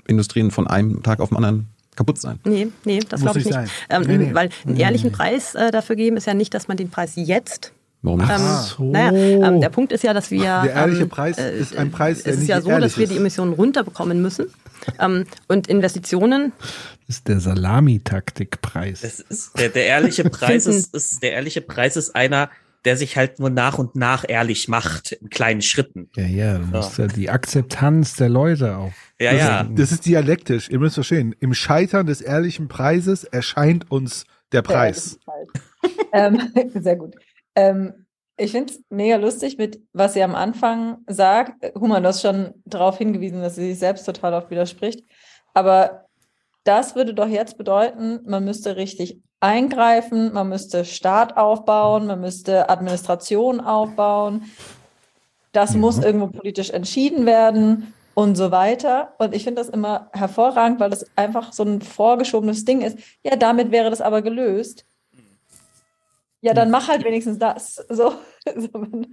[0.07, 2.39] Industrien von einem Tag auf den anderen kaputt sein.
[2.45, 3.57] Nee, nee, das glaube ich nicht.
[3.89, 4.33] Ähm, Nee, nee.
[4.33, 7.73] Weil einen ehrlichen Preis äh, dafür geben ist ja nicht, dass man den Preis jetzt
[8.03, 8.29] Warum nicht?
[8.29, 8.37] Ähm,
[8.77, 8.83] so.
[8.91, 10.61] naja, ähm, der Punkt ist ja, dass wir.
[10.63, 12.95] Der ehrliche ähm, Preis äh, ist ein Preis, der Es ist nicht ja so, dass
[12.97, 13.11] wir ist.
[13.13, 14.45] die Emissionen runterbekommen müssen.
[14.99, 16.51] ähm, und Investitionen,
[17.07, 19.23] Das ist der Salamitaktikpreis.
[19.57, 22.49] Der, der ehrliche Preis ist, ist, der ehrliche Preis ist einer,
[22.87, 26.09] der sich halt nur nach und nach ehrlich macht, in kleinen Schritten.
[26.15, 28.93] Ja, ja, du musst ja die Akzeptanz der Leute auch.
[29.19, 29.61] Ja, das, ja.
[29.61, 31.35] Ist, das ist dialektisch, ihr müsst verstehen.
[31.41, 34.23] Im Scheitern des ehrlichen Preises erscheint uns
[34.53, 35.19] der Preis.
[36.13, 36.39] ähm,
[36.75, 37.15] sehr gut.
[37.55, 38.05] Ähm,
[38.37, 41.65] ich finde es mega lustig, mit was sie am Anfang sagt.
[41.75, 45.03] Human, du hast schon darauf hingewiesen, dass sie sich selbst total oft widerspricht.
[45.53, 46.05] Aber
[46.63, 52.69] das würde doch jetzt bedeuten, man müsste richtig eingreifen, man müsste Staat aufbauen, man müsste
[52.69, 54.43] Administration aufbauen.
[55.51, 59.13] Das muss irgendwo politisch entschieden werden und so weiter.
[59.17, 62.97] Und ich finde das immer hervorragend, weil das einfach so ein vorgeschobenes Ding ist.
[63.23, 64.85] Ja, damit wäre das aber gelöst.
[66.41, 67.75] Ja, dann mach halt wenigstens das.
[67.89, 68.13] So,
[68.55, 69.07] so man-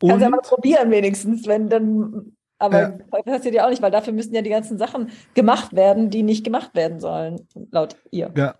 [0.00, 2.32] kannst ja mal probieren wenigstens, wenn dann.
[2.60, 2.88] Aber Ja.
[3.10, 6.24] das passiert ja auch nicht, weil dafür müssen ja die ganzen Sachen gemacht werden, die
[6.24, 8.32] nicht gemacht werden sollen, laut ihr.
[8.36, 8.56] Ja.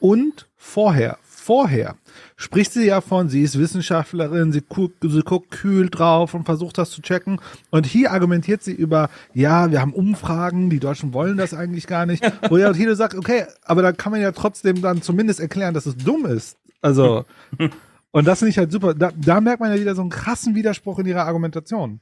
[0.00, 1.94] Und vorher, vorher
[2.36, 6.78] spricht sie ja von, sie ist Wissenschaftlerin, sie guckt, sie guckt kühl drauf und versucht
[6.78, 7.40] das zu checken.
[7.70, 12.06] Und hier argumentiert sie über, ja, wir haben Umfragen, die Deutschen wollen das eigentlich gar
[12.06, 12.24] nicht.
[12.48, 15.86] Wo ja Tilo sagt, okay, aber da kann man ja trotzdem dann zumindest erklären, dass
[15.86, 16.56] es dumm ist.
[16.80, 17.26] Also,
[18.10, 18.94] und das finde ich halt super.
[18.94, 22.00] Da, da merkt man ja wieder so einen krassen Widerspruch in ihrer Argumentation.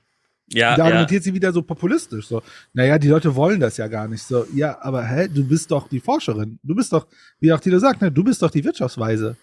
[0.52, 0.84] Ja, da ja.
[0.86, 2.26] argumentiert sie wieder so populistisch.
[2.26, 4.22] So, naja, die Leute wollen das ja gar nicht.
[4.22, 6.58] So, ja, aber hä, du bist doch die Forscherin.
[6.62, 7.06] Du bist doch,
[7.40, 9.36] wie auch Tilo sagt, ne, du bist doch die Wirtschaftsweise.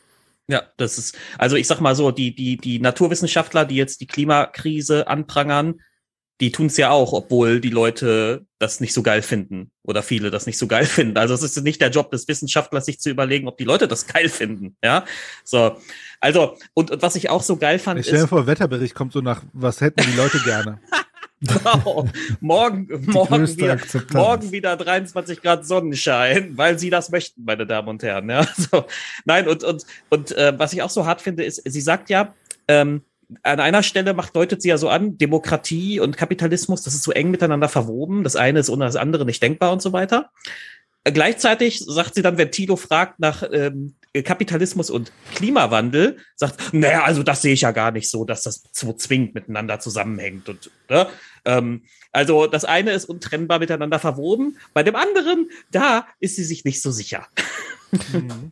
[0.48, 4.08] Ja, das ist, also ich sag mal so, die, die, die Naturwissenschaftler, die jetzt die
[4.08, 5.82] Klimakrise anprangern,
[6.42, 10.32] die tun es ja auch, obwohl die Leute das nicht so geil finden oder viele
[10.32, 11.18] das nicht so geil finden.
[11.18, 14.08] Also es ist nicht der Job des Wissenschaftlers, sich zu überlegen, ob die Leute das
[14.08, 14.76] geil finden.
[14.84, 15.06] Ja,
[15.44, 15.78] so.
[16.20, 18.96] Also und, und was ich auch so geil fand, Ich stelle mir ist vor, Wetterbericht
[18.96, 20.80] kommt so nach, was hätten die Leute gerne?
[21.42, 24.14] wow, morgen morgen wieder, Akzeptanz.
[24.14, 28.30] morgen wieder 23 Grad Sonnenschein, weil sie das möchten, meine Damen und Herren.
[28.30, 28.86] Ja, so.
[29.26, 32.34] Nein und und und äh, was ich auch so hart finde, ist, sie sagt ja.
[32.68, 33.04] Ähm,
[33.44, 37.12] an einer Stelle macht, deutet sie ja so an, Demokratie und Kapitalismus, das ist so
[37.12, 38.24] eng miteinander verwoben.
[38.24, 40.32] Das eine ist ohne das andere nicht denkbar und so weiter.
[41.04, 47.22] Gleichzeitig sagt sie dann, wenn Tilo fragt nach ähm, Kapitalismus und Klimawandel, sagt, naja, also
[47.22, 50.50] das sehe ich ja gar nicht so, dass das so zwingend miteinander zusammenhängt.
[50.50, 51.08] Und ne?
[51.46, 56.66] ähm, also das eine ist untrennbar miteinander verwoben, bei dem anderen, da ist sie sich
[56.66, 57.28] nicht so sicher.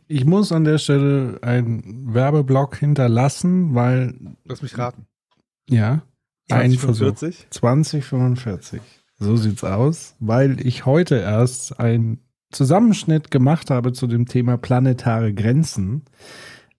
[0.08, 4.14] Ich muss an der Stelle einen Werbeblock hinterlassen, weil,
[4.44, 5.06] Lass mich raten.
[5.68, 6.02] ja,
[6.50, 7.14] ein Versuch.
[7.14, 7.46] 2045?
[7.50, 8.80] 2045.
[9.18, 15.32] So sieht's aus, weil ich heute erst einen Zusammenschnitt gemacht habe zu dem Thema planetare
[15.32, 16.02] Grenzen,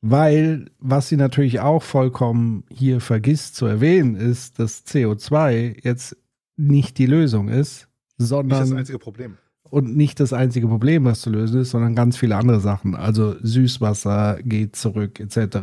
[0.01, 6.15] weil was sie natürlich auch vollkommen hier vergisst zu erwähnen, ist, dass CO2 jetzt
[6.57, 7.87] nicht die Lösung ist,
[8.17, 9.37] Nicht das sondern einzige Problem.
[9.69, 12.95] Und nicht das einzige Problem, was zu lösen ist, sondern ganz viele andere Sachen.
[12.95, 15.57] Also Süßwasser geht zurück, etc.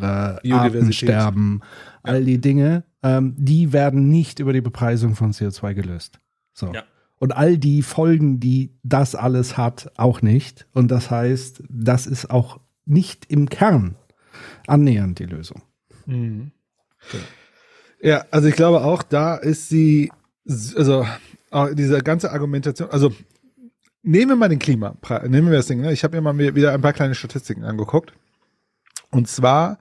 [0.50, 1.62] Artensterben,
[2.02, 6.18] all die Dinge, ähm, die werden nicht über die Bepreisung von CO2 gelöst.
[6.52, 6.72] So.
[6.72, 6.82] Ja.
[7.18, 10.66] Und all die Folgen, die das alles hat, auch nicht.
[10.72, 13.94] Und das heißt, das ist auch nicht im Kern
[14.66, 15.62] annähernd die Lösung.
[18.00, 20.10] Ja, also ich glaube auch, da ist sie,
[20.76, 21.06] also
[21.52, 23.12] auch diese ganze Argumentation, also
[24.02, 25.92] nehmen wir mal den Klimapreis, nehmen wir das Ding, ne?
[25.92, 28.12] ich habe mir mal wieder ein paar kleine Statistiken angeguckt.
[29.10, 29.78] Und zwar,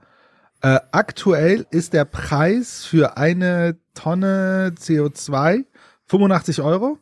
[0.62, 5.64] äh, aktuell ist der Preis für eine Tonne CO2
[6.06, 6.98] 85 Euro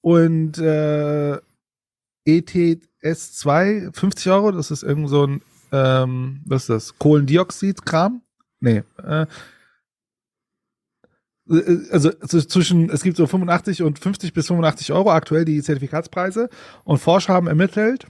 [0.00, 1.36] und äh,
[2.28, 8.20] E ETS2 50 Euro, das ist irgend so ein, ähm, was ist das, Kohlendioxid-Kram?
[8.60, 9.26] Nee, äh,
[11.48, 16.48] also, also zwischen, es gibt so 85 und 50 bis 85 Euro aktuell die Zertifikatspreise
[16.84, 18.06] und Forscher haben ermittelt,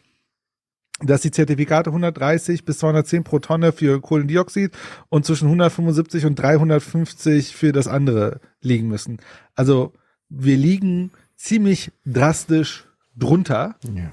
[1.00, 4.72] dass die Zertifikate 130 bis 210 pro Tonne für Kohlendioxid
[5.08, 9.18] und zwischen 175 und 350 für das andere liegen müssen.
[9.54, 9.92] Also
[10.28, 12.86] wir liegen ziemlich drastisch
[13.16, 13.76] drunter.
[13.94, 14.12] Ja.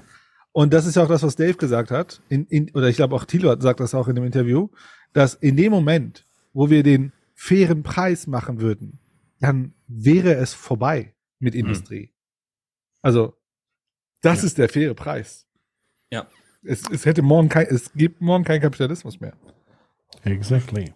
[0.52, 3.14] Und das ist ja auch das, was Dave gesagt hat, in, in, oder ich glaube
[3.14, 4.68] auch Thilo sagt das auch in dem Interview,
[5.12, 8.98] dass in dem Moment, wo wir den fairen Preis machen würden,
[9.40, 12.12] dann wäre es vorbei mit Industrie.
[13.02, 13.34] Also,
[14.22, 15.46] das ist der faire Preis.
[16.10, 16.26] Ja.
[16.62, 19.34] Es, es hätte morgen kein, es gibt morgen keinen Kapitalismus mehr.
[20.24, 20.92] Exactly.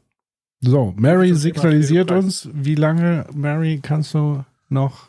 [0.61, 5.09] So, Mary signalisiert uns, wie lange, Mary, kannst du noch?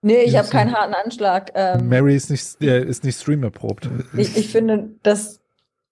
[0.00, 1.50] Nee, ich Ja, habe keinen harten Anschlag.
[1.54, 3.88] Ähm, Mary ist nicht, ist nicht Stream erprobt.
[4.16, 5.41] ich, ich finde, das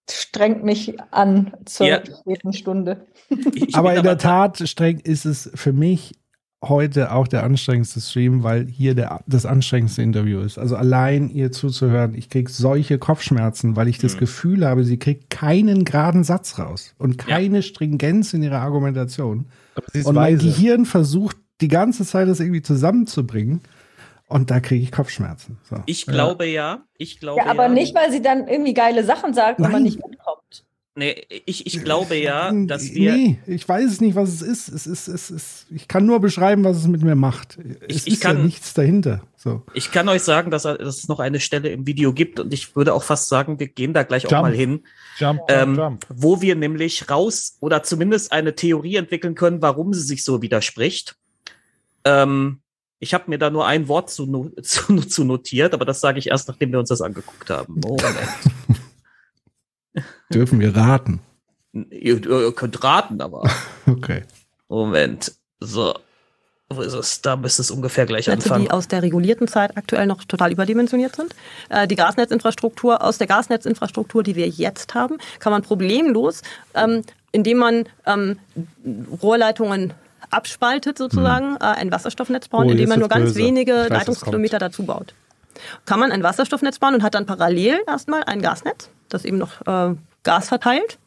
[0.09, 2.01] strengt mich an zur Ja.
[2.05, 3.07] späten Stunde.
[3.55, 6.15] Ich, Aber in der Tat streng ist es für mich
[6.63, 10.59] heute auch der anstrengendste Stream, weil hier der, das anstrengendste Interview ist.
[10.59, 14.19] Also allein ihr zuzuhören, ich krieg solche Kopfschmerzen, weil ich das Mhm.
[14.19, 19.47] Gefühl habe, sie kriegt keinen geraden Satz raus und keine Stringenz in ihrer Argumentation.
[20.05, 20.45] Und mein weise.
[20.49, 23.61] Gehirn versucht die ganze Zeit, das irgendwie zusammenzubringen.
[24.31, 25.59] Und da kriege ich Kopfschmerzen.
[25.69, 25.77] So.
[25.87, 29.35] Ich glaube ja, ich glaube Ja, aber ja, nicht, weil sie dann irgendwie geile Sachen
[29.35, 29.83] sagt und man Nein.
[29.83, 30.65] nicht mitkommt.
[30.97, 33.13] Nee, ich, ich glaube ja, dass wir.
[33.13, 34.69] Nee, ich weiß es nicht, was es ist.
[34.69, 35.67] Es ist, es ist.
[35.71, 37.59] Ich kann nur beschreiben, was es mit mir macht.
[37.89, 39.23] Es Ich- ich ist ja kann- nichts dahinter.
[39.37, 39.63] So.
[39.75, 42.77] Ich kann euch sagen, dass, dass es noch eine Stelle im Video gibt und ich
[42.77, 44.43] würde auch fast sagen, wir gehen da gleich auch Jump.
[44.43, 44.85] mal hin,
[45.19, 46.07] jump, ähm, jump.
[46.09, 51.17] wo wir nämlich raus oder zumindest eine Theorie entwickeln können, warum sie sich so widerspricht.
[52.05, 52.61] Ähm,
[53.01, 56.19] ich habe mir da nur ein Wort zu, no- zu, zu notiert, aber das sage
[56.19, 57.81] ich erst, nachdem wir uns das angeguckt haben.
[57.81, 58.05] Moment.
[60.33, 61.21] Dürfen wir raten.
[61.73, 63.51] ihr, ihr könnt raten, aber
[63.87, 64.23] Okay.
[64.69, 65.33] Moment.
[65.59, 65.95] So.
[66.73, 67.21] Wo ist es?
[67.21, 68.65] Da müsste es ungefähr gleich Netze, anfangen.
[68.67, 71.35] die aus der regulierten Zeit aktuell noch total überdimensioniert sind.
[71.69, 76.43] Äh, die Gasnetzinfrastruktur, aus der Gasnetzinfrastruktur, die wir jetzt haben, kann man problemlos,
[76.75, 78.39] ähm, indem man ähm,
[79.21, 79.95] Rohrleitungen
[80.31, 83.39] abspaltet sozusagen, äh, ein Wasserstoffnetz bauen, Oh, indem man nur ganz böse.
[83.39, 85.15] wenige weiß, Leitungskilometer dazu baut.
[85.85, 89.61] Kann man ein Wasserstoffnetz bauen und hat dann parallel erstmal ein Gasnetz, das eben noch
[89.67, 90.99] äh, Gas verteilt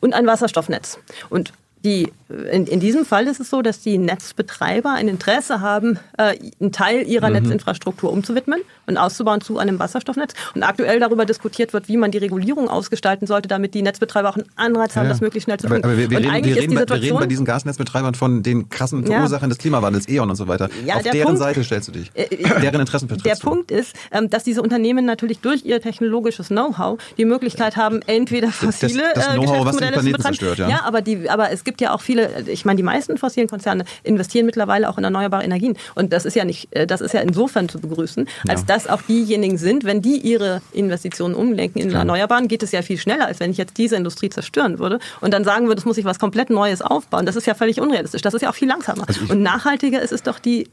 [0.00, 0.98] und ein Wasserstoffnetz.
[1.28, 1.52] Und
[1.84, 2.12] die,
[2.52, 6.72] in, in diesem Fall ist es so, dass die Netzbetreiber ein Interesse haben, äh, einen
[6.72, 7.34] Teil ihrer Mhm.
[7.34, 10.32] Netzinfrastruktur umzuwidmen und auszubauen zu einem Wasserstoffnetz.
[10.54, 14.36] Und aktuell darüber diskutiert wird, wie man die Regulierung ausgestalten sollte, damit die Netzbetreiber auch
[14.36, 15.10] einen Anreiz haben, Ja.
[15.10, 15.84] das möglichst schnell zu aber, tun.
[15.84, 18.68] aber wir, wir, und reden, wir, reden bei, wir reden bei diesen Gasnetzbetreibern von den
[18.68, 19.14] krassen Ja.
[19.18, 20.68] Verursachern des Klimawandels, E.ON und so weiter.
[20.84, 22.10] Ja, Auf der deren Punkt- Seite stellst du dich.
[22.14, 23.40] Äh, äh, deren Interessen Der du.
[23.40, 28.48] Punkt ist, ähm, dass diese Unternehmen natürlich durch ihr technologisches Know-how die Möglichkeit haben, entweder
[28.50, 30.22] fossile das äh, was den Geschäftsmodelle zu betreiben.
[30.22, 30.68] zerstört, ja.
[30.68, 32.44] ja, aber die, aber es gibt ja auch viele.
[32.46, 36.34] Ich meine, die meisten fossilen Konzerne investieren mittlerweile auch in erneuerbare Energien und das ist
[36.34, 38.66] ja nicht, äh, das ist ja insofern zu begrüßen, als Ja.
[38.68, 42.00] dass auch diejenigen sind, wenn die ihre Investitionen umlenken in Klar.
[42.00, 45.34] Erneuerbaren, geht es ja viel schneller, als wenn ich jetzt diese Industrie zerstören würde und
[45.34, 47.26] dann sagen würde, es muss ich was komplett Neues aufbauen.
[47.26, 48.22] Das ist ja völlig unrealistisch.
[48.22, 49.04] Das ist ja auch viel langsamer.
[49.06, 50.68] Also und nachhaltiger ist es doch die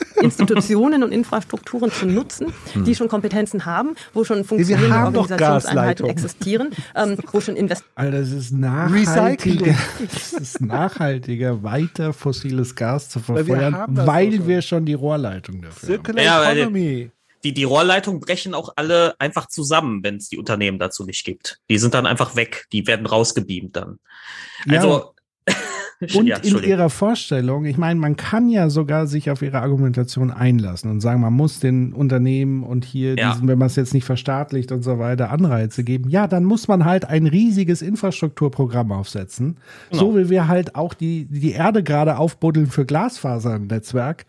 [0.22, 7.16] Institutionen und Infrastrukturen zu nutzen, die schon Kompetenzen haben, wo schon funktionierende Organisationseinheiten existieren, ähm,
[7.32, 9.76] wo schon Invest Alter, es ist nachhaltiger, Recycling.
[10.14, 14.46] es ist nachhaltiger, weiter fossiles Gas zu Weil wir verfeuern, das weil doch schon.
[14.48, 16.04] wir schon die Rohrleitung dafür haben.
[16.04, 17.10] Circular Ja, weil- Economy.
[17.42, 21.58] Die, die Rohrleitungen brechen auch alle einfach zusammen, wenn es die Unternehmen dazu nicht gibt.
[21.70, 22.66] Die sind dann einfach weg.
[22.70, 23.96] Die werden rausgebeamt dann.
[24.66, 25.14] Ja, Also,
[26.16, 30.30] Und ja, in ihrer Vorstellung, ich meine, man kann ja sogar sich auf ihre Argumentation
[30.30, 33.32] einlassen und sagen, man muss den Unternehmen und hier, Ja.
[33.32, 36.08] diesen, wenn man es jetzt nicht verstaatlicht und so weiter, Anreize geben.
[36.08, 39.58] Ja, dann muss man halt ein riesiges Infrastrukturprogramm aufsetzen.
[39.90, 40.00] Genau.
[40.00, 44.24] So wie wir halt auch die, die Erde gerade aufbuddeln für Glasfasernetzwerk.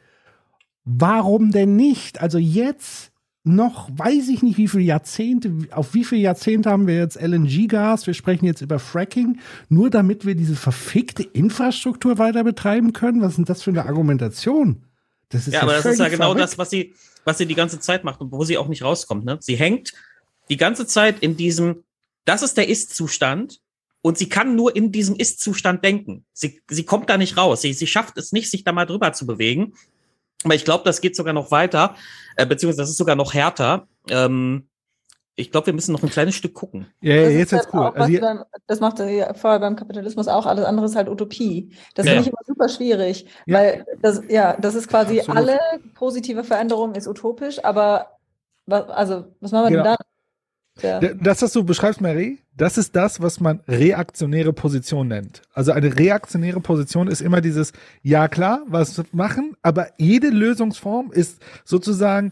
[0.83, 2.21] Warum denn nicht?
[2.21, 3.10] Also jetzt
[3.43, 8.05] noch, weiß ich nicht, wie viele Jahrzehnte, auf wie viele Jahrzehnte haben wir jetzt LNG-Gas?
[8.05, 13.21] Wir sprechen jetzt über Fracking, nur damit wir diese verfickte Infrastruktur weiter betreiben können?
[13.21, 14.83] Was ist denn das für eine Argumentation?
[15.29, 16.41] Das ist ja, aber das ist ja genau verrückt.
[16.41, 19.25] das, was sie, was sie die ganze Zeit macht und wo sie auch nicht rauskommt.
[19.25, 19.37] Ne?
[19.39, 19.93] Sie hängt
[20.49, 21.83] die ganze Zeit in diesem,
[22.25, 23.59] das ist der Ist-Zustand
[24.01, 26.25] und sie kann nur in diesem Ist-Zustand denken.
[26.33, 27.61] Sie, sie kommt da nicht raus.
[27.61, 29.73] Sie, sie schafft es nicht, sich da mal drüber zu bewegen.
[30.43, 31.95] Aber ich glaube, das geht sogar noch weiter,
[32.35, 33.87] äh, beziehungsweise das ist sogar noch härter.
[34.09, 34.67] Ähm,
[35.35, 36.87] ich glaube, wir müssen noch ein kleines Stück gucken.
[37.01, 37.79] Ja, ja, Das jetzt ist halt cool.
[37.87, 40.45] auch, was Also, beim, das macht er ja vorher beim Kapitalismus auch.
[40.45, 41.73] Alles andere ist halt Utopie.
[41.95, 42.11] Das Ja.
[42.13, 43.57] finde ich immer super schwierig, Ja.
[43.57, 45.37] weil das, ja, das ist quasi Absolut.
[45.37, 45.59] alle
[45.95, 48.17] positive Veränderung ist utopisch, aber
[48.65, 49.83] was, also, was machen wir Genau.
[49.83, 50.05] denn dann?
[50.81, 50.99] Ja.
[50.99, 55.41] Das, was du beschreibst, Mary, das ist das, was man reaktionäre Position nennt.
[55.53, 61.41] Also eine reaktionäre Position ist immer dieses, ja klar, was machen, aber jede Lösungsform ist
[61.65, 62.31] sozusagen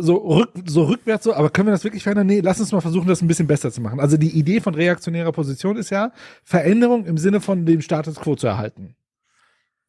[0.00, 2.26] so, rück, so rückwärts so, aber können wir das wirklich verändern?
[2.26, 4.00] Nee, lass uns mal versuchen, das ein bisschen besser zu machen.
[4.00, 6.12] Also die Idee von reaktionärer Position ist ja,
[6.44, 8.94] Veränderung im Sinne von dem Status quo zu erhalten.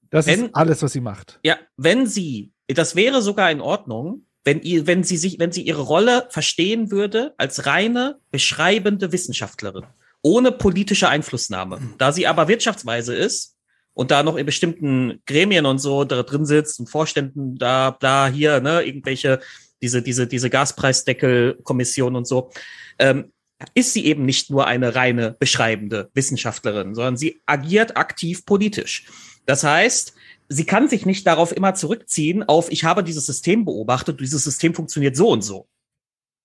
[0.09, 1.39] Das Wenn- ist alles, was sie macht.
[1.43, 5.61] Ja, wenn sie, das wäre sogar in Ordnung, wenn ihr, wenn sie sich, wenn sie
[5.61, 9.85] ihre Rolle verstehen würde als reine beschreibende Wissenschaftlerin,
[10.22, 11.81] ohne politische Einflussnahme.
[11.97, 13.55] Da sie aber wirtschaftsweise ist
[13.93, 18.59] und da noch in bestimmten Gremien und so drin sitzt und Vorständen da, da hier,
[18.59, 19.39] ne, irgendwelche,
[19.81, 22.51] diese, diese, diese Gaspreisdeckelkommission und so,
[22.99, 23.31] ähm,
[23.75, 29.05] ist sie eben nicht nur eine reine beschreibende Wissenschaftlerin, sondern sie agiert aktiv politisch.
[29.45, 30.13] Das heißt,
[30.49, 34.73] sie kann sich nicht darauf immer zurückziehen, auf ich habe dieses System beobachtet, dieses System
[34.73, 35.67] funktioniert so und so.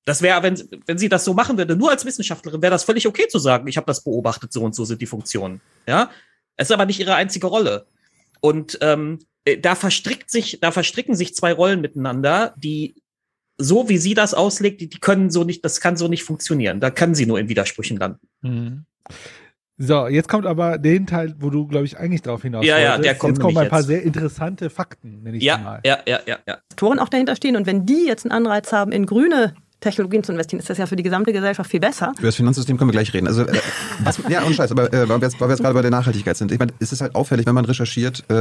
[0.04, 3.06] Das wäre, wenn, wenn sie das so machen würde, nur als Wissenschaftlerin, wäre das völlig
[3.06, 5.60] okay zu sagen, ich habe das beobachtet, so und so sind die Funktionen.
[5.86, 6.10] Ja,
[6.56, 7.86] es ist aber nicht ihre einzige Rolle.
[8.40, 12.94] Und ähm, äh, da verstrickt sich, da verstricken sich zwei Rollen miteinander, die
[13.58, 16.80] so wie sie das auslegt, die, die können so nicht, das kann so nicht funktionieren.
[16.80, 18.28] Da kann sie nur in Widersprüchen landen.
[19.80, 22.88] So, jetzt kommt aber den Teil, wo du, glaube ich, eigentlich drauf hinaus Ja, ja,
[22.90, 23.04] wolltest.
[23.04, 23.86] der kommt Jetzt kommen ein paar jetzt.
[23.88, 25.80] sehr interessante Fakten, nenne ich sie Ja, mal.
[25.84, 26.54] ja, ja, ja, ja.
[26.70, 27.54] Investoren auch dahinter stehen.
[27.56, 30.86] Und wenn die jetzt einen Anreiz haben, in grüne Technologien zu investieren, ist das ja
[30.86, 32.12] für die gesamte Gesellschaft viel besser.
[32.18, 33.28] Über das Finanzsystem können wir gleich reden.
[33.28, 33.56] Also, äh,
[34.02, 35.92] was, ja, und Scheiß, aber äh, weil wir jetzt, weil wir jetzt gerade bei der
[35.92, 36.50] Nachhaltigkeit sind.
[36.50, 38.34] Ich meine, es ist halt auffällig, wenn man recherchiert, äh,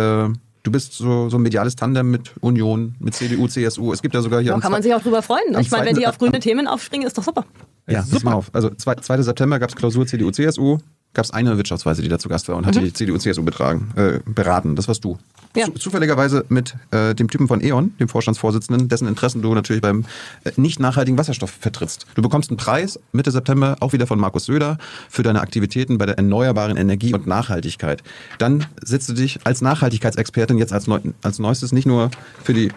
[0.63, 3.93] du bist so, so ein mediales Tandem mit Union, mit CDU, CSU.
[3.93, 5.55] Es gibt ja sogar hier Da kann man sich auch drüber freuen.
[5.59, 7.45] Ich meine, wenn die auf grüne Themen aufspringen, ist doch super.
[7.87, 8.49] Ja, pass mal auf.
[8.53, 9.21] Also zwei- 2.
[9.21, 10.79] September gab es Klausur CDU, CSU,
[11.17, 13.91] gab es eine Wirtschaftsweise, die da zu Gast war und hat die CDU, CSU betragen,
[13.95, 14.75] äh, beraten.
[14.75, 15.17] Das warst du.
[15.55, 15.65] Ja.
[15.65, 20.05] Zu, zufälligerweise mit äh, dem Typen von E.ON, dem Vorstandsvorsitzenden, dessen Interessen du natürlich beim
[20.43, 22.05] äh, nicht nachhaltigen Wasserstoff vertrittst.
[22.13, 24.77] Du bekommst einen Preis Mitte September, auch wieder von Markus Söder,
[25.09, 28.03] für deine Aktivitäten bei der erneuerbaren Energie und Nachhaltigkeit.
[28.37, 32.11] Dann setzt du dich als Nachhaltigkeitsexpertin jetzt als, neu, als neuestes nicht nur
[32.43, 32.71] für die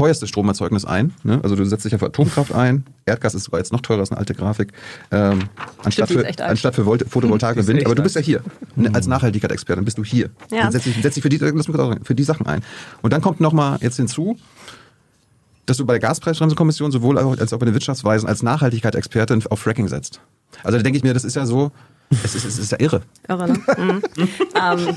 [0.00, 1.12] teuerste Stromerzeugnis ein.
[1.22, 1.40] Ne?
[1.42, 2.84] Also du setzt dich auf Atomkraft ein.
[3.06, 4.72] Erdgas ist sogar jetzt noch teurer als eine alte Grafik.
[5.10, 5.48] Ähm,
[5.82, 7.84] anstatt, ist für, anstatt für Volt Photovoltaik und ist Wind.
[7.84, 8.42] Aber du bist ja hier.
[8.76, 8.90] Ne?
[8.94, 10.30] Als Nachhaltigkeitsexpertin bist du hier.
[10.50, 10.62] Ja.
[10.62, 12.62] Dann setz dich, setz dich für, die, für die Sachen ein.
[13.02, 14.38] Und dann kommt noch mal jetzt hinzu,
[15.66, 19.88] dass du bei der Gaspreisbremsekommission sowohl als auch bei den Wirtschaftsweisen als Nachhaltigkeitsexpertin auf Fracking
[19.88, 20.20] setzt.
[20.64, 21.72] Also da denke ich mir, das ist ja so,
[22.24, 23.02] Es ist, es ist ja irre.
[23.28, 23.60] Irre, ne?
[23.78, 24.02] Mhm.
[24.56, 24.96] ähm,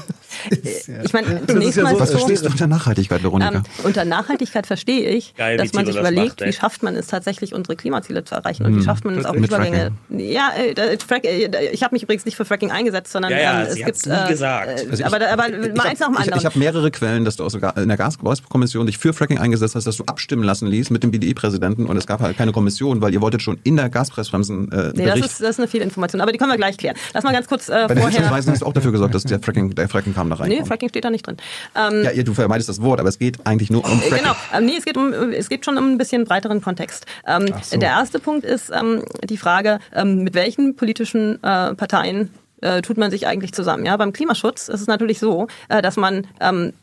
[1.04, 3.54] ich meine, zunächst ja mal so, was verstehst du unter Nachhaltigkeit, Veronika?
[3.58, 6.96] ähm, unter Nachhaltigkeit verstehe ich, Geil, dass man sich das überlegt, macht, wie schafft man
[6.96, 8.84] es tatsächlich, unsere Klimaziele zu erreichen und wie Mhm.
[8.84, 9.92] schafft man es auch Mit Übergänge.
[10.10, 13.62] Ja, äh, Frack, äh, ich habe mich übrigens nicht für Fracking eingesetzt, sondern Ja, ja,
[13.62, 14.68] ähm, es gibt nie gesagt.
[14.68, 16.40] Äh, Also ich- aber, aber ich mal eins nach dem Ich, anderen.
[16.40, 19.76] ich habe mehrere Quellen, dass du aus, der- in der Gaskommission dich für Fracking eingesetzt
[19.76, 23.02] hast, dass du abstimmen lassen ließ mit dem BDI-Präsidenten und es gab halt keine Kommission,
[23.02, 25.26] weil ihr wolltet schon in der Gaspressbremsen äh, nee, das Bericht.
[25.26, 26.96] ist, das ist eine viel Information, aber die können wir gleich klären.
[27.14, 28.20] Lass mal ganz kurz äh, Bei vorher.
[28.20, 30.68] Hilfsweisen hast du auch dafür gesorgt, dass der Fracking, der Fracking-Kram da Nee, reinkommt.
[30.68, 31.38] Fracking steht da nicht drin.
[31.76, 34.18] Ähm, ja, ihr, du vermeidest das Wort, aber es geht eigentlich nur um Äh, Fracking.
[34.20, 37.06] Genau, ähm, nee, es geht, um, es geht schon um ein bisschen breiteren Kontext.
[37.28, 37.78] Ähm, so.
[37.78, 42.98] Der erste Punkt ist ähm, die Frage, ähm, mit welchen politischen äh, Parteien äh, tut
[42.98, 43.86] man sich eigentlich zusammen?
[43.86, 46.74] Ja, beim Klimaschutz ist es natürlich so, äh, dass man ähm,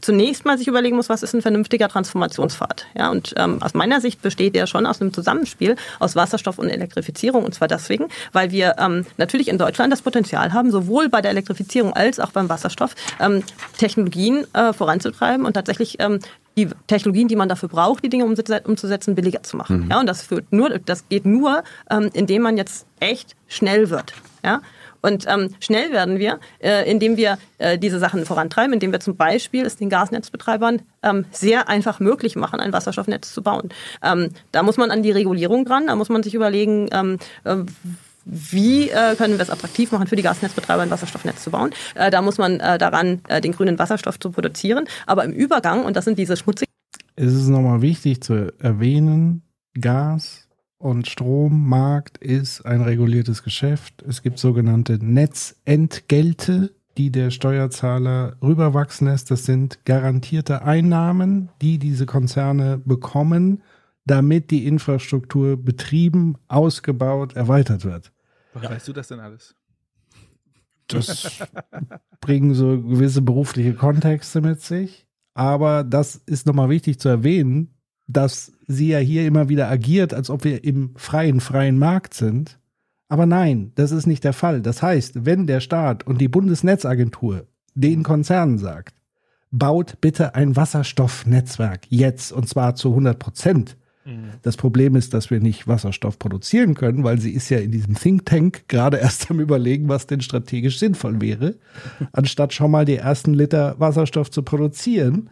[0.00, 2.86] zunächst mal sich überlegen muss, was ist ein vernünftiger Transformationspfad.
[2.96, 6.68] Ja, und ähm, aus meiner Sicht besteht der schon aus einem Zusammenspiel aus Wasserstoff und
[6.68, 7.44] Elektrifizierung.
[7.44, 11.30] Und zwar deswegen, weil wir ähm, natürlich in Deutschland das Potenzial haben, sowohl bei der
[11.30, 13.42] Elektrifizierung als auch beim Wasserstoff ähm,
[13.78, 16.20] Technologien äh, voranzutreiben und tatsächlich ähm,
[16.56, 19.86] die Technologien, die man dafür braucht, die Dinge umzuse- umzusetzen, billiger zu machen.
[19.88, 24.12] Ja, und das führt nur, das geht nur, ähm, indem man jetzt echt schnell wird.
[24.44, 24.60] Ja.
[25.02, 29.16] Und ähm, schnell werden wir, äh, indem wir äh, diese Sachen vorantreiben, indem wir zum
[29.16, 33.70] Beispiel es den Gasnetzbetreibern ähm, sehr einfach möglich machen, ein Wasserstoffnetz zu bauen.
[34.02, 37.56] Ähm, da muss man an die Regulierung ran, da muss man sich überlegen, ähm, äh,
[38.24, 41.70] wie äh, können wir es attraktiv machen für die Gasnetzbetreiber, ein Wasserstoffnetz zu bauen.
[41.94, 44.86] Äh, da muss man äh, daran, äh, den grünen Wasserstoff zu produzieren.
[45.06, 46.72] Aber im Übergang, und das sind diese schmutzigen
[47.16, 49.42] Es ist nochmal wichtig zu erwähnen,
[49.80, 50.49] Gas
[50.80, 54.02] und Strommarkt ist ein reguliertes Geschäft.
[54.02, 59.30] Es gibt sogenannte Netzentgelte, die der Steuerzahler rüberwachsen lässt.
[59.30, 63.62] Das sind garantierte Einnahmen, die diese Konzerne bekommen,
[64.06, 68.10] damit die Infrastruktur betrieben, ausgebaut, erweitert wird.
[68.54, 69.54] Woher weißt du das denn alles?
[70.88, 71.42] Das
[72.22, 75.06] bringen so gewisse berufliche Kontexte mit sich.
[75.34, 77.74] Aber das ist nochmal wichtig zu erwähnen,
[78.12, 82.58] dass sie ja hier immer wieder agiert, als ob wir im freien, freien Markt sind.
[83.08, 84.62] Aber nein, das ist nicht der Fall.
[84.62, 88.94] Das heißt, wenn der Staat und die Bundesnetzagentur den Konzernen sagt,
[89.50, 93.76] baut bitte ein Wasserstoffnetzwerk jetzt und zwar zu 100 Prozent.
[94.42, 97.94] Das Problem ist, dass wir nicht Wasserstoff produzieren können, weil sie ist ja in diesem
[97.94, 101.56] Think Tank gerade erst am Überlegen, was denn strategisch sinnvoll wäre,
[102.12, 105.30] anstatt schon mal die ersten Liter Wasserstoff zu produzieren.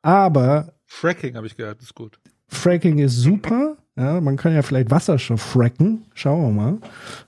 [0.00, 2.18] Aber Fracking habe ich gehört, ist gut.
[2.48, 3.76] Fracking ist super.
[3.94, 6.06] Ja, man kann ja vielleicht Wasserstoff fracken.
[6.14, 6.78] Schauen wir mal.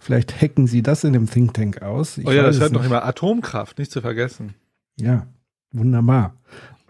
[0.00, 2.16] Vielleicht hacken sie das in dem Think Tank aus.
[2.18, 4.54] Ich oh ja, das hört noch immer Atomkraft, nicht zu vergessen.
[4.96, 5.26] Ja,
[5.72, 6.36] wunderbar.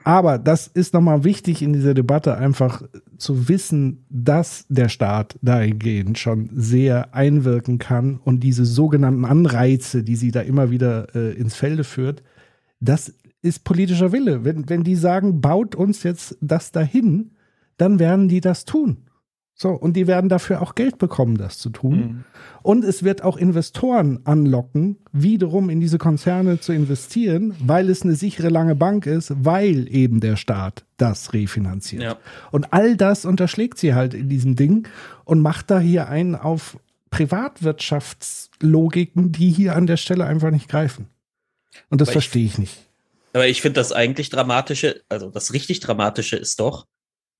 [0.04, 2.82] Aber das ist nochmal wichtig in dieser Debatte, einfach
[3.18, 10.16] zu wissen, dass der Staat dahingehend schon sehr einwirken kann und diese sogenannten Anreize, die
[10.16, 12.22] sie da immer wieder äh, ins Felde führt,
[12.80, 13.12] das
[13.42, 14.44] ist politischer Wille.
[14.44, 17.32] Wenn, wenn die sagen, baut uns jetzt das dahin,
[17.76, 18.98] dann werden die das tun.
[19.54, 22.24] So, und die werden dafür auch Geld bekommen, das zu tun.
[22.62, 28.14] Und es wird auch Investoren anlocken, wiederum in diese Konzerne zu investieren, weil es eine
[28.14, 32.02] sichere lange Bank ist, weil eben der Staat das refinanziert.
[32.02, 32.16] Ja.
[32.50, 34.88] Und all das unterschlägt sie halt in diesem Ding
[35.26, 36.78] und macht da hier einen auf
[37.10, 41.06] Privatwirtschaftslogiken, die hier an der Stelle einfach nicht greifen.
[41.88, 42.86] Und das Aber ich- verstehe ich nicht.
[43.32, 46.86] Aber ich finde das eigentlich Dramatische, also das richtig Dramatische ist doch,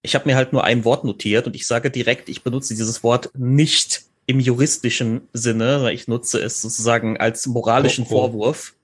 [0.03, 3.03] ich habe mir halt nur ein Wort notiert und ich sage direkt, ich benutze dieses
[3.03, 8.11] Wort nicht im juristischen Sinne, sondern ich nutze es sozusagen als moralischen Oh, oh.
[8.11, 8.75] Vorwurf.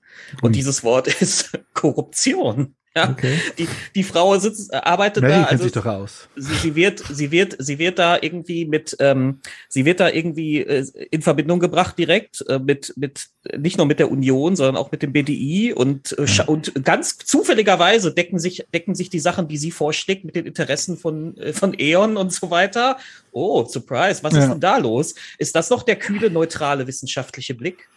[0.41, 2.75] Und dieses Wort ist Korruption.
[2.97, 3.37] Ja, Okay.
[3.57, 6.27] die, die Frau sitzt, äh, arbeitet Mary da, kennt also sich doch aus.
[6.35, 10.61] sie, sie wird, sie wird, sie wird da irgendwie mit, ähm, sie wird da irgendwie
[10.61, 13.27] äh, in Verbindung gebracht direkt äh, mit, mit
[13.57, 17.17] nicht nur mit der Union, sondern auch mit dem BDI und äh, scha- und ganz
[17.19, 21.53] zufälligerweise decken sich decken sich die Sachen, die sie vorschlägt, mit den Interessen von äh,
[21.53, 22.97] von E.ON und so weiter.
[23.31, 24.23] Oh, surprise!
[24.23, 24.47] Was ist Ja.
[24.49, 25.13] denn da los?
[25.37, 27.87] Ist das noch der kühle neutrale wissenschaftliche Blick?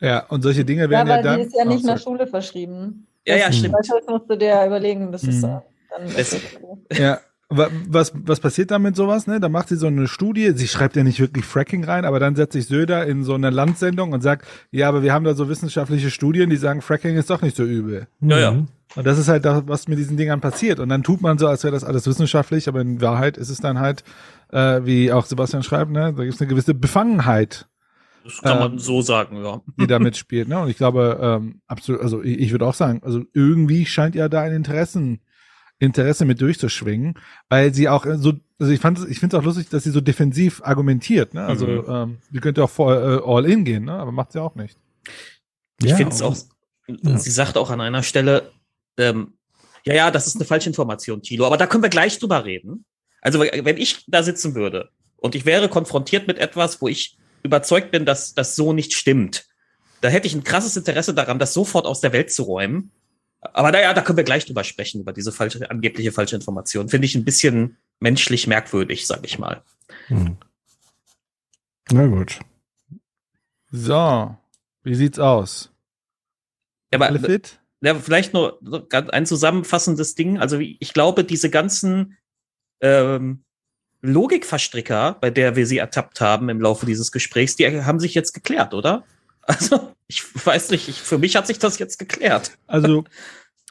[0.00, 1.40] Ja, und solche Dinge Ja, werden ja, weil dann.
[1.40, 2.16] die ist ja Oh, nicht nach sorry.
[2.18, 3.06] Schule verschrieben.
[3.28, 3.74] Ja, ja, Das- stimmt.
[3.78, 5.58] Das musst du dir überlegen, bis es Mhm.
[5.90, 6.18] dann ist.
[6.18, 7.20] es- Ja.
[7.50, 9.26] Wa- Was, was passiert da mit sowas?
[9.26, 9.40] Ne?
[9.40, 10.52] Da macht sie so eine Studie.
[10.54, 13.48] Sie schreibt ja nicht wirklich Fracking rein, aber dann setzt sich Söder in so eine
[13.48, 17.30] Landsendung und sagt, ja, aber wir haben da so wissenschaftliche Studien, die sagen, Fracking ist
[17.30, 18.06] doch nicht so übel.
[18.20, 18.50] Ja, ja.
[18.50, 18.68] Mhm.
[18.96, 20.78] Und das ist halt das, was mit diesen Dingern passiert.
[20.78, 23.60] Und dann tut man so, als wäre das alles wissenschaftlich, aber in Wahrheit ist es
[23.60, 24.04] dann halt,
[24.52, 27.66] äh, wie auch Sebastian schreibt, ne, da gibt es eine gewisse Befangenheit,
[28.28, 29.60] Das kann man Ähm, so sagen, ja.
[29.78, 30.48] die da mitspielt.
[30.48, 30.58] Ne?
[30.60, 34.28] Und ich glaube, ähm, absolut, also ich, ich würde auch sagen, also irgendwie scheint ja
[34.28, 35.20] da ein Interessen
[35.80, 37.14] Interesse mit durchzuschwingen,
[37.48, 40.00] weil sie auch so, also ich fand, ich finde es auch lustig, dass sie so
[40.00, 41.34] defensiv argumentiert.
[41.34, 41.44] Ne?
[41.44, 41.84] Also Mhm.
[41.88, 43.92] ähm, die könnte auch voll äh, all in gehen, ne?
[43.92, 44.76] aber macht sie auch nicht.
[45.80, 46.36] Ich Ja, finde es auch,
[46.88, 47.16] ja.
[47.18, 48.50] sie sagt auch an einer Stelle,
[48.98, 49.34] ähm,
[49.84, 52.84] ja, ja, das ist eine falsche Information, Tilo, aber da können wir gleich drüber reden.
[53.20, 57.90] Also, wenn ich da sitzen würde und ich wäre konfrontiert mit etwas, wo ich überzeugt
[57.90, 59.46] bin, dass das so nicht stimmt,
[60.00, 62.92] da hätte ich ein krasses Interesse daran, das sofort aus der Welt zu räumen.
[63.40, 66.88] Aber naja, da können wir gleich drüber sprechen, über diese falsche, angebliche falsche Information.
[66.88, 69.62] Finde ich ein bisschen menschlich merkwürdig, sag ich mal.
[70.06, 70.36] Hm.
[71.90, 72.38] Na gut.
[73.70, 74.36] So,
[74.82, 75.70] wie sieht's aus?
[76.92, 77.60] Aber Alle fit?
[77.80, 78.60] Ja, vielleicht nur
[78.90, 80.38] ein zusammenfassendes Ding.
[80.38, 82.16] Also ich glaube, diese ganzen
[82.80, 83.44] ähm,
[84.00, 88.32] Logikverstricker, bei der wir sie ertappt haben im Laufe dieses Gesprächs, die haben sich jetzt
[88.32, 89.04] geklärt, oder?
[89.42, 92.52] Also ich weiß nicht, ich, für mich hat sich das jetzt geklärt.
[92.66, 93.04] Also,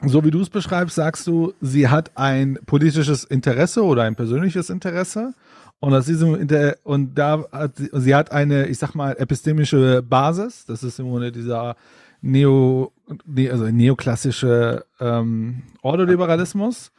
[0.03, 4.69] so wie du es beschreibst, sagst du, sie hat ein politisches Interesse oder ein persönliches
[4.69, 5.33] Interesse.
[5.79, 10.01] Und aus diesem Inter und da hat sie, sie hat eine, ich sag mal, epistemische
[10.01, 10.65] Basis.
[10.65, 11.75] Das ist im Grunde dieser
[12.21, 12.91] Neo,
[13.25, 16.91] ne, also neoklassische ähm, Ordoliberalismus.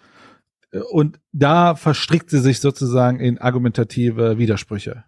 [0.91, 5.05] Und da verstrickt sie sich sozusagen in argumentative Widersprüche.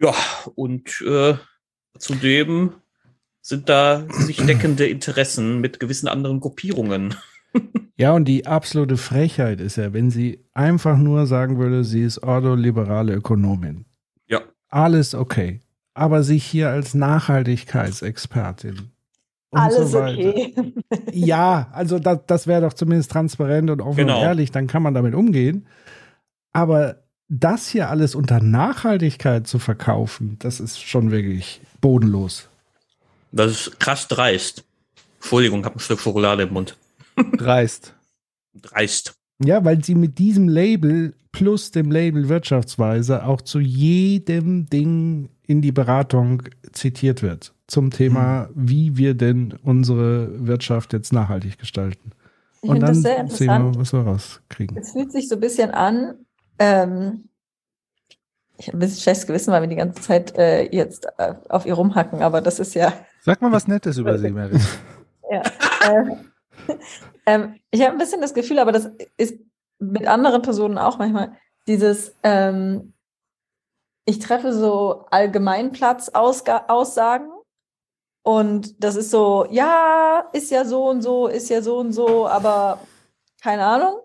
[0.00, 0.14] Ja,
[0.54, 1.34] und äh,
[1.98, 2.74] zudem
[3.40, 7.14] sind da sich deckende Interessen mit gewissen anderen Gruppierungen.
[7.96, 12.24] Ja, und die absolute Frechheit ist ja, wenn sie einfach nur sagen würde, sie ist
[12.24, 13.84] ordoliberale Ökonomin.
[14.26, 14.40] Ja.
[14.68, 15.60] Alles okay.
[15.94, 18.90] Aber sich hier als Nachhaltigkeitsexpertin.
[19.54, 20.28] Und Alles so weiter.
[20.28, 20.54] okay.
[21.12, 24.18] Ja, also das, das wäre doch zumindest transparent und offen Genau.
[24.18, 25.66] und ehrlich, dann kann man damit umgehen.
[26.52, 26.96] Aber
[27.28, 32.48] das hier alles unter Nachhaltigkeit zu verkaufen, das ist schon wirklich bodenlos.
[33.32, 34.64] Das ist krass dreist.
[35.20, 36.76] Entschuldigung, ich habe ein Stück Schokolade im Mund.
[37.38, 37.94] Dreist.
[38.60, 39.14] Dreist.
[39.42, 45.62] Ja, weil sie mit diesem Label plus dem Label Wirtschaftsweise auch zu jedem Ding in
[45.62, 46.42] die Beratung
[46.72, 47.53] zitiert wird.
[47.66, 52.10] Zum Thema, wie wir denn unsere Wirtschaft jetzt nachhaltig gestalten.
[52.62, 53.78] Ich Und finde dann das sehr sehen wir, interessant.
[53.78, 54.76] was wir rauskriegen.
[54.76, 56.14] Es fühlt sich so ein bisschen an,
[56.58, 57.28] ähm,
[58.56, 61.66] ich habe ein bisschen schlechtes Gewissen, weil wir die ganze Zeit äh, jetzt äh, auf
[61.66, 64.58] ihr rumhacken, aber das ist ja, Sag mal was Nettes über sie, Mary.
[65.30, 65.40] ja.
[65.40, 66.04] äh,
[67.26, 69.38] ähm, ich habe ein bisschen das Gefühl, aber das ist
[69.78, 71.32] mit anderen Personen auch manchmal,
[71.66, 72.92] dieses, ähm,
[74.04, 77.30] ich treffe so Allgemeinplatz-Aussagen
[78.24, 82.26] und das ist so, ja, ist ja so und so, ist ja so und so,
[82.26, 82.80] aber
[83.42, 84.00] keine Ahnung.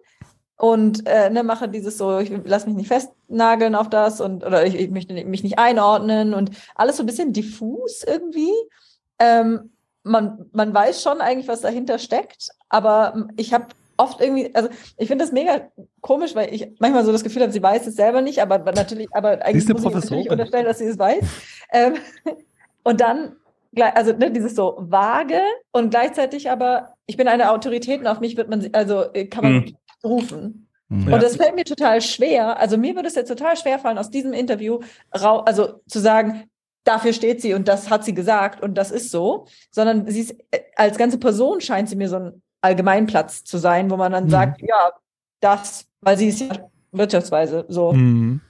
[0.58, 4.66] Und äh, ne, mache dieses so, ich lass mich nicht festnageln auf das und oder
[4.66, 8.52] ich, ich möchte mich nicht einordnen und alles so ein bisschen diffus irgendwie.
[9.20, 9.72] Ähm,
[10.04, 14.68] man, man weiß schon eigentlich, was dahinter steckt, aber ich habe oft irgendwie, also
[14.98, 17.96] ich finde das mega komisch, weil ich manchmal so das Gefühl habe, sie weiß es
[17.96, 21.24] selber nicht, aber natürlich, aber eigentlich muss ich natürlich unterstellen, dass sie es weiß.
[21.72, 21.96] Ähm,
[22.84, 23.38] und dann,
[23.78, 25.40] also ne, dieses so vage
[25.72, 29.44] und gleichzeitig aber, ich bin eine Autorität und auf mich wird man, also äh, kann
[29.44, 29.76] man Hm.
[30.04, 30.68] rufen.
[30.90, 31.14] Ja.
[31.14, 32.58] Und das fällt mir total schwer.
[32.60, 34.80] Also mir würde es jetzt total schwer fallen, aus diesem Interview
[35.12, 36.46] also zu sagen,
[36.84, 40.36] dafür steht sie und das hat sie gesagt und das ist so, sondern sie ist
[40.52, 44.26] äh, als ganze Person scheint sie mir so ein Allgemeinplatz zu sein, wo man dann
[44.26, 44.30] Mhm.
[44.30, 44.94] sagt, ja,
[45.42, 46.48] das, weil sie ist ja
[46.92, 47.94] wirtschaftsweise so.
[47.94, 48.42] Mhm.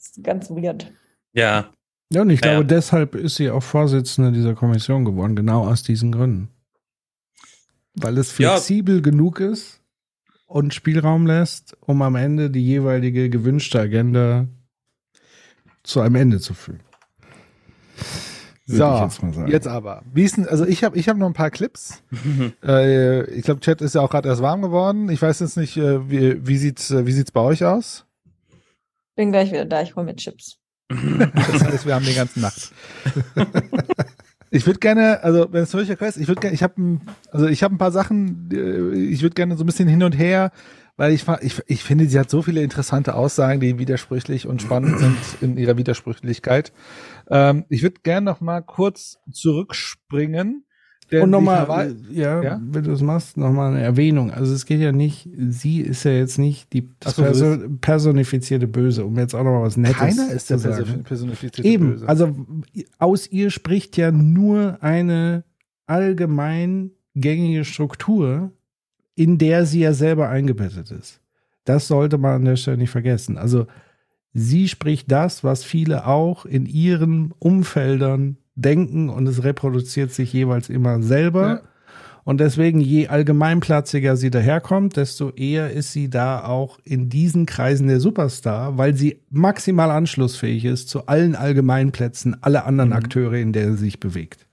[0.00, 0.90] Ist ganz weird.
[1.34, 1.66] Ja.
[2.12, 2.76] Ja, und ich Ja, glaube, ja.
[2.76, 6.48] deshalb ist sie auch Vorsitzende dieser Kommission geworden, genau aus diesen Gründen.
[7.94, 8.52] Weil es Ja.
[8.52, 9.80] flexibel genug ist
[10.46, 14.46] und Spielraum lässt, um am Ende die jeweilige gewünschte Agenda
[15.82, 16.80] zu einem Ende zu führen.
[18.66, 19.50] Würde So, ich jetzt mal sagen.
[19.50, 20.02] jetzt aber.
[20.12, 22.02] Wie ist denn, also ich habe ich hab noch ein paar Clips.
[22.62, 25.08] äh, ich glaube, Chat ist ja auch gerade erst warm geworden.
[25.10, 28.04] Ich weiß jetzt nicht, äh, wie, wie sieht's äh, wie sieht's bei euch aus?
[29.16, 30.58] Bin gleich wieder da, ich hole mir Chips.
[30.88, 32.72] Das heißt, wir haben die ganze Nacht.
[34.50, 37.00] Ich würde gerne, also wenn es für euch okay ist, ich würde gerne, ich habe
[37.30, 38.48] also ich habe ein paar Sachen,
[38.94, 40.52] ich würde gerne so ein bisschen hin und her,
[40.96, 44.98] weil ich, ich ich finde, sie hat so viele interessante Aussagen, die widersprüchlich und spannend
[45.00, 46.72] sind in ihrer Widersprüchlichkeit.
[47.28, 50.64] Ähm, ich würde gerne noch mal kurz zurückspringen.
[51.10, 52.60] Und nochmal, ja, Ja?
[52.62, 54.30] wenn du es machst, nochmal eine Erwähnung.
[54.30, 59.16] Also es geht ja nicht, sie ist ja jetzt nicht die so, personifizierte Böse, um
[59.18, 60.76] jetzt auch nochmal was Nettes keiner ist der sagen.
[60.84, 62.08] perso- personifizierte Eben, Böse.
[62.08, 62.36] also
[62.98, 65.44] aus ihr spricht ja nur eine
[65.86, 68.52] allgemein gängige Struktur,
[69.14, 71.20] in der sie ja selber eingebettet ist.
[71.64, 73.36] Das sollte man an der Stelle nicht vergessen.
[73.38, 73.66] Also
[74.32, 80.68] sie spricht das, was viele auch in ihren Umfeldern denken und es reproduziert sich jeweils
[80.68, 81.46] immer selber.
[81.46, 81.60] Ja.
[82.24, 87.88] Und deswegen, je allgemeinplatziger sie daherkommt, desto eher ist sie da auch in diesen Kreisen
[87.88, 93.72] der Superstar, weil sie maximal anschlussfähig ist zu allen Allgemeinplätzen, alle anderen Akteure, in der
[93.72, 94.46] sie sich bewegt.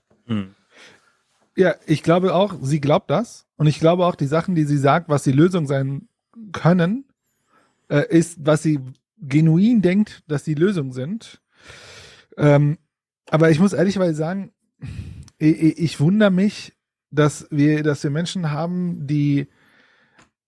[1.54, 3.46] Ja, ich glaube auch, sie glaubt das.
[3.56, 6.08] Und ich glaube auch, die Sachen, die sie sagt, was die Lösung sein
[6.52, 7.04] können,
[7.88, 8.80] äh, ist, was sie
[9.18, 11.40] genuin denkt, dass die Lösung sind.
[12.36, 12.78] Ähm,
[13.30, 14.52] aber ich muss ehrlicherweise sagen,
[15.38, 16.74] ich, ich, ich wundere mich,
[17.10, 19.48] dass wir, dass wir Menschen haben, die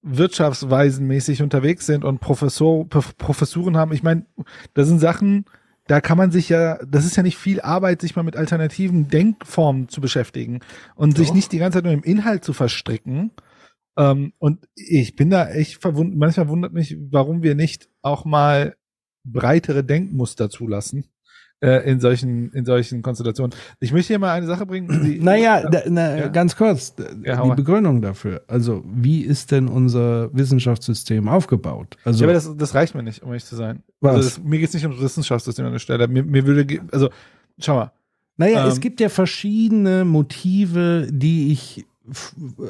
[0.02, 3.92] wirtschaftsweisenmäßig unterwegs sind und Professor, Prof- Professuren haben.
[3.92, 4.26] Ich meine,
[4.74, 5.44] das sind Sachen,
[5.86, 9.08] da kann man sich ja, das ist ja nicht viel Arbeit, sich mal mit alternativen
[9.08, 10.60] Denkformen zu beschäftigen
[10.94, 13.32] und sich nicht die ganze Zeit nur im Inhalt zu verstricken.
[13.97, 18.76] Ähm, und ich bin da echt verwundert, manchmal wundert mich, warum wir nicht auch mal
[19.24, 21.07] breitere Denkmuster zulassen
[21.61, 23.55] äh, in solchen in solchen Konstellationen.
[23.81, 25.03] Ich möchte hier mal eine Sache bringen.
[25.05, 26.28] Die, Naja, da, na, Ja?
[26.28, 27.55] ganz kurz, Ja, die.
[27.57, 28.43] Begründung dafür.
[28.47, 31.97] Also, wie ist denn unser Wissenschaftssystem aufgebaut?
[32.05, 33.83] Also, ja, aber das, das reicht mir nicht, um ehrlich zu sein.
[34.01, 34.15] Was?
[34.17, 36.07] Also das, mir geht es nicht ums Wissenschaftssystem an der Stelle.
[36.09, 37.11] Mir, mir würde, also,
[37.59, 37.93] schau mal.
[38.37, 41.85] Naja, Ähm, es gibt ja verschiedene Motive, die ich,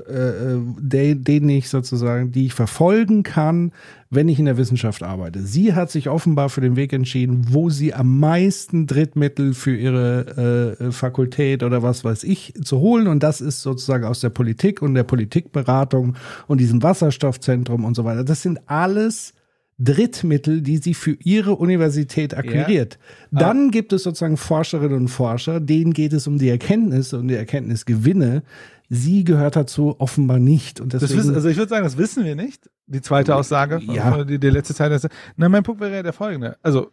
[0.08, 3.72] äh, äh, de, denen ich sozusagen, die ich verfolgen kann,
[4.10, 5.42] wenn ich in der Wissenschaft arbeite.
[5.42, 10.76] Sie hat sich offenbar für den Weg entschieden, wo sie am meisten Drittmittel für ihre
[10.80, 13.06] äh, Fakultät oder was weiß ich zu holen.
[13.06, 18.04] Und das ist sozusagen aus der Politik und der Politikberatung und diesem Wasserstoffzentrum und so
[18.04, 18.24] weiter.
[18.24, 19.34] Das sind alles
[19.80, 22.98] Drittmittel, die sie für ihre Universität akquiriert.
[23.30, 27.36] Dann gibt es sozusagen Forscherinnen und Forscher, denen geht es um die Erkenntnisse und die
[27.36, 28.42] Erkenntnisgewinne.
[28.88, 30.80] Sie gehört dazu offenbar nicht.
[30.80, 32.70] Und deswegen, wissen, also ich würde sagen, das wissen wir nicht.
[32.86, 34.24] Die zweite Aussage, Ja.
[34.24, 36.56] die, die letzte ist- Na, mein Punkt wäre ja der folgende.
[36.62, 36.90] Also,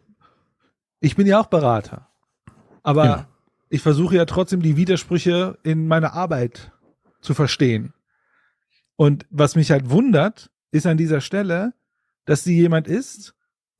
[1.00, 2.08] ich bin ja auch Berater.
[2.82, 3.28] Aber Ja.
[3.70, 6.70] ich versuche ja trotzdem die Widersprüche in meiner Arbeit
[7.22, 7.94] zu verstehen.
[8.96, 11.72] Und was mich halt wundert, ist an dieser Stelle,
[12.26, 13.34] dass sie jemand ist,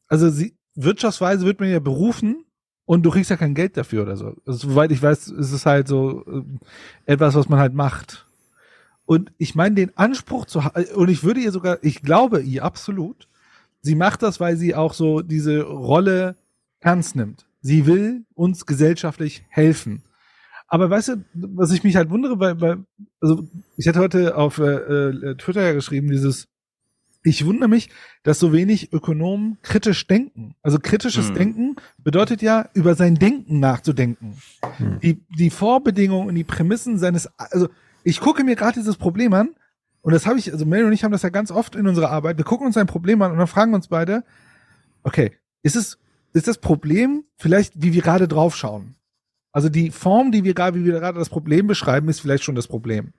[0.09, 2.45] also sie, wirtschaftsweise wird man ja berufen
[2.87, 4.37] und du kriegst ja kein Geld dafür oder so.
[4.47, 6.61] Also, soweit ich weiß, ist es halt so ähm,
[7.05, 8.27] etwas, was man halt macht.
[9.05, 10.61] Und ich meine, den Anspruch zu
[10.95, 13.29] und ich würde ihr sogar, ich glaube ihr absolut,
[13.83, 16.37] sie macht das, weil sie auch so diese Rolle
[16.81, 17.47] ernst nimmt.
[17.61, 20.03] Sie will uns gesellschaftlich helfen.
[20.69, 22.79] Aber weißt du, was ich mich halt wundere, weil, weil
[23.21, 26.49] also ich hatte heute auf äh, äh, Twitter ja geschrieben, dieses,
[27.27, 27.91] ich wundere mich,
[28.23, 30.55] dass so wenig Ökonomen kritisch denken.
[30.63, 31.35] Also kritisches Hm.
[31.35, 34.39] Denken bedeutet ja, über sein Denken nachzudenken.
[35.03, 37.69] Die, die Vorbedingungen und die Prämissen seines, also
[38.05, 39.51] ich gucke mir gerade dieses Problem an
[40.03, 42.11] und das habe ich, also Mary und ich haben das ja ganz oft in unserer
[42.11, 42.39] Arbeit.
[42.39, 44.23] Wir gucken uns ein Problem an und dann fragen uns beide,
[45.03, 45.33] okay,
[45.63, 45.99] ist es,
[46.33, 48.95] ist das Problem vielleicht, wie wir gerade draufschauen?
[49.51, 52.55] Also die Form, die wir gerade, wie wir gerade das Problem beschreiben, ist vielleicht schon
[52.55, 53.15] das Problem.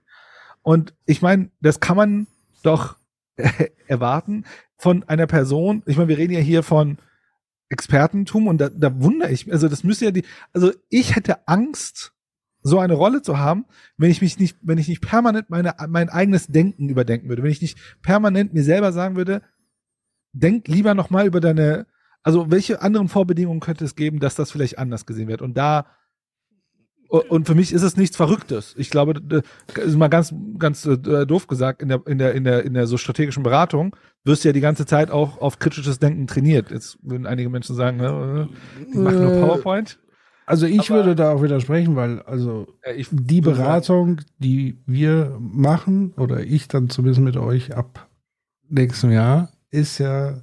[0.61, 2.27] Und ich meine, das kann man
[2.63, 2.96] doch
[3.87, 4.45] erwarten
[4.77, 5.83] von einer Person.
[5.85, 6.97] Ich meine, wir reden ja hier von
[7.69, 11.47] Expertentum und da, da wundere ich mich, also das müsste ja die, also ich hätte
[11.47, 12.13] Angst,
[12.63, 13.65] so eine Rolle zu haben,
[13.97, 17.51] wenn ich mich nicht, wenn ich nicht permanent meine, mein eigenes Denken überdenken würde, wenn
[17.51, 19.41] ich nicht permanent mir selber sagen würde,
[20.33, 21.87] denk lieber nochmal über deine,
[22.23, 25.41] also welche anderen Vorbedingungen könnte es geben, dass das vielleicht anders gesehen wird?
[25.41, 25.85] Und da
[27.09, 28.73] und für mich ist es nichts Verrücktes.
[28.77, 29.43] Ich glaube, das
[29.85, 32.87] ist mal ganz, ganz äh, doof gesagt, in der, in der, in der, in der
[32.87, 36.69] so strategischen Beratung wirst du ja die ganze Zeit auch auf kritisches Denken trainiert.
[36.71, 38.47] Jetzt würden einige Menschen sagen, äh,
[38.93, 39.99] die machen nur Äh, PowerPoint.
[40.45, 45.37] also ich aber- würde da auch widersprechen, weil also Ja, ich die Beratung, die wir
[45.39, 48.09] machen oder ich dann zumindest mit euch ab
[48.69, 50.41] nächstem Jahr, ist ja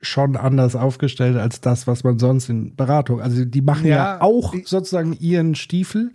[0.00, 3.20] schon anders aufgestellt als das, was man sonst in Beratung.
[3.20, 6.12] Also die machen ja, Ja, auch sozusagen ihren Stiefel,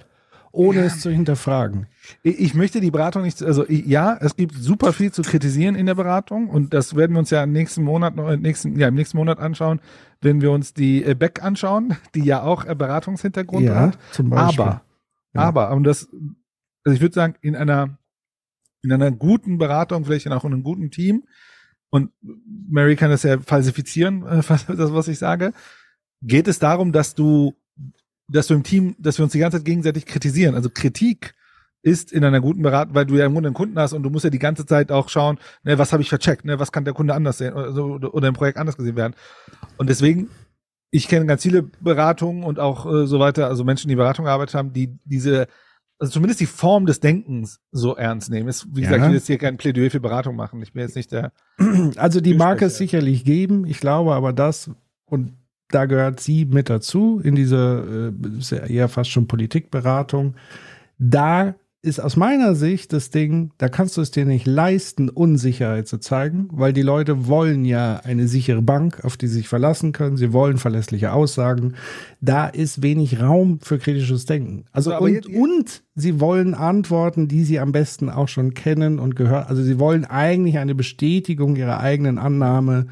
[0.52, 1.88] ohne es zu hinterfragen.
[2.24, 5.96] Ich möchte die Beratung nicht, also ja, es gibt super viel zu kritisieren in der
[5.96, 8.96] Beratung und das werden wir uns ja im nächsten Monat noch, im nächsten, ja, im
[8.96, 9.82] nächsten Monat anschauen,
[10.22, 13.98] wenn wir uns die äh, Beck anschauen, die ja auch äh, Beratungshintergrund Ja, hat.
[14.12, 14.64] zum Beispiel.
[14.66, 14.82] Aber,
[15.34, 15.42] Ja.
[15.42, 16.08] aber, und das,
[16.86, 17.98] also ich würde sagen, in einer,
[18.82, 21.24] in einer guten Beratung, vielleicht auch in einem guten Team,
[21.90, 22.12] und
[22.70, 25.54] Mary kann das ja falsifizieren, äh, das, was ich sage,
[26.22, 27.56] geht es darum, dass du,
[28.28, 30.56] dass du im Team, dass wir uns die ganze Zeit gegenseitig kritisieren.
[30.56, 31.36] Also Kritik
[31.86, 34.10] ist in einer guten Beratung, weil du ja im Grunde einen Kunden hast und du
[34.10, 36.84] musst ja die ganze Zeit auch schauen, ne, was habe ich vercheckt, ne, was kann
[36.84, 39.14] der Kunde anders sehen oder, so, oder, im Projekt anders gesehen werden.
[39.78, 40.30] Und deswegen,
[40.90, 44.56] ich kenne ganz viele Beratungen und auch äh, so weiter, also Menschen, die Beratung gearbeitet
[44.56, 45.48] haben, die diese,
[46.00, 48.48] also zumindest die Form des Denkens so ernst nehmen.
[48.50, 48.90] Ist, wie Ja.
[48.90, 50.62] gesagt, ich will jetzt hier kein Plädoyer für Beratung machen.
[50.62, 51.32] Ich bin jetzt nicht der.
[51.96, 53.66] Also die mag es sicherlich geben.
[53.66, 54.72] Ich glaube aber das,
[55.06, 55.34] und
[55.70, 60.36] da gehört sie mit dazu, in dieser äh, ist ja eher fast schon Politikberatung.
[60.98, 61.56] Da
[61.86, 66.00] ist aus meiner Sicht das Ding, da kannst du es dir nicht leisten, Unsicherheit zu
[66.00, 70.18] zeigen, weil die Leute wollen ja eine sichere Bank, auf die sie sich verlassen können.
[70.18, 71.76] Sie wollen verlässliche Aussagen.
[72.22, 74.66] Da ist wenig Raum für kritisches Denken.
[74.72, 79.16] Also und, jetzt- und sie wollen Antworten, die sie am besten auch schon kennen und
[79.16, 79.50] gehört.
[79.50, 82.88] Also sie wollen eigentlich eine Bestätigung ihrer eigenen Annahme.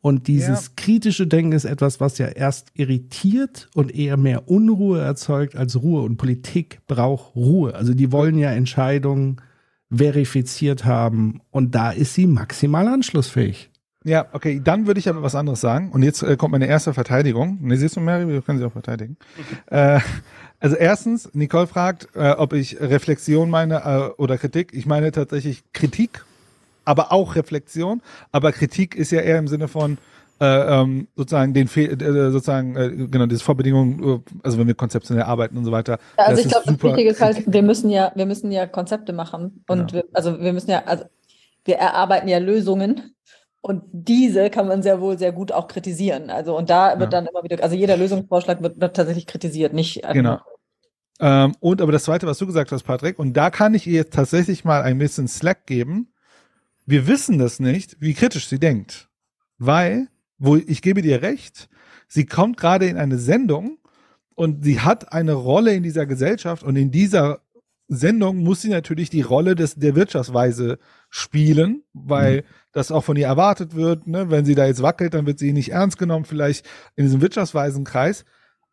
[0.00, 0.72] Und dieses Ja.
[0.76, 6.02] kritische Denken ist etwas, was ja erst irritiert und eher mehr Unruhe erzeugt als Ruhe.
[6.02, 7.74] Und Politik braucht Ruhe.
[7.74, 9.40] Also die wollen ja Entscheidungen
[9.90, 11.40] verifiziert haben.
[11.50, 13.70] Und da ist sie maximal anschlussfähig.
[14.04, 15.90] Ja, okay, dann würde ich aber was anderes sagen.
[15.90, 17.58] Und jetzt äh, kommt meine erste Verteidigung.
[17.60, 19.16] Ne, siehst du, Mary, wir können sie auch verteidigen.
[19.66, 20.00] äh,
[20.60, 24.72] also erstens, Nicole fragt, äh, ob ich Reflexion meine äh, oder Kritik.
[24.72, 26.24] Ich meine tatsächlich Kritik,
[26.88, 28.00] aber auch Reflexion.
[28.32, 29.98] Aber Kritik ist ja eher im Sinne von
[30.40, 34.74] äh, ähm, sozusagen den Fe äh, sozusagen äh, genau diese Vorbedingungen, äh, also wenn wir
[34.74, 35.98] konzeptionell arbeiten und so weiter.
[36.16, 39.12] Ja, also ich glaube, das Wichtige ist halt, wir müssen ja, wir müssen ja Konzepte
[39.12, 41.04] machen und wir, also wir müssen ja, also
[41.64, 43.14] wir erarbeiten ja Lösungen
[43.60, 46.30] und diese kann man sehr wohl sehr gut auch kritisieren.
[46.30, 47.20] Also und da wird Ja.
[47.20, 50.38] dann immer wieder, also jeder Lösungsvorschlag wird, wird tatsächlich kritisiert, nicht Genau.
[51.20, 53.94] Ähm, und aber das Zweite, was du gesagt hast, Patrick, und da kann ich ihr
[53.94, 56.12] jetzt tatsächlich mal ein bisschen Slack geben.
[56.88, 59.10] Wir wissen das nicht, wie kritisch sie denkt.
[59.58, 60.08] Weil,
[60.38, 61.68] wo ich gebe dir recht,
[62.06, 63.76] sie kommt gerade in eine Sendung
[64.34, 67.42] und sie hat eine Rolle in dieser Gesellschaft und in dieser
[67.88, 70.78] Sendung muss sie natürlich die Rolle des, der Wirtschaftsweise
[71.10, 74.06] spielen, weil das auch von ihr erwartet wird.
[74.06, 74.30] Ne?
[74.30, 77.84] Wenn sie da jetzt wackelt, dann wird sie nicht ernst genommen, vielleicht in diesem wirtschaftsweisen
[77.84, 78.24] Kreis.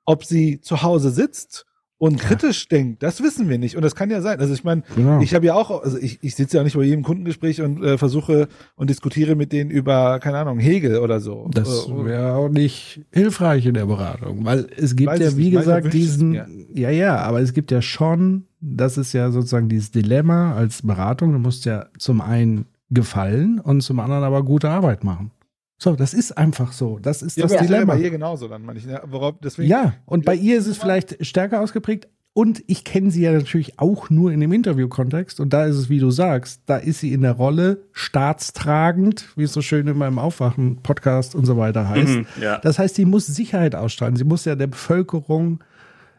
[0.05, 1.65] Ob sie zu Hause sitzt
[1.97, 3.77] und kritisch denkt, das wissen wir nicht.
[3.77, 4.39] Und das kann ja sein.
[4.39, 5.21] Also ich meine, Genau.
[5.21, 7.97] ich habe ja auch, also ich, ich sitze ja nicht bei jedem Kundengespräch und äh,
[7.97, 11.49] versuche und diskutiere mit denen über, keine Ahnung, Hegel oder so.
[11.53, 15.51] Das Äh, wäre auch nicht hilfreich in der Beratung, weil es gibt Weiß ja, wie
[15.51, 16.47] gesagt, diesen, mir.
[16.73, 21.31] ja, ja, aber es gibt ja schon, das ist ja sozusagen dieses Dilemma als Beratung,
[21.31, 25.31] du musst ja zum einen gefallen und zum anderen aber gute Arbeit machen.
[25.77, 26.99] So, das ist einfach so.
[26.99, 27.93] Das ist ja, das aber das Dilemma.
[27.93, 28.85] bei ihr genauso dann, meine ich.
[28.85, 29.01] Ne?
[29.05, 32.07] Worauf, deswegen, Ja, und bei ihr ist es vielleicht stärker ausgeprägt.
[32.37, 35.39] Und ich kenne sie ja natürlich auch nur in dem Interviewkontext.
[35.39, 39.43] Und da ist es, wie du sagst, da ist sie in der Rolle staatstragend, wie
[39.43, 42.15] es so schön in meinem Aufwachen-Podcast und so weiter heißt.
[42.15, 42.57] Mhm, ja.
[42.57, 44.17] Das heißt, sie muss Sicherheit ausstrahlen.
[44.17, 45.63] Sie muss ja der Bevölkerung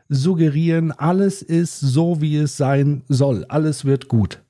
[0.09, 3.45] suggerieren, alles ist so, wie es sein soll.
[3.49, 4.41] Alles wird gut.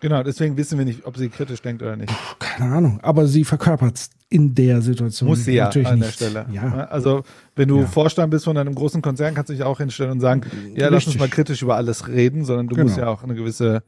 [0.00, 2.12] Genau, deswegen wissen wir nicht, ob sie kritisch denkt oder nicht.
[2.38, 3.00] keine Ahnung.
[3.02, 5.28] Aber sie verkörpert es in der Situation.
[5.28, 6.08] Muss sie ja natürlich an nicht.
[6.20, 6.46] der Stelle.
[6.52, 6.86] Ja.
[6.86, 7.22] Also,
[7.56, 7.86] wenn du Ja.
[7.86, 10.42] Vorstand bist von einem großen Konzern, kannst du dich auch hinstellen und sagen,
[10.74, 11.20] ja, lass uns Richtig.
[11.20, 12.86] mal kritisch über alles reden, sondern du Genau.
[12.86, 13.82] musst ja auch eine gewisse,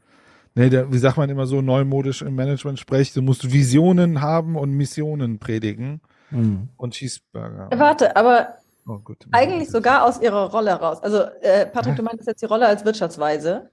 [0.53, 4.55] ne, der, wie sagt man immer so neumodisch im Management spricht, du musst Visionen haben
[4.55, 6.69] und Missionen predigen Mhm.
[6.77, 7.69] und Cheeseburger.
[7.75, 8.49] Warte, aber
[8.85, 9.25] Oh, gut.
[9.31, 11.01] eigentlich sogar aus ihrer Rolle raus.
[11.01, 13.71] Also äh, Patrick, du meintest jetzt die Rolle als Wirtschaftsweise.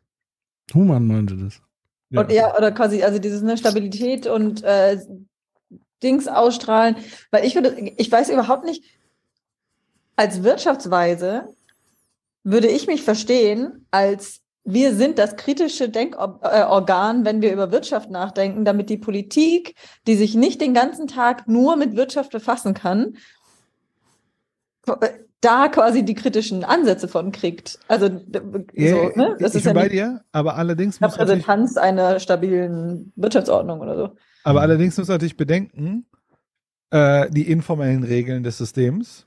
[0.73, 1.60] Human meinte das.
[2.10, 2.20] Ja.
[2.20, 4.98] Und ja, oder quasi, also dieses ne, Stabilität und äh,
[6.02, 6.97] Dings ausstrahlen.
[7.30, 8.84] Weil ich würde, ich weiß überhaupt nicht,
[10.16, 11.55] als Wirtschaftsweise
[12.42, 18.64] würde ich mich verstehen, als wir sind das kritische Denkorgan, wenn wir über Wirtschaft nachdenken,
[18.64, 19.74] damit die Politik,
[20.06, 23.16] die sich nicht den ganzen Tag nur mit Wirtschaft befassen kann,
[25.41, 27.78] da quasi die kritischen Ansätze von kriegt.
[27.89, 29.36] Also so, ne?
[29.39, 34.17] das ist ja bei dir, aber allerdings muss Repräsentanz einer stabilen Wirtschaftsordnung oder so.
[34.44, 36.07] aber allerdings muss natürlich bedenken,
[36.91, 39.27] äh, die informellen Regeln des Systems.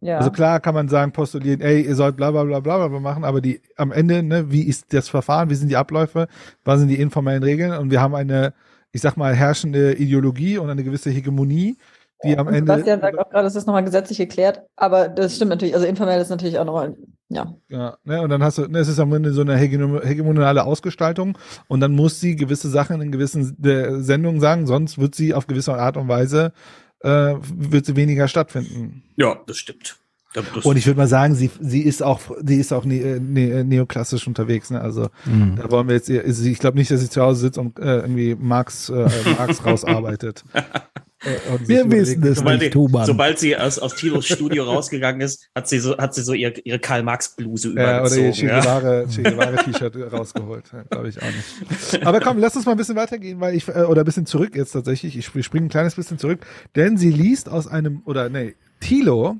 [0.00, 0.18] Ja.
[0.18, 3.00] Also klar kann man sagen, postulieren, ey, ihr sollt bla bla bla bla bla bla
[3.00, 6.28] machen, aber die am Ende, ne, wie ist das Verfahren, wie sind die Abläufe,
[6.62, 8.52] was sind die informellen Regeln und wir haben eine,
[8.92, 11.78] ich sag mal, herrschende Ideologie und eine gewisse Hegemonie,
[12.22, 12.60] die am Ende.
[12.72, 15.74] Sebastian sagt auch gerade, es ist nochmal gesetzlich geklärt, aber das stimmt natürlich.
[15.74, 16.96] Also informell ist natürlich auch nochmal,
[17.28, 17.54] ja.
[17.68, 20.64] Ja, ne, und dann hast du, ne, es ist am Ende so eine hegemo- hegemoniale
[20.64, 21.36] Ausgestaltung
[21.68, 25.46] und dann muss sie gewisse Sachen in gewissen äh, Sendungen sagen, sonst wird sie auf
[25.46, 26.52] gewisse Art und Weise,
[27.00, 29.02] äh, wird sie weniger stattfinden.
[29.16, 29.96] Ja, das stimmt.
[30.32, 33.62] Das, Und ich würde mal sagen, sie, sie ist auch, die ist auch ne, ne,
[33.62, 34.68] neoklassisch unterwegs.
[34.70, 34.80] Ne?
[34.80, 35.54] Also Mhm.
[35.56, 38.34] da wollen wir jetzt, ich glaube nicht, dass sie zu Hause sitzt und äh, irgendwie
[38.34, 40.42] Marx, äh, Marx rausarbeitet.
[41.24, 43.06] Äh, Wir wissen es sobald, nicht, Human.
[43.06, 46.54] sobald sie aus, aus Tilos Studio rausgegangen ist, hat sie so, hat sie so ihr,
[46.66, 48.48] ihre Karl-Marx-Bluse Ja, oder ihr übergezogen.
[48.48, 48.60] Ja.
[48.60, 50.64] Guevara, Che Guevara T-Shirt rausgeholt.
[50.90, 52.06] Glaube ich auch nicht.
[52.06, 54.54] Aber komm, lass uns mal ein bisschen weitergehen, weil ich, äh, oder ein bisschen zurück
[54.54, 55.16] jetzt tatsächlich.
[55.16, 56.40] Ich springe ein kleines bisschen zurück,
[56.76, 59.36] denn sie liest aus einem, oder nee, Thilo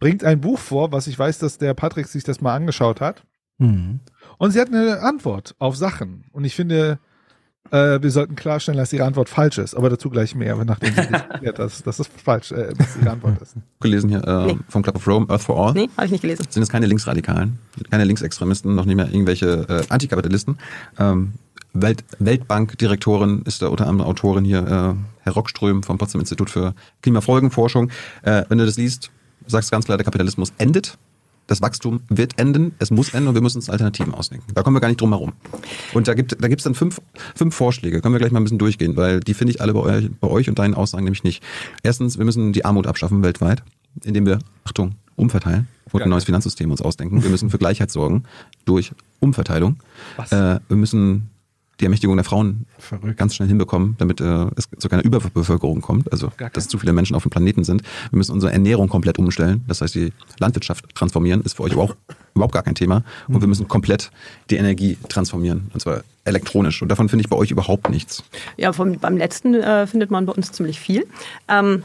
[0.00, 3.22] bringt ein Buch vor, was ich weiß, dass der Patrick sich das mal angeschaut hat.
[3.58, 4.00] Mhm.
[4.38, 6.24] Und sie hat eine Antwort auf Sachen.
[6.32, 6.98] Und ich finde,
[7.70, 11.00] Äh, wir sollten klarstellen, dass Ihre Antwort falsch ist, aber dazu gleich mehr, nachdem Sie
[11.12, 13.54] diskutiert, dass, dass das falsch äh, dass Ihre Antwort ist.
[13.80, 14.58] Gelesen hier äh, Nee.
[14.68, 15.72] vom Club of Rome, Earth for All.
[15.72, 16.46] Nee, habe ich nicht gelesen.
[16.50, 17.58] Sind es keine Linksradikalen,
[17.90, 20.58] keine Linksextremisten, noch nicht mehr irgendwelche äh, Antikapitalisten.
[20.98, 21.32] Ähm,
[21.72, 24.94] Welt, Weltbank-Direktorin ist da unter anderem Autorin hier, äh,
[25.24, 27.90] Herr Rockström vom Potsdam Institut für Klimafolgenforschung.
[28.22, 29.10] Äh, wenn du das liest,
[29.46, 30.96] sagst du ganz klar, der Kapitalismus endet.
[31.46, 34.46] Das Wachstum wird enden, es muss enden und wir müssen uns Alternativen ausdenken.
[34.54, 35.32] Da kommen wir gar nicht drum herum.
[35.92, 37.00] Und da gibt da gibt's dann fünf,
[37.34, 39.80] fünf Vorschläge, können wir gleich mal ein bisschen durchgehen, weil die finde ich alle bei
[39.80, 41.42] euch, bei euch und deinen Aussagen nämlich nicht.
[41.82, 43.62] Erstens, wir müssen die Armut abschaffen weltweit,
[44.04, 47.22] indem wir, Achtung, umverteilen und ein neues Finanzsystem uns ausdenken.
[47.22, 48.24] Wir müssen für Gleichheit sorgen
[48.64, 49.76] durch Umverteilung.
[50.30, 51.30] Äh, wir müssen
[51.80, 52.66] die Ermächtigung der Frauen
[53.16, 57.16] ganz schnell hinbekommen, damit äh, es zu keiner Überbevölkerung kommt, also dass zu viele Menschen
[57.16, 57.82] auf dem Planeten sind.
[58.10, 61.94] Wir müssen unsere Ernährung komplett umstellen, das heißt die Landwirtschaft transformieren, ist für euch auch
[62.34, 63.02] überhaupt gar kein Thema.
[63.28, 64.10] Und wir müssen komplett
[64.50, 66.82] die Energie transformieren, und zwar elektronisch.
[66.82, 68.24] Und davon finde ich bei euch überhaupt nichts.
[68.56, 71.06] Ja, vom, beim letzten äh, findet man bei uns ziemlich viel.
[71.48, 71.82] Ähm,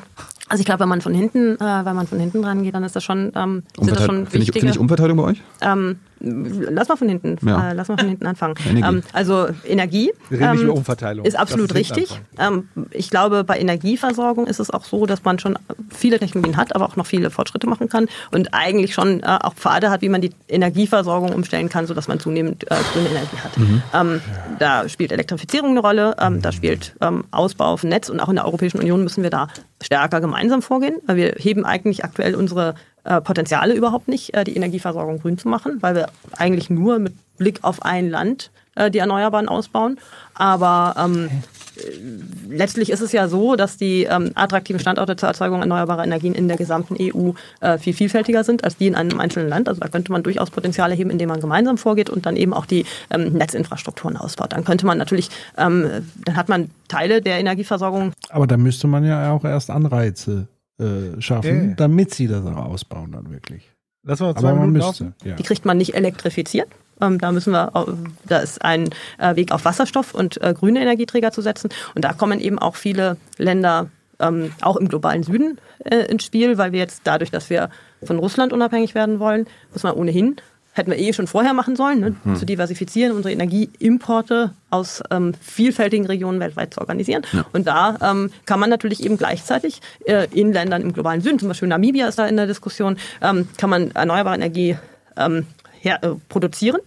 [0.47, 2.95] also ich glaube, wenn man von hinten, äh, wenn man von hinten rangeht, dann ist
[2.95, 4.59] das schon, ähm, sind das schon Finde ich, wichtige.
[4.59, 5.41] finde ich Umverteilung bei euch?
[5.61, 7.71] ähm, lass mal von hinten, Ja.
[7.71, 8.55] äh, lass mal von hinten anfangen.
[8.79, 11.25] Ähm, also Energie ähm, Umverteilung.
[11.25, 12.09] ist absolut richtig.
[12.37, 15.57] Ähm, ich glaube, bei Energieversorgung ist es auch so, dass man schon
[15.89, 19.53] viele Technologien hat, aber auch noch viele Fortschritte machen kann und eigentlich schon äh, auch
[19.55, 23.57] Pfade hat, wie man die Energieversorgung umstellen kann, sodass man zunehmend äh, grüne Energie hat.
[23.57, 23.81] Mhm.
[23.93, 24.21] Ähm,
[24.59, 28.35] da spielt Elektrifizierung eine Rolle, ähm, da spielt ähm, Ausbau auf Netz und auch in
[28.35, 29.47] der Europäischen Union müssen wir da
[29.81, 32.75] stärker gemeinsam vorgehen, weil wir heben eigentlich aktuell unsere
[33.09, 37.13] äh, Potenziale überhaupt nicht, äh, die Energieversorgung grün zu machen, weil wir eigentlich nur mit
[37.37, 39.97] Blick auf ein Land äh, die Erneuerbaren ausbauen.
[40.35, 41.29] Aber ähm,
[41.75, 41.81] äh,
[42.47, 46.47] letztlich ist es ja so, dass die ähm, attraktiven Standorte zur Erzeugung erneuerbarer Energien in
[46.47, 47.31] der gesamten EU
[47.61, 49.69] äh, viel vielfältiger sind als die in einem einzelnen Land.
[49.69, 52.67] Also da könnte man durchaus Potenziale heben, indem man gemeinsam vorgeht und dann eben auch
[52.67, 54.53] die ähm, Netzinfrastrukturen ausbaut.
[54.53, 59.03] Dann könnte man natürlich, ähm, dann hat man Teile der Energieversorgung Aber da müsste man
[59.03, 60.47] ja auch erst Anreize
[60.79, 61.75] äh, schaffen, Ja.
[61.75, 63.69] damit sie das auch ausbauen dann wirklich.
[64.03, 65.13] Lass mal zwei Aber man Minuten müsste.
[65.27, 65.35] Ja.
[65.35, 66.69] Die kriegt man nicht elektrifiziert.
[67.01, 67.71] Ähm, da müssen wir,
[68.25, 71.69] da ist ein äh, Weg auf Wasserstoff und äh, grüne Energieträger zu setzen.
[71.95, 73.87] Und da kommen eben auch viele Länder,
[74.19, 77.69] ähm, auch im globalen Süden, äh, ins Spiel, weil wir jetzt dadurch, dass wir
[78.03, 80.37] von Russland unabhängig werden wollen, muss man ohnehin,
[80.79, 82.35] hätten wir eh schon vorher machen sollen, ne, Mhm.
[82.35, 87.23] zu diversifizieren, unsere Energieimporte aus ähm, vielfältigen Regionen weltweit zu organisieren.
[87.31, 87.45] Ja.
[87.53, 91.47] Und da ähm, kann man natürlich eben gleichzeitig äh, in Ländern im globalen Süden, zum
[91.49, 94.77] Beispiel Namibia ist da in der Diskussion, ähm, kann man erneuerbare Energie
[95.17, 95.45] ähm,
[95.81, 96.79] her, äh, produzieren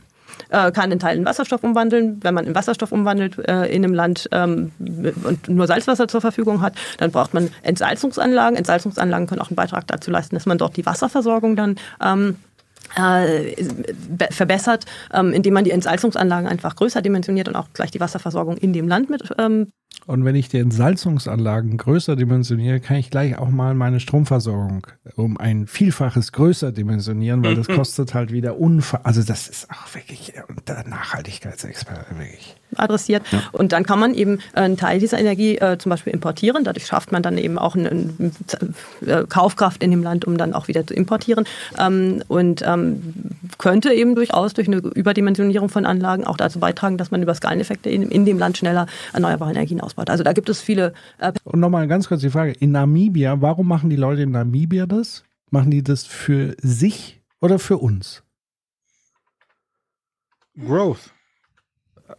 [0.53, 2.19] äh, kann in Teilen Wasserstoff umwandeln.
[2.23, 6.61] Wenn man in Wasserstoff umwandelt äh, in einem Land ähm, und nur Salzwasser zur Verfügung
[6.61, 8.57] hat, dann braucht man Entsalzungsanlagen.
[8.57, 12.37] Entsalzungsanlagen können auch einen Beitrag dazu leisten, dass man dort die Wasserversorgung dann ähm,
[12.97, 13.55] äh,
[14.09, 18.57] be- verbessert, ähm, indem man die Entsalzungsanlagen einfach größer dimensioniert und auch gleich die Wasserversorgung
[18.57, 19.73] in dem Land mit ähm,
[20.07, 25.37] Und wenn ich die Entsalzungsanlagen größer dimensioniere, kann ich gleich auch mal meine Stromversorgung um
[25.37, 29.07] ein Vielfaches größer dimensionieren, weil das kostet halt wieder unver...
[29.07, 32.57] Also das ist auch wirklich äh, der Nachhaltigkeitsexperte, wirklich.
[32.77, 33.23] adressiert.
[33.53, 36.65] Und dann kann man eben äh, einen Teil dieser Energie äh, zum Beispiel importieren.
[36.65, 40.67] Dadurch schafft man dann eben auch eine, eine Kaufkraft in dem Land, um dann auch
[40.67, 41.45] wieder zu importieren.
[41.79, 43.15] Ähm, und ähm,
[43.59, 47.89] könnte eben durchaus durch eine Überdimensionierung von Anlagen auch dazu beitragen, dass man über Skaleneffekte
[47.89, 50.11] in, in dem Land schneller erneuerbare Energien ausbaut.
[50.11, 53.69] Also da gibt es viele äh, Und nochmal ganz kurz die Frage, in Namibia, warum
[53.69, 55.25] machen die Leute in Namibia das?
[55.51, 58.23] Machen die das für sich oder für uns?
[60.59, 61.12] Growth.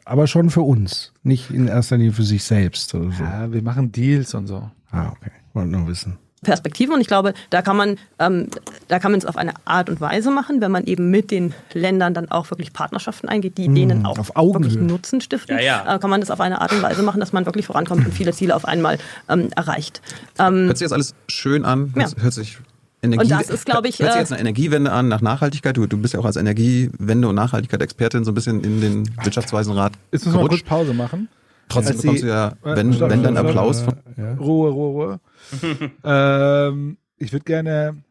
[0.06, 3.24] Aber schon für uns, nicht in erster Linie für sich selbst oder so.
[3.24, 4.70] Ja, wir machen Deals und so.
[4.90, 5.32] Ah, okay.
[5.54, 6.18] Wollte nur wissen.
[6.44, 8.48] Perspektive und ich glaube, da kann man, ähm,
[8.88, 11.54] da kann man es auf eine Art und Weise machen, wenn man eben mit den
[11.74, 15.58] Ländern dann auch wirklich Partnerschaften eingeht, die denen auch wirklich Nutzen stiften.
[15.58, 15.96] Ja, ja.
[15.96, 18.12] Äh, kann man das auf eine Art und Weise machen, dass man wirklich vorankommt und
[18.14, 18.98] viele Ziele auf einmal
[19.30, 20.02] ähm, erreicht.
[20.40, 22.24] Ähm, Hört sich jetzt alles schön an, hört, Ja.
[22.24, 22.58] hört sich
[23.02, 25.76] Energie, Und das ist, glaub ich, hört sich äh, jetzt eine Energiewende an nach Nachhaltigkeit.
[25.76, 29.92] Du, du bist ja auch als Energiewende und Nachhaltigkeit-Expertin so ein bisschen in den Wirtschaftsweisenrat
[30.12, 30.64] Jetzt müssen wir mal kurz.
[30.64, 31.28] Pause machen.
[31.68, 33.48] Trotzdem Als bekommst sie- du ja, Äh, wenn, stopp, wenn dann stopp.
[33.48, 34.34] Applaus von, Ja.
[34.36, 35.20] Ruhe, Ruhe, Ruhe.
[36.04, 38.04] ähm, ich würde gerne,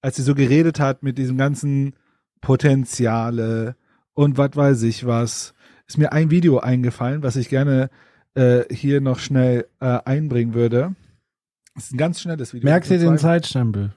[0.00, 1.94] als sie so geredet hat mit diesem ganzen
[2.40, 3.76] Potenziale
[4.12, 5.54] und was weiß ich was,
[5.86, 7.90] ist mir ein Video eingefallen, was ich gerne
[8.34, 10.94] äh, hier noch schnell äh, einbringen würde.
[11.74, 12.68] Das ist ein ganz schnelles Video.
[12.68, 13.92] Merkt ihr den Zeitstempel?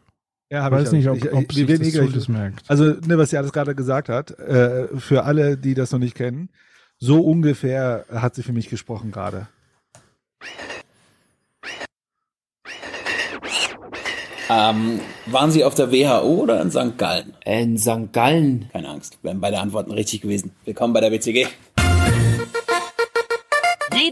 [0.50, 2.64] Ja, Ich hab weiß ich, nicht, ob, ich, ob ich, sich das Zules merkt.
[2.70, 6.16] Also, ne, was sie alles gerade gesagt hat, äh, für alle, die das noch nicht
[6.16, 6.50] kennen,
[6.98, 9.48] so ungefähr hat sie für mich gesprochen gerade.
[14.50, 16.98] Ähm, waren Sie auf der WHO oder in St.
[16.98, 17.34] Gallen?
[17.44, 18.14] In St.
[18.14, 18.70] Gallen.
[18.72, 20.52] Keine Angst, wären beide Antworten richtig gewesen.
[20.64, 21.48] Willkommen bei der WCG.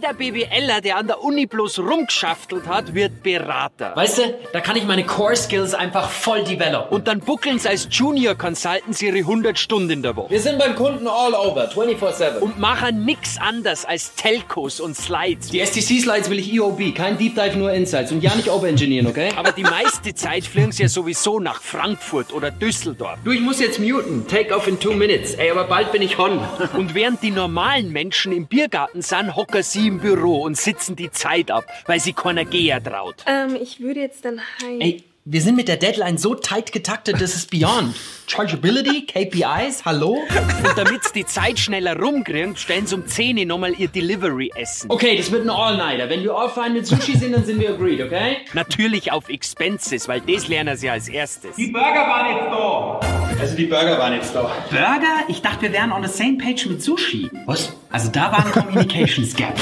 [0.06, 3.96] Jeder BWLer, der an der Uni bloß rumgeschaftelt hat, wird Berater.
[3.96, 4.22] Weißt du,
[4.54, 6.96] da kann ich meine Core Skills einfach voll developen.
[6.96, 10.30] Und dann buckeln sie als Junior Consultants ihre 100 Stunden in der Woche.
[10.30, 12.38] Wir sind beim Kunden all over, 24-7.
[12.38, 15.50] Und machen nix anders als Telcos und Slides.
[15.50, 18.12] Die STC-Slides will ich EOB, kein Deep Dive, nur Insights.
[18.12, 19.32] Und ja nicht overengineeren, okay?
[19.36, 23.18] Aber die meiste Zeit fliegen sie ja sowieso nach Frankfurt oder Düsseldorf.
[23.24, 24.28] Du, ich muss jetzt muten.
[24.28, 25.34] Take off in two minutes.
[25.34, 26.40] Ey, aber bald bin ich on.
[26.78, 31.12] Und während die normalen Menschen im Biergarten sind, hocken sie im Büro und sitzen die
[31.12, 33.16] Zeit ab, weil sie keiner Geher traut.
[33.26, 34.82] Ähm, ich würde jetzt dann heim.
[34.82, 37.96] Ey, wir sind mit der Deadline so tight getaktet, das ist beyond.
[38.28, 40.20] Chargeability, KPIs, hallo?
[40.20, 44.92] Und damit die Zeit schneller rumkriegen, stellen sie um 10 Uhr nochmal ihr Delivery essen.
[44.92, 46.10] Okay, das wird ein All-Nighter.
[46.10, 48.38] Wenn wir all fein mit Sushi sind, dann sind wir agreed, okay?
[48.54, 51.56] Natürlich auf Expenses, weil das lernen sie als erstes.
[51.56, 53.00] Die Burger waren jetzt da.
[53.42, 54.42] Also die Burger waren jetzt da.
[54.70, 55.24] Burger?
[55.28, 57.32] Ich dachte, wir wären on the same page mit Sushi.
[57.48, 57.76] Was?
[57.90, 59.56] Also da war ein Communications Gap.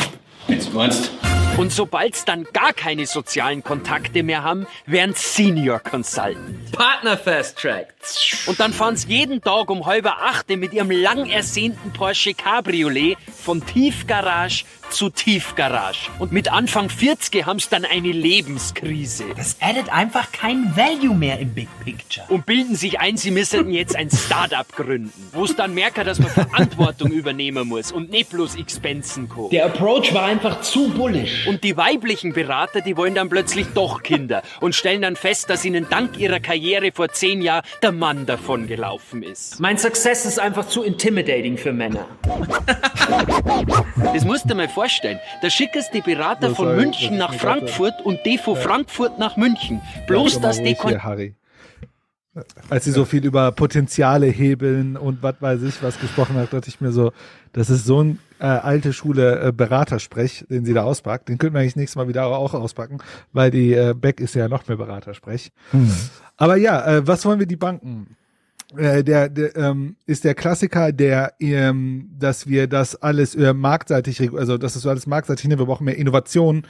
[0.47, 1.11] Jetzt du meinst.
[1.57, 6.71] Und sobald sie dann gar keine sozialen Kontakte mehr haben, werden Senior Consultant.
[6.71, 7.93] Partner Fast Track.
[8.47, 13.17] Und dann fahren sie jeden Tag um halb acht mit ihrem lang ersehnten Porsche Cabriolet
[13.43, 16.09] von Tiefgarage zu Tiefgarage.
[16.19, 19.25] Und mit Anfang 40 haben sie dann eine Lebenskrise.
[19.35, 22.25] Das addet einfach kein Value mehr im Big Picture.
[22.29, 26.19] Und bilden sich ein, sie müssten jetzt ein Startup gründen, wo es dann merken, dass
[26.19, 29.51] man Verantwortung übernehmen muss und nicht bloß Expensen kommt.
[29.51, 31.47] Der Approach war einfach zu bullish.
[31.47, 35.65] Und die weiblichen Berater, die wollen dann plötzlich doch Kinder und stellen dann fest, dass
[35.65, 39.59] ihnen dank ihrer Karriere vor zehn Jahren der Mann davon gelaufen ist.
[39.59, 42.05] Mein Success ist einfach zu intimidating für Männer.
[44.13, 44.82] Das musst du mal vorstellen.
[45.41, 49.81] Da schickst die Berater Das von München nach Frankfurt und die von Frankfurt nach München.
[50.07, 50.75] Bloß, dass die...
[50.75, 51.35] hier, Harry.
[52.69, 56.67] Als sie so viel über Potenziale hebeln und was weiß ich was gesprochen hat, dachte
[56.67, 57.11] ich mir so,
[57.51, 61.29] das ist so ein äh, alte Schule äh, Beratersprech, den sie da auspackt.
[61.29, 62.97] Den könnten wir eigentlich nächstes Mal wieder auch auspacken,
[63.33, 65.51] weil die äh, Beck ist ja noch mehr Beratersprech.
[66.35, 68.17] Aber ja, äh, was wollen wir die Banken?
[68.77, 74.31] Äh, der, der ähm, ist der Klassiker, der, ähm, dass wir das alles äh, marktseitig,
[74.33, 76.63] also dass das alles marktseitig, ne, wir brauchen mehr Innovation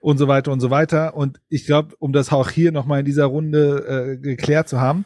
[0.00, 1.16] und so weiter und so weiter.
[1.16, 5.04] Und ich glaube, um das auch hier nochmal in dieser Runde äh, geklärt zu haben,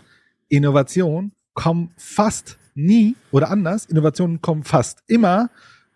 [0.49, 5.51] Innovation kommen fast nie oder anders, Innovationen kommen fast immer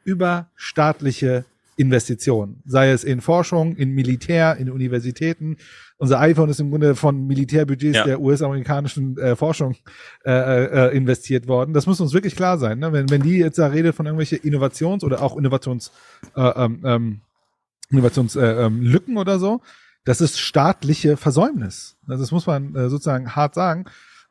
[0.05, 1.45] über staatliche
[1.77, 5.57] Investitionen, sei es in Forschung, in Militär, in Universitäten.
[6.03, 8.03] Unser iPhone ist im Grunde von Militärbudgets Ja.
[8.03, 9.77] der US-amerikanischen äh, Forschung
[10.25, 11.75] äh, äh, investiert worden.
[11.75, 12.81] Das muss uns wirklich klar sein.
[12.81, 12.93] Ne?
[12.93, 15.93] Wenn, wenn die jetzt da redet von irgendwelche Innovations- oder auch Innovations,
[16.35, 17.21] äh, ähm, ähm,
[17.91, 19.61] Innovationslücken äh, ähm, oder so,
[20.05, 21.95] das ist staatliche Versäumnis.
[22.09, 23.85] Also das muss man äh, sozusagen hart sagen.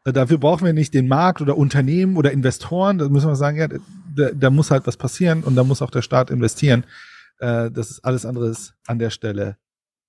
[0.03, 2.97] Äh, dafür brauchen wir nicht den Markt oder Unternehmen oder Investoren.
[2.97, 5.91] Da müssen wir sagen, ja, da, da muss halt was passieren und da muss auch
[5.91, 6.83] der Staat investieren.
[7.39, 9.55] Äh, das ist alles anderes an der Stelle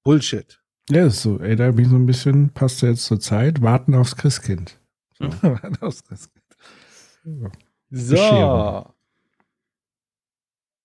[0.02, 0.58] Bullshit.
[0.90, 1.38] Ja, ist so.
[1.40, 4.78] Ey, da bin ich so ein bisschen, passt ja jetzt zur Zeit, warten aufs Christkind.
[5.18, 5.26] So.
[5.80, 6.44] Aufs Christkind.
[7.90, 8.14] So.
[8.14, 8.92] Bescherung.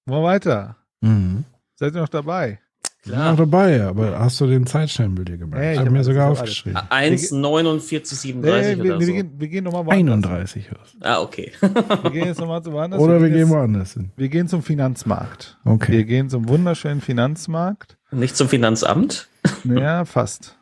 [0.05, 0.77] Mal weiter.
[1.01, 1.45] Mhm.
[1.75, 2.59] Seid ihr noch dabei?
[3.07, 5.59] Ich bin noch dabei, aber hast du den Zeitstempel dir gemacht?
[5.61, 6.79] Ja, ich ich hab habe mir sogar ich aufgeschrieben.
[6.89, 9.13] 1, 49, 37 Nee, wir, oder wir, so.
[9.13, 10.23] gehen, wir gehen nochmal woanders.
[10.55, 11.51] 31 hörst Ah, okay.
[12.03, 12.99] Wir gehen jetzt nochmal woanders.
[13.01, 14.11] Oder wir jetzt- gehen woanders hin.
[14.15, 15.57] Wir gehen zum Finanzmarkt.
[15.63, 15.91] Okay.
[15.93, 17.97] Wir gehen zum wunderschönen Finanzmarkt.
[18.11, 19.29] Nicht zum Finanzamt?
[19.63, 20.57] Ja, fast.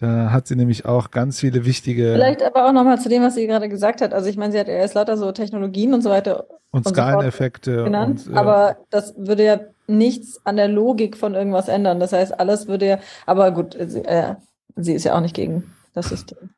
[0.00, 3.36] Da hat sie nämlich auch ganz viele wichtige Vielleicht aber auch nochmal zu dem, was
[3.36, 4.12] sie gerade gesagt hat.
[4.12, 6.96] Also ich meine, sie hat ja erst lauter so Technologien und so weiter und fort
[6.96, 12.00] Skaleneffekte genannt, und äh, aber das würde ja nichts an der Logik von irgendwas ändern.
[12.00, 14.34] Das heißt, alles würde ja, aber gut, sie, äh,
[14.76, 16.50] sie ist ja auch nicht gegen das System.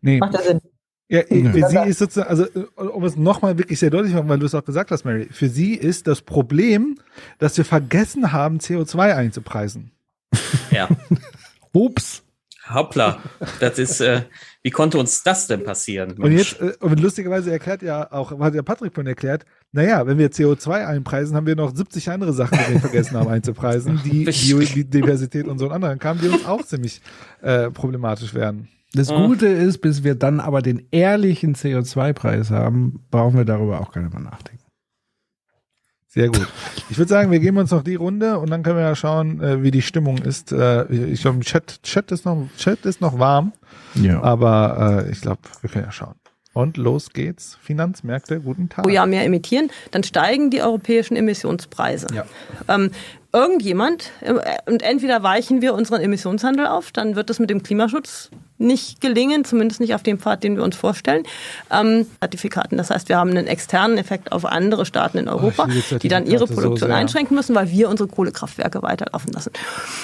[0.00, 0.18] nee.
[0.18, 0.60] Macht ja Sinn.
[1.08, 1.68] Ja, Ja.
[1.84, 4.46] sie ist sozusagen, also äh, um es nochmal wirklich sehr deutlich zu machen, weil du
[4.46, 6.98] es auch gesagt hast, Mary, für sie ist das Problem,
[7.38, 9.92] dass wir vergessen haben, CO2 einzupreisen.
[10.72, 10.88] Ja.
[11.72, 12.22] Ups.
[12.68, 13.20] Hoppla.
[13.60, 14.22] Das ist, äh,
[14.62, 16.12] wie konnte uns das denn passieren?
[16.12, 16.56] Und Mensch?
[16.60, 20.30] jetzt, äh, und lustigerweise erklärt ja auch, hat ja Patrick von erklärt, naja, wenn wir
[20.30, 25.46] CO2 einpreisen, haben wir noch 70 andere Sachen, die wir vergessen haben einzupreisen, die Biodiversität
[25.46, 27.00] und so und anderen kamen, die uns auch ziemlich
[27.42, 28.68] äh, problematisch werden.
[28.94, 33.92] Das Gute ist, bis wir dann aber den ehrlichen CO2-Preis haben, brauchen wir darüber auch
[33.92, 34.62] gar nicht mehr nachdenken.
[36.06, 36.48] Sehr gut.
[36.88, 39.38] Ich würde sagen, wir geben uns noch die Runde und dann können wir ja schauen,
[39.42, 40.50] äh, wie die Stimmung ist.
[40.50, 43.52] Äh, ich glaube, Chat, Chat ist noch, Chat ist noch warm,
[43.94, 44.22] Ja.
[44.22, 46.14] aber äh, ich glaube, wir können ja schauen.
[46.56, 47.58] Und los geht's.
[47.60, 48.84] Finanzmärkte, guten Tag.
[48.84, 52.06] pro Jahr mehr emittieren, dann steigen die europäischen Emissionspreise.
[52.14, 52.24] Ja.
[52.66, 52.92] Ähm,
[53.30, 54.32] irgendjemand, äh,
[54.64, 59.44] und entweder weichen wir unseren Emissionshandel auf, dann wird das mit dem Klimaschutz nicht gelingen,
[59.44, 61.24] zumindest nicht auf dem Pfad, den wir uns vorstellen.
[61.70, 65.98] Ähm, Zertifikaten, das heißt, wir haben einen externen Effekt auf andere Staaten in Europa, liebe
[65.98, 66.96] die dann ihre so Produktion sehr.
[66.96, 69.50] einschränken müssen, weil wir unsere Kohlekraftwerke weiterlaufen lassen.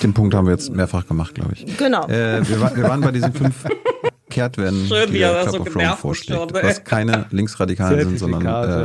[0.02, 1.78] Den Punkt haben wir jetzt mehrfach gemacht, glaube ich.
[1.78, 2.06] Genau.
[2.08, 3.64] Äh, wir, wir waren bei diesen fünf
[4.33, 8.01] Kehrtwenden, Schön, die wie er Club so of Rome genervt vorschlägt, schon, was keine Linksradikalen
[8.09, 8.43] sind, sondern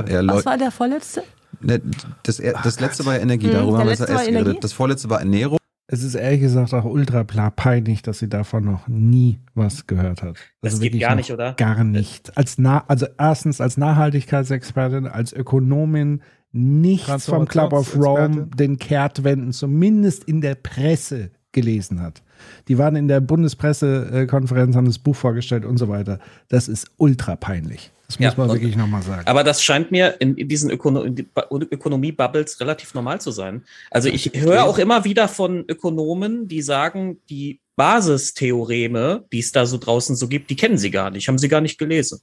[0.08, 0.46] äh, eher Was Leute.
[0.46, 1.24] war der vorletzte?
[1.62, 1.82] Ne,
[2.24, 4.44] Das, das letzte war ja Energie, Hm, darüber haben wir Energie?
[4.44, 4.64] geredet.
[4.64, 5.58] Das vorletzte war Ernährung.
[5.90, 10.36] Es ist ehrlich gesagt auch ultra peinlich, dass sie davon noch nie was gehört hat.
[10.62, 11.54] Das Also geht gar nicht, oder?
[11.54, 12.36] Gar nicht.
[12.38, 19.52] Als na also erstens als Nachhaltigkeitsexpertin, als Ökonomin nichts vom Club of Rome den Kehrtwenden
[19.54, 22.22] zumindest in der Presse gelesen hat.
[22.68, 26.20] Die waren in der Bundespressekonferenz, haben das Buch vorgestellt und so weiter.
[26.50, 27.92] Das ist ultra peinlich.
[28.08, 29.28] Das muss Ja, man wirklich nochmal sagen.
[29.28, 33.64] Aber das scheint mir in, in diesen Ökono Ökonomie-Bubbles relativ normal zu sein.
[33.92, 39.66] Also ich höre auch immer wieder von Ökonomen, die sagen, die Basistheoreme, die es da
[39.66, 42.22] so draußen so gibt, die kennen sie gar nicht, haben sie gar nicht gelesen.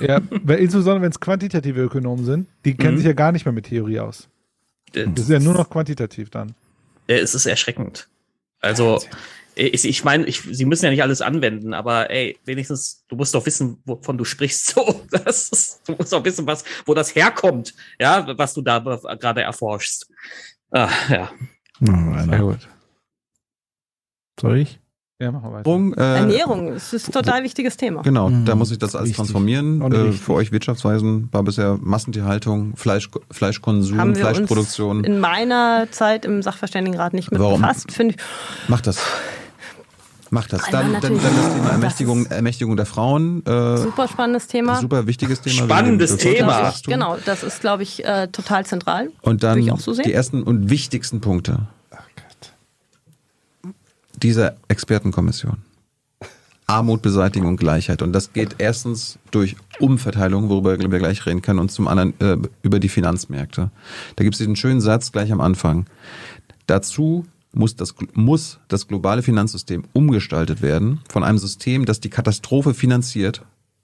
[0.00, 2.98] Ja, weil insbesondere wenn es quantitative Ökonomen sind, die kennen Mhm.
[2.98, 4.28] sich ja gar nicht mehr mit Theorie aus.
[4.94, 6.54] Äh, Das ist ja nur noch quantitativ dann.
[7.06, 8.08] Äh, Es ist erschreckend.
[8.60, 9.00] Also,
[9.54, 13.34] ich, ich meine, ich, sie müssen ja nicht alles anwenden, aber ey, wenigstens, du musst
[13.34, 14.74] doch wissen, wovon du sprichst.
[14.74, 18.78] So, das ist, du musst auch wissen, was, wo das herkommt, ja, was du da
[18.78, 20.08] gerade erforschst.
[20.70, 21.30] Ah, ja.
[21.80, 22.68] Sehr gut.
[24.40, 24.78] Soll ich?
[25.20, 25.70] Ja, machen wir weiter.
[25.70, 28.02] Ernährung, äh, Ernährung, das ist ein total wichtiges Thema.
[28.02, 28.44] Genau, Mhm.
[28.44, 29.16] da muss ich das alles Richtig.
[29.18, 29.80] transformieren.
[29.92, 35.04] Äh, für euch Wirtschaftsweisen war bisher Massentierhaltung, Fleisch, Fleischkonsum, Haben wir uns Fleischproduktion.
[35.04, 37.60] in meiner Zeit im Sachverständigenrat nicht mit Warum?
[37.60, 38.68] befasst, finde ich.
[38.68, 38.98] Macht das.
[40.32, 40.62] Macht das.
[40.70, 43.44] Dann, dann, dann das Thema das Ermächtigung, Ermächtigung der Frauen.
[43.44, 44.80] Äh, Super spannendes Thema.
[44.80, 45.64] Super wichtiges Thema.
[45.64, 46.46] Spannendes Thema.
[46.46, 46.92] Bevölkerungswachstum.
[46.94, 49.10] Genau, das ist, glaube ich, äh, total zentral.
[49.20, 50.04] Und dann ich so sehen.
[50.06, 51.66] die ersten und wichtigsten Punkte
[54.22, 55.58] dieser Expertenkommission.
[56.66, 58.00] Armut, Beseitigung und Gleichheit.
[58.00, 62.38] Und das geht erstens durch Umverteilung, worüber wir gleich reden können, und zum anderen äh,
[62.62, 63.70] über die Finanzmärkte.
[64.16, 65.86] Da gibt es diesen schönen Satz gleich am Anfang.
[66.66, 72.74] Dazu muss das, muss das globale Finanzsystem umgestaltet werden von einem System, das die Katastrophe
[72.74, 73.42] finanziert,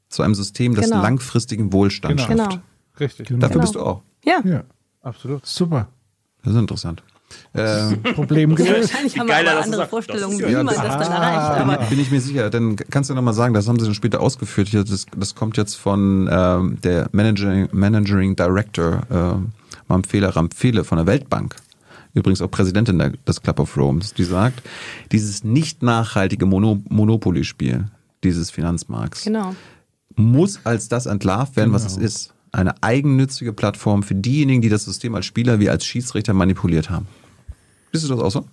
[0.09, 1.03] zu einem System, das Genau.
[1.03, 2.27] langfristigen Wohlstand Genau.
[2.45, 2.51] schafft.
[2.51, 2.63] Genau.
[3.01, 3.29] Richtig.
[3.29, 3.61] Dafür Genau.
[3.61, 4.03] bist du auch.
[4.25, 4.41] Ja.
[4.45, 4.63] Ja,
[5.03, 5.45] Absolut.
[5.47, 5.89] super.
[6.43, 7.03] Das ist interessant.
[7.53, 8.91] Äh, Problem gelöst.
[8.91, 9.91] Wahrscheinlich haben wir er aber andere sagt.
[9.91, 11.61] Vorstellungen, wie ist- man Ja, das das- dann erreicht.
[11.61, 12.49] Aber bin ich mir sicher.
[12.49, 14.69] Dann kannst du nochmal sagen, das haben sie dann später ausgeführt.
[14.69, 19.53] Hier, das, das kommt jetzt von ähm, der Managing, Managing Director ähm,
[19.89, 21.55] Mamfela Ramphele von der Weltbank.
[22.19, 24.63] Übrigens auch Präsidentin der, des Club of Rome, die sagt,
[25.13, 27.85] dieses nicht nachhaltige Mono, Monopoly-Spiel
[28.25, 29.55] dieses Finanzmarkts genau.
[30.17, 32.35] muss als das entlarvt werden, was es ist.
[32.51, 37.07] Eine eigennützige Plattform für diejenigen, die das System als Spieler wie als Schiedsrichter manipuliert haben.
[37.93, 38.47] Bist du das auch so?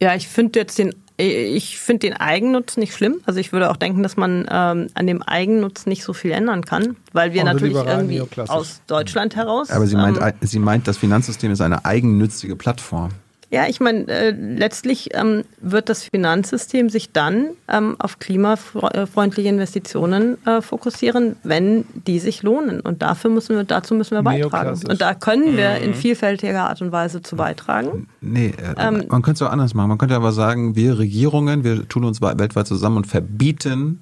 [0.00, 3.20] Ja, ich finde jetzt den, ich finde den Eigennutz nicht schlimm.
[3.26, 6.64] Also ich würde auch denken, dass man ähm, an dem Eigennutz nicht so viel ändern
[6.64, 9.70] kann, weil wir Also natürlich irgendwie aus Deutschland heraus.
[9.70, 13.10] Aber sie meint, ähm, sie meint, das Finanzsystem ist eine eigennützige Plattform.
[13.54, 20.38] Ja, ich meine, äh, letztlich ähm, wird das Finanzsystem sich dann ähm, auf klimafreundliche Investitionen
[20.46, 22.80] äh, fokussieren, wenn die sich lohnen.
[22.80, 24.80] Und dafür müssen wir, dazu müssen wir beitragen.
[24.88, 28.08] Und da können wir in vielfältiger Art und Weise zu beitragen.
[28.22, 29.88] Nee, äh, Ähm, man könnte es auch anders machen.
[29.90, 34.00] Man könnte aber sagen, wir Regierungen, wir tun uns we- weltweit zusammen und verbieten,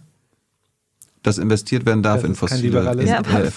[1.25, 3.11] dass investiert werden darf Das in fossile Liberalismus.
[3.11, 3.51] Ja, aber äh,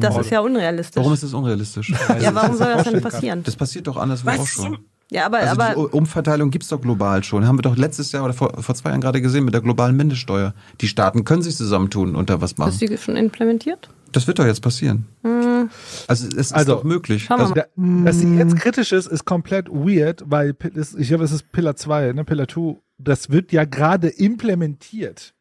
[0.00, 0.96] Das ist ja unrealistisch.
[0.96, 1.92] Warum ist das unrealistisch?
[2.20, 3.42] ja, warum soll das denn passieren?
[3.42, 4.78] Das passiert doch anderswo auch schon.
[5.10, 7.46] Ja, aber, Also aber die Umverteilung gibt's doch global schon.
[7.46, 9.96] Haben wir doch letztes Jahr oder vor, vor zwei Jahren gerade gesehen mit der globalen
[9.96, 10.54] Mindeststeuer.
[10.80, 12.70] Die Staaten können sich zusammentun und da was machen.
[12.70, 13.90] ist die schon implementiert?
[14.12, 15.06] Das wird doch jetzt passieren.
[15.22, 15.70] Hm.
[16.08, 17.30] Also es ist Also, doch möglich.
[17.30, 17.66] Also, mal.
[17.76, 21.50] Da, dass sie jetzt kritisch ist, ist komplett weird, weil es- ich glaube, es ist
[21.52, 25.34] Pillar 2, ne, Pillar 2, das wird ja gerade implementiert.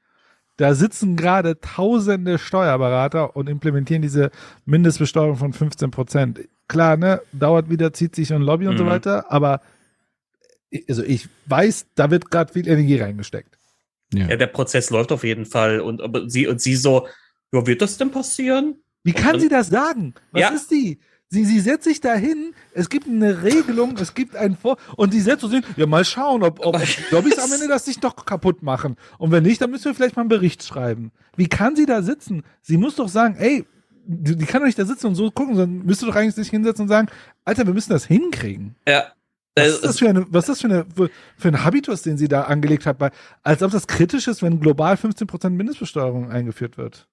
[0.57, 4.29] Da sitzen gerade tausende Steuerberater und implementieren diese
[4.65, 6.41] Mindestbesteuerung von 15 Prozent.
[6.69, 8.89] Klar, ne, dauert wieder, zieht sich ein Lobby und so Mhm.
[8.89, 9.59] weiter, aber
[10.69, 13.57] ich- also ich weiß, da wird gerade viel Energie reingesteckt.
[14.13, 15.81] Ja, der Prozess läuft auf jeden Fall.
[15.81, 17.07] Und, aber sie, und sie so,
[17.51, 18.75] ja, wird das denn passieren?
[19.03, 20.13] Wie kann Und- sie das sagen?
[20.31, 20.49] Was Ja.
[20.49, 20.99] ist die?
[21.31, 24.77] Sie, sie setzt sich dahin, es gibt eine Regelung, es gibt ein Vor...
[24.95, 26.73] Und sie setzt so hin, ja, mal schauen, ob, ob,
[27.11, 28.95] Lobbys am Ende das sich doch kaputt machen.
[29.19, 31.11] Und wenn nicht, dann müssen wir vielleicht mal einen Bericht schreiben.
[31.35, 32.41] Wie kann sie da sitzen?
[32.63, 33.65] Sie muss doch sagen, ey,
[34.11, 36.83] die, kann doch nicht da sitzen und so gucken, sondern müsste doch eigentlich sich hinsetzen
[36.83, 37.07] und sagen,
[37.45, 38.75] Alter, wir müssen das hinkriegen.
[38.87, 39.13] Ja.
[39.55, 40.85] Was Äh, ist das für, eine, was ist das für, eine,
[41.37, 42.97] für, ein Habitus, den sie da angelegt hat?
[42.97, 43.11] Bei,
[43.43, 47.07] als ob das kritisch ist, wenn global 15% Mindestbesteuerung eingeführt wird.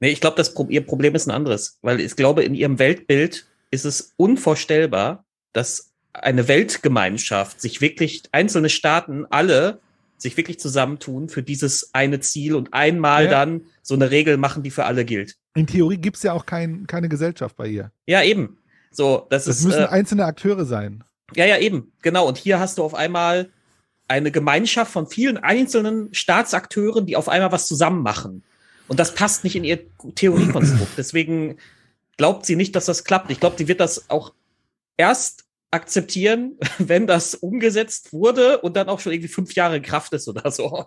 [0.00, 3.46] Nee, ich glaube, das ihr Problem ist ein anderes, weil ich glaube, in ihrem Weltbild
[3.70, 9.80] ist es unvorstellbar, dass eine Weltgemeinschaft sich wirklich einzelne Staaten alle
[10.16, 13.30] sich wirklich zusammentun für dieses eine Ziel und einmal Ja.
[13.30, 15.36] dann so eine Regel machen, die für alle gilt.
[15.58, 17.90] In Theorie gibt's ja auch kein, keine Gesellschaft bei ihr.
[18.06, 18.58] Ja, eben.
[18.90, 19.64] So, das, Das ist.
[19.66, 21.04] müssen äh, einzelne Akteure sein.
[21.34, 22.26] Ja, ja, eben, genau.
[22.26, 23.50] Und hier hast du auf einmal
[24.06, 28.42] eine Gemeinschaft von vielen einzelnen Staatsakteuren, die auf einmal was zusammen machen.
[28.88, 29.80] Und das passt nicht in ihr
[30.14, 30.92] Theoriekonstrukt.
[30.96, 31.58] Deswegen
[32.16, 33.30] glaubt sie nicht, dass das klappt.
[33.30, 34.32] Ich glaube, die wird das auch
[34.96, 40.12] erst akzeptieren, wenn das umgesetzt wurde und dann auch schon irgendwie fünf Jahre in Kraft
[40.12, 40.86] ist oder so.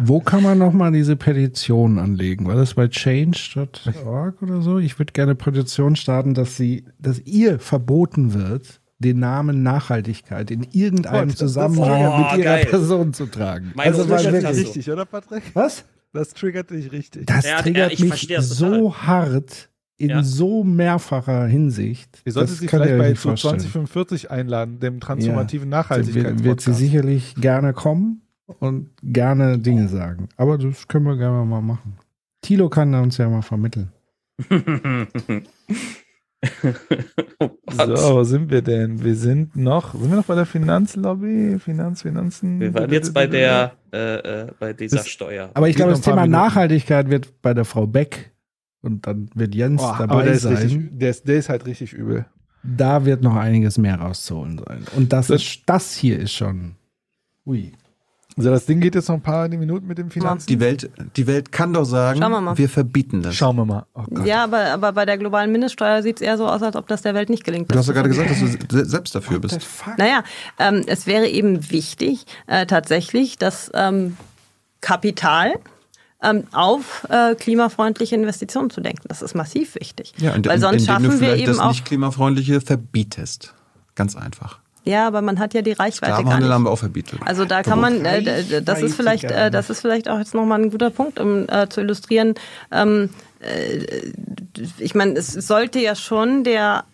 [0.00, 2.46] Wo kann man nochmal diese Petition anlegen?
[2.46, 4.78] War das bei change.org oder so?
[4.78, 10.64] Ich würde gerne Petition starten, dass sie, dass ihr verboten wird, den Namen Nachhaltigkeit in
[10.72, 12.66] irgendeinem Gott, das- Zusammenhang Oh, mit ihrer geil.
[12.66, 13.72] Person zu tragen.
[13.74, 15.42] Meine also wirklich, hast Richtig, oder Patrick?
[15.54, 15.84] was?
[16.12, 17.26] Das triggert dich richtig.
[17.26, 20.22] Das Ja, ja, triggert ich mich das so hart in Ja.
[20.22, 22.22] so mehrfacher Hinsicht.
[22.24, 23.58] Ihr solltet Das sie vielleicht bei zu vorstellen.
[23.60, 25.84] 2045 einladen, dem transformativen Ja.
[25.90, 28.22] Wird, wird sie sicherlich gerne kommen
[28.60, 30.28] und gerne Dinge sagen.
[30.36, 31.98] Aber das können wir gerne mal machen.
[32.42, 33.90] Tilo kann uns ja mal vermitteln.
[37.70, 39.02] So, wo sind wir denn?
[39.02, 41.58] Wir sind noch, sind wir noch bei der Finanzlobby?
[41.58, 42.60] Finanz, Finanzen?
[42.60, 45.50] Wir waren jetzt bei der, äh, äh, bei dieser Das- Steuer.
[45.54, 46.30] Aber ich glaube, das Thema Minuten.
[46.32, 48.30] Nachhaltigkeit wird bei der Frau Beck
[48.82, 50.90] und dann wird Jens Oh, dabei der ist, richtig, sein.
[50.92, 52.26] der, ist, der ist halt richtig übel.
[52.62, 54.84] Da wird noch einiges mehr rauszuholen sein.
[54.96, 56.74] Und das, Das- ist, das hier ist schon.
[57.46, 57.72] Ui.
[58.36, 60.46] Also das Ding geht jetzt noch ein paar Minuten mit dem Finanzen.
[60.46, 62.56] Die Welt, die Welt kann doch sagen, Schauen wir mal.
[62.56, 63.34] wir verbieten das.
[63.34, 63.86] Schauen wir mal.
[63.94, 64.26] Oh Gott.
[64.26, 67.02] Ja, aber, aber bei der globalen Mindeststeuer sieht es eher so aus, als ob das
[67.02, 67.72] der Welt nicht gelingt.
[67.74, 69.58] Du hast ja gerade gesagt, dass du se- selbst dafür bist.
[69.96, 70.22] Naja,
[70.60, 74.16] ähm, es wäre eben wichtig, äh, tatsächlich, dass ähm,
[74.80, 75.54] Kapital
[76.52, 79.04] auf äh, klimafreundliche Investitionen zu denken.
[79.08, 80.12] Das ist massiv wichtig.
[80.18, 81.68] Ja, und, Weil sonst indem du schaffen wir eben das auch.
[81.68, 83.54] nicht klimafreundliche verbietest.
[83.94, 84.58] Ganz einfach.
[84.84, 86.54] Ja, aber man hat ja die Reichweite gar Sklavenhandel nicht.
[86.54, 87.20] haben wir auch verbietet.
[87.24, 90.62] Also da kann man, äh, das ist vielleicht, äh, das ist vielleicht auch jetzt nochmal
[90.62, 92.34] ein guter Punkt, um äh, zu illustrieren.
[92.72, 94.12] Ähm, äh,
[94.78, 96.84] ich meine, es sollte ja schon der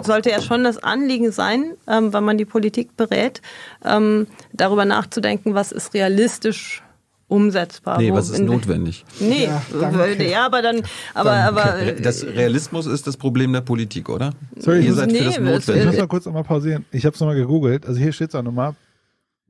[0.00, 3.40] sollte ja schon das Anliegen sein, ähm, wenn man die Politik berät,
[3.84, 6.82] ähm, darüber nachzudenken, was ist realistisch
[7.28, 7.98] umsetzbar.
[7.98, 9.04] Nee, was ist notwendig?
[9.20, 10.38] Nee, Ja, ja, danke.
[10.38, 10.82] aber dann,
[11.14, 14.32] aber, aber Das Realismus ist das Problem der Politik, oder?
[14.56, 16.00] Sorry, ich Ihr muss- seid Nee, für das es- Ich muss notwendig.
[16.00, 16.84] mal kurz nochmal pausieren.
[16.90, 17.86] Ich habe es nochmal gegoogelt.
[17.86, 18.74] Also hier steht es auch nochmal.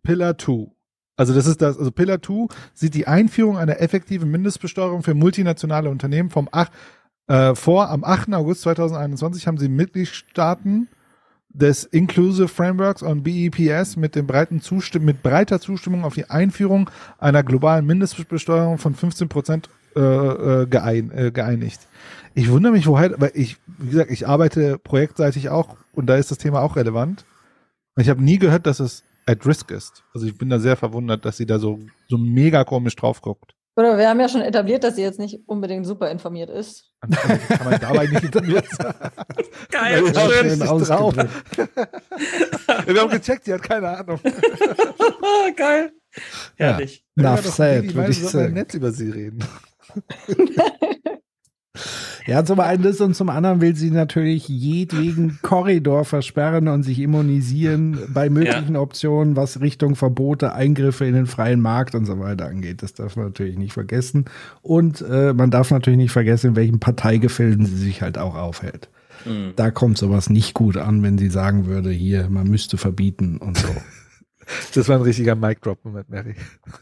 [0.03, 0.67] Pillar 2.
[1.17, 5.91] Also das ist das, also Pillar 2 sieht die Einführung einer effektiven Mindestbesteuerung für multinationale
[5.91, 6.71] Unternehmen vom 8,
[7.27, 7.91] äh, vor.
[7.91, 8.35] Am 8.
[8.35, 10.89] August 2021 haben sie Mitgliedstaaten
[11.59, 16.89] des Inclusive Frameworks on BEPS mit, dem breiten Zustimm mit breiter Zustimmung auf die Einführung
[17.19, 21.81] einer globalen Mindestbesteuerung von 15 Prozent äh, äh, geein, äh, geeinigt.
[22.35, 26.31] Ich wundere mich, woher, weil ich, wie gesagt, ich arbeite projektseitig auch und da ist
[26.31, 27.25] das Thema auch relevant.
[27.97, 30.05] Ich habe nie gehört, dass es at risk ist.
[30.15, 33.55] Also ich bin da sehr verwundert, dass sie da so, so mega komisch drauf guckt.
[33.79, 36.91] Oder wir haben ja schon etabliert, dass sie jetzt nicht unbedingt super informiert ist.
[37.01, 38.93] Kann man dabei nicht informiert sein.
[39.71, 40.59] Geil, schön.
[40.59, 41.15] drauf.
[42.87, 44.19] Wir haben gecheckt, die hat keine Ahnung.
[44.25, 45.93] Ah, Geil.
[46.57, 47.05] Herrlich.
[47.17, 48.55] Enough doch said, würde ich sagen.
[48.55, 49.45] nett über sie reden.
[52.27, 56.99] Ja, zum einen das und zum anderen will sie natürlich jedwegen Korridor versperren und sich
[56.99, 62.47] immunisieren bei möglichen Optionen, was Richtung Verbote, Eingriffe in den freien Markt und so weiter
[62.47, 62.83] angeht.
[62.83, 64.27] Das darf man natürlich nicht vergessen.
[64.63, 68.89] Und äh, man darf natürlich nicht vergessen, in welchen Parteigefilden sie sich halt auch aufhält.
[69.25, 69.53] Mhm.
[69.57, 73.59] Da kommt sowas nicht gut an, wenn sie sagen würde, hier, man müsste verbieten und
[73.59, 73.69] so.
[74.75, 76.35] Das war ein richtiger Mic-Drop-Moment, Mary.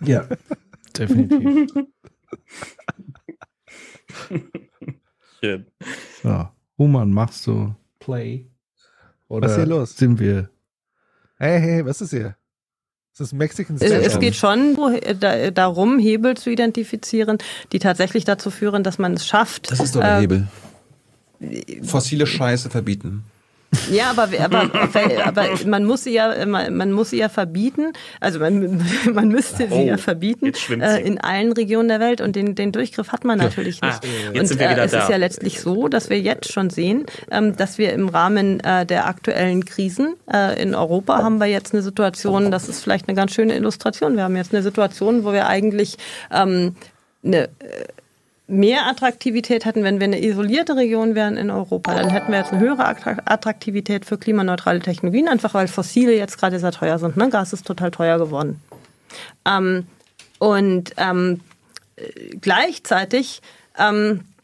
[0.05, 0.25] Ja,
[0.97, 1.68] definitiv.
[5.40, 5.66] Schön.
[6.22, 8.46] So, Human, machst du Play?
[9.28, 9.96] Oder Was ist hier los?
[9.96, 10.50] sind wir
[11.38, 12.36] Hey, hey, was ist hier?
[13.12, 17.38] Das ist Mexican Es, es geht schon wo- da, darum, Hebel zu identifizieren,
[17.72, 19.70] die tatsächlich dazu führen, dass man es schafft.
[19.70, 20.48] Das ist doch der äh, Hebel.
[21.82, 23.24] Fossile Scheiße verbieten.
[23.90, 24.70] Ja, aber, aber,
[25.24, 27.92] aber man muss sie ja, man, man muss sie ja verbieten.
[28.20, 28.80] Also man,
[29.12, 31.00] man müsste sie Oh, ja verbieten jetzt schwimmt äh, sie.
[31.02, 34.34] in allen Regionen der Welt und den, den Durchgriff hat man natürlich Ah, nicht.
[34.34, 35.02] jetzt und äh, es da.
[35.02, 38.86] ist ja letztlich so, dass wir jetzt schon sehen, ähm, dass wir im Rahmen äh,
[38.86, 43.16] der aktuellen Krisen äh, in Europa haben wir jetzt eine Situation, das ist vielleicht eine
[43.16, 44.16] ganz schöne Illustration.
[44.16, 45.96] Wir haben jetzt eine Situation, wo wir eigentlich
[46.32, 46.76] ähm,
[47.24, 47.48] eine
[48.49, 51.94] mehr Attraktivität hätten, wenn wir eine isolierte Region wären in Europa.
[51.94, 56.39] Dann hätten wir jetzt eine höhere Attra- Attraktivität für klimaneutrale Technologien, einfach weil fossile jetzt
[56.39, 57.16] gerade sehr teuer sind.
[57.16, 57.28] Ne?
[57.28, 58.60] Gas ist total teuer geworden.
[59.44, 59.86] Ähm,
[60.39, 61.41] und ähm,
[61.97, 63.41] äh, gleichzeitig
[63.78, 64.35] ähm, äh,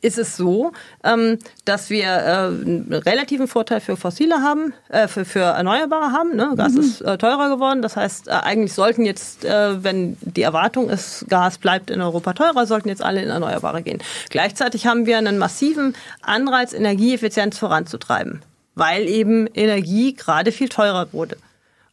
[0.00, 0.72] ist es so,
[1.04, 6.34] ähm, dass wir äh, einen relativen Vorteil für Fossile haben, äh, für, für Erneuerbare haben.
[6.36, 6.52] Ne?
[6.56, 6.80] Gas Mhm.
[6.80, 7.82] ist äh, teurer geworden.
[7.82, 12.32] Das heißt, äh, eigentlich sollten jetzt, äh, wenn die Erwartung ist, Gas bleibt in Europa
[12.32, 14.02] teurer, sollten jetzt alle in Erneuerbare gehen.
[14.30, 18.42] Gleichzeitig haben wir einen massiven Anreiz, Energieeffizienz voranzutreiben,
[18.74, 21.36] weil eben Energie gerade viel teurer wurde.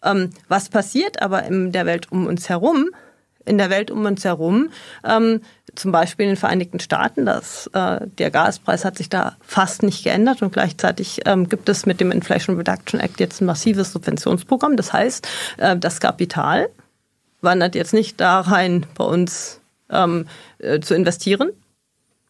[0.04, 2.90] Ähm, was passiert aber in der Welt um uns herum?
[3.46, 4.72] In der Welt um uns herum,
[5.06, 5.42] ähm,
[5.78, 10.04] zum Beispiel in den Vereinigten Staaten, das, äh, der Gaspreis hat sich da fast nicht
[10.04, 14.76] geändert und gleichzeitig ähm, gibt es mit dem Inflation Reduction Act jetzt ein massives Subventionsprogramm.
[14.76, 16.70] Das heißt, äh, das Kapital
[17.42, 21.52] wandert jetzt nicht da rein, bei uns ähm, äh, zu investieren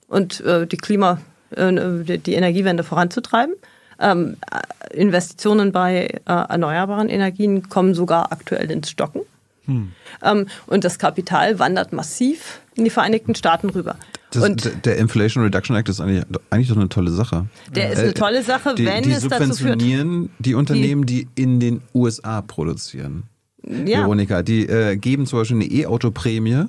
[0.08, 1.20] und äh, die Klima,
[1.52, 3.56] äh, die Energiewende voranzutreiben.
[4.00, 9.22] Ähm, äh, Investitionen bei äh, erneuerbaren Energien kommen sogar aktuell ins Stocken.
[9.68, 9.92] Hm.
[10.24, 13.96] Ähm, und das Kapital wandert massiv in die Vereinigten Staaten rüber.
[14.32, 17.48] Das, und der Inflation Reduction Act ist eigentlich, eigentlich doch eine tolle Sache.
[17.74, 19.56] Der ist eine tolle Sache, die, wenn die es dazu führt.
[19.56, 23.24] subventionieren die Unternehmen, die, in den USA produzieren.
[23.64, 24.00] Ja.
[24.00, 26.66] Veronika, die äh, geben zum Beispiel eine E-Auto-Prämie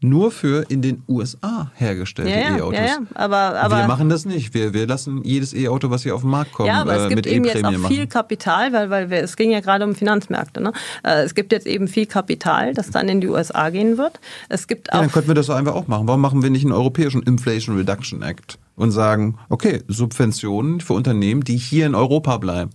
[0.00, 2.78] nur für in den USA hergestellte Ja, ja, E-Autos.
[2.78, 4.52] ja, ja, aber, aber wir machen das nicht.
[4.52, 7.02] Wir, wir lassen jedes E-Auto, was hier auf den Markt kommt, Ja, aber äh, es
[7.08, 8.06] gibt mit eben jetzt auch viel.
[8.06, 10.60] Kapital, weil, weil wir, es ging ja gerade um Finanzmärkte.
[10.60, 10.72] Ne?
[11.02, 14.20] Äh, Es gibt jetzt eben viel Kapital, das dann in die USA gehen wird.
[14.48, 16.06] Es gibt Ja, auch dann könnten wir das doch einfach auch machen.
[16.06, 21.42] Warum machen wir nicht einen europäischen Inflation Reduction Act und sagen, okay, Subventionen für Unternehmen,
[21.42, 22.70] die hier in Europa bleiben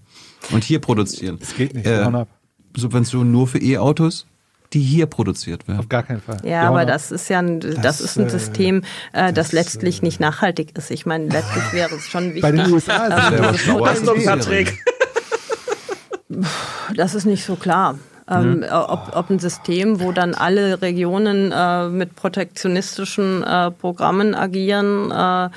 [0.52, 1.38] und hier produzieren.
[1.40, 2.26] Das geht nicht, Äh.
[2.76, 4.26] Subventionen nur für E-Autos,
[4.74, 5.80] die hier produziert werden.
[5.80, 6.38] Auf gar keinen Fall.
[6.44, 8.84] Ja, aber das ist ja ein, das, Das, ist ein äh, System,
[9.14, 10.92] äh, das, letztlich nicht nachhaltig ist.
[10.92, 12.42] Ich meine, letztlich wäre es schon wichtig.
[12.42, 14.66] Bei den USA ist ähm, es ja was das wir.
[16.96, 17.98] Das ist nicht so klar.
[18.30, 18.90] Ähm, Ja.
[18.90, 25.50] ob, ob ein System, wo dann alle Regionen äh, mit protektionistischen äh, Programmen agieren, äh,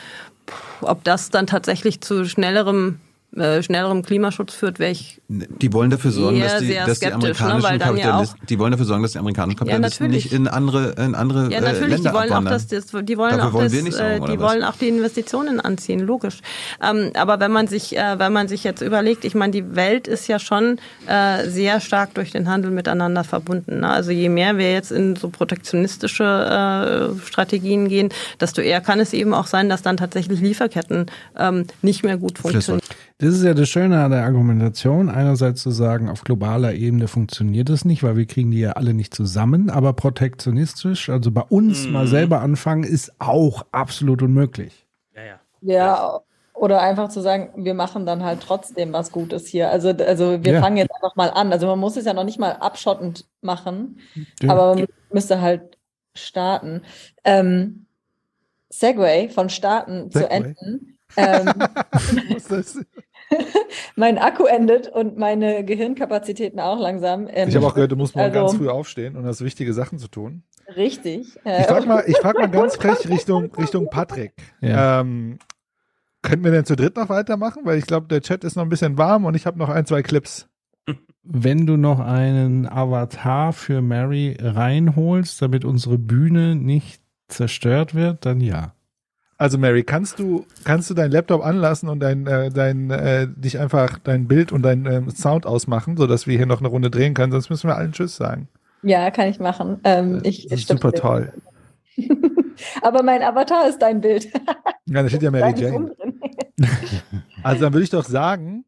[0.80, 2.98] ob das dann tatsächlich zu schnellerem,
[3.36, 7.06] äh, schnellerem Klimaschutz führt, wäre ich Die wollen dafür sorgen, dass die, sehr dass die
[7.06, 10.06] skeptisch, ne, amerikanischen weil dann ja Kapitalisten, die wollen dafür sorgen, dass die amerikanischen Kapitalisten
[10.06, 10.24] natürlich.
[10.24, 12.52] nicht in andere, in andere Ja, äh, natürlich, Länder die wollen auch, abwandern.
[12.52, 14.76] dass das, die wollen Dafür auch, wollen das, nicht sorgen, äh, oder die wollen auch
[14.76, 16.40] die Investitionen anziehen, logisch.
[16.82, 20.08] Ähm, aber wenn man sich, äh, wenn man sich jetzt überlegt, ich meine, die Welt
[20.08, 23.80] ist ja schon äh, sehr stark durch den Handel miteinander verbunden.
[23.80, 23.88] Ne?
[23.88, 29.12] Also je mehr wir jetzt in so protektionistische äh, Strategien gehen, desto eher kann es
[29.12, 31.06] eben auch sein, dass dann tatsächlich Lieferketten
[31.38, 32.82] ähm, nicht mehr gut funktionieren.
[33.18, 35.08] Das ist ja das Schöne an der Argumentation.
[35.08, 38.92] Einerseits zu sagen, auf globaler Ebene funktioniert es nicht, weil wir kriegen die ja alle
[38.92, 44.86] nicht zusammen, aber protektionistisch, also bei uns mal selber anfangen, ist auch absolut unmöglich.
[45.66, 46.20] Ja,
[46.52, 49.70] oder einfach zu sagen, wir machen dann halt trotzdem was Gutes hier.
[49.70, 50.60] Also, also wir Ja.
[50.60, 51.52] fangen jetzt einfach mal an.
[51.52, 53.98] Also man muss es ja noch nicht mal abschottend machen,
[54.42, 54.50] Ja.
[54.52, 55.78] aber man müsste halt
[56.14, 56.82] starten.
[57.24, 57.86] Ähm,
[58.70, 60.36] Segway von starten zu Segway.
[60.36, 60.93] enden.
[61.16, 61.48] Ähm,
[63.96, 67.28] mein Akku endet und meine Gehirnkapazitäten auch langsam.
[67.30, 69.72] Ähm, Ich habe auch gehört, du musst morgen also, ganz früh aufstehen und hast wichtige
[69.72, 70.42] Sachen zu tun.
[70.76, 71.36] Richtig.
[71.44, 74.32] Ich frage mal, ich frag mal ganz frech Richtung, Richtung Patrick.
[74.60, 75.00] Ja.
[75.00, 75.38] Ähm,
[76.22, 77.62] könnten wir denn zu dritt noch weitermachen?
[77.64, 79.84] Weil ich glaube, der Chat ist noch ein bisschen warm und ich habe noch ein,
[79.84, 80.48] zwei Clips.
[81.22, 88.40] Wenn du noch einen Avatar für Mary reinholst, damit unsere Bühne nicht zerstört wird, dann
[88.40, 88.73] ja.
[89.44, 93.58] Also Mary, kannst du kannst du deinen Laptop anlassen und dein äh, dein äh, dich
[93.58, 97.12] einfach dein Bild und dein ähm, Sound ausmachen, sodass wir hier noch eine Runde drehen
[97.12, 97.30] können?
[97.30, 98.48] Sonst müssen wir allen Tschüss sagen.
[98.82, 99.80] Ja, kann ich machen.
[99.84, 101.30] Ähm, ich, Das ist super toll.
[102.80, 104.32] Aber mein Avatar ist dein Bild.
[104.86, 105.94] Ja, da steht ja Mary Jane.
[107.42, 108.64] Also dann würde ich doch sagen,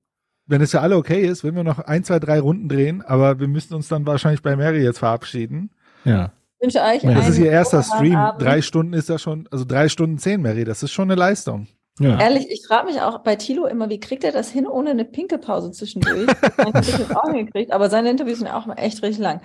[0.47, 3.41] wenn es für alle okay ist, wenn wir noch ein, zwei, drei Runden drehen, aber
[3.41, 5.71] wir müssen uns dann wahrscheinlich bei Mary jetzt verabschieden.
[6.05, 6.33] Ja.
[6.60, 8.17] Wünsche euch Das ist ihr erster Stream.
[8.17, 8.43] Abend.
[8.43, 10.65] Drei Stunden ist ja schon, also drei Stunden zehn, Mary.
[10.65, 11.67] Das ist schon eine Leistung.
[11.99, 12.18] Ja.
[12.20, 15.05] Ehrlich, ich frage mich auch bei Thilo immer, wie kriegt er das hin ohne eine
[15.05, 16.26] Pinkelpause zwischendurch?
[16.43, 19.41] Ich habe das auch hingekriegt, aber seine Interviews sind auch mal echt richtig lang.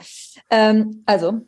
[0.49, 1.41] Ähm, also,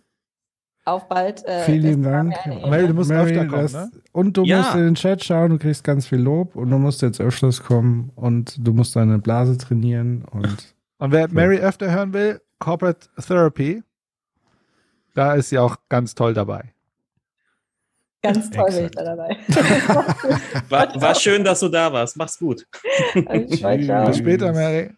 [0.85, 1.45] auf bald.
[1.45, 2.35] Äh, Vielen Dank.
[2.45, 3.91] Mary, du musst öfter kommen, das- ne?
[4.11, 4.57] Und du Ja.
[4.59, 7.63] musst in den Chat schauen, du kriegst ganz viel Lob und du musst jetzt öfters
[7.63, 13.07] kommen und du musst deine Blase trainieren und Und wer Mary öfter hören will, Corporate
[13.25, 13.83] Therapy,
[15.13, 16.73] da ist sie auch ganz toll dabei.
[18.23, 19.37] Ganz toll bin ich da dabei.
[20.69, 22.15] War, war schön, dass du da warst.
[22.15, 22.65] Mach's gut.
[23.13, 24.91] Bis später, Mary.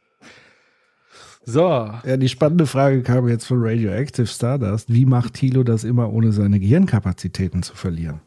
[1.43, 1.61] So,
[2.03, 4.93] Ja, die spannende Frage kam jetzt von Radioactive Stardust.
[4.93, 8.21] Wie macht Thilo das immer, ohne seine Gehirnkapazitäten zu verlieren?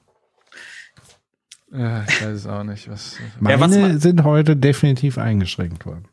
[1.73, 2.89] ja, ich weiß es auch nicht.
[2.91, 6.09] Was, Meine Ja, was sind heute definitiv eingeschränkt worden.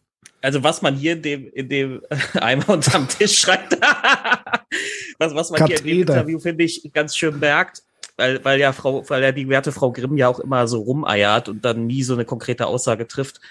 [0.46, 2.02] Also was man hier in dem, in dem
[2.36, 3.80] Eimer unterm Tisch schreibt,
[5.18, 6.02] was, was man hier in dem.
[6.02, 7.82] Interview, finde ich, ganz schön merkt,
[8.16, 11.50] weil, weil ja Frau, weil ja die werte Frau Grimm ja auch immer so rumeiert
[11.50, 13.42] und dann nie so eine konkrete Aussage trifft.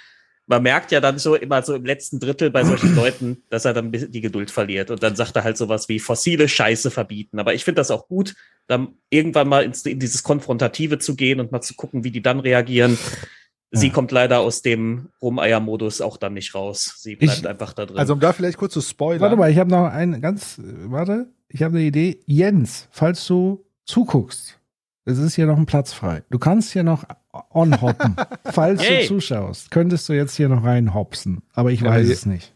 [0.47, 3.73] Man merkt ja dann so immer so im letzten Drittel bei solchen Leuten, dass er
[3.73, 7.41] dann die Geduld verliert und dann sagt er halt sowas wie fossile Scheiße verbieten.
[7.41, 8.37] Aber ich finde das auch gut,
[8.69, 12.39] dann irgendwann mal in dieses Konfrontative zu gehen und mal zu gucken, wie die dann
[12.39, 12.97] reagieren.
[13.77, 16.95] Sie kommt leider aus dem Rumeier-Modus auch dann nicht raus.
[16.99, 17.99] Sie bleibt Ich- einfach da drin.
[17.99, 19.21] Also um da vielleicht kurz zu spoilern.
[19.21, 22.21] Warte mal, ich habe noch einen ganz, warte, ich habe eine Idee.
[22.27, 24.59] Jens, falls du zuguckst,
[25.05, 26.23] es ist hier noch ein Platz frei.
[26.31, 27.05] Du kannst hier noch
[27.53, 28.17] onhoppen.
[28.47, 29.03] falls Yay.
[29.03, 31.43] du zuschaust, könntest du jetzt hier noch reinhopsen.
[31.53, 32.53] Aber ich Ja, weiß aber es nicht.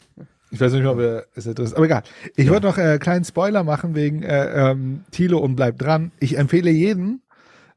[0.50, 1.76] Ich weiß nicht mehr, ob er es interessiert.
[1.76, 2.02] Aber egal.
[2.34, 6.10] Ich wollte noch äh, einen kleinen Spoiler machen wegen äh, ähm, Thilo und bleibt dran.
[6.20, 7.20] Ich empfehle jedem,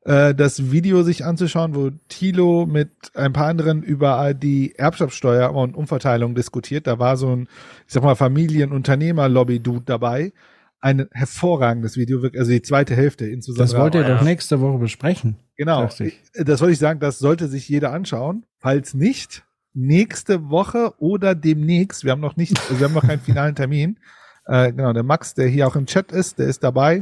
[0.03, 5.75] äh, das Video sich anzuschauen, wo Thilo mit ein paar anderen über die Erbschaftssteuer und
[5.75, 6.88] Umverteilung diskutiert.
[6.88, 7.47] Da war so ein,
[7.88, 10.33] ich sag mal, Familienunternehmer-Lobby-Dude dabei.
[10.80, 13.67] Ein hervorragendes Video, wirklich- also die zweite Hälfte insbesondere.
[13.67, 15.35] Das wollt ihr doch nächste Woche besprechen.
[15.55, 15.88] Genau.
[15.99, 16.19] ich.
[16.33, 18.45] Das wollte ich sagen, das sollte sich jeder anschauen.
[18.57, 23.53] Falls nicht, nächste Woche oder demnächst, wir haben noch nicht, wir haben noch keinen finalen
[23.53, 23.99] Termin.
[24.45, 27.01] Äh, genau, der Max, der hier auch im Chat ist, der ist dabei.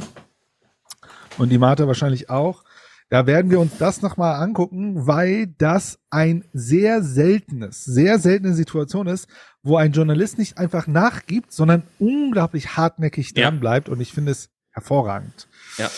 [1.38, 2.64] Und die Martha wahrscheinlich auch.
[3.10, 9.08] Da werden wir uns das nochmal angucken, weil das ein sehr seltenes, sehr seltene Situation
[9.08, 9.28] ist,
[9.64, 13.88] wo ein Journalist nicht einfach nachgibt, sondern unglaublich hartnäckig dran bleibt.
[13.88, 15.48] Und ich finde es hervorragend.
[15.76, 15.90] Ja.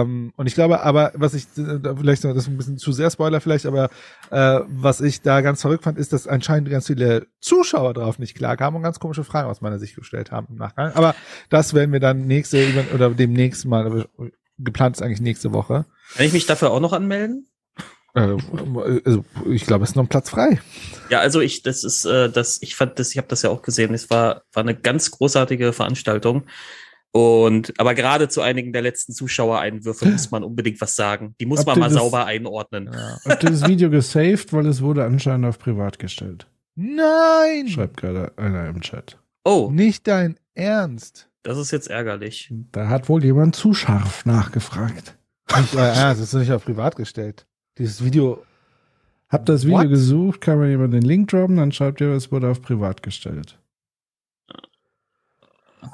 [0.00, 3.10] Ähm, und ich glaube, aber was ich, äh, vielleicht, das ist ein bisschen zu sehr
[3.10, 3.90] Spoiler vielleicht, aber
[4.30, 8.36] äh, was ich da ganz verrückt fand, ist, dass anscheinend ganz viele Zuschauer drauf nicht
[8.36, 10.92] klar kamen und ganz komische Fragen aus meiner Sicht gestellt haben im Nachgang.
[10.92, 11.16] Aber
[11.50, 14.06] das werden wir dann nächste oder demnächst mal,
[14.58, 15.84] geplant ist eigentlich nächste Woche.
[16.16, 17.48] Kann ich mich dafür auch noch anmelden?
[18.14, 18.36] Äh,
[19.04, 20.60] also ich glaube, es ist noch ein Platz frei.
[21.10, 23.62] Ja, also ich, das ist, äh, das, ich fand das, ich habe das ja auch
[23.62, 23.92] gesehen.
[23.94, 26.44] Es war, war eine ganz großartige Veranstaltung.
[27.10, 31.36] Und aber gerade zu einigen der letzten Zuschauereinwürfe muss man unbedingt was sagen.
[31.40, 32.90] Die muss Habt man mal das- sauber einordnen.
[33.24, 36.48] Habt ihr das Video gesaved, weil es wurde anscheinend auf privat gestellt?
[36.74, 37.68] Nein!
[37.68, 39.16] Schreibt gerade einer im Chat.
[39.44, 39.70] Oh.
[39.72, 41.28] Nicht dein Ernst.
[41.44, 42.52] Das ist jetzt ärgerlich.
[42.72, 45.16] Da hat wohl jemand zu scharf nachgefragt.
[45.60, 47.46] Nicht euer Ernst, das ist nicht auf privat gestellt.
[47.78, 48.42] Dieses Video.
[49.28, 49.88] Habt das Video What?
[49.88, 53.58] gesucht, kann man jemand den Link droppen, dann schreibt ihr, es wurde auf privat gestellt.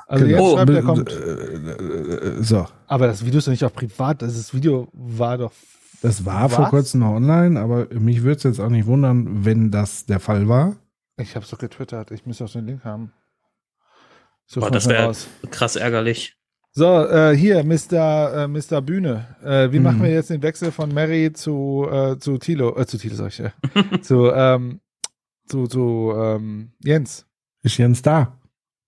[0.07, 0.49] Also Genau.
[0.49, 1.11] jetzt schreibt, er Be- kommt.
[1.13, 2.67] äh, So.
[2.87, 4.23] Aber das Video ist doch nicht auf privat.
[4.23, 5.53] Das Video war doch.
[6.03, 6.71] Das war vor Was?
[6.71, 10.49] kurzem noch online, aber mich würde es jetzt auch nicht wundern, wenn das der Fall
[10.49, 10.77] war.
[11.17, 12.11] Ich hab's doch getwittert.
[12.11, 13.13] Ich müsste auch den Link haben.
[14.47, 15.13] So, Boah, das wäre
[15.51, 16.37] krass ärgerlich.
[16.73, 18.45] So, äh, hier, Mr.
[18.45, 18.81] Äh, Mr.
[18.81, 19.27] Bühne.
[19.43, 19.85] Äh, wie Mhm.
[19.85, 22.77] machen wir jetzt den Wechsel von Mary zu, äh, zu Tilo?
[22.79, 23.41] Äh, zu Tilo, sag ich.
[23.41, 23.51] Äh,
[24.03, 24.81] zu, ähm,
[25.47, 27.27] zu, zu ähm, Jens.
[27.63, 28.39] Ist Jens da?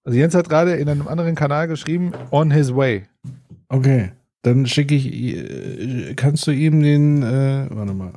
[0.05, 3.02] Also Jens hat gerade in einem anderen Kanal geschrieben, on his way.
[3.69, 4.12] Okay,
[4.43, 8.12] dann schicke ich, äh, kannst du ihm den, äh, warte mal.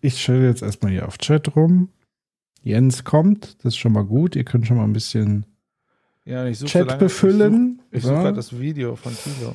[0.00, 1.90] Ich stelle jetzt erstmal hier auf Chat rum.
[2.62, 4.36] Jens kommt, das ist schon mal gut.
[4.36, 5.44] Ihr könnt schon mal ein bisschen
[6.24, 7.79] Ja, ich suche Chat befüllen.
[7.90, 8.22] Ich suche Ja.
[8.22, 9.54] gerade das Video von Tilo.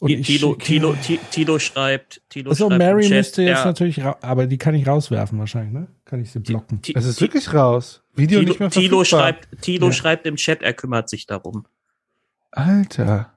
[0.00, 4.86] Und Tilo, schreibt, Tilo Achso, schreibt Mary müsste jetzt er- natürlich, aber die kann ich
[4.86, 5.88] rauswerfen wahrscheinlich, ne?
[6.04, 6.80] Kann ich sie blocken.
[6.82, 8.02] Ti- Es ist wirklich raus.
[8.14, 9.92] Video Tilo, nicht mehr Tilo schreibt, Tilo Ja.
[9.92, 11.66] schreibt im Chat, er kümmert sich darum.
[12.52, 13.32] Alter,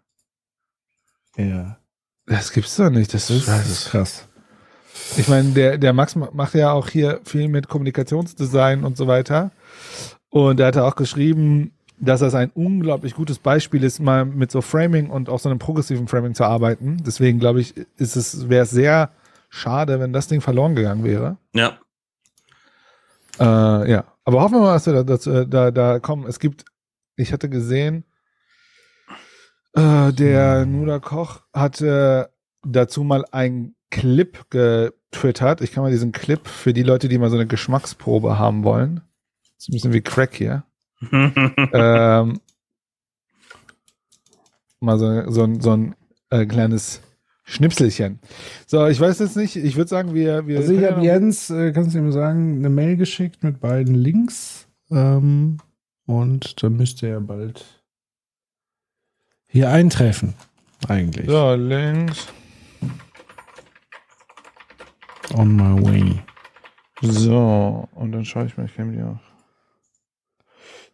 [1.37, 1.77] Ja,
[2.27, 3.13] das gibt's doch nicht.
[3.13, 4.27] Das, das ist, ist, ist krass.
[5.17, 9.07] Ich meine, der, der Max ma- macht ja auch hier viel mit Kommunikationsdesign und so
[9.07, 9.51] weiter.
[10.29, 14.61] Und er hat auch geschrieben, dass das ein unglaublich gutes Beispiel ist, mal mit so
[14.61, 16.97] Framing und auch so einem progressiven Framing zu arbeiten.
[17.05, 19.11] Deswegen glaube ich, ist es, wäre es sehr
[19.49, 21.37] schade, wenn das Ding verloren gegangen wäre.
[21.53, 21.77] Ja.
[23.39, 26.25] Äh, ja, aber hoffen wir mal, dass wir da, dass, wir da, da kommen.
[26.27, 26.65] Es gibt,
[27.15, 28.03] ich hatte gesehen,
[29.73, 32.31] äh, der Nuda Koch hatte
[32.63, 35.61] dazu mal einen Clip getwittert.
[35.61, 39.01] Ich kann mal diesen Clip für die Leute, die mal so eine Geschmacksprobe haben wollen.
[39.43, 40.63] Das ist ein bisschen wie Crack hier.
[41.73, 42.39] ähm,
[44.79, 45.95] mal so, so, ein- so ein
[46.29, 47.01] äh, kleines
[47.43, 48.19] Schnipselchen.
[48.67, 51.71] So, ich weiß jetzt nicht, ich würde sagen, wir, wir Also ich habe Jens, äh,
[51.71, 54.67] kannst du ihm sagen, eine Mail geschickt mit beiden Links.
[54.89, 55.57] Ähm,
[56.05, 57.83] und dann müsste er bald
[59.47, 60.33] hier eintreffen.
[60.87, 61.27] Eigentlich.
[61.29, 62.27] So, links.
[65.35, 66.19] On my way.
[67.01, 69.19] So, und dann schaue ich mal, ich kenne die auch.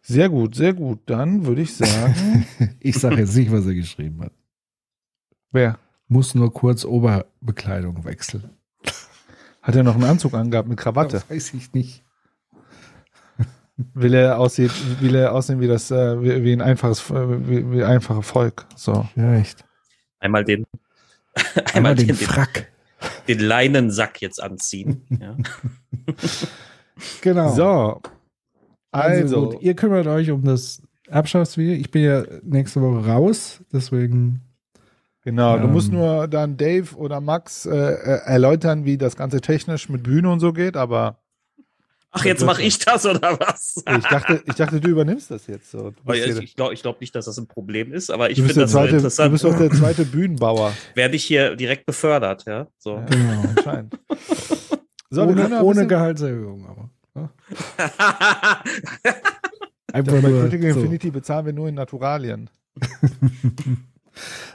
[0.08, 1.00] Sehr gut, sehr gut.
[1.06, 2.46] Dann würde ich sagen,
[2.80, 4.32] Ich sage jetzt nicht, was er geschrieben hat.
[5.50, 5.78] wer?
[6.10, 8.48] Muss nur kurz Oberbekleidung wechseln.
[9.60, 11.16] Hat er noch einen Anzug angehabt mit Krawatte?
[11.18, 12.02] Das weiß ich nicht.
[13.94, 14.70] Will er aussehen,
[15.00, 18.64] will er aussehen wie das, äh, wie, wie ein einfaches, äh, wie, wie einfache Volk.
[18.74, 19.06] So.
[19.12, 19.64] Vielleicht.
[20.18, 20.64] Einmal den,
[21.74, 22.72] Einmal den den, Frack.
[23.28, 25.02] den Leinensack jetzt anziehen.
[25.20, 25.36] Ja.
[27.20, 27.54] Genau.
[27.54, 28.00] So.
[28.90, 31.74] Also, Also, gut, ihr kümmert euch um das Abschaftsvideo.
[31.74, 34.42] Ich bin ja nächste Woche raus, deswegen.
[35.22, 35.72] genau, du Ähm.
[35.72, 40.30] musst nur dann Dave oder Max äh, äh, erläutern, wie das Ganze technisch mit Bühne
[40.30, 41.18] und so geht, aber
[42.10, 43.82] Ach, jetzt mache ich das oder was?
[43.86, 45.90] ich dachte, ich dachte, du übernimmst das jetzt so.
[45.90, 48.38] Du bist, ich ich glaube ich glaub nicht, dass das ein Problem ist, aber ich
[48.38, 49.32] du finde das so zweite, du interessant.
[49.32, 50.72] bist doch der zweite Bühnenbauer.
[50.94, 52.66] Werde ich hier direkt befördert, ja?
[52.78, 53.02] So.
[53.10, 53.42] Genau.
[53.54, 53.98] Anscheinend.
[55.10, 56.90] So, ohne ja ohne Gehaltserhöhung, aber.
[57.18, 58.62] Ja.
[59.92, 60.42] Einfach Bei nur.
[60.42, 60.80] Critical So.
[60.80, 62.50] Infinity bezahlen wir nur in Naturalien.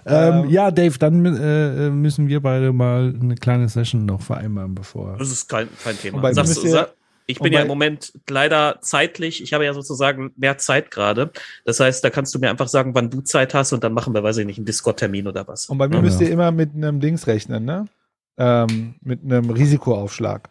[0.05, 5.15] Ähm, ja, Dave, dann äh, müssen wir beide mal eine kleine Session noch vereinbaren, bevor.
[5.17, 6.33] Das ist kein, kein Thema.
[6.33, 6.93] Sagst, ihr- sag,
[7.27, 11.31] ich bin ja im Moment leider zeitlich, ich habe ja sozusagen mehr Zeit gerade.
[11.63, 14.13] Das heißt, da kannst du mir einfach sagen, wann du Zeit hast und dann machen
[14.13, 15.67] wir, weiß ich nicht, einen Discord-Termin oder was.
[15.67, 16.01] Und bei mir Ja.
[16.01, 17.85] müsst ihr immer mit einem Dings rechnen, ne?
[18.37, 20.49] Ähm, mit einem Risikoaufschlag.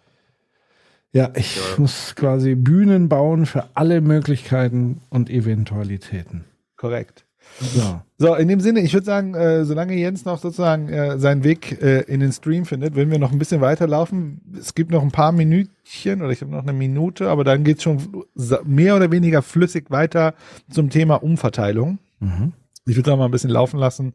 [1.13, 1.63] Ja, ich Ja.
[1.79, 6.45] muss quasi Bühnen bauen für alle Möglichkeiten und Eventualitäten.
[6.77, 7.25] Korrekt.
[7.61, 8.01] So.
[8.19, 11.83] So, in dem Sinne, ich würde sagen, äh, solange Jens noch sozusagen äh, seinen Weg
[11.83, 14.41] äh, in den Stream findet, würden wir noch ein bisschen weiterlaufen.
[14.59, 17.83] Es gibt noch ein paar Minütchen oder ich habe noch eine Minute, aber dann geht's
[17.83, 20.35] schon sa- mehr oder weniger flüssig weiter
[20.71, 21.99] zum Thema Umverteilung.
[22.21, 22.53] Mhm.
[22.87, 24.15] Ich würde da mal ein bisschen laufen lassen.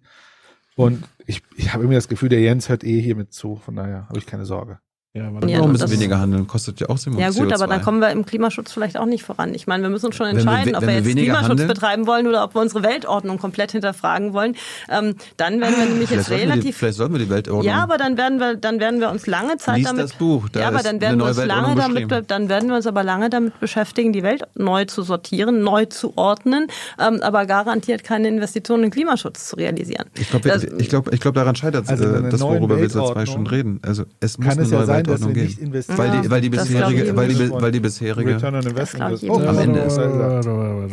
[0.75, 3.57] Und ich, ich habe irgendwie das Gefühl, der Jens hört eh hier mit zu.
[3.57, 4.79] Von daher habe ich keine Sorge.
[5.17, 7.53] Ja, Auch Ja, ein bisschen weniger handeln, kostet ja auch Simon Ja gut, CO2.
[7.55, 9.53] aber dann kommen wir im Klimaschutz vielleicht auch nicht voran.
[9.53, 11.49] Ich meine, wir müssen uns schon Wenn wir entscheiden, we- ob wir wir jetzt Klimaschutz
[11.49, 14.55] handeln- betreiben wollen oder ob wir unsere Weltordnung komplett hinterfragen wollen.
[14.89, 17.29] Ähm, dann werden wir nämlich vielleicht, jetzt sollten wir die, relativ vielleicht sollten wir die
[17.29, 17.63] Weltordnung.
[17.65, 20.03] ja, aber dann werden wir, dann werden wir uns lange Zeit Lies damit.
[20.03, 22.69] das Buch, da ja, aber ist dann werden wir neue uns lange damit, dann werden
[22.69, 26.67] wir uns aber lange damit beschäftigen, die Welt neu zu sortieren, neu zu ordnen,
[26.99, 30.05] ähm, aber garantiert keine Investitionen in Klimaschutz zu realisieren.
[30.15, 33.25] Ich glaube, ich glaub, ich glaub, daran scheitert Also äh, das, worüber wir seit zwei
[33.25, 33.79] Stunden reden.
[33.83, 35.97] Also es muss Kann eine es ja neue sein, nicht investieren.
[35.97, 38.35] Weil die, weil die bisherige, weil die, weil die bisherige.
[38.35, 39.23] Return on Investment.
[39.23, 39.97] ich oh, am Ende ist.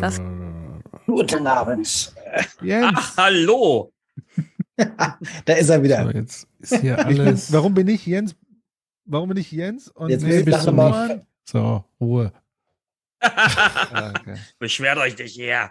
[0.01, 0.21] Das-
[1.07, 2.13] Guten Abend.
[2.63, 2.93] Jens.
[2.97, 3.93] Ach, hallo!
[5.45, 6.03] Da ist er wieder.
[6.05, 7.53] So, jetzt ist hier Ich bin, alles.
[7.53, 8.35] warum bin ich Jens?
[9.05, 9.89] Warum bin ich Jens?
[9.89, 11.27] Und Jetzt Nee, bist du mal- nicht.
[11.45, 12.33] So, Ruhe.
[13.23, 14.37] Okay.
[14.59, 15.71] Beschwert euch nicht hier.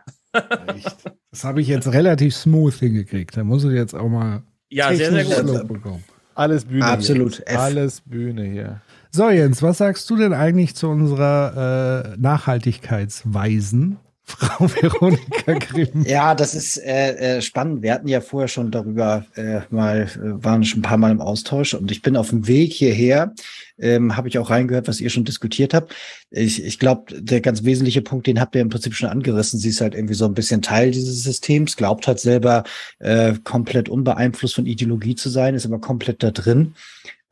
[1.31, 3.35] Das habe ich jetzt relativ smooth hingekriegt.
[3.37, 5.67] Da muss ich jetzt auch mal Ja, sehr, sehr gut.
[5.67, 6.03] Bekommen.
[6.35, 6.85] Alles Bühne.
[6.85, 7.59] Absolut, Hier.
[7.59, 8.81] Alles Bühne hier.
[9.11, 13.97] So, Jens, was sagst du denn eigentlich zu unserer äh, Nachhaltigkeitsweisen,
[14.37, 16.03] Frau Veronika Grimm?
[16.05, 17.81] Ja, das ist äh, äh, spannend.
[17.81, 21.21] Wir hatten ja vorher schon darüber äh, mal, äh, waren schon ein paar Mal im
[21.21, 23.33] Austausch und ich bin auf dem Weg hierher,
[23.79, 25.93] ähm, habe ich auch reingehört, was ihr schon diskutiert habt.
[26.29, 29.59] Ich, ich glaube, der ganz wesentliche Punkt, den habt ihr im Prinzip schon angerissen.
[29.59, 32.63] Sie ist halt irgendwie so ein bisschen Teil dieses Systems, glaubt halt selber
[32.99, 36.73] äh, komplett unbeeinflusst von Ideologie zu sein, ist aber komplett da drin.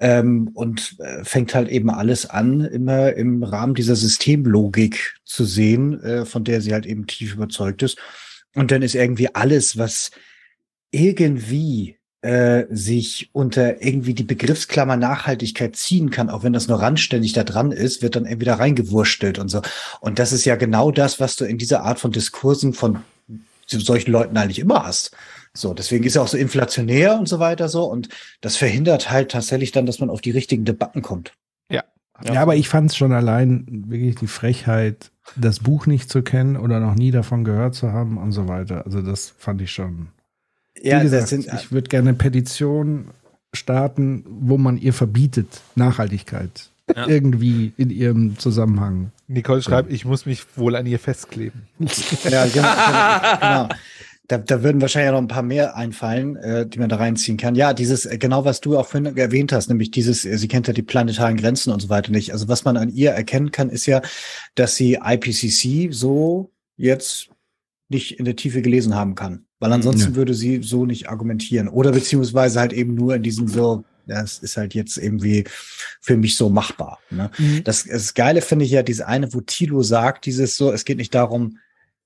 [0.03, 6.01] Ähm, und äh, fängt halt eben alles an, immer im Rahmen dieser Systemlogik zu sehen,
[6.03, 7.99] äh, von der sie halt eben tief überzeugt ist.
[8.55, 10.09] Und dann ist irgendwie alles, was
[10.89, 17.33] irgendwie äh, sich unter irgendwie die Begriffsklammer Nachhaltigkeit ziehen kann, auch wenn das nur randständig
[17.33, 19.61] da dran ist, wird dann irgendwie da reingewurstelt und so.
[20.01, 23.03] Und das ist ja genau das, was du in dieser Art von Diskursen von
[23.65, 25.15] solchen Leuten eigentlich immer hast.
[25.55, 27.83] So, deswegen ist er auch so inflationär und so weiter so.
[27.85, 31.33] Und das verhindert halt tatsächlich dann, dass man auf die richtigen Debatten kommt.
[31.69, 31.83] Ja.
[32.23, 36.55] Ja, aber ich fand es schon allein wirklich die Frechheit, das Buch nicht zu kennen
[36.55, 38.85] oder noch nie davon gehört zu haben und so weiter.
[38.85, 40.07] Also das fand ich schon.
[40.81, 43.07] Ja, Wie gesagt, sind, ich würde gerne eine Petition
[43.53, 47.07] starten, wo man ihr verbietet, Nachhaltigkeit Ja.
[47.07, 49.11] irgendwie in ihrem Zusammenhang.
[49.27, 51.67] Nicole schreibt, ich muss mich wohl an ihr festkleben.
[52.29, 52.67] Ja, genau.
[53.39, 53.69] genau, genau.
[54.31, 57.55] Da, da würden wahrscheinlich noch ein paar mehr einfallen, äh, die man da reinziehen kann.
[57.55, 60.67] Ja, dieses, äh, genau was du auch vorhin erwähnt hast, nämlich dieses, äh, sie kennt
[60.67, 62.31] ja die planetaren Grenzen und so weiter nicht.
[62.31, 64.01] Also was man an ihr erkennen kann, ist ja,
[64.55, 67.27] dass sie IPCC so jetzt
[67.89, 69.45] nicht in der Tiefe gelesen haben kann.
[69.59, 70.15] Weil ansonsten Ja.
[70.15, 71.67] würde sie so nicht argumentieren.
[71.67, 75.43] Oder beziehungsweise halt eben nur in diesem so, das ist halt jetzt irgendwie
[75.99, 76.99] für mich so machbar.
[77.09, 77.29] Ne?
[77.37, 77.63] Mhm.
[77.65, 80.97] Das, das Geile finde ich ja, diese eine, wo Tilo sagt, dieses so, es geht
[80.97, 81.57] nicht darum,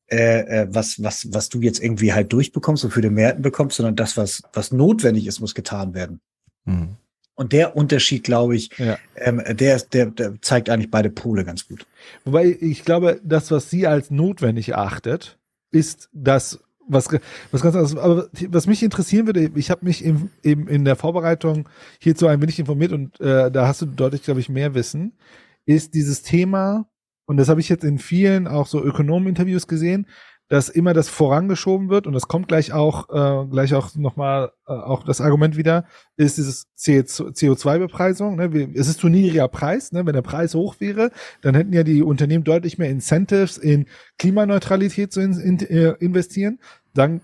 [0.08, 3.78] äh, äh, was, was, was du jetzt irgendwie halt durchbekommst und für den Mehrheiten bekommst,
[3.78, 6.20] sondern das, was, was notwendig ist, muss getan werden.
[6.66, 6.96] Hm.
[7.34, 8.98] Und der Unterschied, glaube ich, Ja.
[9.16, 11.86] ähm, der, der, der zeigt eigentlich beide Pole ganz gut.
[12.24, 15.38] Wobei ich glaube, das, was sie als notwendig erachtet,
[15.72, 17.10] ist das, was,
[17.52, 17.98] was ganz anderes.
[17.98, 21.68] Aber was mich interessieren würde, ich habe mich im, eben in der Vorbereitung
[22.00, 25.18] hierzu ein wenig informiert und äh, da hast du deutlich, glaube ich, mehr Wissen,
[25.66, 26.88] ist dieses Thema,
[27.26, 30.08] und das habe ich jetzt in vielen auch so Ökonomen-Interviews gesehen,
[30.48, 34.74] dass immer das vorangeschoben wird und das kommt gleich auch äh, gleich auch nochmal äh,
[34.74, 35.86] auch das Argument wieder
[36.18, 38.36] ist dieses CO2-Bepreisung.
[38.36, 38.70] Ne?
[38.76, 39.92] Es ist zu niedriger Preis.
[39.92, 40.06] Ne?
[40.06, 41.10] Wenn der Preis hoch wäre,
[41.42, 43.88] dann hätten ja die Unternehmen deutlich mehr Incentives in
[44.20, 46.60] Klimaneutralität zu in, in, äh, investieren.
[46.94, 47.22] Dann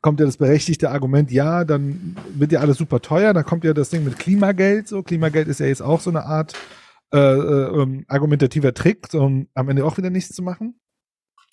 [0.00, 3.32] kommt ja das berechtigte Argument, ja, dann wird ja alles super teuer.
[3.32, 4.88] Dann kommt ja das Ding mit Klimageld.
[4.88, 6.54] So Klimageld ist ja jetzt auch so eine Art
[7.14, 10.80] äh, äh, ähm, argumentativer Trick, um am Ende auch wieder nichts zu machen.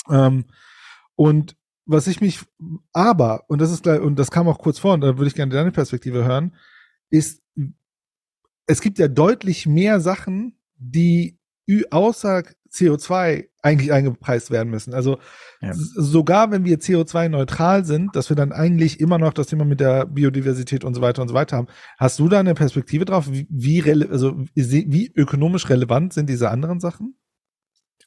[0.09, 0.45] Ähm,
[1.13, 2.39] und was ich mich,
[2.93, 5.35] aber, und das ist gleich, und das kam auch kurz vor, und da würde ich
[5.35, 6.55] gerne deine Perspektive hören,
[7.11, 7.43] ist,
[8.65, 11.37] es gibt ja deutlich mehr Sachen, die
[11.91, 12.43] außer
[12.73, 14.93] CO2 eigentlich eingepreist werden müssen.
[14.93, 15.17] Also
[15.71, 19.79] s- sogar wenn wir CO2-neutral sind, dass wir dann eigentlich immer noch das Thema mit
[19.79, 21.67] der Biodiversität und so weiter und so weiter haben.
[21.97, 23.29] Hast du da eine Perspektive drauf?
[23.29, 27.15] Wie, wie, also, wie ökonomisch relevant sind diese anderen Sachen?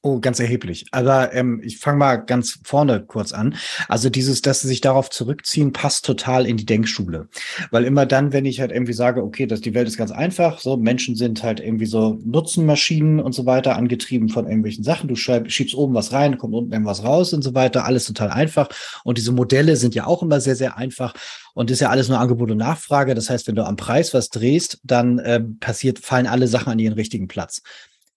[0.07, 0.85] Oh, ganz erheblich.
[0.91, 3.55] Aber ähm, ich fange mal ganz vorne kurz an.
[3.89, 7.29] Also dieses, dass sie sich darauf zurückziehen, passt total in die Denkschule.
[7.71, 10.61] Weil immer dann, wenn ich halt irgendwie sage, okay, dass die Welt ist ganz einfach,
[10.61, 15.09] so Menschen sind halt irgendwie so Nutzenmaschinen und so weiter, angetrieben von irgendwelchen Sachen.
[15.09, 17.87] Du schreib, schiebst oben was rein, kommt unten irgendwas raus und so weiter.
[17.87, 18.69] Alles total einfach.
[19.05, 21.15] Und diese Modelle sind ja auch immer sehr, sehr einfach.
[21.55, 23.15] Und ist ja alles nur Angebot und Nachfrage.
[23.15, 26.79] Das heißt, wenn du am Preis was drehst, dann ähm, passiert, fallen alle Sachen an
[26.79, 27.63] ihren richtigen Platz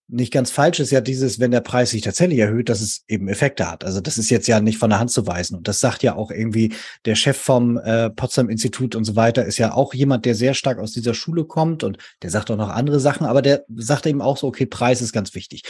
[0.09, 3.27] nicht ganz falsch ist ja dieses, wenn der Preis sich tatsächlich erhöht, dass es eben
[3.27, 3.83] Effekte hat.
[3.83, 5.57] Also das ist jetzt ja nicht von der Hand zu weisen.
[5.57, 9.43] Und das sagt ja auch irgendwie der Chef vom äh, Potsdam Institut und so weiter,
[9.43, 12.55] ist ja auch jemand, der sehr stark aus dieser Schule kommt und der sagt auch
[12.55, 15.63] noch andere Sachen, aber der sagt eben auch so, okay, Preis ist ganz wichtig.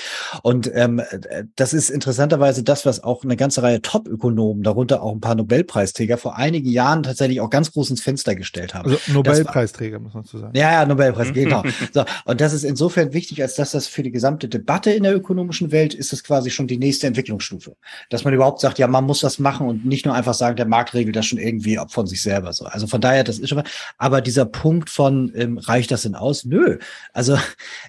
[0.44, 5.14] Und ähm, äh, das ist interessanterweise das, was auch eine ganze Reihe Top-Ökonomen, darunter auch
[5.14, 8.86] ein paar Nobelpreisträger, vor einigen Jahren tatsächlich auch ganz groß ins Fenster gestellt haben.
[8.86, 10.56] Also Das war- Nobelpreisträger, muss man zu sagen.
[10.56, 11.64] ja, ja, Nobelpreis, genau.
[11.92, 15.16] So, und das ist insofern wichtig, als dass das für die gesamte Debatte in der
[15.16, 17.76] ökonomischen Welt ist es quasi schon die nächste Entwicklungsstufe.
[18.10, 20.68] Dass man überhaupt sagt, ja, man muss das machen und nicht nur einfach sagen, der
[20.68, 22.66] Markt regelt das schon irgendwie von sich selber so.
[22.66, 23.64] Also von daher, das ist schon,
[23.98, 26.46] aber dieser Punkt von, ähm, reicht das denn aus?
[26.46, 26.78] Nö.
[27.14, 27.38] Also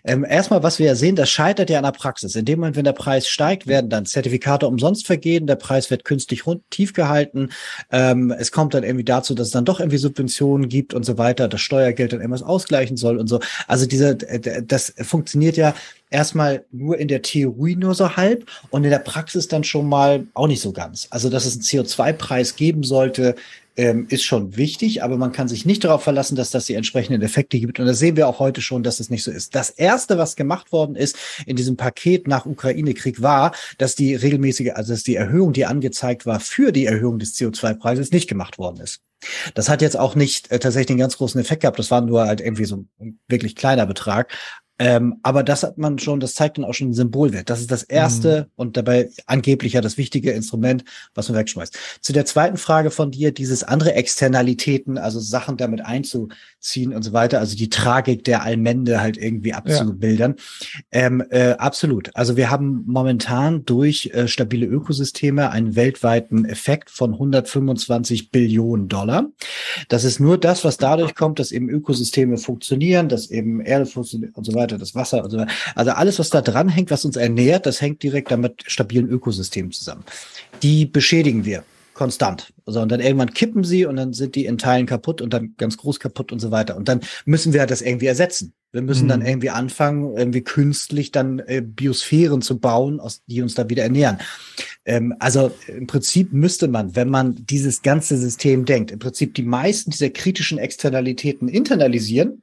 [0.05, 2.35] ähm, erstmal, was wir ja sehen, das scheitert ja an der Praxis.
[2.37, 6.05] In dem Moment, wenn der Preis steigt, werden dann Zertifikate umsonst vergeben, der Preis wird
[6.05, 7.51] künstlich rund, tief gehalten.
[7.91, 11.19] Ähm, es kommt dann irgendwie dazu, dass es dann doch irgendwie Subventionen gibt und so
[11.19, 13.41] weiter, das Steuergeld dann irgendwas ausgleichen soll und so.
[13.67, 15.75] Also dieser, äh, das funktioniert ja
[16.11, 20.27] erstmal nur in der Theorie nur so halb und in der Praxis dann schon mal
[20.35, 21.09] auch nicht so ganz.
[21.11, 23.35] Also, dass es einen CO2-Preis geben sollte,
[23.79, 27.23] ähm, ist schon wichtig, aber man kann sich nicht darauf verlassen, dass das die entsprechenden
[27.23, 27.79] Effekte gibt.
[27.79, 29.55] Und das sehen wir auch heute schon, dass es nicht so ist.
[29.55, 34.73] Das erste, was gemacht worden ist in diesem Paket nach Ukraine-Krieg war, dass die regelmäßige,
[34.75, 38.81] also dass die Erhöhung, die angezeigt war für die Erhöhung des CO2-Preises, nicht gemacht worden
[38.81, 39.01] ist.
[39.55, 41.79] Das hat jetzt auch nicht äh, tatsächlich einen ganz großen Effekt gehabt.
[41.79, 44.33] Das war nur halt irgendwie so ein wirklich kleiner Betrag.
[44.79, 47.51] Ähm, aber das hat man schon, das zeigt dann auch schon einen Symbolwert.
[47.51, 50.85] Das ist das erste und dabei angeblich ja das wichtige Instrument,
[51.15, 51.77] was man wegschmeißt.
[52.01, 57.13] Zu der zweiten Frage von dir, dieses andere Externalitäten, also Sachen damit einzuziehen und so
[57.13, 60.37] weiter, also die Tragik der Allmende halt irgendwie abzubildern.
[60.93, 62.15] Ähm, äh, absolut.
[62.15, 69.27] Also wir haben momentan durch äh, stabile Ökosysteme einen weltweiten Effekt von 125 Billionen Dollar.
[69.89, 74.37] Das ist nur das, was dadurch kommt, dass eben Ökosysteme funktionieren, dass eben Erde funktioniert
[74.37, 75.53] und so weiter, das Wasser und so weiter.
[75.75, 79.73] Also alles, was da dran hängt, was uns ernährt, das hängt direkt damit stabilen Ökosystemen
[79.73, 80.05] zusammen.
[80.63, 81.65] Die beschädigen wir
[81.95, 82.53] konstant.
[82.67, 85.55] Also und dann irgendwann kippen sie und dann sind die in Teilen kaputt und dann
[85.57, 86.77] ganz groß kaputt und so weiter.
[86.77, 88.53] Und dann müssen wir das irgendwie ersetzen.
[88.71, 89.27] Wir müssen dann Mhm.
[89.27, 94.19] irgendwie anfangen, irgendwie künstlich dann äh, Biosphären zu bauen, aus die uns da wieder ernähren.
[94.85, 99.43] Ähm, also im Prinzip müsste man, wenn man dieses ganze System denkt, im Prinzip die
[99.43, 102.43] meisten dieser kritischen Externalitäten internalisieren.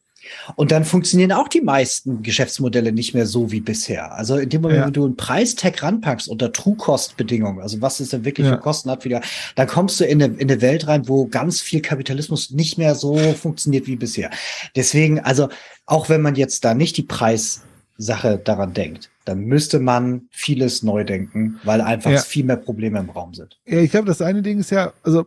[0.55, 4.13] Und dann funktionieren auch die meisten Geschäftsmodelle nicht mehr so wie bisher.
[4.13, 4.85] Also in dem Moment, Ja.
[4.87, 8.53] wenn du einen Preistag ranpackst unter True-Cost-Bedingungen, also was es denn wirklich Ja.
[8.55, 9.21] für Kosten hat, wieder,
[9.55, 12.95] dann kommst du in eine, in eine Welt rein, wo ganz viel Kapitalismus nicht mehr
[12.95, 14.29] so funktioniert wie bisher.
[14.75, 15.49] Deswegen, also
[15.85, 21.03] auch wenn man jetzt da nicht die Preissache daran denkt, dann müsste man vieles neu
[21.03, 22.21] denken, weil einfach Ja.
[22.21, 23.57] viel mehr Probleme im Raum sind.
[23.65, 25.25] Ja, ich glaube, das eine Ding ist ja, also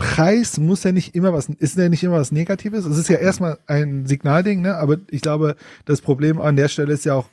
[0.00, 2.86] Preis muss ja nicht immer was, ist ja nicht immer was Negatives.
[2.86, 4.76] Es ist ja erstmal ein Signalding, ne?
[4.76, 7.28] Aber ich glaube, das Problem an der Stelle ist ja auch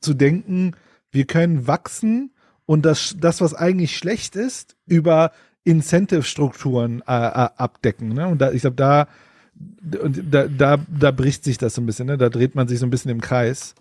[0.00, 0.72] zu denken,
[1.10, 2.30] wir können wachsen
[2.66, 5.32] und das, das was eigentlich schlecht ist, über
[5.64, 8.10] Incentive-Strukturen äh, äh, abdecken.
[8.10, 8.28] Ne?
[8.28, 9.08] Und da, ich glaube, da,
[9.54, 12.18] da, da, da bricht sich das so ein bisschen, ne?
[12.18, 13.74] Da dreht man sich so ein bisschen im Kreis.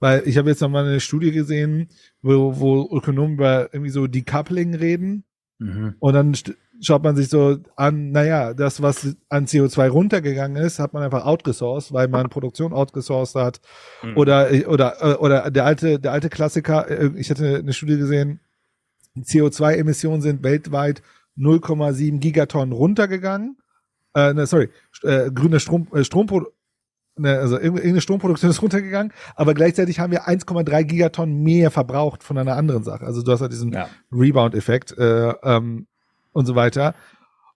[0.00, 1.86] Weil ich habe jetzt noch mal eine Studie gesehen,
[2.22, 5.22] wo, wo Ökonomen über irgendwie so Decoupling reden.
[6.00, 6.34] Und dann
[6.80, 11.24] schaut man sich so an, naja, das, was an CO2 runtergegangen ist, hat man einfach
[11.26, 13.60] outgesourced, weil man Produktion outgesourced hat.
[14.02, 14.16] Mhm.
[14.16, 18.40] Oder, oder, äh, oder der alte, der alte Klassiker, äh, ich hatte eine Studie gesehen,
[19.14, 21.02] Die CO2-Emissionen sind weltweit
[21.36, 23.58] 0,7 Gigatonnen runtergegangen.
[24.14, 24.68] Äh, ne, sorry,
[25.02, 26.46] äh, grüne Strom, äh, Strompro
[27.16, 32.38] ne, also irgendeine Stromproduktion ist runtergegangen, aber gleichzeitig haben wir 1,3 Gigatonnen mehr verbraucht von
[32.38, 33.04] einer anderen Sache.
[33.04, 33.88] Also du hast halt diesen Ja.
[34.12, 35.86] Rebound-Effekt äh, ähm,
[36.38, 36.94] und so weiter.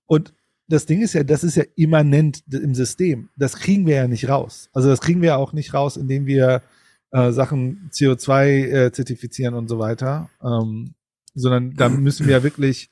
[0.07, 0.35] Und
[0.69, 3.29] das Ding ist ja, das ist ja immanent im System.
[3.37, 4.69] Das kriegen wir ja nicht raus.
[4.73, 6.63] Also das kriegen wir ja auch nicht raus, indem wir
[7.11, 10.31] äh, Sachen CO2 äh, zertifizieren und so weiter.
[10.43, 10.95] Ähm,
[11.35, 12.91] sondern da müssen wir ja wirklich,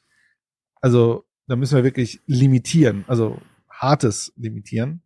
[0.81, 3.39] also da müssen wir wirklich limitieren, also
[3.69, 5.03] hartes limitieren.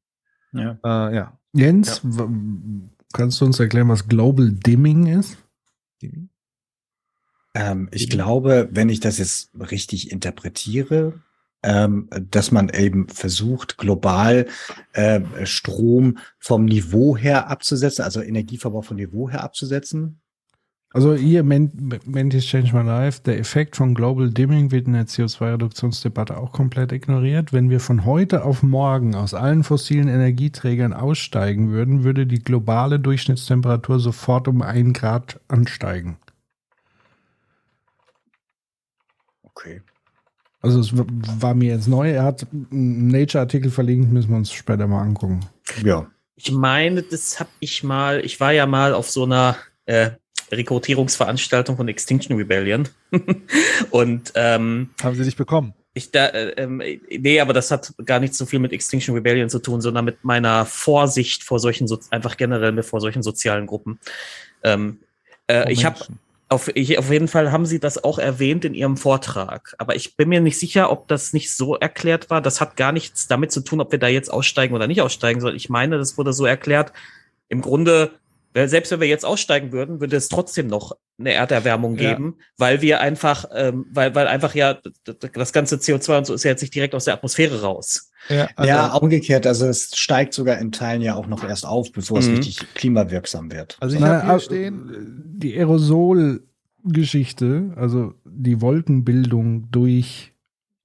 [0.52, 0.78] Ja.
[0.84, 1.38] Äh, ja.
[1.52, 2.28] Jens, w-
[3.12, 5.36] kannst du uns erklären, was Global Dimming ist?
[7.54, 11.14] Ähm, ich glaube, wenn ich das jetzt richtig interpretiere,
[11.62, 14.46] ähm, dass man eben versucht, global
[14.92, 20.20] äh, Strom vom Niveau her abzusetzen, also Energieverbrauch vom Niveau her abzusetzen.
[20.92, 25.06] Also hier, Men- Mentis Change My Life, der Effekt von Global Dimming wird in der
[25.08, 27.52] CO2-Reduktionsdebatte auch komplett ignoriert.
[27.52, 33.00] Wenn wir von heute auf morgen aus allen fossilen Energieträgern aussteigen würden, würde die globale
[33.00, 36.16] Durchschnittstemperatur sofort um ein Grad ansteigen.
[39.54, 39.82] Okay.
[40.60, 42.10] Also es war mir jetzt neu.
[42.10, 45.40] Er hat einen Nature-Artikel verlinkt, müssen wir uns später mal angucken.
[45.82, 46.10] Ja.
[46.36, 50.12] Ich meine, das habe ich mal, ich war ja mal auf so einer äh,
[50.50, 52.88] Rekrutierungsveranstaltung von Extinction Rebellion.
[53.90, 55.74] Und ähm, haben sie dich bekommen?
[55.92, 59.48] Ich da, äh, ähm, nee, aber das hat gar nicht so viel mit Extinction Rebellion
[59.48, 64.00] zu tun, sondern mit meiner Vorsicht vor solchen, so einfach generell vor solchen sozialen Gruppen.
[64.62, 64.98] Ähm,
[65.46, 66.00] äh, Vor ich habe.
[66.54, 69.74] Auf, auf jeden Fall haben sie das auch erwähnt in ihrem Vortrag.
[69.78, 72.40] Aber ich bin mir nicht sicher, ob das nicht so erklärt war.
[72.40, 75.40] Das hat gar nichts damit zu tun, ob wir da jetzt aussteigen oder nicht aussteigen
[75.40, 75.56] sollen.
[75.56, 76.92] Ich meine, das wurde so erklärt.
[77.48, 78.12] Im Grunde,
[78.54, 82.12] weil selbst wenn wir jetzt aussteigen würden, würde es trotzdem noch eine Erderwärmung Ja.
[82.14, 86.44] geben, weil wir einfach, ähm, weil, weil einfach ja das ganze CO2 und so ist
[86.44, 88.10] ja jetzt nicht direkt aus der Atmosphäre raus.
[88.28, 89.46] Ja, also, ja, umgekehrt.
[89.46, 92.36] Also es steigt sogar in Teilen ja auch noch erst auf, bevor es Mhm.
[92.36, 93.76] richtig klimawirksam wird.
[93.80, 100.32] also ich habe hier aber, stehen, Die Aerosolgeschichte, also die Wolkenbildung durch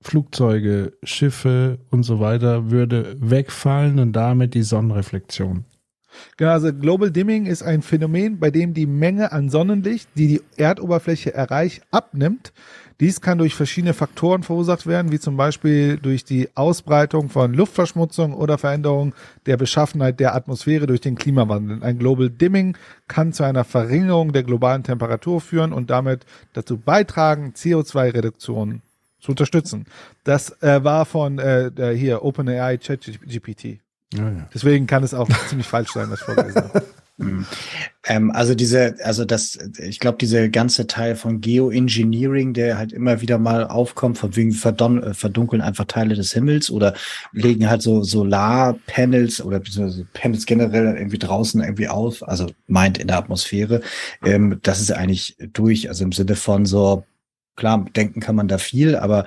[0.01, 5.65] Flugzeuge, Schiffe und so weiter, würde wegfallen und damit die Sonnenreflexion.
[6.37, 10.41] Genau, also Global Dimming ist ein Phänomen, bei dem die Menge an Sonnenlicht, die die
[10.57, 12.51] Erdoberfläche erreicht, abnimmt.
[12.99, 18.33] Dies kann durch verschiedene Faktoren verursacht werden, wie zum Beispiel durch die Ausbreitung von Luftverschmutzung
[18.33, 19.13] oder Veränderung
[19.45, 21.81] der Beschaffenheit der Atmosphäre durch den Klimawandel.
[21.81, 22.75] Ein Global Dimming
[23.07, 28.81] kann zu einer Verringerung der globalen Temperatur führen und damit dazu beitragen, CO2-Reduktionen
[29.21, 29.85] zu unterstützen.
[30.25, 33.79] Das äh, war von äh, hier OpenAI ChatGPT.
[34.13, 34.49] Ja, ja.
[34.53, 36.83] Deswegen kann es auch ziemlich falsch sein, was ich vorgelesen habe.
[37.19, 37.45] Mhm.
[38.06, 43.22] Ähm, also diese, also das, ich glaube, diese ganze Teil von Geoengineering, der halt immer
[43.22, 46.95] wieder mal aufkommt, von wegen verdon äh, verdunkeln einfach Teile des Himmels oder
[47.33, 53.07] legen halt so Solarpanels oder beziehungsweise Panels generell irgendwie draußen irgendwie auf, also meint in
[53.07, 53.81] der Atmosphäre.
[54.23, 57.03] Ähm, das ist eigentlich durch, also im Sinne von so,
[57.56, 59.25] klar, denken kann man da viel, aber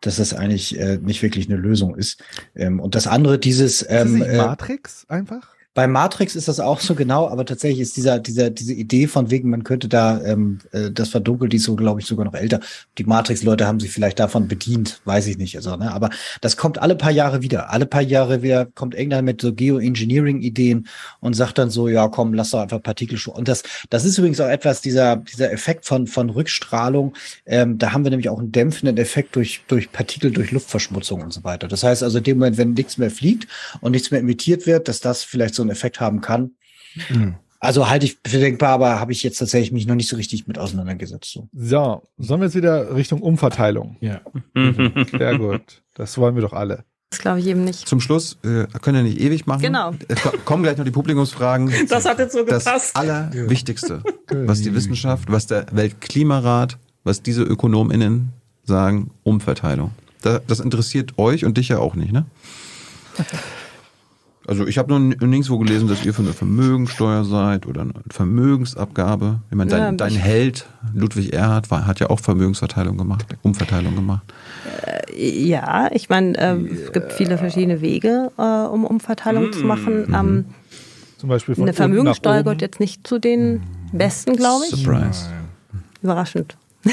[0.00, 2.22] dass das eigentlich äh, nicht wirklich eine Lösung ist.
[2.54, 5.53] Ähm, und das andere, dieses Ist das ähm, nicht äh, Matrix einfach?
[5.74, 9.30] Bei Matrix ist das auch so genau, aber tatsächlich ist dieser, dieser, diese Idee von
[9.30, 12.34] wegen, man könnte da ähm, äh, das verdunkelt, die ist so, glaube ich, sogar noch
[12.34, 12.60] älter.
[12.96, 15.56] Die Matrix-Leute haben sich vielleicht davon bedient, weiß ich nicht.
[15.56, 15.92] Also, ne?
[15.92, 17.70] Aber das kommt alle paar Jahre wieder.
[17.70, 20.86] Alle paar Jahre wieder kommt irgendeiner mit so Geoengineering-Ideen
[21.18, 24.16] und sagt dann so, ja, komm, lass doch einfach Partikel schu- Und das, das ist
[24.16, 27.14] übrigens auch etwas, dieser, dieser Effekt von, von Rückstrahlung.
[27.46, 31.32] Ähm, da haben wir nämlich auch einen dämpfenden Effekt durch, durch Partikel, durch Luftverschmutzung und
[31.32, 31.66] so weiter.
[31.66, 33.48] Das heißt also, in dem Moment, wenn nichts mehr fliegt
[33.80, 36.52] und nichts mehr emittiert wird, dass das vielleicht so einen Effekt haben kann.
[37.10, 37.34] Mhm.
[37.60, 40.46] Also halte ich für denkbar, aber habe ich jetzt tatsächlich mich noch nicht so richtig
[40.46, 41.30] mit auseinandergesetzt.
[41.32, 41.48] So.
[41.54, 43.96] So, sollen wir jetzt wieder Richtung Umverteilung?
[44.00, 44.20] Ja.
[44.54, 45.82] Sehr gut.
[45.94, 46.84] Das wollen wir doch alle.
[47.10, 47.86] Das glaube ich eben nicht.
[47.88, 49.62] Zum Schluss, äh, können wir nicht ewig machen.
[49.62, 49.92] Genau.
[50.08, 51.72] Es ko- kommen gleich noch die Publikumsfragen.
[51.88, 52.96] Das hat jetzt so Das gepasst.
[52.96, 58.30] Allerwichtigste, was die Wissenschaft, was der Weltklimarat, was diese ÖkonomInnen
[58.64, 59.92] sagen, Umverteilung.
[60.22, 62.26] Da, das interessiert euch und dich ja auch nicht, ne?
[64.46, 69.40] Also ich habe nur nirgendwo gelesen, dass ihr für eine Vermögensteuer seid oder eine Vermögensabgabe.
[69.50, 73.24] Ich meine, dein, Ja, dein ich- Held, Ludwig Erhard, war, hat ja auch Vermögensverteilung gemacht,
[73.42, 74.22] Umverteilung gemacht.
[75.16, 80.12] Ja, ich meine, ähm, es gibt viele verschiedene Wege, äh, um Umverteilung zu machen.
[80.14, 80.44] Ähm,
[81.16, 82.04] Zum Beispiel von eine oben.
[82.04, 84.70] gehört jetzt nicht zu den besten, glaube ich.
[84.84, 85.26] Surprise.
[86.02, 86.56] Überraschend.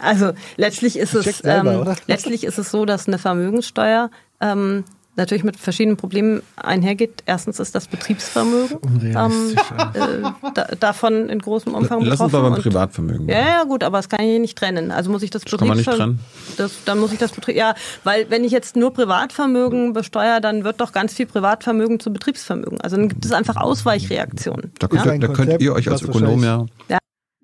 [0.00, 4.10] Also letztlich ist es selber, ähm, letztlich ist es so, dass eine Vermögenssteuer
[4.40, 4.84] ähm,
[5.16, 7.22] natürlich mit verschiedenen Problemen einhergeht.
[7.26, 9.54] Erstens ist das Betriebsvermögen ähm,
[9.94, 12.32] äh, da, davon in großem Umfang Lass uns betroffen.
[12.32, 13.28] mal beim Und- Privatvermögen.
[13.28, 14.90] Ja, ja, gut, aber das kann ich hier nicht trennen.
[14.90, 16.18] Also muss ich das kann man nicht Betriebsvermögen.
[16.18, 16.56] trennen?
[16.56, 17.56] Das, dann muss ich das Betrieb.
[17.56, 22.12] Ja, weil wenn ich jetzt nur Privatvermögen besteuere, dann wird doch ganz viel Privatvermögen zu
[22.12, 22.80] Betriebsvermögen.
[22.80, 24.72] Also dann gibt es einfach Ausweichreaktionen.
[24.78, 25.12] Da könnt, ja?
[25.12, 26.66] ihr, da könnt ihr euch als was Ökonom ja.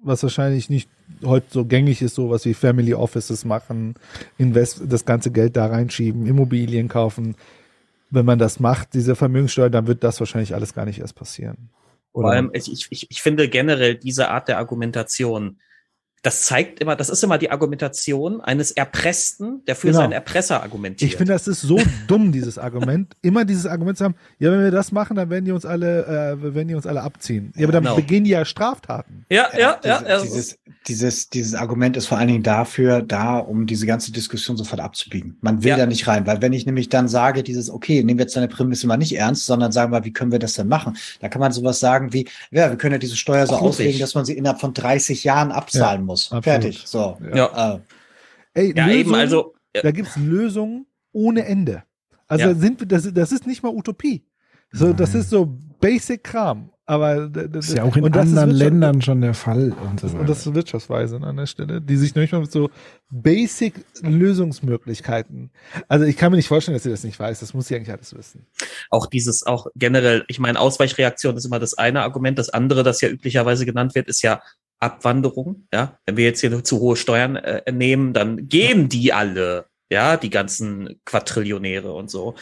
[0.02, 0.88] Was wahrscheinlich nicht
[1.24, 3.94] heute so gängig ist, sowas wie Family Offices machen,
[4.38, 7.36] invest, das ganze Geld da reinschieben, Immobilien kaufen.
[8.10, 11.70] Wenn man das macht, diese Vermögenssteuer, dann wird das wahrscheinlich alles gar nicht erst passieren.
[12.12, 15.58] Vor allem, ich, ich, ich finde generell diese Art der Argumentation,
[16.22, 20.00] das zeigt immer, das ist immer die Argumentation eines Erpressten, der für Genau.
[20.00, 21.10] seinen Erpresser argumentiert.
[21.10, 23.14] Ich finde, das ist so dumm, dieses Argument.
[23.22, 26.04] Immer dieses Argument zu haben, ja, wenn wir das machen, dann werden die uns alle,
[26.38, 27.52] äh, werden die uns alle abziehen.
[27.56, 27.96] Ja, aber dann Genau.
[27.96, 29.24] begehen die ja Straftaten.
[29.30, 30.00] Ja, ja, ja.
[30.02, 30.58] Diese, dieses,
[30.88, 35.38] dieses, dieses Argument ist vor allen Dingen dafür da, um diese ganze Diskussion sofort abzubiegen.
[35.40, 35.76] Man will Ja.
[35.78, 38.48] da nicht rein, weil wenn ich nämlich dann sage, dieses, okay, nehmen wir jetzt deine
[38.48, 40.96] Prämisse mal nicht ernst, sondern sagen wir, wie können wir das denn machen?
[41.20, 44.14] Da kann man sowas sagen wie, ja, wir können ja diese Steuer so auslegen, dass
[44.14, 46.24] man sie innerhalb von 30 Jahren abzahlen Ja, muss.
[46.32, 46.44] absolut.
[46.44, 46.82] Fertig.
[46.86, 47.18] So.
[47.34, 47.76] Ja.
[47.76, 47.80] Äh,
[48.54, 51.82] Ey, Ja, eben, also, Da gibt's Lösungen ohne Ende.
[52.28, 52.54] Also Ja.
[52.54, 54.24] sind wir, das, das ist nicht mal Utopie.
[54.72, 55.46] So, das ist so
[55.80, 56.70] Basic Kram.
[56.86, 60.00] Aber d- d- Das ist ja auch in das anderen Ländern schon der Fall und
[60.00, 62.68] so Und das ist Wirtschaftsweise an der Stelle, die sich noch nicht mal mit so
[63.10, 63.74] Basic
[64.50, 65.50] Lösungsmöglichkeiten.
[65.88, 67.40] Also ich kann mir nicht vorstellen, dass sie das nicht weiß.
[67.40, 68.46] Das muss sie eigentlich alles wissen.
[68.90, 72.38] auch dieses, auch generell, ich meine, Ausweichreaktion ist immer das eine Argument.
[72.38, 74.42] Das andere, das ja üblicherweise genannt wird, ist ja
[74.80, 75.66] Abwanderung.
[75.72, 79.66] Ja, wenn wir jetzt hier zu hohe Steuern äh, nehmen, dann gehen die alle.
[79.92, 82.36] Ja, die ganzen Quadrillionäre und so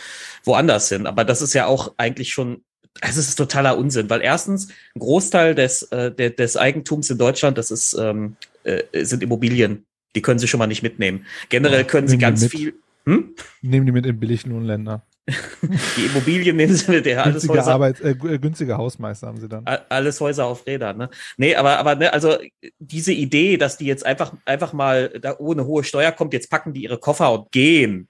[0.44, 1.06] woanders hin.
[1.06, 2.62] Aber das ist ja auch eigentlich schon,
[3.00, 7.16] also es ist totaler Unsinn, weil erstens ein Großteil des, äh, der, des Eigentums in
[7.16, 9.86] Deutschland, das ist, ähm, äh, sind Immobilien.
[10.14, 11.24] Die können sie schon mal nicht mitnehmen.
[11.48, 12.50] Generell können sie Nehmen die ganz mit.
[12.50, 12.74] viel,
[13.06, 13.34] hm?
[13.62, 15.02] Nehmen die mit in Billiglohnländer.
[15.96, 17.72] die Immobilien nehmen sie mit, ja, alles Günstige Häuser.
[17.72, 19.64] Arbeit, äh, äh, günstige Hausmeister haben sie dann.
[19.66, 21.10] Alles Häuser auf Rädern, ne?
[21.36, 22.36] Nee, aber, aber, ne, also
[22.78, 26.72] diese Idee, dass die jetzt einfach, einfach mal da ohne hohe Steuer kommt, jetzt packen
[26.72, 28.08] die ihre Koffer und gehen.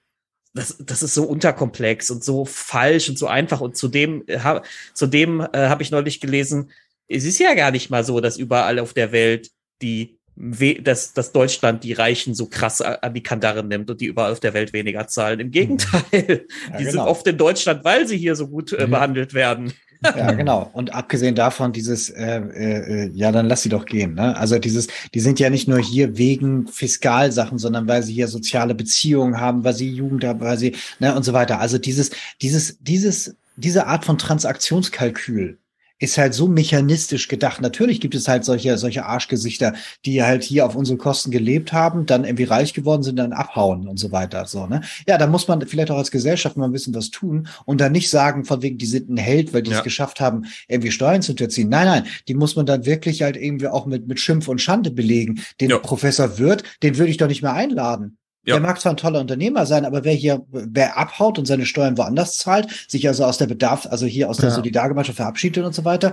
[0.53, 3.61] Das, das ist so unterkomplex und so falsch und so einfach.
[3.61, 4.61] Und zudem, äh, ha,
[4.93, 6.71] zudem äh, habe ich neulich gelesen,
[7.07, 11.31] es ist ja gar nicht mal so, dass überall auf der Welt die dass, dass
[11.33, 14.71] Deutschland die Reichen so krass an die Kandare nimmt und die überall auf der Welt
[14.71, 15.39] weniger zahlen.
[15.39, 16.01] Im Gegenteil,
[16.79, 17.07] die sind genau.
[17.07, 19.73] oft in Deutschland, weil sie hier so gut äh, behandelt werden.
[20.03, 20.69] Ja, genau.
[20.71, 24.13] Und abgesehen davon, dieses, äh, äh, äh, ja, dann lass sie doch gehen.
[24.13, 24.35] Ne?
[24.37, 28.75] Also dieses, die sind ja nicht nur hier wegen Fiskalsachen, sondern weil sie hier soziale
[28.75, 31.59] Beziehungen haben, weil sie Jugend haben, weil sie, ne, und so weiter.
[31.59, 32.11] Also dieses,
[32.41, 35.57] dieses, dieses, diese Art von Transaktionskalkül
[35.99, 37.61] ist halt so mechanistisch gedacht.
[37.61, 39.73] Natürlich gibt es halt solche, solche Arschgesichter,
[40.05, 43.87] die halt hier auf unsere Kosten gelebt haben, dann irgendwie reich geworden sind, dann abhauen
[43.87, 44.45] und so weiter.
[44.45, 44.81] So, ne?
[45.07, 47.91] Ja, da muss man vielleicht auch als Gesellschaft mal ein bisschen was tun und dann
[47.91, 49.77] nicht sagen, von wegen, die sind ein Held, weil die Ja.
[49.77, 51.69] es geschafft haben, irgendwie Steuern zu unterziehen.
[51.69, 54.91] Nein, nein, die muss man dann wirklich halt irgendwie auch mit, mit Schimpf und Schande
[54.91, 55.41] belegen.
[55.59, 58.17] Den Professor Wirth, den würde ich doch nicht mehr einladen.
[58.49, 58.55] Ja.
[58.55, 61.97] Der mag zwar ein toller Unternehmer sein, aber wer hier, wer abhaut und seine Steuern
[61.97, 64.55] woanders zahlt, sich also aus der Bedarf, also hier aus der Ja.
[64.55, 66.11] Solidargemeinschaft verabschiedet und so weiter,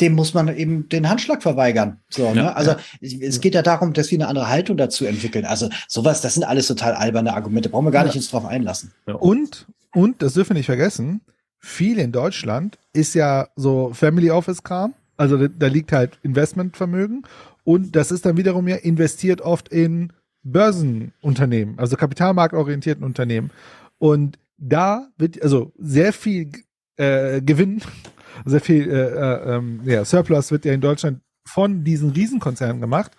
[0.00, 1.98] dem muss man eben den Handschlag verweigern.
[2.08, 2.56] So, Ja, ne?
[2.56, 5.44] Also es- es geht ja darum, dass wir eine andere Haltung dazu entwickeln.
[5.44, 7.68] Also sowas, das sind alles total alberne Argumente.
[7.68, 8.92] Brauchen wir gar nicht uns drauf einlassen.
[9.06, 11.20] Und, und, das dürfen wir nicht vergessen,
[11.58, 14.94] viel in Deutschland ist ja so Family Office Kram.
[15.18, 17.24] Also da, da liegt halt Investmentvermögen
[17.64, 20.12] und das ist dann wiederum ja investiert oft in
[20.42, 23.50] Börsenunternehmen, also kapitalmarktorientierten Unternehmen.
[23.98, 26.50] Und da wird also sehr viel
[26.96, 27.82] äh, Gewinn,
[28.44, 33.12] sehr viel äh, äh, ähm, ja, Surplus wird ja in Deutschland von diesen Riesenkonzernen gemacht.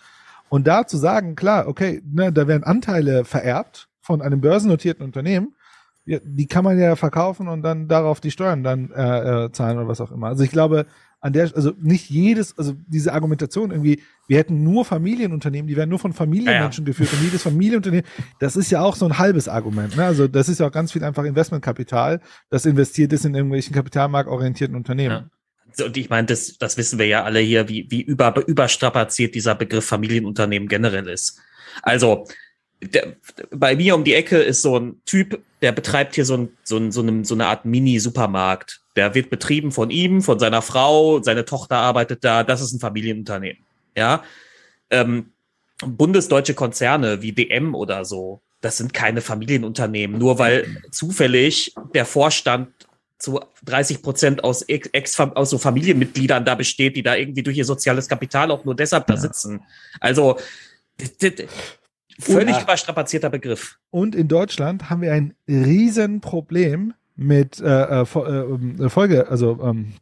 [0.49, 5.55] Und da zu sagen, klar, okay, ne, da werden Anteile vererbt von einem börsennotierten Unternehmen,
[6.05, 9.77] ja, die kann man ja verkaufen und dann darauf die Steuern dann äh, äh, zahlen
[9.77, 10.27] oder was auch immer.
[10.27, 10.85] Also ich glaube,
[11.23, 15.89] an der, also nicht jedes, also diese Argumentation irgendwie, wir hätten nur Familienunternehmen, die werden
[15.89, 18.05] nur von Familienmenschen geführt und jedes Familienunternehmen,
[18.39, 19.95] das ist ja auch so ein halbes Argument.
[19.95, 20.03] Ne?
[20.03, 22.19] Also das ist ja auch ganz viel einfach Investmentkapital,
[22.49, 25.31] das investiert ist in irgendwelchen kapitalmarktorientierten Unternehmen.
[25.71, 29.33] So, Und ich meine, das, das wissen wir ja alle hier, wie, wie über, überstrapaziert
[29.33, 31.39] dieser Begriff Familienunternehmen generell ist.
[31.83, 32.27] Also,
[32.83, 33.15] der,
[33.51, 36.77] bei mir um die Ecke ist so ein Typ, der betreibt hier so, ein, so,
[36.77, 38.81] ein, so, eine, so eine Art Mini-Supermarkt.
[38.95, 42.43] Der wird betrieben von ihm, von seiner Frau, seine Tochter arbeitet da.
[42.43, 43.63] Das ist ein Familienunternehmen.
[43.95, 44.23] Ja.
[44.89, 45.33] Ähm,
[45.85, 52.69] bundesdeutsche Konzerne wie DM oder so, das sind keine Familienunternehmen, nur weil zufällig der Vorstand
[53.17, 57.65] zu 30 Prozent aus, Ex, aus so Familienmitgliedern da besteht, die da irgendwie durch ihr
[57.65, 59.61] soziales Kapital auch nur deshalb da sitzen.
[59.99, 60.37] Also
[62.19, 63.77] völlig Und- überstrapazierter Begriff.
[63.91, 69.93] Und in Deutschland haben wir ein Riesenproblem mit äh, äh, Fo- äh, Folge, also ähm,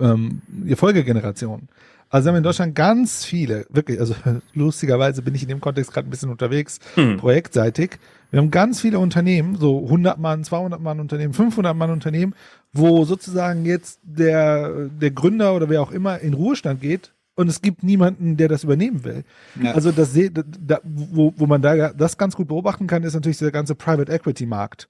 [0.00, 0.42] ähm,
[0.76, 1.68] Folgegenerationen.
[2.08, 4.14] Also wir haben in Deutschland ganz viele, wirklich, also
[4.54, 7.16] lustigerweise bin ich in dem Kontext gerade ein bisschen unterwegs, Hm.
[7.18, 7.98] projektseitig.
[8.30, 12.34] Wir haben ganz viele Unternehmen, so 100 Mann, 200 Mann Unternehmen, 500 Mann Unternehmen,
[12.72, 17.62] wo sozusagen jetzt der, der Gründer oder wer auch immer in Ruhestand geht und es
[17.62, 19.24] gibt niemanden, der das übernehmen will.
[19.60, 19.72] Ja.
[19.72, 23.50] Also das, da, wo, wo man da das ganz gut beobachten kann, ist natürlich der
[23.50, 24.88] ganze Private Equity Markt.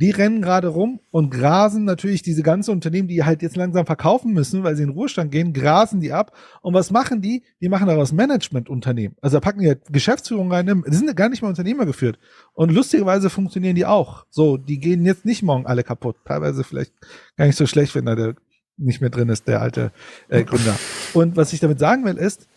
[0.00, 4.32] Die rennen gerade rum und grasen natürlich diese ganzen Unternehmen, die halt jetzt langsam verkaufen
[4.32, 6.36] müssen, weil sie in Ruhestand gehen, grasen die ab.
[6.62, 7.42] Und was machen die?
[7.60, 9.16] Die machen daraus Managementunternehmen.
[9.20, 12.20] Also da packen die halt Geschäftsführung rein, die sind gar nicht mehr Unternehmer geführt.
[12.54, 14.24] Und lustigerweise funktionieren die auch.
[14.30, 16.14] So, die gehen jetzt nicht morgen alle kaputt.
[16.24, 16.92] Teilweise vielleicht
[17.36, 18.36] gar nicht so schlecht, wenn da der
[18.78, 19.92] nicht mehr drin ist, der alte
[20.28, 20.76] äh, Gründer.
[21.14, 22.48] Und was ich damit sagen will, ist,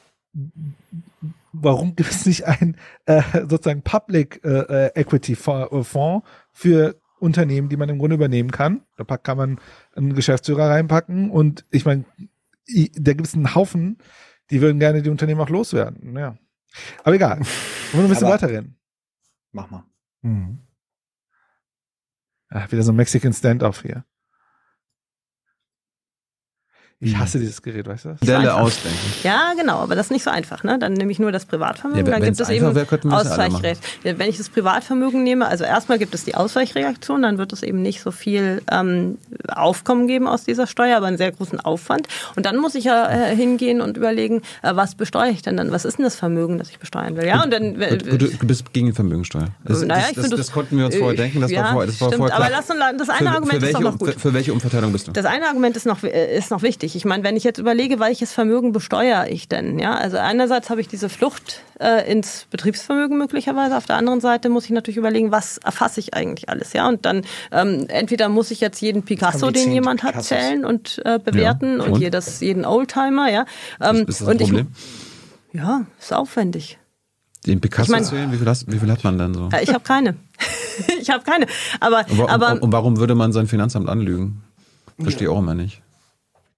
[1.51, 6.99] warum gibt es nicht einen äh, sozusagen Public äh, äh, Equity Fonds äh, Fonds für
[7.19, 8.81] Unternehmen, die man im Grunde übernehmen kann?
[8.97, 9.59] Da pack- kann man
[9.95, 12.05] einen Geschäftsführer reinpacken und ich meine,
[12.95, 13.97] da gibt es einen Haufen,
[14.49, 16.15] die würden gerne die Unternehmen auch loswerden.
[16.17, 16.37] Ja.
[17.03, 17.39] Aber egal.
[17.39, 17.47] Wollen
[17.93, 18.77] wir ein bisschen Aber- weiterreden?
[19.51, 19.83] Mach mal.
[20.23, 20.59] Hm.
[22.49, 24.05] Ah, wieder so ein Mexican Standoff hier.
[27.03, 28.09] Ich hasse dieses Gerät, weißt du?
[28.09, 28.21] das?
[28.21, 28.97] Modelle ausdenken.
[29.23, 30.63] Ja, genau, aber das ist nicht so einfach.
[30.63, 30.77] Ne?
[30.77, 33.11] Dann nehme ich nur das Privatvermögen, Ja, dann gibt es eben machen.
[33.11, 33.81] Ausweichrecht.
[34.03, 37.81] Wenn ich das Privatvermögen nehme, also erstmal gibt es die Ausweichreaktion, dann wird es eben
[37.81, 42.07] nicht so viel ähm, Aufkommen geben aus dieser Steuer, aber einen sehr großen Aufwand.
[42.35, 45.71] Und dann muss ich ja äh, hingehen und überlegen, äh, was besteuere ich denn dann?
[45.71, 47.25] Was ist denn das Vermögen, das ich besteuern will?
[47.25, 49.47] Ja, und dann äh, Gut, gut, du bist gegen die Vermögensteuer.
[49.63, 51.41] Das, Naja, das, ich das, das, das- konnten wir uns vorher denken.
[51.41, 52.59] Das ja, war vorher, das war stimmt, vorher aber klar.
[52.59, 54.13] lass uns- das eine für, Argument für ist welche, doch noch gut.
[54.13, 55.11] Für, für welche Umverteilung bist du?
[55.13, 56.90] Das eine Argument ist noch, äh, ist noch wichtig.
[56.95, 59.79] Ich meine, wenn ich jetzt überlege, welches Vermögen besteuere ich denn?
[59.79, 63.77] Ja, also einerseits habe ich diese Flucht äh, ins Betriebsvermögen möglicherweise.
[63.77, 66.73] Auf der anderen Seite muss ich natürlich überlegen, was erfasse ich eigentlich alles?
[66.73, 70.27] Ja, und dann ähm, entweder muss ich jetzt jeden Picasso, den jemand hat, Picassos.
[70.29, 72.01] zählen und äh, bewerten Ja, und, und?
[72.01, 73.29] jedes jeden Oldtimer.
[73.31, 73.45] Ja,
[73.79, 74.67] ähm, Ist das ein und ich, Problem?
[75.53, 76.77] ja, ist aufwendig.
[77.45, 78.31] Den Picasso Ich mein- zählen?
[78.31, 79.49] Wie viel, hast, wie viel hat man denn so?
[79.51, 80.15] Äh, ich habe keine.
[81.01, 81.47] ich habe keine.
[81.79, 84.43] Aber, Und, wa- aber und, und warum würde man sein Finanzamt anlügen?
[84.99, 85.81] Verstehe ich auch immer nicht.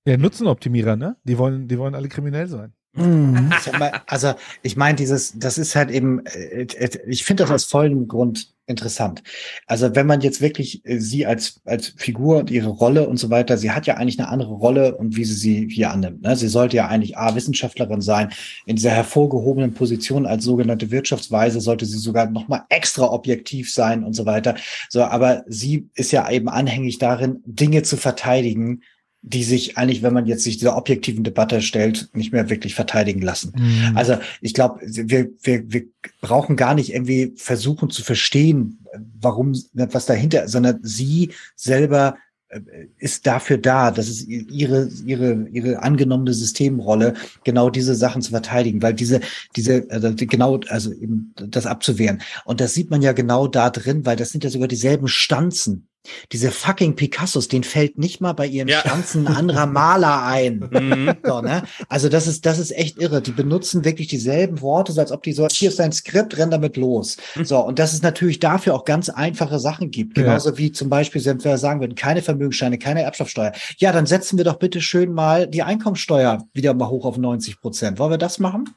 [0.06, 1.15] Ja, Nutzenoptimierer, ne?
[1.23, 2.73] Die wollen, die wollen alle kriminell sein.
[2.95, 7.64] Mal, also ich meine, dieses, das ist halt eben, äh, äh, ich finde das aus
[7.65, 9.23] vollem Grund interessant.
[9.65, 13.32] Also wenn man jetzt wirklich äh, sie als als Figur und ihre Rolle und so
[13.32, 16.22] weiter, sie hat ja eigentlich eine andere Rolle und wie sie sie hier annimmt.
[16.22, 16.35] Ne?
[16.35, 18.32] Sie sollte ja eigentlich A, Wissenschaftlerin sein.
[18.67, 24.03] In dieser hervorgehobenen Position als sogenannte Wirtschaftsweise sollte sie sogar noch mal extra objektiv sein
[24.03, 24.53] und so weiter.
[24.90, 28.83] So, aber sie ist ja eben anhängig darin, Dinge zu verteidigen,
[29.26, 33.22] die sich eigentlich, wenn man jetzt sich dieser objektiven Debatte stellt, nicht mehr wirklich verteidigen
[33.22, 33.53] lassen.
[33.58, 33.95] Mhm.
[33.95, 35.84] Also ich glaube, wir, wir, wir
[36.19, 38.85] brauchen gar nicht irgendwie versuchen zu verstehen,
[39.19, 42.18] warum was dahinter, sondern sie selber
[42.50, 42.60] äh,
[42.98, 47.14] ist dafür da, das ist ihre, ihre, ihre angenommene Systemrolle,
[47.45, 49.22] genau diese Sachen zu verteidigen, weil diese,
[49.56, 52.22] diese, also genau, also eben das abzuwehren.
[52.43, 55.88] Und das sieht man ja genau da drin, weil das sind ja sogar dieselben Stanzen.
[56.32, 58.80] Diese fucking Picassos, denen fällt nicht mal bei ihren Ja.
[58.82, 60.69] Stanzen ein anderer Maler ein.
[60.83, 61.14] Mhm.
[61.23, 61.64] So, ne?
[61.88, 63.22] Also das ist, das ist echt irre.
[63.22, 66.51] Die benutzen wirklich dieselben Worte, so als ob die so, hier ist dein Skript, renn
[66.51, 67.17] damit los.
[67.41, 70.17] So, und dass es natürlich dafür auch ganz einfache Sachen gibt.
[70.17, 70.23] Ja.
[70.23, 73.53] Genauso wie zum Beispiel, wenn wir sagen würden, keine Vermögensscheine, keine Erbschaftssteuer.
[73.77, 77.61] Ja, dann setzen wir doch bitte schön mal die Einkommensteuer wieder mal hoch auf 90
[77.61, 77.99] Prozent.
[77.99, 78.69] Wollen wir das machen?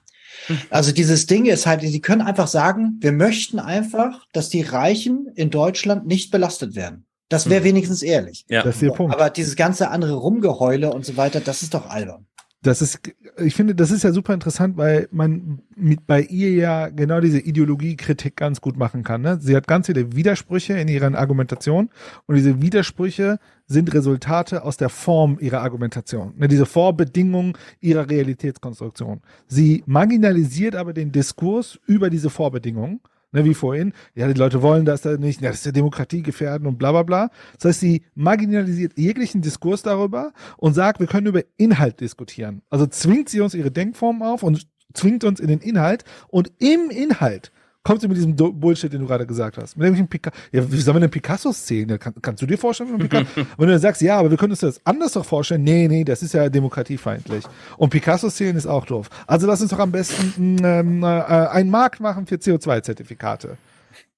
[0.71, 5.29] Also dieses Ding ist halt, sie können einfach sagen, wir möchten einfach, dass die Reichen
[5.35, 7.05] in Deutschland nicht belastet werden.
[7.29, 8.45] Das wäre wenigstens ehrlich.
[8.49, 8.63] Ja.
[8.63, 9.15] Das ist der Punkt.
[9.15, 12.27] Aber dieses ganze andere Rumgeheule und so weiter, das ist doch albern.
[12.63, 13.01] Das ist,
[13.39, 17.39] ich finde, das ist ja super interessant, weil man mit bei ihr ja genau diese
[17.39, 19.21] Ideologiekritik ganz gut machen kann.
[19.21, 19.39] Ne?
[19.41, 21.91] Sie hat ganz viele Widersprüche in ihrer Argumentation
[22.27, 26.35] und diese Widersprüche sind Resultate aus der Form ihrer Argumentation.
[26.37, 26.49] Ne?
[26.49, 29.21] Diese Vorbedingungen ihrer Realitätskonstruktion.
[29.47, 33.01] Sie marginalisiert aber den Diskurs über diese Vorbedingungen.
[33.37, 36.23] Ne, wie vorhin, ja, die Leute wollen das da nicht, ja, das ist ja Demokratie
[36.23, 37.31] gefährden und bla bla bla.
[37.57, 42.63] Das heißt, sie marginalisiert jeglichen Diskurs darüber und sagt, wir können über Inhalt diskutieren.
[42.71, 46.89] Also zwingt sie uns ihre Denkform auf und zwingt uns in den Inhalt und im
[46.89, 47.53] Inhalt
[47.87, 49.77] kommt sie mit diesem Bullshit, den du gerade gesagt hast.
[49.77, 51.89] Mit irgendwelchen Pica ja, wie sollen wir denn Picassos zählen?
[51.89, 53.27] Ja, kann, kannst du dir vorstellen, ein Picasso?
[53.37, 55.63] Wenn du dann sagst, ja, aber wir können uns das anders doch vorstellen.
[55.63, 57.45] Nee, nee, das ist ja demokratiefeindlich.
[57.77, 59.09] Und Picassos zählen ist auch doof.
[59.29, 63.57] Also lass uns doch am besten ähm, äh, einen Markt machen für CO2-Zertifikate.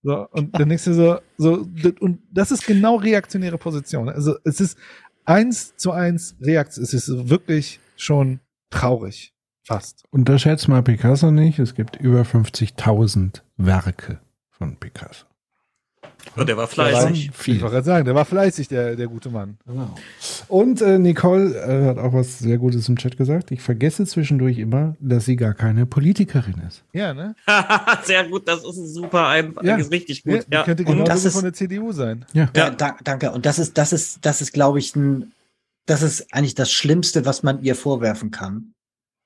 [0.02, 1.66] So, und dann denkst du so, so,
[2.00, 4.08] und das ist genau reaktionäre Position.
[4.08, 4.78] Also es ist
[5.26, 6.84] eins zu eins Reaktion.
[6.84, 8.40] Es ist wirklich schon
[8.70, 9.34] traurig.
[9.68, 10.05] Fast.
[10.10, 11.58] Unterschätzt mal Picasso nicht.
[11.58, 14.18] Es gibt über 50.000 Werke
[14.50, 15.26] von Picasso.
[16.36, 17.30] Und der war Der war, fleißig.
[17.47, 19.58] ich wollte gerade sagen, der war fleißig, der, der gute Mann.
[20.48, 23.50] Und äh, Nicole äh, hat auch was sehr Gutes im Chat gesagt.
[23.50, 26.82] Ich vergesse zwischendurch immer, dass sie gar keine Politikerin ist.
[26.92, 27.34] Ja, ne?
[28.05, 29.76] Sehr gut, das ist ein super, ein, Ja.
[29.76, 30.47] ist richtig Ja, gut.
[30.48, 30.62] die Ja.
[30.64, 32.24] könnte genau das ist- von der CDU sein.
[32.32, 32.48] Ja.
[32.56, 33.30] Ja, da, danke.
[33.32, 35.32] Und das ist, das ist, das ist, glaube ich, ein,
[35.86, 38.72] das ist eigentlich das Schlimmste, was man ihr vorwerfen kann.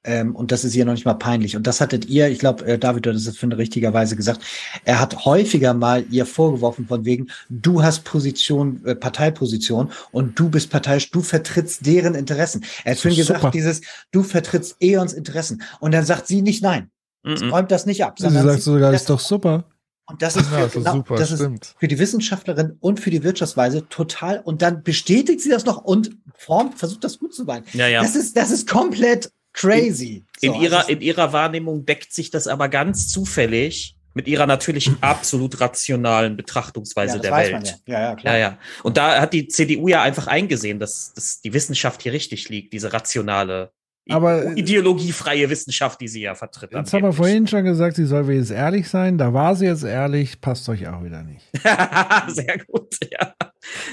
[0.05, 1.55] Ähm, und das ist ihr noch nicht mal peinlich.
[1.57, 4.41] Und das hattet ihr, ich glaube, äh, David hat es finde richtigerweise gesagt.
[4.85, 10.51] Er hat häufiger mal ihr vorgeworfen von wegen, du hast Position, äh, Parteiposition und du
[10.51, 12.65] bist parteiisch, du vertrittst deren Interessen.
[12.85, 13.15] Er hat Super.
[13.15, 15.63] gesagt, dieses, du vertrittst Eons Interessen.
[15.79, 16.91] Und dann sagt sie nicht nein.
[17.25, 18.19] Sie räumt das nicht ab.
[18.19, 19.65] Sie sagt sogar, ist doch super.
[20.11, 22.99] und das ist, Ja, für, das ist genau, super, das ist für die Wissenschaftlerin und
[22.99, 24.41] für die Wirtschaftsweise total.
[24.41, 27.65] Und dann bestätigt sie das noch und formt, versucht das gut zu meinen.
[27.73, 28.03] Ja, ja.
[28.03, 30.25] Das ist, das ist komplett crazy.
[30.41, 34.47] In, So, ihrer, also in ihrer Wahrnehmung deckt sich das aber ganz zufällig mit ihrer
[34.47, 37.81] natürlich absolut rationalen Betrachtungsweise ja, der Welt.
[37.87, 38.01] ja.
[38.01, 38.17] Ja.
[38.23, 38.59] Ja, ja.
[38.83, 42.73] Und da hat die CDU ja einfach eingesehen, dass, dass die Wissenschaft hier richtig liegt,
[42.73, 43.73] diese rationale,
[44.11, 46.73] Aber- äh, ideologiefreie Wissenschaft, die sie ja vertritt.
[46.73, 49.17] Jetzt haben wir vorhin schon gesagt, sie soll jetzt ehrlich sein.
[49.19, 51.49] Da war sie jetzt ehrlich, passt euch auch wieder nicht.
[52.29, 53.35] Sehr gut, ja.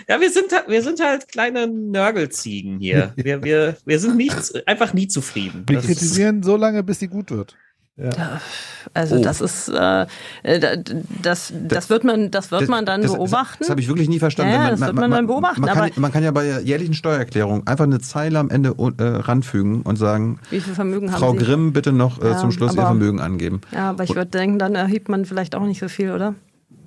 [0.08, 3.14] Ja, wir sind, halt- wir sind halt kleine Nörgelziegen hier.
[3.18, 5.64] Wir, wir, wir sind nicht, einfach nie zufrieden.
[5.68, 7.56] Wir Das kritisieren so lange, bis die gut wird.
[8.94, 9.22] Also Oh.
[9.22, 10.06] das ist, äh,
[10.44, 10.76] äh, da-
[11.22, 13.58] das, das wird man, das wird man dann das, beobachten.
[13.60, 14.54] Das, das habe ich wirklich nie verstanden.
[14.54, 16.62] Ja, Wenn das wird man dann beobachten, Man kann, aber- man kann ja bei der
[16.62, 21.20] jährlichen Steuererklärung einfach eine Zeile am Ende äh, ranfügen und sagen, Wie viel Vermögen haben
[21.20, 21.40] Frau Sie?
[21.40, 23.62] Grimm, bitte noch äh, Ja, zum Schluss Ihr aber- Vermögen angeben.
[23.72, 26.34] Ja, aber ich würde denken, dann erhebt man vielleicht auch nicht so viel, oder?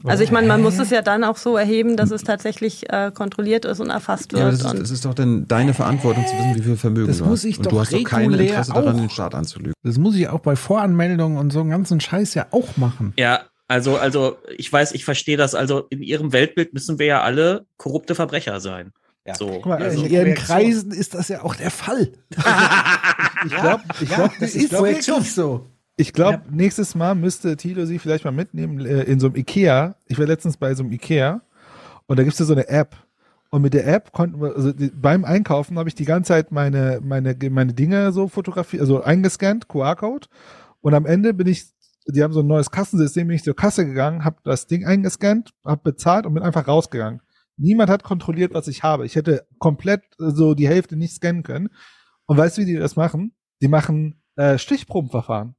[0.05, 3.10] Also ich meine, man muss es ja dann auch so erheben, dass es tatsächlich äh,
[3.14, 4.44] kontrolliert ist und erfasst Ja, wird.
[4.47, 7.06] aber das, ist, und das ist doch dann deine Verantwortung zu wissen, wie viel Vermögen
[7.08, 7.44] Das du muss hast.
[7.44, 9.00] ich und doch du hast doch kein Interesse daran, auch.
[9.00, 9.74] den Staat anzulügen.
[9.82, 13.12] Das muss ich auch bei Voranmeldungen und so einen ganzen Scheiß ja auch machen.
[13.18, 15.55] Ja, also, also, ich weiß, ich verstehe das.
[15.55, 18.92] Also, in ihrem Weltbild müssen wir ja alle korrupte Verbrecher sein.
[19.26, 19.34] Ja.
[19.34, 19.47] So.
[19.48, 20.34] Guck mal, also, in ihren.
[20.34, 22.12] Kreisen ist das ja auch der Fall.
[23.44, 25.66] Ich glaube, ich ja, glaub, das ich ist glaub, wirklich so.
[26.02, 29.94] Ich glaube, nächstes Mal müsste Tilo sie vielleicht mal mitnehmen äh, in so einem Ikea.
[30.08, 31.42] Ich war letztens bei so einem Ikea
[32.06, 32.97] und da gibt es ja so eine App.
[33.50, 36.50] Und mit der App konnten wir, also die, beim Einkaufen habe ich die ganze Zeit
[36.50, 40.26] meine, meine, meine Dinge so fotografiert, also eingescannt, QR-Code.
[40.81, 41.66] Und am Ende bin ich,
[42.08, 45.52] die haben so ein neues Kassensystem, bin ich zur Kasse gegangen, habe das Ding eingescannt,
[45.64, 47.22] habe bezahlt und bin einfach rausgegangen.
[47.56, 49.06] Niemand hat kontrolliert, was ich habe.
[49.06, 51.68] Ich hätte komplett äh, so die Hälfte nicht scannen können.
[52.26, 53.36] Und weißt du, wie die das machen?
[53.60, 55.55] Die machen äh, Stichprobenverfahren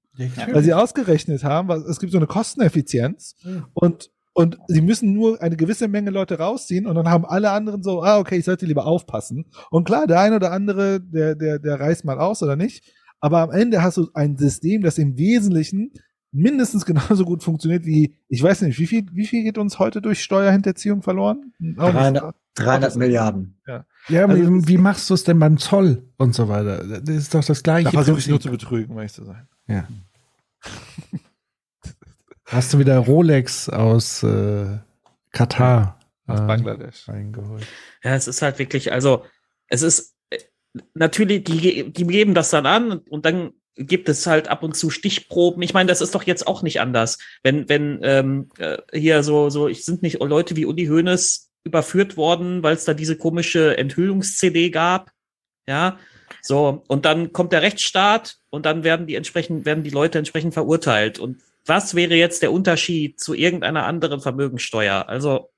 [0.52, 3.36] weil sie ausgerechnet haben, was, es gibt so eine Kosteneffizienz
[3.74, 7.84] und und sie müssen nur eine gewisse Menge Leute rausziehen und dann haben alle anderen
[7.84, 9.46] so, ah, okay, ich sollte lieber aufpassen.
[9.70, 12.84] Und klar, der eine oder andere, der, der, der reißt mal aus oder nicht.
[13.20, 15.94] Aber am Ende hast du ein System, das im Wesentlichen
[16.32, 20.02] mindestens genauso gut funktioniert wie, ich weiß nicht, wie viel, wie viel geht uns heute
[20.02, 21.54] durch Steuerhinterziehung verloren?
[21.78, 21.96] Auch nicht.
[21.96, 23.60] 300, 300 Milliarden.
[23.68, 23.86] Ja.
[24.10, 27.02] Ja, Also wie, wie machst du es denn beim Zoll und so weiter?
[27.02, 27.86] Das ist doch das gleiche.
[27.86, 29.48] Da versuche ich nur zu betrügen, um ehrlich zu sein.
[29.68, 29.88] Ja.
[32.46, 34.78] Hast du wieder Rolex aus äh,
[35.32, 37.08] Katar Aus äh, Bangladesch.
[37.08, 37.66] reingeholt?
[38.04, 39.26] Ja, es ist halt wirklich, also
[39.68, 40.40] es ist äh,
[40.94, 44.76] natürlich, die, die geben das dann an und, und dann gibt es halt ab und
[44.76, 45.64] zu Stichproben.
[45.64, 47.18] Ich meine, das ist doch jetzt auch nicht anders.
[47.42, 52.18] Wenn, wenn ähm, äh, hier so, so, ich sind nicht Leute wie Uli Hoeneß überführt
[52.18, 55.12] worden, weil es da diese komische Enthüllungs-CD gab.
[55.68, 55.98] Ja,
[56.42, 60.54] so, und dann kommt der Rechtsstaat und dann werden die entsprechend, werden die Leute entsprechend
[60.54, 61.20] verurteilt.
[61.20, 65.08] Und was wäre jetzt der Unterschied zu irgendeiner anderen Vermögensteuer?
[65.08, 65.50] Also,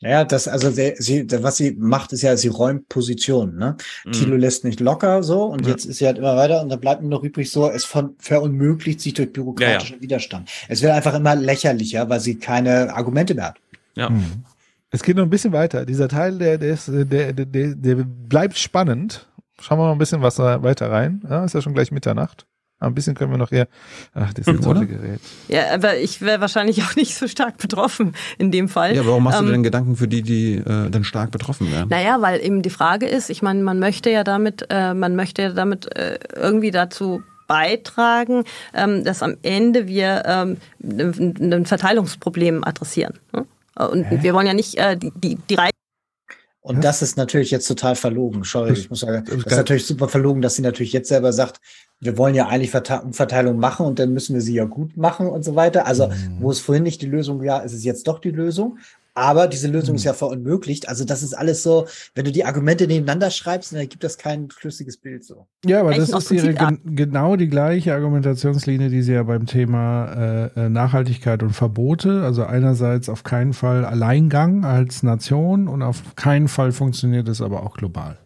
[0.00, 3.56] Ja, das, also der, sie, was sie macht, ist ja, sie räumt Positionen.
[3.56, 3.76] Ne?
[4.04, 4.12] Mhm.
[4.12, 5.72] Thilo lässt nicht locker so und Ja.
[5.72, 8.14] jetzt ist sie halt immer weiter und dann bleibt nur noch übrig so, es von
[8.18, 10.50] verunmöglicht sich durch bürokratischen Widerstand.
[10.68, 13.56] Es wird einfach immer lächerlicher, weil sie keine Argumente mehr hat.
[13.96, 14.10] ja.
[14.90, 15.84] Es geht noch ein bisschen weiter.
[15.84, 19.26] Dieser Teil, der, der, ist, der, der, der, der bleibt spannend.
[19.60, 21.22] Schauen wir mal ein bisschen was da weiter rein.
[21.28, 22.46] Ja, ist ja schon gleich Mitternacht.
[22.78, 23.68] Ein bisschen können wir noch hier.
[24.12, 25.20] Ach, das ist tolle Gerät.
[25.48, 28.94] ja, aber ich wäre wahrscheinlich auch nicht so stark betroffen in dem Fall.
[28.94, 31.30] Ja, aber warum machst du Ähm, dir denn Gedanken für die, die äh, dann stark
[31.30, 31.88] betroffen werden?
[31.88, 35.42] Naja, weil eben die Frage ist, ich meine, man möchte ja damit, äh, man möchte
[35.42, 38.44] ja damit äh, irgendwie dazu beitragen,
[38.74, 43.14] ähm, dass am Ende wir ähm, ein, Verteilungsproblem adressieren.
[43.32, 43.46] Ne?
[43.76, 45.72] Und wir wollen ja nicht äh, die, die, die Reichen
[46.66, 48.42] Und das ist natürlich jetzt total verlogen.
[48.42, 51.60] Sorry, ich muss sagen, das ist natürlich super verlogen, dass sie natürlich jetzt selber sagt,
[52.00, 55.28] wir wollen ja eigentlich Verte- Umverteilung machen und dann müssen wir sie ja gut machen
[55.28, 55.86] und so weiter.
[55.86, 58.78] Also, wo es vorhin nicht die Lösung war, ist es jetzt doch die Lösung.
[59.16, 60.90] Aber diese Lösung ist ja verunmöglicht.
[60.90, 64.50] Also das ist alles so, wenn du die Argumente nebeneinander schreibst, dann ergibt das kein
[64.50, 65.46] schlüssiges Bild so.
[65.64, 69.22] Ja, aber das Eigentlich aus ist ihre, gen genau die gleiche Argumentationslinie, die sie ja
[69.22, 75.66] beim Thema äh, äh, Nachhaltigkeit und Verbote, also einerseits auf keinen Fall Alleingang als Nation
[75.66, 78.18] und auf keinen Fall funktioniert es aber auch global.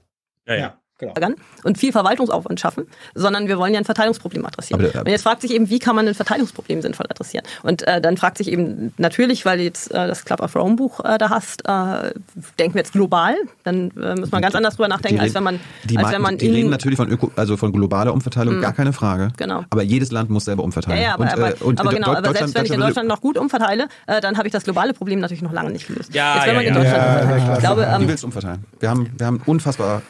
[0.48, 0.79] Ja, ja.
[1.02, 4.84] Ärgern und viel Verwaltungsaufwand schaffen, sondern wir wollen ja ein Verteilungsproblem adressieren.
[4.84, 7.44] Aber und jetzt fragt sich eben, wie kann man ein Verteilungsproblem sinnvoll adressieren?
[7.62, 10.76] Und äh, dann fragt sich eben natürlich, weil du jetzt äh, das Club of Rome
[10.76, 12.12] Buch äh, da hast, äh,
[12.58, 15.60] denken wir jetzt global, dann äh, muss man ganz anders drüber nachdenken, als wenn man,
[15.84, 18.60] die, als wenn man die in, reden natürlich von, Öko, also von globaler Umverteilung, Mhm.
[18.62, 19.28] gar keine Frage.
[19.36, 19.64] Genau.
[19.70, 21.02] Aber jedes Land muss selber ja, umverteilen.
[21.02, 23.20] ja, aber, und, aber, äh, und aber genau, aber selbst wenn ich in Deutschland- noch
[23.20, 26.14] gut umverteile, äh, dann habe ich das globale Problem natürlich noch lange nicht gelöst.
[26.14, 26.80] Ja, jetzt, wenn man ja, in ja.
[26.82, 27.46] Deutschland Ja, umverteilt.
[27.48, 28.64] ja, ich glaube, Wie ähm, willst du umverteilen?
[28.78, 30.02] Wir haben, wir haben unfassbar,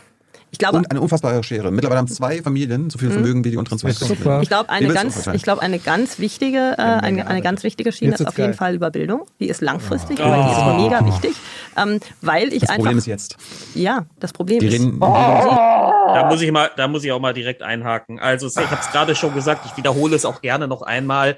[0.50, 1.70] ich glaube, un, eine unfassbare Schere.
[1.70, 3.12] Mittlerweile haben zwei Familien so viel Mhm.
[3.12, 3.90] Vermögen wie die unteren zwei.
[3.90, 8.14] Ich glaube, eine ganz, ich glaube, eine ganz wichtige, äh, eine, eine ganz wichtige Schiene
[8.14, 8.56] ist auf jeden geil.
[8.56, 9.26] Fall über Bildung.
[9.38, 10.24] Die ist langfristig, Oh.
[10.24, 11.36] aber die ist mega wichtig,
[11.76, 12.76] ähm, weil ich Das einfach.
[12.82, 13.36] Problem ist jetzt.
[13.74, 14.74] Ja, das Problem Die ist.
[14.74, 18.18] reden- Da muss ich mal, da muss ich auch mal direkt einhaken.
[18.18, 21.36] Also ich habe es gerade schon gesagt, ich wiederhole es auch gerne noch einmal.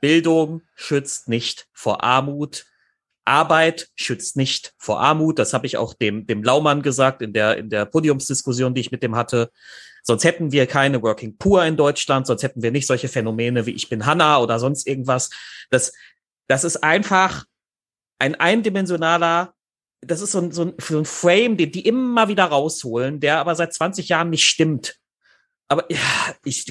[0.00, 2.64] Bildung schützt nicht vor Armut.
[3.24, 5.38] Arbeit schützt nicht vor Armut.
[5.38, 8.92] Das habe ich auch dem, dem Laumann gesagt in der, in der Podiumsdiskussion, die ich
[8.92, 9.50] mit dem hatte.
[10.02, 13.70] Sonst hätten wir keine Working Poor in Deutschland, sonst hätten wir nicht solche Phänomene wie
[13.70, 15.30] ich bin Hanna oder sonst irgendwas.
[15.70, 15.92] Das,
[16.46, 17.44] das ist einfach
[18.18, 19.54] ein eindimensionaler,
[20.02, 23.38] das ist so ein, so ein, so ein Frame, den die immer wieder rausholen, der
[23.38, 24.98] aber seit 20 Jahren nicht stimmt.
[25.68, 25.98] Aber ja,
[26.44, 26.66] ich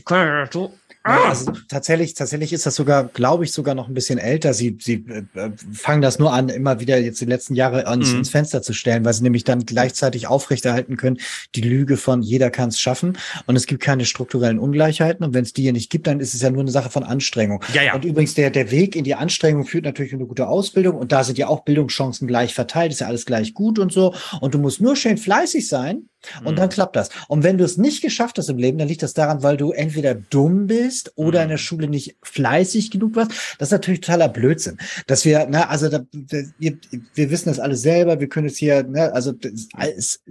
[0.51, 0.73] so,
[1.05, 4.53] Ja, also tatsächlich, tatsächlich ist das sogar, glaube ich, sogar noch ein bisschen älter.
[4.53, 5.03] Sie, sie
[5.35, 8.19] äh, fangen das nur an, immer wieder jetzt die letzten Jahre ans, Mhm.
[8.19, 11.17] ins Fenster zu stellen, weil sie nämlich dann gleichzeitig aufrechterhalten können,
[11.55, 13.17] die Lüge von jeder kann es schaffen
[13.47, 16.33] und es gibt keine strukturellen Ungleichheiten und wenn es die hier nicht gibt, dann ist
[16.33, 17.61] es ja nur eine Sache von Anstrengung.
[17.73, 17.95] Ja, ja.
[17.95, 21.11] Und übrigens, der, der Weg in die Anstrengung führt natürlich in eine gute Ausbildung und
[21.11, 24.53] da sind ja auch Bildungschancen gleich verteilt, ist ja alles gleich gut und so und
[24.53, 26.07] du musst nur schön fleißig sein
[26.45, 26.55] und Mhm.
[26.55, 27.09] dann klappt das.
[27.27, 29.71] Und wenn du es nicht geschafft hast im Leben, dann liegt das daran, weil du
[29.71, 31.43] entweder dumm bist oder Mhm.
[31.43, 33.31] in der Schule nicht fleißig genug warst.
[33.59, 34.77] Das ist natürlich totaler Blödsinn.
[35.07, 36.77] Dass wir, ne, also da, wir,
[37.15, 40.21] wir wissen das alles selber, wir können es hier, ne, also das ist, alles-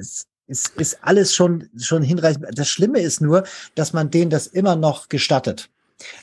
[0.46, 2.44] ist, alles schon, schon hinreichend.
[2.54, 5.70] Das Schlimme ist nur, dass man denen das immer noch gestattet.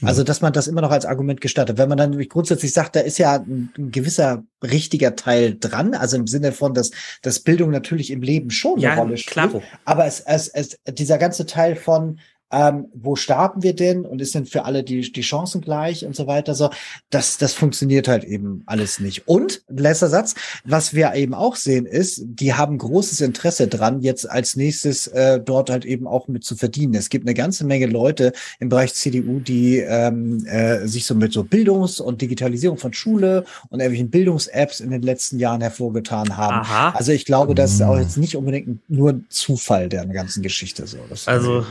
[0.01, 1.77] Also, dass man das immer noch als Argument gestattet.
[1.77, 5.93] Wenn man dann nämlich grundsätzlich sagt, da ist ja ein, ein gewisser richtiger Teil dran,
[5.93, 9.31] also im Sinne von, dass, dass Bildung natürlich im Leben schon Ja, eine Rolle spielt.
[9.31, 9.63] klaro.
[9.85, 12.19] Aber es, es, es, dieser ganze Teil von,
[12.51, 16.15] ähm, wo starten wir denn und ist denn für alle die, die Chancen gleich und
[16.15, 16.69] so weiter, so,
[17.09, 19.27] das, das funktioniert halt eben alles nicht.
[19.27, 24.29] Und, letzter Satz, was wir eben auch sehen ist, die haben großes Interesse dran, jetzt
[24.29, 26.95] als nächstes äh, dort halt eben auch mit zu verdienen.
[26.95, 31.33] Es gibt eine ganze Menge Leute im Bereich CDU, die ähm, äh, sich so mit
[31.33, 36.61] so Bildungs- und Digitalisierung von Schule und irgendwelchen Bildungs-Apps in den letzten Jahren hervorgetan haben.
[36.61, 36.91] Aha.
[36.91, 40.87] Also ich glaube, das ist auch jetzt nicht unbedingt nur ein Zufall der ganzen Geschichte
[40.87, 40.97] so.
[41.09, 41.65] Das Also als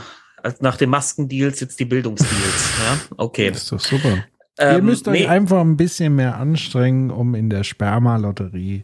[0.59, 2.33] nach den Maskendeals jetzt die Bildungsdeals.
[2.85, 3.49] ja, okay.
[3.51, 4.09] Das ist doch super.
[4.59, 5.27] Ihr Ähm, müsst euch nee.
[5.27, 8.83] einfach ein bisschen mehr anstrengen, um in der Sperma-Lotterie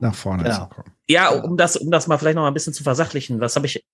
[0.00, 0.54] nach vorne Genau.
[0.64, 0.92] zu kommen.
[1.08, 3.66] Ja, um das, um das mal vielleicht noch mal ein bisschen zu versachlichen, was habe
[3.66, 3.84] ich.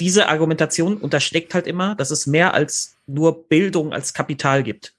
[0.00, 4.94] Diese Argumentation unterschlägt halt immer, dass es mehr als nur Bildung als Kapital gibt.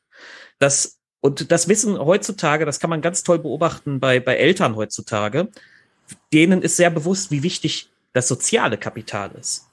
[0.59, 5.49] Das, und das Wissen heutzutage, das kann man ganz toll beobachten bei, bei Eltern heutzutage.
[6.33, 9.66] Denen ist sehr bewusst, wie wichtig das soziale Kapital ist.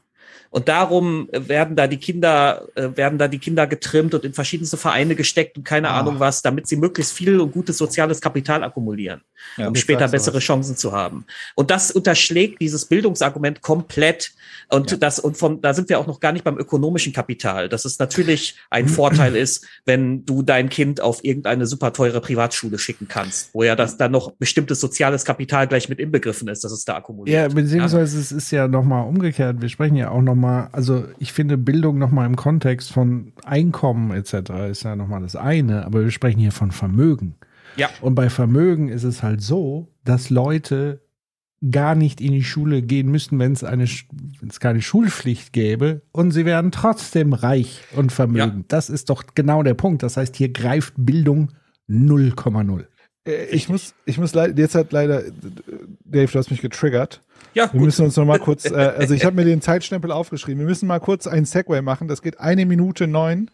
[0.55, 4.33] Und darum äh, werden da die Kinder, äh, werden da die Kinder getrimmt und in
[4.35, 5.99] verschiedenste Vereine gesteckt und keine Ah.
[5.99, 9.21] Ahnung was, damit sie möglichst viel und gutes soziales Kapital akkumulieren,
[9.57, 10.45] Ja, um später bessere was.
[10.45, 11.27] Chancen zu haben.
[11.57, 14.31] Und das unterschlägt dieses Bildungsargument komplett.
[14.71, 17.85] Und das, und von, da sind wir auch noch gar nicht beim ökonomischen Kapital, dass
[17.85, 23.09] es natürlich ein Vorteil ist, wenn du dein Kind auf irgendeine super teure Privatschule schicken
[23.09, 26.85] kannst, wo ja das dann noch bestimmtes soziales Kapital gleich mit inbegriffen ist, dass es
[26.85, 27.35] da akkumuliert.
[27.35, 29.61] Ja, beziehungsweise es ist ja nochmal umgekehrt.
[29.61, 34.51] Wir sprechen ja auch nochmal, also ich finde Bildung nochmal im Kontext von Einkommen etc.
[34.71, 37.37] ist ja nochmal das eine, aber wir sprechen hier von Vermögen.
[37.77, 37.91] Ja.
[38.01, 41.01] Und bei Vermögen ist es halt so, dass Leute
[41.71, 46.03] gar nicht in die Schule gehen müssten, wenn es eine, wenn es keine Schulpflicht gäbe
[46.13, 48.67] und sie wären trotzdem reich und vermögend.
[48.73, 50.03] Das ist doch genau der Punkt.
[50.03, 51.53] Das heißt, hier greift Bildung
[51.89, 52.85] 0,0.
[53.27, 55.23] Äh, Ich muss, ich muss leider, jetzt hat leider,
[56.05, 57.23] Dave, du hast mich getriggert.
[57.55, 60.61] Ja, Wir müssen uns noch mal kurz, äh, also ich habe mir den Zeitstempel aufgeschrieben.
[60.61, 62.09] Wir müssen mal kurz einen Segway machen.
[62.09, 63.51] Das geht eine Minute neun.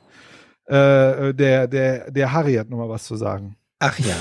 [0.67, 3.57] Äh, der, der, der Harry hat noch mal was zu sagen.
[3.79, 4.15] Ach ja.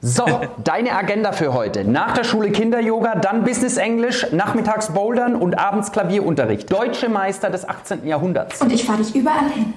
[0.00, 0.24] So,
[0.64, 1.84] deine Agenda für heute.
[1.84, 6.72] Nach der Schule Kinder-Yoga, dann Business Englisch, nachmittags Bouldern und abends Klavierunterricht.
[6.72, 8.06] Deutsche Meister des 18.
[8.06, 8.60] Jahrhunderts.
[8.60, 9.74] Und ich fahre dich überall hin.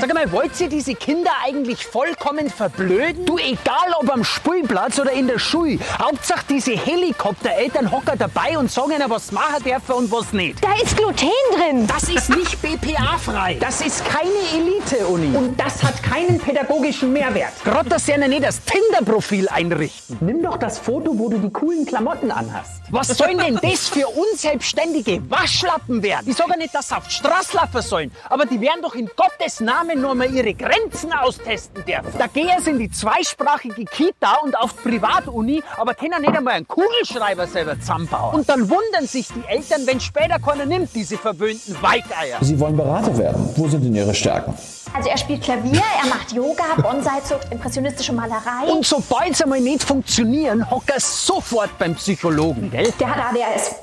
[0.00, 3.24] Sag mal, wollt ihr diese Kinder eigentlich vollkommen verblöden?
[3.24, 8.70] Du, egal ob am Spielplatz oder in der Schule, Hauptsache diese Helikoptereltern hocken dabei und
[8.70, 10.62] sagen ihnen, was machen dürfen und was nicht.
[10.62, 11.86] Da ist Gluten drin.
[11.86, 13.56] Das ist nicht BPA-frei.
[13.60, 15.36] Das ist keine Elite-Uni.
[15.36, 17.52] Und das hat keinen pädagogischen Mehrwert.
[17.64, 20.18] Gerade, dass sie ihnen nicht das Tinder-Profil einrichten.
[20.20, 22.82] Nimm doch das Foto, wo du die coolen Klamotten anhast.
[22.90, 26.28] Was sollen denn das für unselbstständige Waschlappen werden?
[26.28, 27.04] Ich sage nicht, dass sie auf
[27.52, 32.12] laufen sollen, aber die werden doch in Gottes Namen nur mal ihre Grenzen austesten dürfen.
[32.18, 36.54] Da gehen sie in die zweisprachige Kita und auf die Privatuni, aber können nicht einmal
[36.54, 38.34] einen Kugelschreiber selber zusammenbauen.
[38.34, 42.38] Und dann wundern sich die Eltern, wenn später keiner nimmt, diese verwöhnten Weigeier.
[42.40, 43.50] Sie wollen Berater werden.
[43.56, 44.54] Wo sind denn Ihre Stärken?
[44.92, 48.70] Also er spielt Klavier, er macht Yoga, Bonsai-Zucht, impressionistische Malerei.
[48.72, 52.92] Und sobald sie mal nicht funktionieren, hockt er sofort beim Psychologen, gell?
[53.00, 53.74] Der hat ADHS.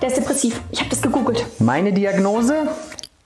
[0.00, 0.60] Der ist depressiv.
[0.70, 1.44] Ich habe das gegoogelt.
[1.58, 2.68] Meine Diagnose?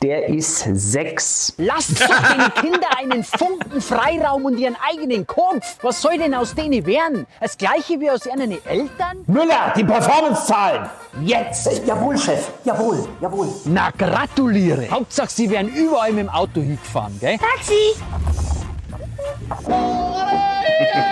[0.04, 1.54] Der ist sechs.
[1.56, 5.78] Lasst doch den Kindern einen Funken Freiraum und ihren eigenen Kopf.
[5.80, 7.26] Was soll denn aus denen werden?
[7.40, 9.24] Das gleiche wie aus ihren Eltern?
[9.26, 10.90] Müller, die Performance-Zahlen!
[11.22, 11.86] Jetzt!
[11.86, 12.50] Jawohl, Chef.
[12.64, 13.48] Jawohl, jawohl.
[13.64, 14.90] Na, gratuliere.
[14.90, 17.38] Hauptsache, sie werden überall mit dem Auto hingefahren, gell?
[17.38, 17.94] Taxi!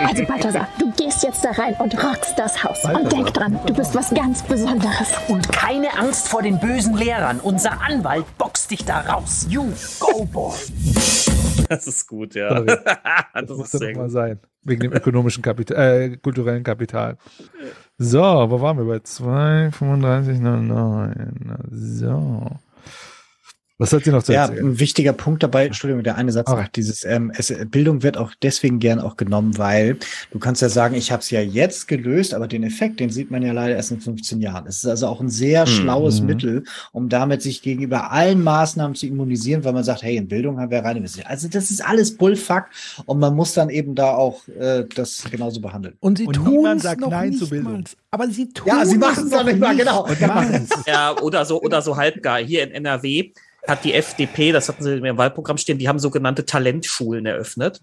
[0.07, 2.85] Also Balthasar, du gehst jetzt da rein und rockst das Haus.
[2.85, 5.13] Und denk dran, du bist was ganz Besonderes.
[5.29, 7.39] Und keine Angst vor den bösen Lehrern.
[7.41, 9.47] Unser Anwalt boxt dich da raus.
[9.49, 9.67] You
[10.01, 10.55] go, boy.
[11.69, 12.49] Das ist gut, ja.
[12.49, 12.67] Sorry.
[12.77, 12.85] das,
[13.47, 14.41] Das muss dann mal sein.
[14.63, 17.17] Wegen dem ökonomischen Kapital, äh, kulturellen Kapital.
[17.99, 18.85] So, wo waren wir?
[18.85, 21.57] Bei 2,35,09.
[21.71, 22.51] So.
[23.83, 24.67] Was hat sie noch zu Ja, erzählen?
[24.67, 28.33] ein wichtiger Punkt dabei, Entschuldigung, der eine Satz noch, dieses ähm, es, Bildung wird auch
[28.43, 29.97] deswegen gern auch genommen, weil
[30.31, 33.31] du kannst ja sagen, ich habe es ja jetzt gelöst, aber den Effekt, den sieht
[33.31, 34.67] man ja leider erst in 15 Jahren.
[34.67, 35.67] Es ist also auch ein sehr Mhm.
[35.71, 40.29] schlaues Mittel, um damit sich gegenüber allen Maßnahmen zu immunisieren, weil man sagt, hey, in
[40.29, 41.27] Bildung haben wir rein investiert.
[41.27, 42.65] Also das ist alles Bullfuck
[43.07, 45.95] und man muss dann eben da auch äh, das genauso behandeln.
[46.01, 47.73] Und sie Und tun sagt noch Nein nicht zu Bildung.
[47.73, 47.85] mal.
[48.11, 50.07] Aber sie tun Ja, sie es machen es noch nicht mal, genau.
[50.87, 52.39] Ja, oder so, oder so halbgar.
[52.39, 53.31] Hier in NRW
[53.67, 57.81] hat die FDP, das hatten sie im Wahlprogramm stehen, die haben sogenannte Talentschulen eröffnet,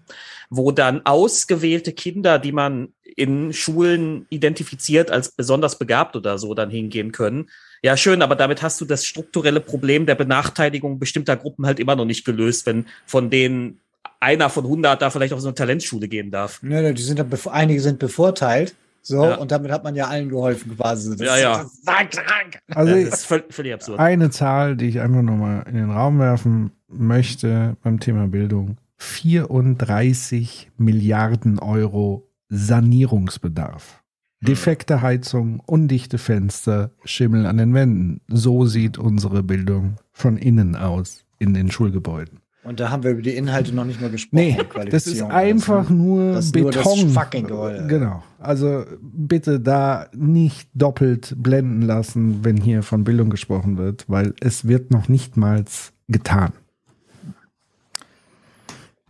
[0.50, 6.70] wo dann ausgewählte Kinder, die man in Schulen identifiziert als besonders begabt oder so, dann
[6.70, 7.48] hingehen können.
[7.82, 11.96] Ja, schön, aber damit hast du das strukturelle Problem der Benachteiligung bestimmter Gruppen halt immer
[11.96, 13.80] noch nicht gelöst, wenn von denen
[14.20, 16.62] einer von 100 da vielleicht auf so eine Talentschule gehen darf.
[16.62, 18.74] Nö, die sind dann, einige sind bevorteilt.
[19.10, 19.34] So, Ja.
[19.36, 21.10] und damit hat man ja allen geholfen quasi.
[21.10, 21.58] Das Ja, ja.
[21.58, 22.60] Das ist krank.
[22.74, 23.98] Also das ist völ- völlig absurd.
[23.98, 28.76] eine Zahl, die ich einfach nochmal in den Raum werfen möchte beim Thema Bildung.
[28.98, 34.02] 34 Milliarden Euro Sanierungsbedarf.
[34.42, 38.20] Defekte Heizung, undichte Fenster, Schimmel an den Wänden.
[38.28, 42.39] So sieht unsere Bildung von innen aus in den Schulgebäuden.
[42.62, 44.36] Und da haben wir über die Inhalte noch nicht mal gesprochen.
[44.36, 44.58] Nee,
[44.90, 47.08] das ist einfach nur Das ist nur das Beton.
[47.10, 47.86] fucking Gebäude.
[47.86, 48.22] Genau.
[48.38, 54.68] Also bitte da nicht doppelt blenden lassen, wenn hier von Bildung gesprochen wird, weil es
[54.68, 55.64] wird noch nicht mal
[56.08, 56.52] getan.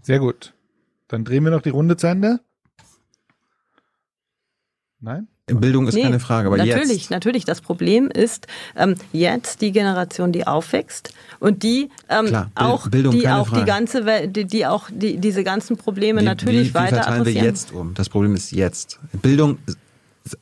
[0.02, 0.54] Sehr gut.
[1.08, 2.40] Dann drehen wir noch die Runde zu Ende.
[5.00, 5.26] Nein?
[5.54, 7.10] Bildung ist Nee, keine Frage, aber natürlich, jetzt.
[7.10, 7.44] natürlich.
[7.44, 8.46] Das Problem ist
[8.76, 13.50] ähm, jetzt die Generation, die aufwächst und die ähm, Klar, Bild- auch, Bildung, die auch
[13.50, 17.24] die ganze, Welt, die, die auch die, diese ganzen Probleme Wie- natürlich wie weiter verteilen
[17.24, 17.94] wir jetzt um?
[17.94, 18.98] Das Problem ist jetzt.
[19.22, 19.58] Bildung,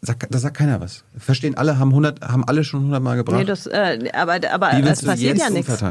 [0.02, 1.04] sag, da sagt keiner was.
[1.16, 3.38] Verstehen alle, haben, 100, haben alle schon 100 Mal gebracht.
[3.38, 5.82] Nee, das, äh, aber aber Wie es passiert jetzt ja nichts.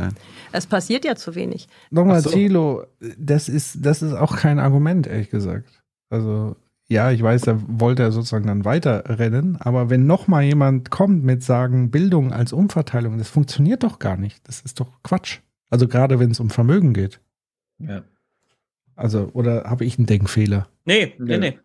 [0.51, 1.67] Es passiert ja zu wenig.
[1.89, 2.29] Nochmal, so.
[2.29, 2.83] Thilo,
[3.17, 5.67] das ist, das ist auch kein Argument, ehrlich gesagt.
[6.09, 6.55] Also,
[6.89, 11.43] ja, ich weiß, da wollte er sozusagen dann weiterrennen, aber wenn nochmal jemand kommt mit
[11.43, 14.47] sagen, Bildung als Umverteilung, das funktioniert doch gar nicht.
[14.47, 15.39] Das ist doch Quatsch.
[15.69, 17.19] Also gerade wenn es um Vermögen geht.
[17.79, 18.03] Ja.
[18.95, 20.67] Also, oder habe ich einen Denkfehler?
[20.85, 21.59] Nee, nee, nee.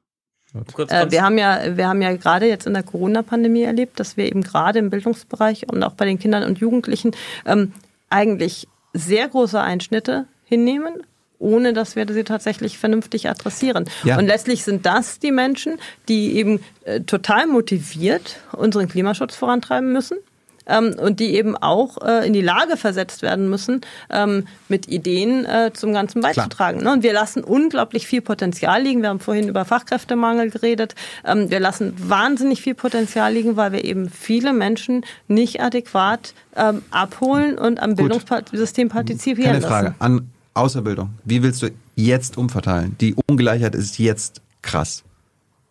[0.74, 4.18] Kurz, Äh, wir haben ja, wir haben ja gerade jetzt in der Corona-Pandemie erlebt, dass
[4.18, 7.12] wir eben gerade im Bildungsbereich und auch bei den Kindern und Jugendlichen
[7.46, 7.72] ähm,
[8.10, 11.02] eigentlich sehr große Einschnitte hinnehmen,
[11.42, 13.84] ohne dass wir sie tatsächlich vernünftig adressieren.
[14.04, 14.18] Ja.
[14.18, 20.16] Und letztlich sind das die Menschen, die eben äh, total motiviert unseren Klimaschutz vorantreiben müssen.
[20.64, 23.80] Ähm, und die eben auch äh, in die Lage versetzt werden müssen,
[24.10, 26.84] ähm, mit Ideen äh, zum Ganzen beizutragen.
[26.84, 26.92] Ne?
[26.92, 29.02] Und wir lassen unglaublich viel Potenzial liegen.
[29.02, 30.94] Wir haben vorhin über Fachkräftemangel geredet.
[31.24, 36.82] Ähm, wir lassen wahnsinnig viel Potenzial liegen, weil wir eben viele Menschen nicht adäquat ähm,
[36.92, 39.86] abholen und am Bildungssystem partizipieren Keine Frage.
[39.86, 39.96] lassen.
[39.98, 41.10] An Außerbildung.
[41.24, 42.96] Wie willst du jetzt umverteilen?
[43.00, 45.02] Die Ungleichheit ist jetzt krass.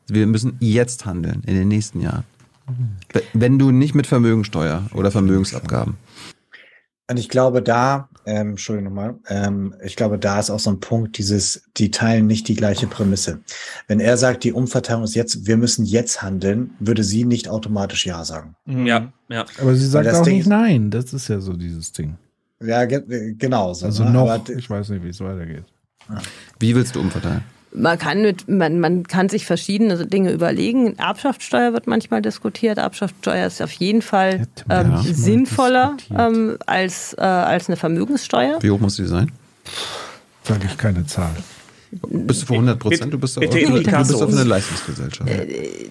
[0.07, 2.23] Wir müssen jetzt handeln in den nächsten Jahren.
[3.33, 5.95] Wenn du nicht mit Vermögensteuer oder Vermögensabgaben
[7.09, 10.79] Und ich glaube, da, ähm, Entschuldigung nochmal, ähm, ich glaube, da ist auch so ein
[10.79, 13.41] Punkt, dieses, die teilen nicht die gleiche Prämisse.
[13.87, 18.05] Wenn er sagt, die Umverteilung ist jetzt, wir müssen jetzt handeln, würde sie nicht automatisch
[18.05, 18.55] Ja sagen.
[18.65, 19.45] Ja, ja.
[19.59, 20.89] Aber sie sagt das auch Ding nicht ist- nein.
[20.91, 22.15] Das ist ja so dieses Ding.
[22.63, 23.85] Ja, ge genau so.
[23.85, 24.11] Also ne?
[24.11, 25.63] noch, Aber ich weiß nicht, wie es weitergeht.
[26.59, 27.43] Wie willst du umverteilen?
[27.73, 30.97] Man kann, mit, man, man kann sich verschiedene Dinge überlegen.
[30.97, 32.77] Erbschaftssteuer wird manchmal diskutiert.
[32.77, 38.61] Erbschaftssteuer ist auf jeden Fall ähm, sinnvoller ähm, als, äh, als eine Vermögenssteuer.
[38.61, 39.31] Wie hoch muss die sein?
[40.43, 41.31] Sage ich keine Zahl.
[41.91, 43.13] Bist du für 100 Prozent?
[43.13, 45.29] Du bist, auf, du bist auf eine Leistungsgesellschaft.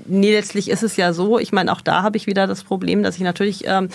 [0.06, 3.02] Nee, letztlich ist es ja so, ich meine, auch da habe ich wieder das Problem,
[3.02, 3.88] dass ich natürlich ähm,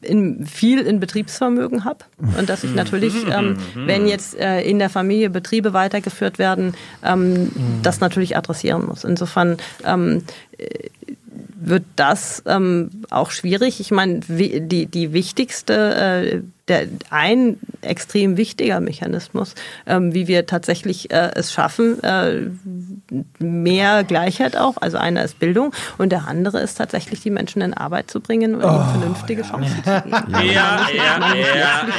[0.00, 2.04] in, viel in Betriebsvermögen habe
[2.38, 7.50] und dass ich natürlich, ähm, wenn jetzt äh, in der Familie Betriebe weitergeführt werden, ähm,
[7.82, 9.04] das natürlich adressieren muss.
[9.04, 10.24] Insofern ähm,
[10.58, 10.88] äh,
[11.66, 13.80] wird das ähm, auch schwierig.
[13.80, 19.54] Ich meine, die, die wichtigste, äh, der, ein extrem wichtiger Mechanismus,
[19.86, 22.50] ähm, wie wir tatsächlich äh, es schaffen, äh,
[23.38, 24.76] mehr Gleichheit auch.
[24.80, 28.54] Also einer ist Bildung und der andere ist tatsächlich die Menschen in Arbeit zu bringen
[28.54, 30.10] und ihnen vernünftige Chancen zu geben.
[30.32, 31.46] Ja, ja, ja, Man muss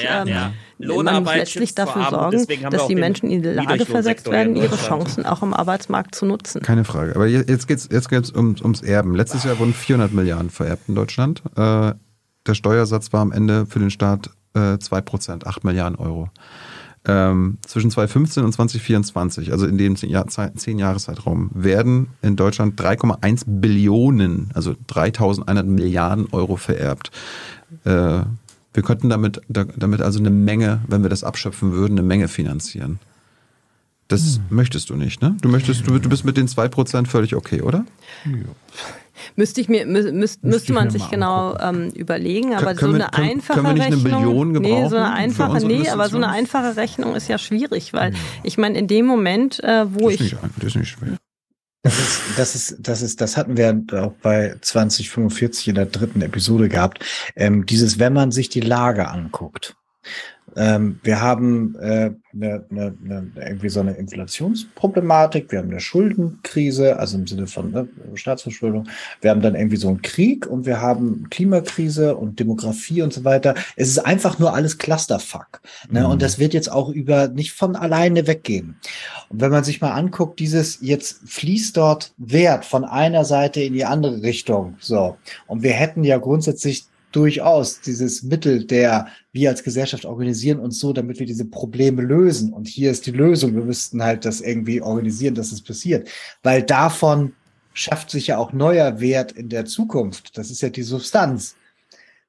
[0.04, 0.36] ja, ähm, ja.
[0.42, 4.56] man muss Lohnarbeit letztlich vor dafür sorgen, dass die Menschen in die Lage versetzt werden,
[4.56, 4.76] ihre.
[4.76, 6.62] Chancen auch im Arbeitsmarkt zu nutzen.
[6.62, 7.16] Keine Frage.
[7.16, 9.16] Aber je- jetzt geht's jetzt geht's um, ums Erben.
[9.16, 11.42] Letztes Jahr wurden 400 Milliarden vererbt in Deutschland.
[11.56, 11.94] Äh,
[12.46, 16.30] der Steuersatz war am Ende für den Staat äh, 2%, 8 Milliarden Euro.
[17.06, 22.80] Ähm, zwischen 2015 und 2024, also in dem 10 Jahr, 10 Jahreszeitraum, werden in Deutschland
[22.80, 27.12] 3,1 Billionen, also 3100 Milliarden Euro vererbt.
[27.84, 28.22] Äh,
[28.76, 32.28] wir könnten damit, da- damit also eine Menge, wenn wir das abschöpfen würden, eine Menge
[32.30, 33.00] finanzieren.
[34.08, 35.36] Das möchtest du nicht, ne?
[35.42, 37.86] Du möchtest, du, du bist mit den 2% völlig okay, oder?
[39.36, 42.94] Müsste ich mir, mü- müsst, müsste ich man mir sich genau ähm, überlegen, aber Können
[42.94, 44.22] so wir- eine können- einfache können wir nicht eine Rechnung.
[44.24, 47.94] Billion nee, so gebrauchen eine einfache, nee, aber so eine einfache Rechnung ist ja schwierig,
[47.94, 50.90] weil ich meine, in dem Moment, äh, wo Das ist ich nicht, das ist nicht
[50.90, 51.18] schwer.
[51.86, 56.22] Das ist, das ist, das ist, das hatten wir auch bei 2045 in der dritten
[56.22, 57.04] Episode gehabt.
[57.36, 59.76] Ähm, dieses, wenn man sich die Lage anguckt.
[60.56, 67.00] Ähm, wir haben äh, ne, ne, ne, irgendwie so eine Inflationsproblematik, wir haben eine Schuldenkrise,
[67.00, 68.88] also im Sinne von ne, Staatsverschuldung,
[69.22, 73.24] wir haben dann irgendwie so einen Krieg und wir haben Klimakrise und Demografie und so
[73.24, 73.56] weiter.
[73.76, 75.62] Es ist einfach nur alles Clusterfuck.
[75.90, 76.02] Ne?
[76.02, 76.06] Mhm.
[76.08, 78.76] Und das wird jetzt auch über nicht von alleine weggehen.
[79.30, 83.74] Und wenn man sich mal anguckt, dieses jetzt fließt dort Wert von einer Seite in
[83.74, 84.76] die andere Richtung.
[84.80, 85.18] So.
[85.48, 86.86] Und wir hätten ja grundsätzlich
[87.16, 92.52] durchaus dieses Mittel der, wir als Gesellschaft organisieren uns so, damit wir diese Probleme lösen.
[92.52, 93.56] Und hier ist die Lösung.
[93.56, 96.10] Wir müssten halt das irgendwie organisieren, dass es passiert.
[96.42, 97.34] Weil davon
[97.74, 100.38] schafft sich ja auch neuer Wert in der Zukunft.
[100.38, 101.56] Das ist ja die Substanz.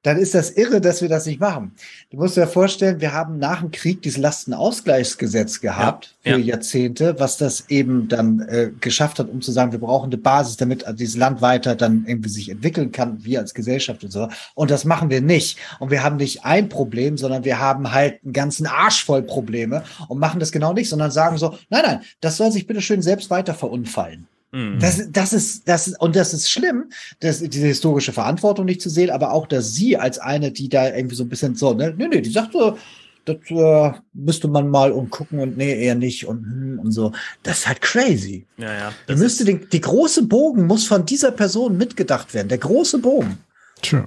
[0.05, 1.71] Dann ist das irre, dass wir das nicht machen.
[2.11, 6.39] Du musst dir ja vorstellen, wir haben nach dem Krieg dieses Lastenausgleichsgesetz gehabt Ja, für
[6.39, 6.45] ja.
[6.45, 10.57] Jahrzehnte, was das eben dann äh, geschafft hat, um zu sagen, wir brauchen eine Basis,
[10.57, 14.29] damit dieses Land weiter dann irgendwie sich entwickeln kann, wir als Gesellschaft und so.
[14.53, 15.57] Und das machen wir nicht.
[15.79, 19.83] Und wir haben nicht ein Problem, sondern wir haben halt einen ganzen Arsch voll Probleme
[20.07, 23.01] und machen das genau nicht, sondern sagen so, nein, nein, das soll sich bitte schön
[23.01, 24.27] selbst weiter verunfallen.
[24.51, 24.79] Mhm.
[24.79, 26.85] Das, das ist, das ist, und das ist schlimm,
[27.19, 30.93] dass diese historische Verantwortung nicht zu sehen, aber auch, dass sie als eine, die da
[30.95, 32.77] irgendwie so ein bisschen so, ne, nee, nee, die sagt so,
[33.25, 37.11] das äh, müsste man mal umgucken und nee, eher nicht und, hm, und so.
[37.43, 38.45] Das ist halt crazy.
[38.57, 38.93] Ja, ja.
[39.09, 42.49] Die müsste den, die große Bogen muss von dieser Person mitgedacht werden.
[42.49, 43.39] Der große Bogen.
[43.81, 44.05] Tja.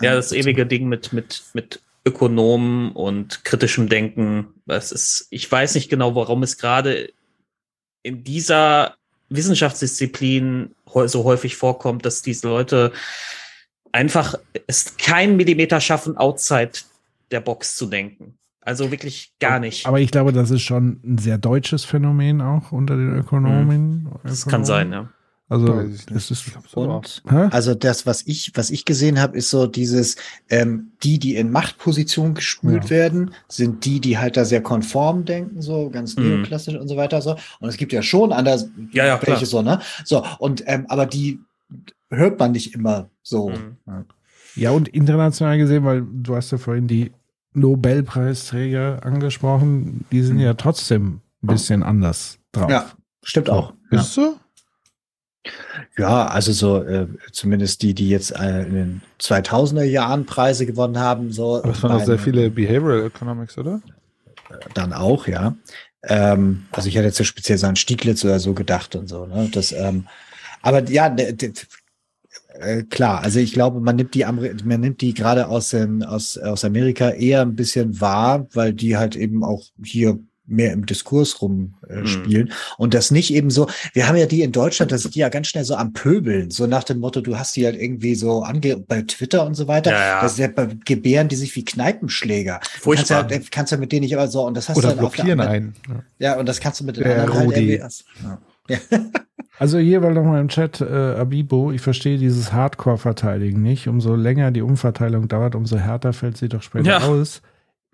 [0.00, 4.48] Ja, das ewige Ding mit, mit, mit Ökonomen und kritischem Denken.
[4.66, 7.12] Das ist, ich weiß nicht genau, warum es gerade
[8.02, 8.96] in dieser
[9.30, 10.74] Wissenschaftsdisziplin
[11.06, 12.92] so häufig vorkommt, dass diese Leute
[13.92, 14.34] einfach
[14.66, 16.72] es keinen Millimeter schaffen, outside
[17.30, 18.34] der Box zu denken.
[18.60, 19.86] Also wirklich gar nicht.
[19.86, 24.10] Aber ich glaube, das ist schon ein sehr deutsches Phänomen auch unter den Ökonomen.
[24.22, 25.08] Das kann sein, ja.
[25.50, 25.80] Also
[26.14, 27.48] es ist Und Hä?
[27.50, 30.14] also das, was ich, was ich gesehen habe, ist so dieses,
[30.48, 32.90] ähm, die, die in Machtpositionen gespült Ja.
[32.90, 36.28] werden, sind die, die halt da sehr konform denken, so ganz Mhm.
[36.28, 37.20] neoklassisch und so weiter.
[37.20, 37.32] So.
[37.58, 39.32] Und es gibt ja schon anders, Ja, ja, klar.
[39.32, 39.80] welche so, ne?
[40.04, 41.40] So, und ähm, aber die
[42.10, 43.50] hört man nicht immer so.
[43.50, 43.76] Mhm.
[44.54, 44.70] Ja.
[44.70, 47.10] Und international gesehen, weil du hast ja vorhin die
[47.54, 52.70] Nobelpreisträger angesprochen, die sind ja trotzdem ein bisschen anders drauf.
[52.70, 52.90] Ja,
[53.22, 53.74] stimmt auch.
[53.90, 54.00] Ja.
[54.00, 54.36] Ist so?
[55.96, 60.98] Ja, also so äh, zumindest die, die jetzt äh, in den 2000er Jahren Preise gewonnen
[60.98, 61.56] haben, so.
[61.62, 63.80] Aber es waren auch sehr viele Behavioral Economics, oder?
[64.74, 65.56] dann auch, ja.
[66.02, 69.26] Ähm, also ich hätte jetzt so speziell so an Stieglitz oder so gedacht und so,
[69.26, 69.48] ne?
[69.52, 70.06] Das, ähm,
[70.62, 71.14] aber ja,
[72.54, 76.02] Äh, klar, also ich glaube, man nimmt die Ameri man nimmt die gerade aus, ähm,
[76.02, 80.18] aus, aus Amerika eher ein bisschen wahr, weil die halt eben auch hier
[80.50, 82.52] mehr im Diskurs rumspielen äh, spielen.
[82.76, 85.28] und das nicht eben so, wir haben ja die in Deutschland, das sind die ja
[85.28, 88.42] ganz schnell so am Pöbeln, so nach dem Motto, du hast die halt irgendwie so
[88.42, 90.22] ange bei Twitter und so weiter, Ja, ja.
[90.22, 92.54] das ist ja bei gebären die sich wie Kneipenschläger.
[92.62, 93.30] Du kannst Furchtbar.
[93.30, 95.14] ja, kannst ja mit denen nicht aber so und das hast Oder du dann auf
[95.14, 96.02] der blockieren anderen- einen.
[96.18, 97.74] Ja, und das kannst du mit den Der anderen halt Rudi.
[97.74, 97.78] irgendwie-
[98.24, 98.38] ja.
[98.68, 98.78] Ja.
[99.58, 100.84] Also hier weil nochmal im Chat, äh,
[101.18, 103.88] Abibo, ich verstehe dieses Hardcore-Verteidigen nicht.
[103.88, 106.98] Umso länger die Umverteilung dauert, umso härter fällt sie doch später Ja.
[107.00, 107.42] aus.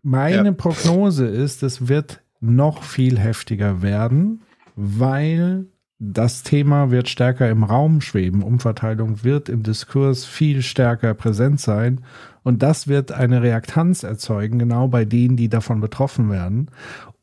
[0.04, 0.52] Meine Ja.
[0.52, 4.42] Prognose ist, es wird noch viel heftiger werden,
[4.74, 5.66] weil
[5.98, 8.42] das Thema wird stärker im Raum schweben.
[8.42, 12.02] Umverteilung wird im Diskurs viel stärker präsent sein.
[12.42, 16.70] Und das wird eine Reaktanz erzeugen, genau bei denen, die davon betroffen werden.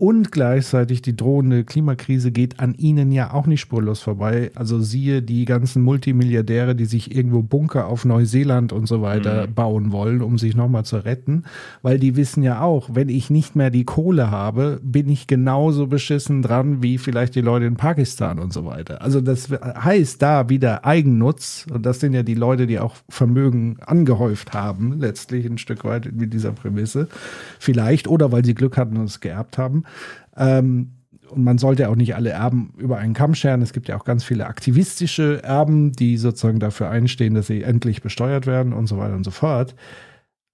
[0.03, 4.51] Und gleichzeitig die drohende Klimakrise geht an ihnen ja auch nicht spurlos vorbei.
[4.53, 9.93] Also siehe die ganzen Multimilliardäre, die sich irgendwo Bunker auf Neuseeland und so weiter bauen
[9.93, 11.45] wollen, um sich nochmal zu retten.
[11.83, 15.87] Weil die wissen ja auch, wenn ich nicht mehr die Kohle habe, bin ich genauso
[15.87, 19.01] beschissen dran wie vielleicht die Leute in Pakistan und so weiter.
[19.01, 21.65] Also das heißt da wieder Eigennutz.
[21.73, 26.11] Und das sind ja die Leute, die auch Vermögen angehäuft haben, letztlich ein Stück weit
[26.11, 27.07] mit dieser Prämisse.
[27.57, 29.85] Vielleicht oder weil sie Glück hatten und es geerbt haben.
[30.35, 30.93] Ähm,
[31.29, 33.61] und man sollte auch nicht alle Erben über einen Kamm scheren.
[33.61, 38.01] Es gibt ja auch ganz viele aktivistische Erben, die sozusagen dafür einstehen, dass sie endlich
[38.01, 39.75] besteuert werden und so weiter und so fort.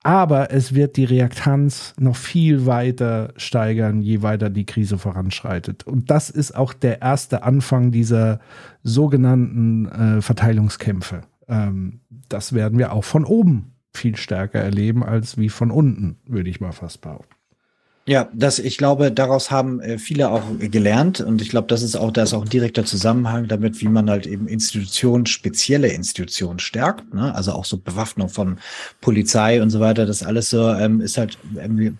[0.02, 5.86] Aber es wird die Reaktanz noch viel weiter steigern, je weiter die Krise voranschreitet.
[5.86, 8.40] Und das ist auch der erste Anfang dieser
[8.82, 11.22] sogenannten äh, Verteilungskämpfe.
[11.50, 16.50] Ähm, das werden wir auch von oben viel stärker erleben als wie von unten, würde
[16.50, 17.39] ich mal fast behaupten.
[18.08, 21.96] Ja, das, ich glaube, daraus haben äh, viele auch gelernt und ich glaube, das ist
[21.96, 26.58] auch, da ist auch ein direkter Zusammenhang damit, wie man halt eben Institutionen, spezielle Institutionen
[26.58, 27.36] stärkt, ne?
[27.36, 28.58] also auch so Bewaffnung von
[29.00, 31.94] Polizei und so weiter, das alles so ähm, ist halt irgendwie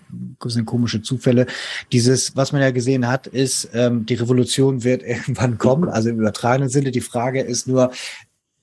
[0.46, 1.46] sind komische Zufälle.
[1.92, 6.20] Dieses, was man ja gesehen hat, ist, ähm, die Revolution wird irgendwann kommen, also im
[6.20, 6.92] übertragenen Sinne.
[6.92, 7.92] Die Frage ist nur,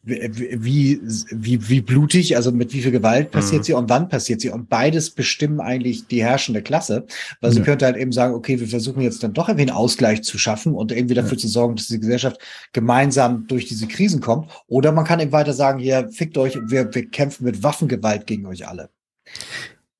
[0.06, 3.64] wie, wie, wie blutig, also mit wie viel Gewalt passiert Mhm.
[3.64, 4.50] sie und wann passiert sie.
[4.50, 7.06] Und beides bestimmen eigentlich die herrschende Klasse.
[7.40, 7.64] Weil sie Ja.
[7.64, 10.74] könnte halt eben sagen, okay, wir versuchen jetzt dann doch irgendwie einen Ausgleich zu schaffen
[10.74, 12.38] und irgendwie dafür zu sorgen, dass die Gesellschaft
[12.72, 14.48] gemeinsam durch diese Krisen kommt.
[14.68, 18.46] Oder man kann eben weiter sagen, hier, fickt euch, wir, wir kämpfen mit Waffengewalt gegen
[18.46, 18.90] euch alle.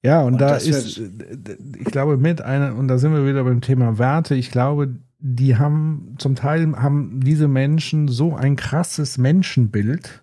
[0.03, 1.09] Ja, und, Und da ist, äh,
[1.79, 4.95] ich glaube, mit einer, und da sind wir wieder beim Thema Werte, ich glaube,
[5.29, 10.23] die haben, zum Teil haben diese Menschen so ein krasses Menschenbild,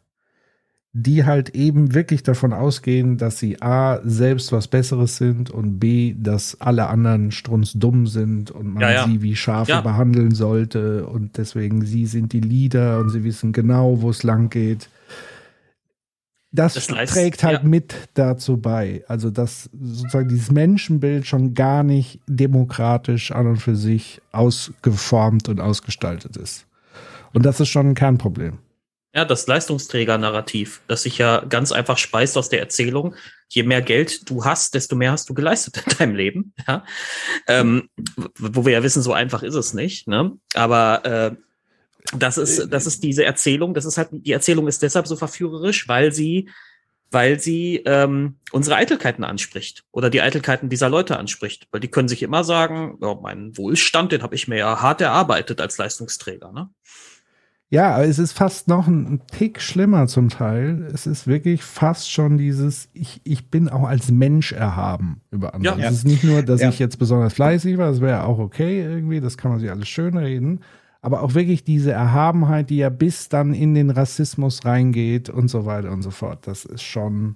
[0.94, 6.16] die halt eben wirklich davon ausgehen, dass sie A, selbst was Besseres sind und B,
[6.18, 9.08] dass alle anderen strunzdumm sind und man Ja, ja.
[9.08, 9.82] sie wie Schafe Ja.
[9.82, 14.50] behandeln sollte und deswegen sie sind die Leader und sie wissen genau, wo es lang
[14.50, 14.88] geht.
[16.56, 17.68] Das, Das leist- trägt halt ja.
[17.68, 19.04] mit dazu bei.
[19.08, 25.60] Also, dass sozusagen dieses Menschenbild schon gar nicht demokratisch an und für sich ausgeformt und
[25.60, 26.68] ausgestaltet ist.
[27.34, 28.60] Und das ist schon ein Kernproblem.
[29.16, 33.16] Ja, das Leistungsträger-Narrativ, das sich ja ganz einfach speist aus der Erzählung.
[33.50, 36.54] Je mehr Geld du hast, desto mehr hast du geleistet in deinem Leben.
[36.68, 36.84] Ja?
[37.48, 37.90] Ähm,
[38.38, 40.08] wo wir ja wissen, so einfach ist es nicht.
[40.08, 40.34] Ne?
[40.56, 41.36] Aber äh,
[42.20, 43.74] das ist, das ist diese Erzählung.
[43.74, 46.50] Das ist halt die Erzählung ist deshalb so verführerisch, weil sie,
[47.12, 52.08] weil sie ähm, unsere Eitelkeiten anspricht oder die Eitelkeiten dieser Leute anspricht, weil die können
[52.08, 56.52] sich immer sagen, ja, meinen Wohlstand, den habe ich mir ja hart erarbeitet als Leistungsträger.
[56.52, 56.70] Ne?
[57.70, 60.88] Ja, aber es ist fast noch ein Tick schlimmer zum Teil.
[60.94, 65.80] Es ist wirklich fast schon dieses, ich, ich bin auch als Mensch erhaben über andere.
[65.80, 65.88] Ja.
[65.88, 66.70] Es ist nicht nur, dass Ja.
[66.70, 69.88] ich jetzt besonders fleißig war, das wäre auch okay irgendwie, das kann man sich alles
[69.88, 70.60] schön reden.
[71.04, 75.66] Aber auch wirklich diese Erhabenheit, die ja bis dann in den Rassismus reingeht und so
[75.66, 76.48] weiter und so fort.
[76.48, 77.36] Das ist schon.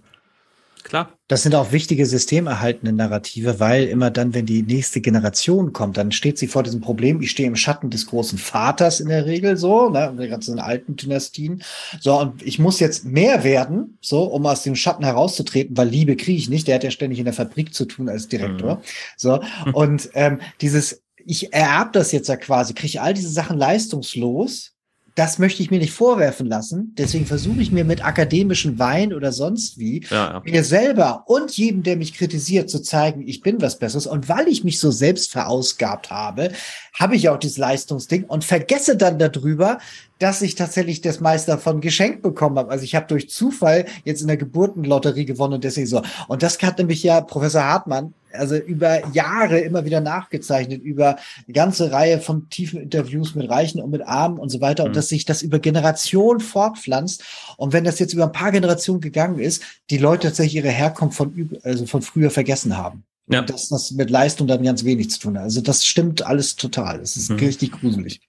[0.84, 1.12] Klar.
[1.28, 6.14] Das sind auch wichtige systemerhaltende Narrative, weil immer dann, wenn die nächste Generation kommt, dann
[6.14, 7.22] steht sie vor diesem Problem.
[7.22, 10.60] Ich stehe im Schatten des großen Vaters in der Regel so, ne, und die ganzen
[10.60, 11.62] alten Dynastien.
[12.00, 16.16] So, und ich muss jetzt mehr werden, so, um aus dem Schatten herauszutreten, weil Liebe
[16.16, 16.70] kriege ich nicht.
[16.70, 18.82] Der hat ja ständig in der Fabrik zu tun als Direktor.
[19.18, 19.42] So,
[19.74, 24.72] und ähm, dieses, ich ererb das jetzt ja quasi, kriege all diese Sachen leistungslos.
[25.16, 26.94] Das möchte ich mir nicht vorwerfen lassen.
[26.96, 30.42] Deswegen versuche ich mir mit akademischen Wein oder sonst wie Ja, ja.
[30.46, 34.06] mir selber und jedem, der mich kritisiert, zu zeigen, ich bin was Besseres.
[34.06, 36.52] Und weil ich mich so selbst verausgabt habe,
[36.94, 39.80] habe ich auch dieses Leistungsding und vergesse dann darüber,
[40.20, 42.72] dass ich tatsächlich das meiste davon geschenkt bekommen habe.
[42.72, 46.02] Also ich habe durch Zufall jetzt in der Geburtenlotterie gewonnen und deswegen so.
[46.28, 51.54] Und das hat nämlich ja Professor Hartmann also über Jahre immer wieder nachgezeichnet, über eine
[51.54, 54.84] ganze Reihe von tiefen Interviews mit Reichen und mit Armen und so weiter.
[54.86, 57.24] Und dass sich das über Generationen fortpflanzt.
[57.58, 61.18] Und wenn das jetzt über ein paar Generationen gegangen ist, die Leute tatsächlich ihre Herkunft
[61.18, 63.04] von, also von früher vergessen haben.
[63.30, 63.40] Ja.
[63.40, 65.44] Und dass das mit Leistung dann ganz wenig zu tun hat.
[65.44, 67.00] Also das stimmt alles total.
[67.02, 67.38] Es ist Mhm.
[67.38, 68.22] richtig gruselig.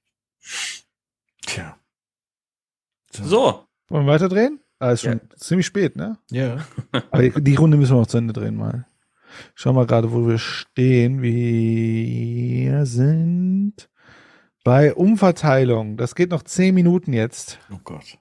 [1.46, 1.77] Tja.
[3.12, 3.64] So.
[3.88, 4.60] Wollen wir weiterdrehen?
[4.78, 6.18] Ah, ist schon ziemlich spät, ne?
[6.30, 6.58] Ja.
[7.10, 8.86] Aber die, die Runde müssen wir noch zu Ende drehen mal.
[9.54, 11.20] Schau mal gerade, wo wir stehen.
[11.22, 13.88] Wir sind
[14.64, 15.96] bei Umverteilung.
[15.96, 17.58] Das geht noch zehn Minuten jetzt.
[17.72, 18.18] Oh Gott.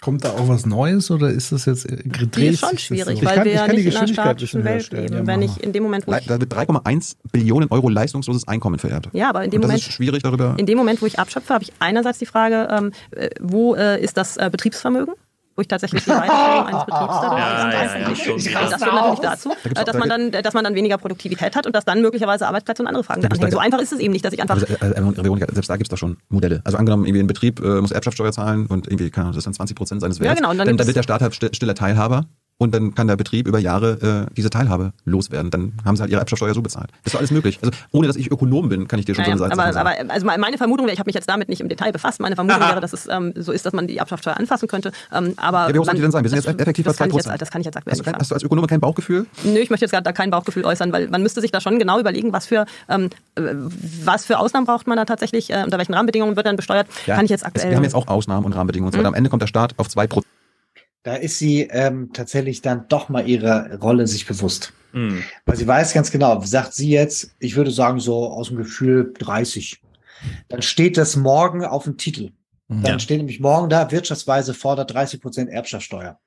[0.00, 2.52] Kommt da auch was Neues oder ist das jetzt Die gedreht?
[2.54, 5.12] ist schon schwierig, Ich weil kann- wir ja die nicht in einer statischen Welt leben.
[5.14, 8.78] Ja, Wenn ich in dem Moment, wo ich, Da wird 3,1 Billionen Euro leistungsloses Einkommen
[8.78, 9.08] vererbt.
[9.12, 10.54] ja, aber in dem Moment, ist schwierig darüber.
[10.56, 14.00] in dem Moment, wo ich abschöpfe, habe ich einerseits die Frage, ähm, äh, wo äh,
[14.02, 15.14] ist das äh, Betriebsvermögen?
[15.58, 18.06] Wo ich tatsächlich die Weiterführung eines Betriebs dadurch Ja, ja, ja.
[18.06, 20.98] Und das führt natürlich dazu, gibt's äh, dass da man dann, dass man dann weniger
[20.98, 23.50] Produktivität hat und dass dann möglicherweise Arbeitsplätze und andere Fragen Da gibt's- anhängen.
[23.50, 25.74] So da- einfach ist es eben nicht, dass ich einfach Also, äh, äh, selbst da
[25.76, 26.60] gibt es doch schon Modelle.
[26.62, 29.46] Also angenommen, irgendwie ein Betrieb äh, muss Erbschaftssteuer zahlen und irgendwie, keine Ahnung, das ist
[29.46, 30.36] dann 20 Prozent seines Ja, Werts.
[30.36, 32.26] genau, und dann dann, dann wird der Staat halt still- stiller Teilhaber
[32.60, 35.50] und dann kann der Betrieb über Jahre äh, diese Teilhabe loswerden.
[35.50, 36.90] Dann haben sie halt ihre Erbschaftssteuer so bezahlt.
[37.04, 37.60] Das ist alles möglich.
[37.62, 39.60] Also ohne, dass ich Ökonom bin, kann ich dir schon Ja, so ja, eine Seite
[39.80, 40.00] aber, sagen.
[40.10, 42.34] aber also meine Vermutung wäre, ich habe mich jetzt damit nicht im Detail befasst, meine
[42.34, 42.70] Vermutung Aha.
[42.70, 44.90] wäre, dass es ähm, so ist, dass man die Erbschaftssteuer anfassen könnte.
[45.12, 46.24] Ähm, aber Ja, wie hoch soll die denn sein?
[46.24, 47.16] Wir sind jetzt effektiv bei das kann, ich 2%.
[47.30, 48.20] jetzt, das kann ich jetzt aktuell Hast du, nicht kein, sagen.
[48.22, 49.26] hast du als Ökonom kein Bauchgefühl?
[49.44, 51.78] Nö, ich möchte jetzt gerade da kein Bauchgefühl äußern, weil man müsste sich da schon
[51.78, 53.42] genau überlegen, was für, ähm, äh,
[54.04, 57.24] was für Ausnahmen braucht man da tatsächlich, äh, unter welchen Rahmenbedingungen wird dann besteuert, kann
[57.24, 57.70] ich jetzt es- aktuell...
[57.70, 59.00] Wir haben jetzt auch Ausnahmen und Rahmenbedingungen und so.
[59.00, 59.06] Mhm.
[59.06, 60.26] Am Ende kommt der Staat auf 2 Prozent.
[61.04, 64.72] Da ist sie ähm, tatsächlich dann doch mal ihrer Rolle sich bewusst.
[64.92, 65.22] Hm.
[65.46, 69.12] Weil sie weiß ganz genau, sagt sie jetzt, ich würde sagen so aus dem Gefühl
[69.18, 69.80] 30.
[70.48, 72.30] Dann steht das morgen auf dem Titel.
[72.68, 72.98] Dann Ja.
[72.98, 76.18] steht nämlich morgen da, Wirtschaftsweise fordert 30 Prozent Erbschaftssteuer.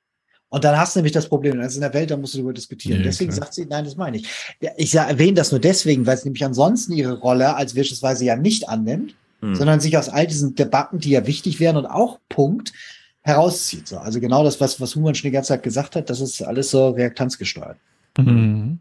[0.50, 2.40] Und dann hast du nämlich das Problem, das ist in der Welt, da musst du
[2.40, 3.00] darüber diskutieren.
[3.00, 3.44] Ja, deswegen klar.
[3.44, 4.28] sagt sie, nein, das meine ich.
[4.76, 8.68] Ich erwähne das nur deswegen, weil es nämlich ansonsten ihre Rolle als Wirtschaftsweise ja nicht
[8.70, 9.56] annimmt, Hm.
[9.56, 12.74] sondern sich aus all diesen Debatten, die ja wichtig wären und auch Punkt,
[13.22, 13.88] herauszieht.
[13.88, 16.42] So, also genau das, was, was Human schon die ganze Zeit gesagt hat, das ist
[16.42, 17.78] alles so reaktanzgesteuert.
[18.18, 18.80] Mhm.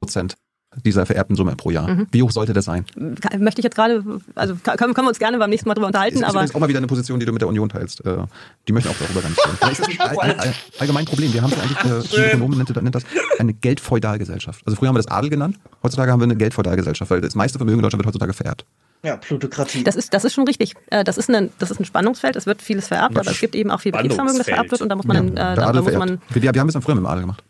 [0.00, 0.36] Prozent
[0.84, 1.88] dieser vererbten Summe pro Jahr.
[1.88, 2.06] Mhm.
[2.10, 2.84] Wie hoch sollte das sein?
[3.38, 4.02] Möchte ich jetzt gerade,
[4.34, 6.68] also können, können wir uns gerne beim nächsten Mal drüber unterhalten, ist aber auch mal
[6.68, 8.04] wieder eine Position, die du mit der Union teilst.
[8.04, 8.18] Äh,
[8.66, 9.56] Die möchten auch darüber gar nicht reden.
[9.60, 11.32] Vielleicht ist das ein all, all, allgemein Problem.
[11.32, 13.04] Wir haben ja eigentlich, äh, die Ökonomen nennt, nennt das
[13.38, 14.62] eine Geldfeudalgesellschaft.
[14.66, 17.58] Also früher haben wir das Adel genannt, heutzutage haben wir eine Geldfeudalgesellschaft, weil das meiste
[17.58, 18.64] Vermögen in Deutschland wird heutzutage vererbt.
[19.04, 19.84] Ja, Plutokratie.
[19.84, 20.74] Das ist, das ist schon richtig.
[20.90, 22.36] Äh, Das ist, ein, das ist ein Spannungsfeld.
[22.36, 24.80] Es wird vieles vererbt, aber es gibt eben auch viel Betriebsvermögen, das vererbt wird.
[24.80, 26.94] Und da muss man, dann, äh, da, muss man Wir, wir haben es dann früher
[26.94, 27.44] mit dem Adel gemacht.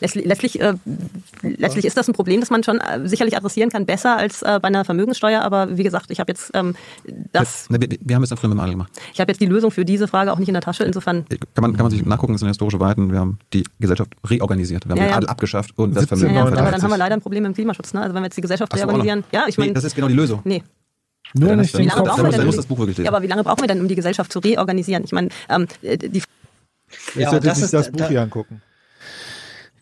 [0.00, 0.74] Letztlich, letztlich, äh,
[1.42, 4.58] letztlich ist das ein Problem, das man schon äh, sicherlich adressieren kann, besser als äh,
[4.60, 5.42] bei einer Vermögenssteuer.
[5.42, 6.74] Aber wie gesagt, ich habe jetzt ähm,
[7.32, 8.92] das, Ne, wir, wir haben es früher mit dem Adel gemacht.
[9.12, 10.84] ich habe jetzt die Lösung für diese Frage auch nicht in der Tasche.
[10.84, 13.12] Insofern Kann man, kann man sich nachgucken, das sind historische Weiten.
[13.12, 14.86] Wir haben die Gesellschaft reorganisiert.
[14.86, 15.16] Wir haben Ja, den ja.
[15.16, 17.52] Adel abgeschafft und das 17, Vermögen ja, aber dann haben wir leider ein Problem mit
[17.52, 17.92] dem Klimaschutz.
[17.94, 18.00] Ne?
[18.02, 20.08] Also wenn wir jetzt die Gesellschaft Ach reorganisieren, ja, ich meine, Nee, das ist genau
[20.08, 20.40] die Lösung.
[20.44, 20.62] nee.
[21.34, 23.02] Nur Ja, nicht Wie lange brauchen wir dann denn, muss um das Buch wirklich die,
[23.02, 23.06] lesen.
[23.06, 25.02] ja, aber wie lange brauchen wir denn, um die Gesellschaft zu reorganisieren?
[25.04, 26.24] Ich meine, ähm, äh, die Ich
[27.16, 28.62] Ja, sollte das sich ist- das Buch da- hier angucken.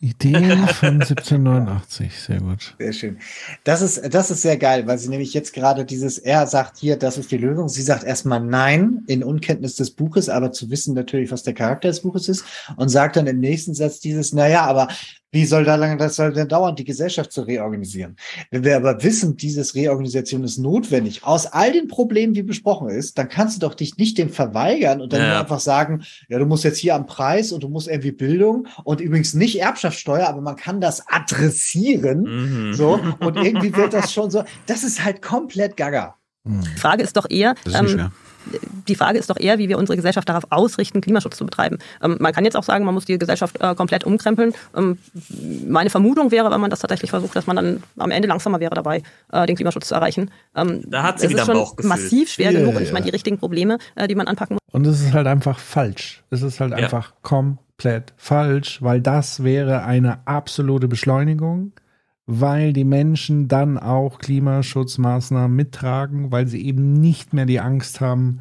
[0.04, 2.74] Ideen von 1789, sehr gut.
[2.78, 3.18] Sehr schön.
[3.64, 6.98] Das ist, das ist sehr geil, weil sie nämlich jetzt gerade dieses, er sagt hier,
[6.98, 7.70] das ist die Lösung.
[7.70, 11.88] Sie sagt erstmal nein in Unkenntnis des Buches, aber zu wissen natürlich, was der Charakter
[11.88, 12.44] des Buches ist
[12.76, 14.88] und sagt dann im nächsten Satz dieses, naja, aber
[15.34, 18.16] wie soll da lange das soll denn dauern, die Gesellschaft zu reorganisieren?
[18.50, 23.18] Wenn wir aber wissen, dieses Reorganisation ist notwendig, aus all den Problemen, wie besprochen ist,
[23.18, 25.28] dann kannst du doch dich nicht dem verweigern und dann Ja.
[25.30, 28.68] nur einfach sagen, ja, du musst jetzt hier am Preis und du musst irgendwie Bildung
[28.84, 32.68] und übrigens nicht Erbschaftssteuer, aber man kann das adressieren.
[32.68, 32.74] Mhm.
[32.74, 36.14] So, und irgendwie wird das schon so, das ist halt komplett gaga.
[36.44, 38.10] Die Frage ist doch eher, ist ähm.
[38.88, 41.78] Die Frage ist doch eher, wie wir unsere Gesellschaft darauf ausrichten, Klimaschutz zu betreiben.
[42.02, 44.52] Ähm, man kann jetzt auch sagen, man muss die Gesellschaft äh, komplett umkrempeln.
[44.76, 44.98] Ähm,
[45.68, 48.74] meine Vermutung wäre, wenn man das tatsächlich versucht, dass man dann am Ende langsamer wäre
[48.74, 50.30] dabei, äh, den Klimaschutz zu erreichen.
[50.54, 51.88] Ähm, Da hat sie es wieder ist schon Bauchgefühl.
[51.88, 54.60] massiv schwer Ja, genug und ich meine, die richtigen Probleme, äh, die man anpacken muss.
[54.74, 56.22] Und es ist halt einfach falsch.
[56.30, 56.78] Es ist halt Ja.
[56.78, 61.72] einfach komplett falsch, weil das wäre eine absolute Beschleunigung,
[62.26, 68.40] weil die Menschen dann auch Klimaschutzmaßnahmen mittragen, weil sie eben nicht mehr die Angst haben,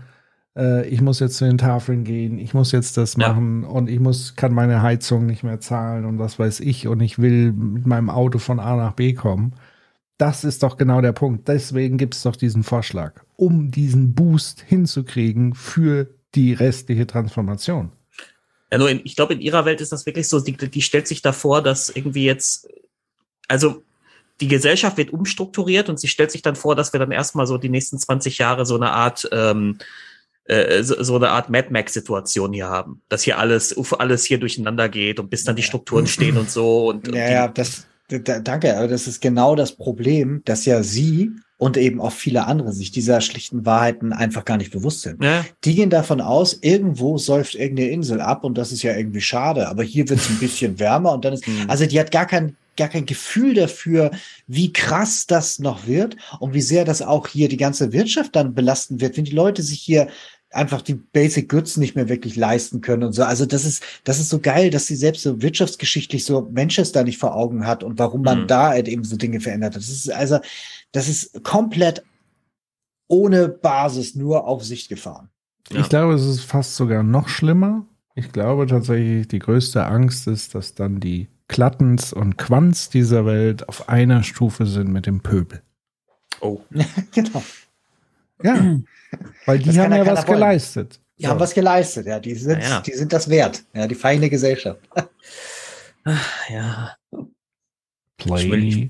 [0.55, 3.29] äh, ich muss jetzt zu den Tafeln gehen, ich muss jetzt das Ja.
[3.29, 7.01] machen und ich muss, kann meine Heizung nicht mehr zahlen und was weiß ich und
[7.01, 9.53] ich will mit meinem Auto von A nach B kommen.
[10.17, 11.47] Das ist doch genau der Punkt.
[11.47, 17.91] Deswegen gibt es doch diesen Vorschlag, um diesen Boost hinzukriegen für die restliche Transformation.
[18.71, 21.07] Ja, nur in, ich glaube, in ihrer Welt ist das wirklich so, die, die stellt
[21.07, 22.67] sich davor, dass irgendwie jetzt,
[23.47, 23.83] also
[24.41, 27.57] die Gesellschaft wird umstrukturiert und sie stellt sich dann vor, dass wir dann erstmal so
[27.57, 29.77] die nächsten 20 Jahre so eine Art ähm,
[30.45, 34.89] äh, so, so eine Art Mad Max-Situation hier haben, dass hier alles, alles hier durcheinander
[34.89, 36.89] geht und bis dann die Strukturen stehen und so.
[36.89, 40.83] Und, und Ja, ja, das, da, danke, aber das ist genau das Problem, dass ja
[40.83, 45.23] sie und eben auch viele andere sich dieser schlichten Wahrheiten einfach gar nicht bewusst sind.
[45.23, 45.45] Ja.
[45.63, 49.69] Die gehen davon aus, irgendwo säuft irgendeine Insel ab und das ist ja irgendwie schade,
[49.69, 52.57] aber hier wird es ein bisschen wärmer und dann ist, also die hat gar kein
[52.77, 54.11] gar kein Gefühl dafür,
[54.47, 58.53] wie krass das noch wird und wie sehr das auch hier die ganze Wirtschaft dann
[58.53, 60.07] belasten wird, wenn die Leute sich hier
[60.51, 63.23] einfach die Basic Goods nicht mehr wirklich leisten können und so.
[63.23, 67.17] Also das ist, das ist so geil, dass sie selbst so wirtschaftsgeschichtlich so Manchester nicht
[67.17, 68.47] vor Augen hat und warum man Mhm.
[68.47, 69.81] da halt eben so Dinge verändert hat.
[69.81, 70.39] Das ist also,
[70.91, 72.03] das ist komplett
[73.07, 75.29] ohne Basis, nur auf Sicht gefahren.
[75.69, 77.85] Ich glaube, es ist fast sogar noch schlimmer.
[78.15, 83.69] Ich glaube tatsächlich, die größte Angst ist, dass dann die Klattens und Quants dieser Welt
[83.69, 85.61] auf einer Stufe sind mit dem Pöbel.
[86.41, 86.61] Oh.
[87.13, 87.43] genau.
[88.43, 88.55] Ja,
[89.45, 90.37] weil die Das haben ja was wollen.
[90.39, 90.99] geleistet.
[91.19, 92.19] Die haben was geleistet, ja.
[92.19, 92.81] Die sind, Ja.
[92.81, 93.63] die sind das wert.
[93.73, 94.81] Ja, die feine Gesellschaft.
[96.49, 96.95] ja.
[98.17, 98.35] Play.
[98.45, 98.89] Ich will-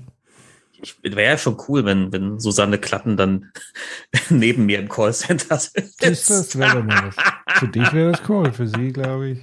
[0.82, 3.52] Ich, wäre ja schon cool, wenn, wenn Susanne Klatten dann
[4.30, 6.02] neben mir im Callcenter sitzt.
[6.02, 7.10] Du, das wäre.
[7.54, 9.38] Für dich wäre das cool, für sie glaube ich.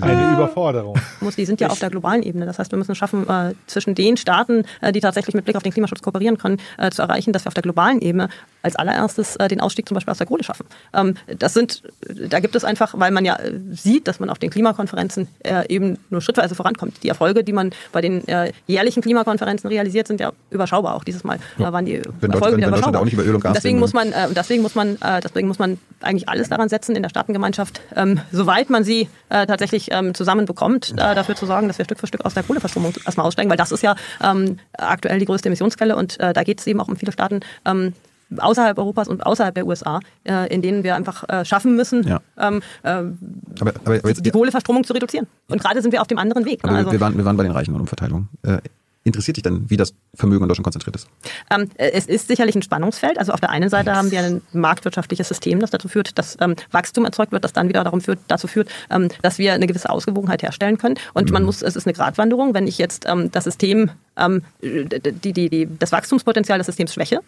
[0.00, 0.34] Eine.
[0.34, 0.96] Überforderung.
[1.20, 2.46] muss, die sind ja auf der globalen Ebene.
[2.46, 5.56] Das heißt, wir müssen es schaffen, äh, zwischen den Staaten, äh, die tatsächlich mit Blick
[5.56, 8.28] auf den Klimaschutz kooperieren können, äh, zu erreichen, dass wir auf der globalen Ebene
[8.62, 10.66] als allererstes äh, den Ausstieg zum Beispiel aus der Kohle schaffen.
[10.94, 14.38] Ähm, das sind, da gibt es einfach, weil man ja äh, sieht, dass man auf
[14.38, 17.02] den Klimakonferenzen äh, eben nur schrittweise vorankommt.
[17.02, 20.94] Die Erfolge, die man bei den äh, jährlichen Klimakonferenzen realisiert, sind ja überschaubar.
[20.94, 23.00] Auch dieses Mal äh, waren die Wenn Erfolge wieder überschaubar.
[23.00, 25.58] auch nicht über Öl und Gas deswegen muss man, äh, deswegen muss man, deswegen muss
[25.58, 30.94] man eigentlich alles daran setzen in der Staatengemeinschaft, ähm, soweit man sie tatsächlich ähm, zusammenbekommt,
[30.98, 33.72] dafür zu sorgen, dass wir Stück für Stück aus der Kohleverstromung erstmal aussteigen, weil das
[33.72, 37.12] ist ja ähm, aktuell die größte Emissionsquelle und da geht es eben auch um viele
[37.12, 37.94] Staaten ähm,
[38.38, 42.20] außerhalb Europas und außerhalb der USA, äh, in denen wir einfach äh, schaffen müssen, Ja.
[42.38, 43.18] ähm, ähm,
[43.60, 45.26] Aber, aber, jetzt, die Kohleverstromung zu reduzieren.
[45.48, 46.62] Und gerade sind wir auf dem anderen Weg.
[46.64, 46.70] Ne?
[46.70, 48.28] aber Also, wir, waren, wir waren bei den Reichen und Umverteilung.
[48.42, 48.58] Äh,
[49.04, 51.08] interessiert dich denn, wie das Vermögen in Deutschland konzentriert ist?
[51.50, 53.18] Ähm, äh, es ist sicherlich ein Spannungsfeld.
[53.18, 56.54] Also auf der einen Seite haben wir ein marktwirtschaftliches System, das dazu führt, dass ähm,
[56.70, 59.90] Wachstum erzeugt wird, das dann wieder darum führt, dazu führt, ähm, dass wir eine gewisse
[59.90, 60.96] Ausgewogenheit herstellen können.
[61.14, 65.32] Und man muss, es ist eine Gratwanderung, wenn ich jetzt ähm, das System, ähm, die,
[65.32, 67.20] die, die, das Wachstumspotenzial des Systems schwäche.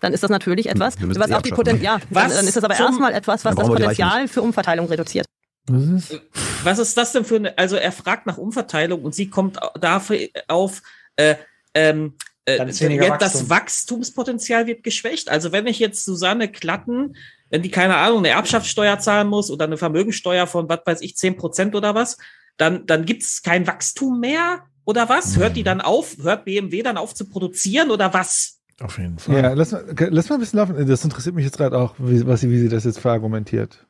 [0.00, 2.64] Dann ist das natürlich etwas, was auch die Poten ja, Was dann, dann ist das
[2.64, 5.26] aber erstmal etwas, was das Potenzial für Umverteilung reduziert.
[5.66, 6.20] Was ist?
[6.62, 10.28] Was ist das denn für eine, also er fragt nach Umverteilung und sie kommt dafür
[10.48, 10.82] auf,
[11.16, 11.36] äh,
[11.74, 12.14] ähm,
[12.46, 13.50] äh, Dann ist weniger ja, das Wachstum.
[13.50, 15.30] Wachstumspotenzial wird geschwächt.
[15.30, 17.16] Also wenn ich jetzt Susanne Klatten,
[17.48, 21.16] wenn die keine Ahnung, eine Erbschaftssteuer zahlen muss oder eine Vermögensteuer von, was weiß ich,
[21.16, 22.18] 10 Prozent oder was,
[22.56, 25.36] dann, dann gibt's kein Wachstum mehr oder was?
[25.36, 28.60] Hört die dann auf, hört BMW dann auf zu produzieren oder was?
[28.80, 29.36] Auf jeden Fall.
[29.42, 30.86] Ja, lass mal, lass mal ein bisschen laufen.
[30.86, 33.84] Das interessiert mich jetzt gerade auch, wie, was sie, wie sie das jetzt verargumentiert.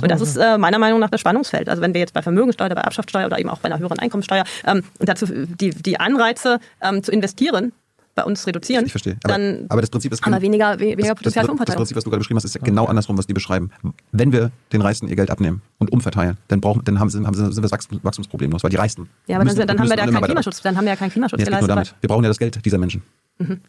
[0.00, 1.68] Und das ist äh, meiner Meinung nach das Spannungsfeld.
[1.68, 4.44] Also wenn wir jetzt bei Vermögensteuer, bei Erbschaftssteuer oder eben auch bei einer höheren Einkommensteuer
[4.66, 7.72] ähm, dazu die, die Anreize ähm, zu investieren
[8.14, 9.16] bei uns reduzieren, Ich verstehe.
[9.24, 11.46] Aber, dann aber das Prinzip ist haben wir weniger, we- weniger das, das, Potenzial für
[11.46, 11.76] das Umverteilung.
[11.78, 13.70] Prinzip, was du gerade beschrieben hast, ist ja genau andersrum, was die beschreiben.
[14.12, 17.32] Wenn wir den Reichsten ihr Geld abnehmen und umverteilen, dann brauchen, dann haben, sie- haben,
[17.32, 19.08] sie- sind wir das Wachstum- Wachstumsproblem los, weil die Reichsten.
[19.26, 20.60] Ja, aber dann, müssen- sind- dann haben wir alle keinen Klimaschutz.
[20.60, 21.92] Dann haben wir ja keinen Klimaschutz Nee, geht nur geleistet.
[21.94, 22.02] damit.
[22.02, 23.02] Wir brauchen ja das Geld dieser Menschen.
[23.38, 23.60] Mhm.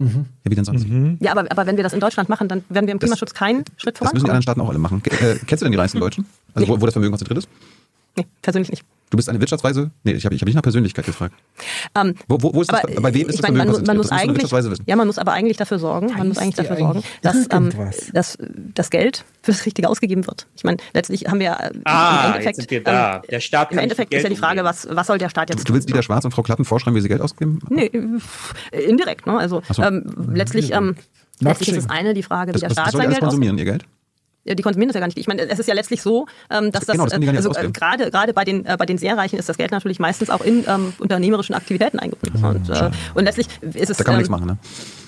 [0.00, 0.06] Ja,
[0.44, 0.86] wie denn sonst?
[1.20, 3.32] Ja, aber, aber wenn wir das in Deutschland machen, dann werden wir im Das- Klimaschutz
[3.34, 4.30] keinen Schritt Das müssen die vorankommen.
[4.30, 5.02] anderen Staaten auch alle machen.
[5.06, 6.26] Äh, kennst du denn die reichsten Deutschen?
[6.54, 7.48] Also wo, wo das Vermögen konzentriert ist?
[8.16, 8.84] Nee, persönlich nicht.
[9.14, 9.92] Du bist eine Wirtschaftsweise?
[10.02, 11.36] Nee, ich habe ich hab dich nach Persönlichkeit gefragt.
[11.94, 13.86] Ähm, Wo, wo, wo ist aber, das, bei wem ist ich das meine, Vermögen man,
[13.86, 16.76] man muss Das eigentlich, ja, man muss aber eigentlich dafür sorgen, man muss eigentlich dafür
[16.78, 17.70] sorgen, dass, ähm,
[18.12, 18.36] dass
[18.74, 20.48] das Geld für das Richtige ausgegeben wird.
[20.56, 23.14] Ich meine, letztlich haben wir äh, Ah, im jetzt Endeffekt, sind wir da.
[23.18, 25.50] ähm, Der Staat im Endeffekt nicht ist ja die Frage, was, was soll der Staat
[25.50, 27.60] jetzt Du willst Dieter Schwarz und Frau Klatten vorschreiben, wie sie Geld ausgeben?
[27.68, 27.92] Nee,
[28.72, 29.28] indirekt.
[29.28, 29.38] Ne?
[29.38, 29.80] Also so.
[29.80, 30.96] ähm, letztlich, ähm,
[31.38, 33.24] letztlich ist es eine die Frage, wie Das, der was, was Staat sein Geld ausgibt.
[33.28, 33.84] konsumieren, ihr Geld?
[34.44, 35.18] Die konsumieren das ja gar nicht.
[35.18, 37.70] Ich meine, es ist ja letztlich so, ähm, dass das, Genau, das nicht also, äh,
[37.70, 40.42] gerade gerade bei den äh, bei den sehr Reichen ist das Geld natürlich meistens auch
[40.42, 42.44] in ähm, unternehmerischen Aktivitäten eingebunden.
[42.44, 44.58] Und, äh, und letztlich ist es Da kann man ähm, nichts machen, ne?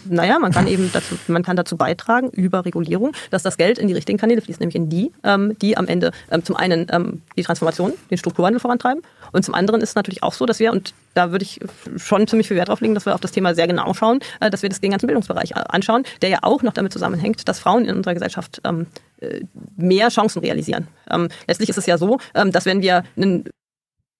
[0.08, 3.88] Naja, man kann eben dazu, man kann dazu beitragen über Regulierung, dass das Geld in
[3.88, 7.22] die richtigen Kanäle fließt, nämlich in die, ähm, die am Ende ähm, zum einen ähm,
[7.36, 9.02] die Transformation, den Strukturwandel vorantreiben
[9.32, 11.60] und zum anderen ist es natürlich auch so, dass wir, und da würde ich
[11.96, 14.50] schon ziemlich viel Wert drauf legen, dass wir auf das Thema sehr genau schauen, äh,
[14.50, 17.58] dass wir das den ganzen Bildungsbereich äh, anschauen, der ja auch noch damit zusammenhängt, dass
[17.58, 18.86] Frauen in unserer Gesellschaft ähm,
[19.20, 19.40] äh,
[19.76, 20.88] mehr Chancen realisieren.
[21.10, 23.44] Ähm, letztlich ist es ja so, ähm, dass wenn wir einen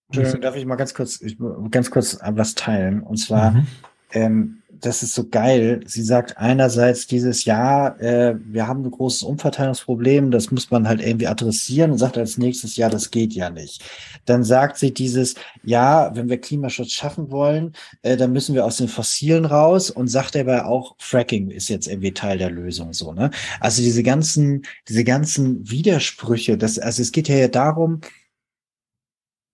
[0.09, 1.37] Entschuldigung, darf ich mal ganz kurz, ich,
[1.71, 3.03] ganz kurz was teilen?
[3.03, 3.65] Und zwar,
[4.13, 5.81] ähm, das ist so geil.
[5.87, 11.01] Sie sagt einerseits dieses Jahr, äh, wir haben ein großes Umverteilungsproblem, das muss man halt
[11.01, 13.85] irgendwie adressieren und sagt als nächstes, ja, das geht ja nicht.
[14.25, 17.73] Dann sagt sie dieses, ja, wenn wir Klimaschutz schaffen wollen,
[18.03, 21.89] äh, dann müssen wir aus den Fossilen raus und sagt dabei auch, Fracking ist jetzt
[21.89, 23.31] irgendwie Teil der Lösung, so, ne?
[23.61, 28.01] Also diese ganzen, diese ganzen Widersprüche, das, also es geht ja darum,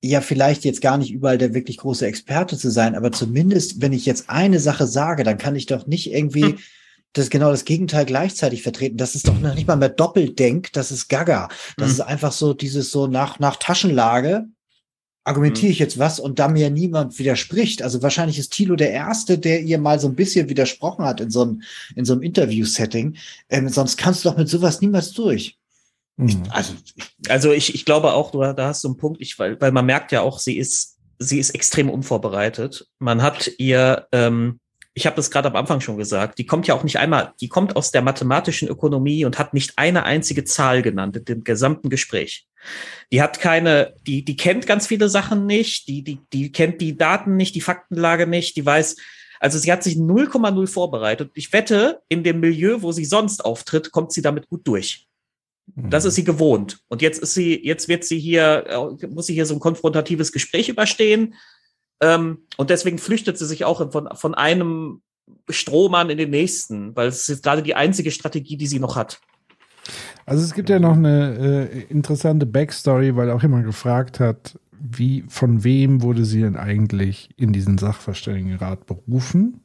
[0.03, 3.93] ja vielleicht jetzt gar nicht überall der wirklich große Experte zu sein, aber zumindest, wenn
[3.93, 6.59] ich jetzt eine Sache sage, dann kann ich doch nicht irgendwie hm.
[7.13, 8.97] das genau das Gegenteil gleichzeitig vertreten.
[8.97, 11.49] Das ist doch noch nicht mal mehr Doppeldenk, das ist Gaga.
[11.77, 11.93] Das hm.
[11.93, 14.47] ist einfach so dieses so nach, nach Taschenlage
[15.25, 15.73] argumentiere hm.
[15.73, 17.83] ich jetzt was und da mir niemand widerspricht.
[17.83, 21.31] Also wahrscheinlich ist Thilo der Erste, der ihr mal so ein bisschen widersprochen hat in
[21.31, 21.63] so einem,
[21.95, 23.17] in so einem Interview-Setting.
[23.49, 25.61] Ähm, sonst kannst du doch mit sowas niemals durch.
[26.29, 26.45] Ich, mhm.
[26.51, 26.75] also,
[27.29, 29.87] also ich, ich glaube auch, du, da hast du einen Punkt, ich, weil, weil man
[29.87, 32.87] merkt ja auch, sie ist, sie ist extrem unvorbereitet.
[32.99, 34.61] Man hat ihr, ähm,
[34.95, 37.49] ich habe das gerade am Anfang schon gesagt, die kommt ja auch nicht einmal, die
[37.49, 41.89] kommt aus der mathematischen Ökonomie und hat nicht eine einzige Zahl genannt in dem gesamten
[41.89, 42.47] Gespräch.
[43.11, 46.97] Die hat keine, die, die kennt ganz viele Sachen nicht, die, die, die kennt die
[46.97, 48.97] Daten nicht, die Faktenlage nicht, die weiß,
[49.41, 51.33] also sie hat sich 0,0 vorbereitet.
[51.35, 55.09] Ich wette, in dem Milieu, wo sie sonst auftritt, kommt sie damit gut durch.
[55.75, 56.81] Das ist sie gewohnt.
[56.89, 58.65] Und jetzt ist sie, jetzt wird sie hier,
[59.01, 61.35] äh, muss sie hier so ein konfrontatives Gespräch überstehen.
[62.01, 65.03] Ähm, und deswegen flüchtet sie sich auch von, von einem
[65.49, 69.21] Strohmann in den nächsten, weil es ist gerade die einzige Strategie, die sie noch hat.
[70.27, 75.25] Also es gibt ja noch eine äh, interessante Backstory, weil auch jemand gefragt hat, wie,
[75.29, 79.61] von wem wurde sie denn eigentlich in diesen Sachverständigenrat berufen?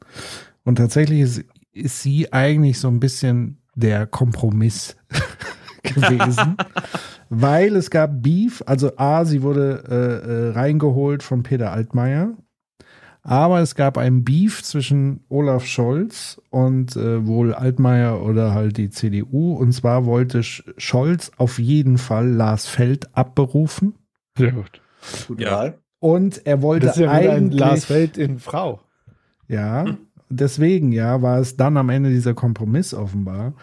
[0.64, 1.44] Und tatsächlich ist,
[1.74, 4.96] ist sie eigentlich so ein bisschen der Kompromiss
[5.94, 6.58] gewesen,
[7.30, 8.64] weil es gab Beef.
[8.66, 12.34] Also A, sie wurde äh, äh, reingeholt von Peter Altmaier.
[13.24, 18.90] Aber es gab einen Beef zwischen Olaf Scholz und äh, wohl Altmaier oder halt die
[18.90, 19.54] CDU.
[19.54, 23.96] Und zwar wollte Scholz auf jeden Fall Lars Feld abberufen.
[24.38, 24.82] Sehr gut.
[25.28, 25.52] Gute ja.
[25.52, 25.78] Wahl.
[26.00, 28.80] Und er wollte das ist ja eigentlich Lars Feld in Frau.
[29.50, 29.98] Ja, hm.
[30.30, 33.54] deswegen ja war es dann am Ende dieser Kompromiss offenbar.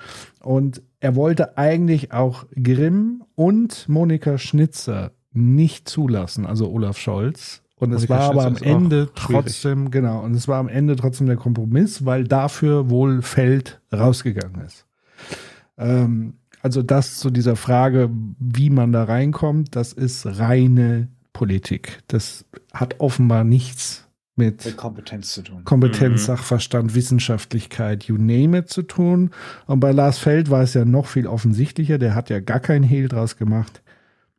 [0.40, 7.62] Und er wollte eigentlich auch Grimm und Monika Schnitzer nicht zulassen, also Olaf Scholz.
[7.76, 11.36] Und es war aber am Ende trotzdem, genau, und es war am Ende trotzdem der
[11.36, 14.86] Kompromiss, weil dafür wohl Feld rausgegangen ist.
[15.76, 22.02] Ähm, also das zu dieser Frage, wie man da reinkommt, das ist reine Politik.
[22.08, 24.03] Das hat offenbar nichts
[24.36, 25.64] mit, mit Kompetenz zu tun.
[25.64, 26.26] Kompetenz, mhm.
[26.26, 29.30] Sachverstand, Wissenschaftlichkeit, you name it zu tun.
[29.66, 31.98] Und bei Lars Feld war es ja noch viel offensichtlicher.
[31.98, 33.82] Der hat ja gar keinen Hehl draus gemacht,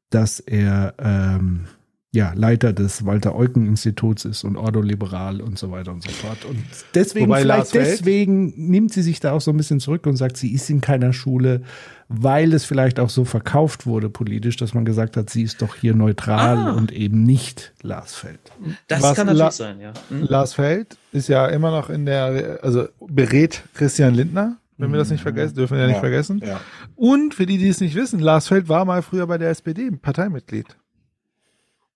[0.10, 1.68] dass er ähm,
[2.16, 6.46] ja, Leiter des Walter-Eucken-Instituts ist und Ordo-Liberal und so weiter und so fort.
[6.46, 6.64] Und
[6.96, 10.38] deswegen, Wobei vielleicht deswegen nimmt sie sich da auch so ein bisschen zurück und sagt,
[10.38, 11.62] sie ist in keiner Schule,
[12.08, 15.76] weil es vielleicht auch so verkauft wurde politisch, dass man gesagt hat, sie ist doch
[15.76, 16.72] hier neutral ah.
[16.72, 18.40] und eben nicht Lars Feld.
[18.88, 19.94] Das Was kann natürlich La sein, ja.
[20.10, 20.24] Mhm.
[20.24, 25.10] Lars Feld ist ja immer noch in der, also berät Christian Lindner, wenn wir das
[25.10, 26.42] nicht vergessen, dürfen wir ja nicht vergessen.
[26.46, 26.60] Ja.
[26.96, 29.90] Und für die, die es nicht wissen, Lars Feld war mal früher bei der SPD
[29.92, 30.66] Parteimitglied.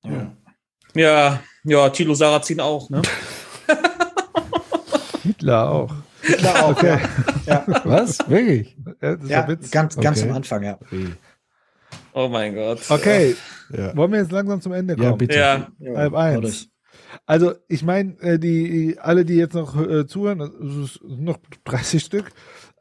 [0.04, 0.32] Ja.
[0.96, 3.02] Ja, ja, Thilo Sarrazin auch, ne?
[5.24, 5.94] Hitler auch.
[6.22, 7.00] Hitler auch, okay.
[7.46, 7.66] ja.
[7.68, 7.82] ja.
[7.86, 8.18] Was?
[8.28, 8.76] Wirklich?
[9.02, 10.30] Ja, ja ganz, ganz okay.
[10.30, 10.80] am Anfang, ja.
[12.14, 12.80] Oh mein Gott.
[12.90, 13.36] Okay.
[13.72, 13.96] Ja.
[13.96, 15.10] Wollen wir jetzt langsam zum Ende kommen?
[15.10, 15.38] Ja, bitte.
[15.80, 15.96] Ja.
[15.96, 16.70] Halb eins.
[17.26, 22.04] Also, ich meine, äh, die, alle, die jetzt noch äh, zuhören, das sind noch 30
[22.04, 22.32] Stück.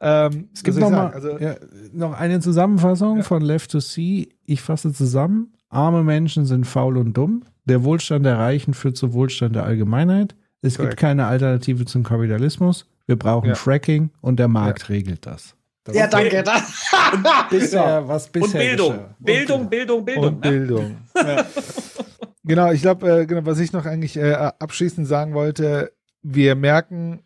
[0.01, 1.55] Ähm, es gibt noch, mal, also, ja,
[1.91, 3.23] noch eine Zusammenfassung ja.
[3.23, 4.29] von Left to See.
[4.45, 5.53] Ich fasse zusammen.
[5.69, 7.43] Arme Menschen sind faul und dumm.
[7.65, 10.35] Der Wohlstand der Reichen führt zu Wohlstand der Allgemeinheit.
[10.61, 10.91] Es Correct.
[10.91, 12.85] gibt keine Alternative zum Kapitalismus.
[13.05, 13.55] Wir brauchen ja.
[13.55, 14.87] Fracking und der Markt ja.
[14.87, 15.55] regelt das.
[15.83, 16.43] das ja, danke.
[17.49, 18.99] bisher, was bisher und Bildung.
[19.19, 20.97] Bildung, Bildung, Bildung, Und Bildung.
[21.15, 21.45] Ja.
[22.43, 27.23] genau, ich glaube, äh, genau, was ich noch eigentlich äh, abschließend sagen wollte, wir merken,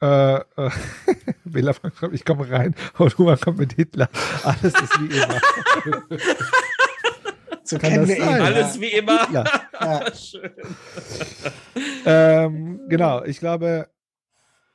[0.00, 0.70] äh, äh,
[2.12, 4.08] ich komme rein und Human kommt mit Hitler.
[4.44, 5.40] Alles ist wie immer.
[7.68, 8.22] So Kann kennen wir ihn.
[8.22, 9.28] Alles wie immer.
[9.80, 10.04] Ja.
[10.14, 10.50] Schön.
[12.04, 13.88] Ähm, genau, ich glaube,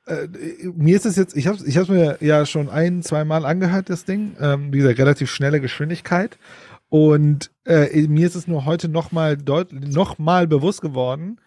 [0.06, 0.28] äh,
[0.76, 3.90] mir ist es jetzt, ich habe ich es mir ja schon ein, zwei Mal angehört,
[3.90, 4.36] das Ding.
[4.40, 6.38] Ähm, wie gesagt, relativ schnelle Geschwindigkeit.
[6.90, 11.40] Und äh, mir ist es nur heute nochmal deutlich, nochmal bewusst geworden,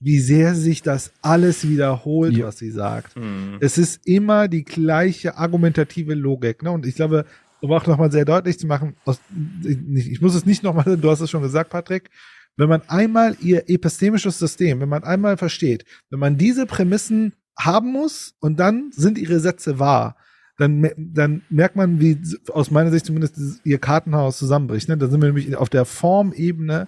[0.00, 2.46] wie sehr sich das alles wiederholt, ja.
[2.46, 3.16] was sie sagt.
[3.16, 3.56] Mhm.
[3.60, 6.62] Es ist immer die gleiche argumentative Logik.
[6.62, 6.70] Ne?
[6.70, 7.24] Und ich glaube,
[7.60, 9.20] um auch nochmal sehr deutlich zu machen, aus,
[9.64, 12.10] ich, ich muss es nicht nochmal, du hast es schon gesagt, Patrick,
[12.56, 17.92] wenn man einmal ihr epistemisches System, wenn man einmal versteht, wenn man diese Prämissen haben
[17.92, 20.16] muss und dann sind ihre Sätze wahr,
[20.58, 22.20] dann, dann merkt man, wie
[22.52, 24.90] aus meiner Sicht zumindest ihr Kartenhaus zusammenbricht.
[24.90, 24.98] Ne?
[24.98, 26.86] Da sind wir nämlich auf der Formebene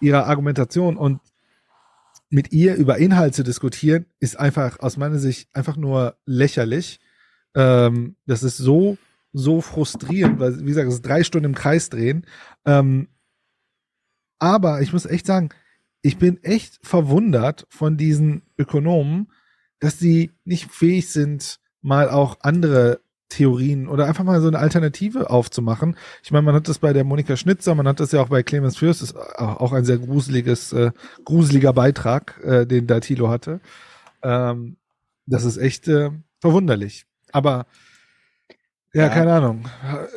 [0.00, 1.20] ihrer Argumentation und
[2.30, 7.00] mit ihr über Inhalt zu diskutieren, ist einfach aus meiner Sicht einfach nur lächerlich.
[7.54, 8.96] Ähm, das ist so,
[9.32, 12.26] so frustrierend, weil, wie gesagt, es ist drei Stunden im Kreis drehen.
[12.64, 13.08] Ähm,
[14.38, 15.50] aber ich muss echt sagen,
[16.02, 19.30] ich bin echt verwundert von diesen Ökonomen,
[19.78, 25.30] dass sie nicht fähig sind, mal auch andere Theorien oder einfach mal so eine Alternative
[25.30, 25.96] aufzumachen.
[26.22, 28.42] Ich meine, man hat das bei der Monika Schnitzer, man hat das ja auch bei
[28.42, 30.92] Clemens Fürst, ist auch ein sehr gruseliges, äh,
[31.24, 33.60] gruseliger Beitrag, äh, den da Thilo hatte.
[34.22, 34.76] Ähm,
[35.26, 37.06] das ist echt äh, verwunderlich.
[37.32, 37.66] Aber
[38.94, 39.08] ja, Ja.
[39.08, 39.64] keine Ahnung.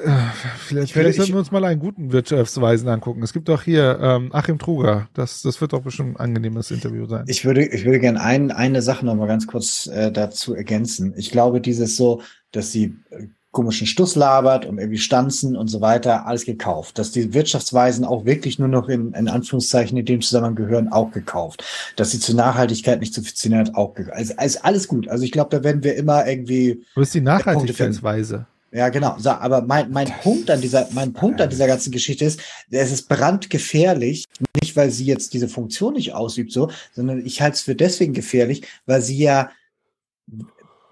[0.04, 0.10] Äh,
[0.58, 3.24] Vielleicht, vielleicht sollten wir uns mal einen guten Wirtschaftsweisen angucken.
[3.24, 5.08] Es gibt doch hier ähm, Achim Truger.
[5.14, 7.26] Das, das wird doch bestimmt ein angenehmes Interview sein.
[7.28, 11.14] Ich würde, ich würde gerne ein, eine Sache noch mal ganz kurz äh, dazu ergänzen.
[11.18, 12.22] Ich glaube, dieses so,
[12.52, 17.00] dass sie äh, komischen Stuss labert und irgendwie stanzen und so weiter, alles gekauft.
[17.00, 21.12] Dass die Wirtschaftsweisen auch wirklich nur noch in, in Anführungszeichen in dem Zusammenhang gehören, auch
[21.12, 21.64] gekauft.
[21.96, 24.18] Dass sie zur Nachhaltigkeit nicht zu viel hat, auch gekauft.
[24.18, 25.08] Also, also alles gut.
[25.08, 27.22] Also ich glaube, da werden wir immer irgendwie Wo ist die.
[27.22, 28.46] Nachhaltigkeitsweise?
[28.76, 29.16] Ja, genau.
[29.18, 32.92] So, aber mein, mein Punkt an dieser, mein Punkt an dieser ganzen Geschichte ist, es
[32.92, 34.26] ist brandgefährlich,
[34.62, 38.12] nicht weil sie jetzt diese Funktion nicht ausübt, so, sondern ich halte es für deswegen
[38.12, 39.50] gefährlich, weil sie ja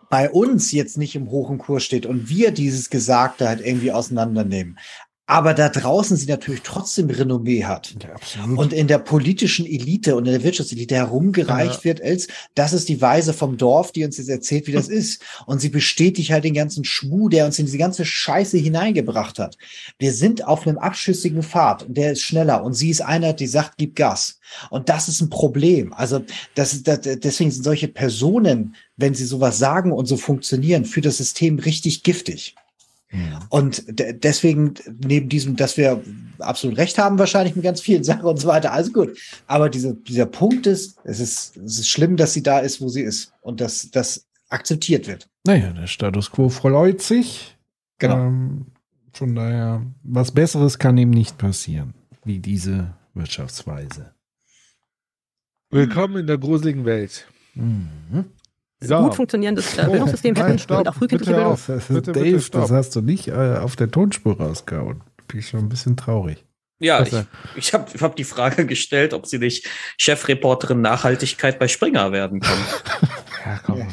[0.10, 4.80] bei uns jetzt nicht im hohen Kurs steht und wir dieses Gesagte halt irgendwie auseinandernehmen.
[5.26, 7.96] Aber da draußen sie natürlich trotzdem Renommee hat.
[8.58, 11.84] und in der politischen Elite und in der Wirtschaftselite herumgereicht Ja.
[11.86, 15.22] wird, als das ist die Weise vom Dorf, die uns jetzt erzählt, wie das ist.
[15.46, 19.58] Und sie bestätigt halt den ganzen Schmuh, der uns in diese ganze Scheiße hineingebracht hat.
[19.98, 23.48] Wir sind auf einem abschüssigen Pfad und der ist schneller und sie ist einer, die
[23.48, 24.40] sagt, gib Gas.
[24.72, 25.94] Und das ist ein Problem.
[25.94, 26.22] Also
[26.56, 31.00] das ist, das, deswegen sind solche Personen, wenn sie sowas sagen und so funktionieren, für
[31.02, 32.56] das System richtig giftig.
[33.50, 34.74] Und de- deswegen,
[35.06, 36.04] neben diesem, dass wir
[36.40, 39.18] absolut recht haben, wahrscheinlich mit ganz vielen Sachen und so weiter, alles gut.
[39.48, 42.90] Aber diese, dieser Punkt ist, es ist, es ist schlimm, dass sie da ist, wo
[42.90, 43.34] sie ist.
[43.42, 45.30] Und dass das akzeptiert wird.
[45.46, 47.56] Naja, der Status quo freut sich.
[48.00, 48.28] Genau.
[48.28, 48.66] Ähm,
[49.12, 51.94] von daher, was Besseres kann ihm nicht passieren,
[52.26, 54.14] wie diese Wirtschaftsweise.
[55.70, 57.28] Willkommen in der gruseligen Welt.
[57.56, 58.26] Mhm.
[58.88, 60.80] Gut funktionierendes äh, Bildungssystem Nein, hätten stopp.
[60.80, 61.54] und auch frühkindliche Bitte Bildung.
[61.54, 61.66] auf.
[61.68, 65.02] Das, Bitte, Dave, bitte, das hast du nicht äh, auf der Tonspur rausgehauen.
[65.28, 66.46] Bin ich schon ein bisschen traurig.
[66.80, 71.60] Ja, Was ich, ich habe ich hab die Frage gestellt, ob sie nicht Chefreporterin Nachhaltigkeit
[71.60, 72.58] bei Springer werden kann.
[73.46, 73.86] Ja, komm.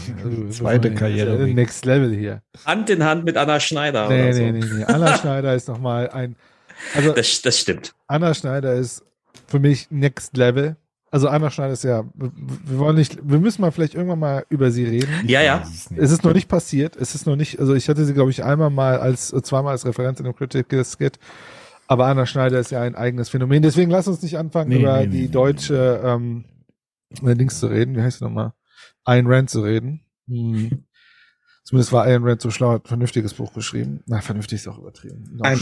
[0.52, 1.44] Zweite Karriere.
[1.48, 2.40] Next Level hier.
[2.66, 4.42] Hand in Hand mit Anna Schneider Nee, oder so.
[4.42, 4.84] nee, nee, nee.
[4.84, 6.36] Anna Schneider ist nochmal ein.
[6.94, 7.92] Also, Das, das stimmt.
[8.06, 9.02] Anna Schneider ist
[9.48, 10.76] für mich Next Level.
[11.12, 14.70] Also Anna Schneider ist ja, wir wollen nicht, wir müssen mal vielleicht irgendwann mal über
[14.70, 15.10] sie reden.
[15.26, 15.62] Ja, ja.
[15.96, 16.94] Es ist noch nicht passiert.
[16.96, 19.72] Es ist noch nicht, also ich hatte sie, glaube ich, einmal mal als, äh, zweimal
[19.72, 21.18] als Referent in dem Critical Skit.
[21.88, 23.62] Aber Anna Schneider ist ja ein eigenes Phänomen.
[23.62, 26.44] Deswegen lass uns nicht anfangen, Nee, über nee, die nee, deutsche, ähm,
[27.24, 27.96] äh, Dings zu reden.
[27.96, 28.52] Wie heißt sie nochmal?
[29.04, 30.02] Ayn Rand zu reden.
[30.28, 30.84] Hm.
[31.64, 34.04] Zumindest war Ayn Rand so schlau, hat ein vernünftiges Buch geschrieben.
[34.06, 35.24] Na, vernünftig ist auch übertrieben.
[35.32, 35.58] Noch Ein-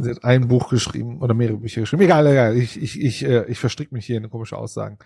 [0.00, 2.02] Sie hat ein Buch geschrieben oder mehrere Bücher geschrieben.
[2.02, 2.56] Egal, egal.
[2.56, 4.98] Ich, ich, ich, äh, ich verstricke mich hier in komische Aussagen.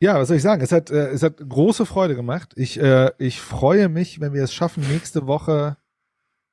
[0.00, 0.62] Ja, was soll ich sagen?
[0.62, 2.52] Es hat, äh, es hat große Freude gemacht.
[2.56, 5.76] Ich, äh, ich freue mich, wenn wir es schaffen, nächste Woche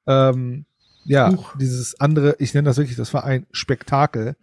[0.08, 0.66] ähm,
[1.06, 4.36] ja, dieses andere, ich nenne das wirklich, das war ein Spektakel,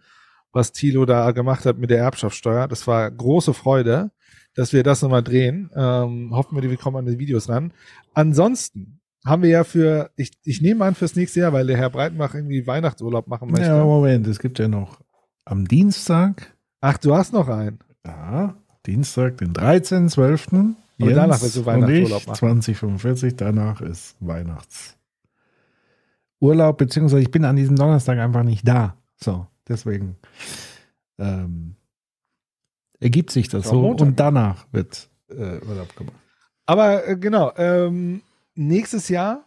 [0.51, 2.67] was Thilo da gemacht hat mit der Erbschaftssteuer.
[2.67, 4.11] Das war große Freude,
[4.53, 5.71] dass wir das nochmal drehen.
[5.75, 7.73] Ähm, hoffen wir, wir kommen an die Videos ran.
[8.13, 11.89] Ansonsten haben wir ja für, ich, ich nehme an fürs nächste Jahr, weil der Herr
[11.89, 13.67] Breitenbach irgendwie Weihnachtsurlaub machen möchte.
[13.67, 15.01] Ja, Moment, es gibt ja noch
[15.45, 16.55] am Dienstag.
[16.81, 17.79] Ach, du hast noch einen.
[18.05, 20.75] Ja, Dienstag, den 13.12.
[20.99, 22.35] Aber Jens danach willst du und Weihnachtsurlaub machen.
[22.35, 28.97] 2045, danach ist Weihnachtsurlaub, beziehungsweise ich bin an diesem Donnerstag einfach nicht da.
[29.17, 30.17] So, deswegen
[31.19, 31.75] ähm,
[32.99, 34.07] ergibt sich das so Montag.
[34.07, 36.15] und danach wird äh, Urlaub gemacht.
[36.65, 38.21] Aber äh, genau, ähm,
[38.55, 39.45] nächstes Jahr,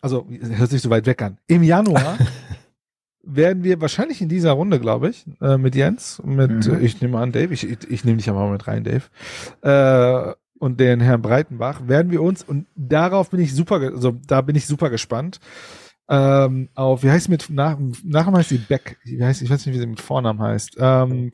[0.00, 2.18] also hört sich so weit weg an, im Januar
[3.24, 6.74] werden wir wahrscheinlich in dieser Runde, glaube ich, äh, mit Jens, mit, Mhm.
[6.74, 9.04] äh, ich nehme an, Dave, ich, ich, ich nehme dich aber mal mit rein, Dave,
[9.62, 14.40] äh, und den Herrn Breitenbach, werden wir uns, und darauf bin ich super, also da
[14.40, 15.38] bin ich super gespannt,
[16.08, 19.64] ähm, auf, wie heißt sie mit, nach, Nachnamen heißt sie Beck, wie heißt, ich weiß
[19.66, 21.30] nicht, wie sie mit Vornamen heißt, ähm,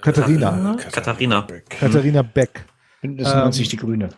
[0.00, 0.76] Katharina.
[0.90, 1.46] Katharina.
[1.68, 2.64] Katharina Beck.
[3.02, 4.08] Bündnis Ähm, 90 die Grüne.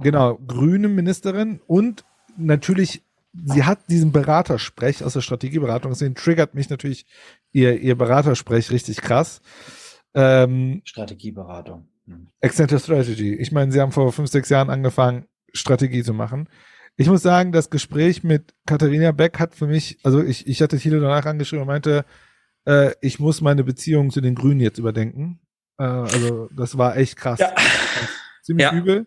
[0.00, 2.04] Genau, grüne Ministerin und
[2.36, 3.02] natürlich,
[3.32, 7.06] sie hat diesen Beratersprech aus der Strategieberatung, deswegen triggert mich natürlich
[7.52, 9.40] ihr, ihr Beratersprech richtig krass.
[10.14, 11.88] Ähm, Strategieberatung.
[12.40, 13.34] Accenture Strategy.
[13.34, 16.48] Ich meine, sie haben vor fünf, sechs Jahren angefangen, Strategie zu machen.
[16.96, 20.78] Ich muss sagen, das Gespräch mit Katharina Beck hat für mich, also ich, ich hatte
[20.78, 22.04] Thilo danach angeschrieben und meinte,
[22.64, 25.40] äh, ich muss meine Beziehung zu den Grünen jetzt überdenken.
[25.78, 27.38] Äh, also das war echt krass.
[27.40, 27.54] Ja.
[28.42, 28.72] Ziemlich Ja.
[28.72, 29.06] übel.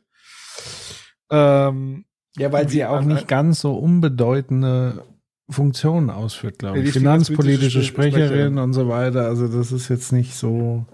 [1.32, 2.06] Ähm,
[2.38, 5.04] Ja, weil sie auch nicht ganz so unbedeutende
[5.50, 6.92] Funktionen ausführt, glaube ich.
[6.94, 8.58] Finanzpolitische Sprecherin Sprecherin.
[8.58, 9.26] und so weiter.
[9.26, 10.86] Also das ist jetzt nicht so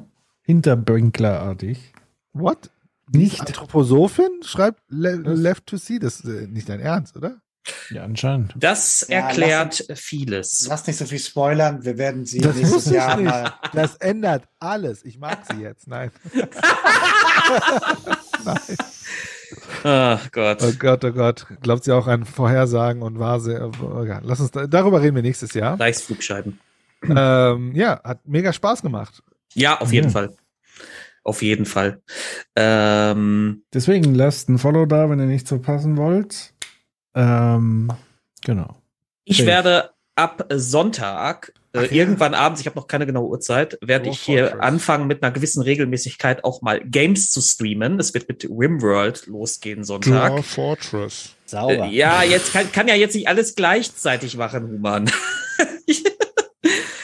[0.43, 1.93] Hinterbrinklerartig.
[2.33, 2.69] What?
[3.11, 3.39] Nicht.
[3.41, 5.99] Anthroposophin schreibt Le Left to See.
[5.99, 7.37] Das ist äh, nicht dein Ernst, oder?
[7.89, 8.53] Ja, anscheinend.
[8.57, 10.67] Das Ja, erklärt vieles.
[10.69, 11.83] Lass nicht so viel spoilern.
[11.83, 13.25] Wir werden sie Das nächstes Jahr nicht.
[13.29, 13.53] mal.
[13.73, 15.03] Das ändert alles.
[15.05, 15.87] Ich mag sie jetzt.
[15.87, 16.11] Nein.
[18.43, 18.57] Nein.
[19.83, 20.59] Ach Gott.
[20.61, 21.45] Oh Gott, oh Gott.
[21.61, 23.69] Glaubt sie auch an Vorhersagen und Vase?
[23.81, 24.19] Oh, ja.
[24.23, 25.79] Lass uns, da- darüber reden wir nächstes Jahr.
[25.79, 26.59] Reichsflugscheiben.
[27.03, 29.21] Ähm, ja, hat mega Spaß gemacht.
[29.53, 30.11] Ja, auf jeden Mhm.
[30.11, 30.35] Fall.
[31.23, 32.01] Auf jeden Fall.
[32.55, 36.53] Ähm, Deswegen lasst ein Follow da, wenn ihr nichts verpassen wollt.
[37.15, 37.91] Ähm,
[38.43, 38.75] genau.
[39.25, 39.47] ich Safe.
[39.47, 41.53] werde ab Sonntag,
[41.83, 44.63] äh, irgendwann abends, ich habe noch keine genaue Uhrzeit, werde Dwarf ich hier Fortress.
[44.63, 47.99] anfangen mit einer gewissen Regelmäßigkeit auch mal Games zu streamen.
[47.99, 50.43] Es wird mit Rimworld losgehen Sonntag.
[50.43, 51.35] Fortress.
[51.45, 51.85] Sauber.
[51.85, 55.09] Äh, ja, jetzt kann, kann ja jetzt nicht alles gleichzeitig machen, Human.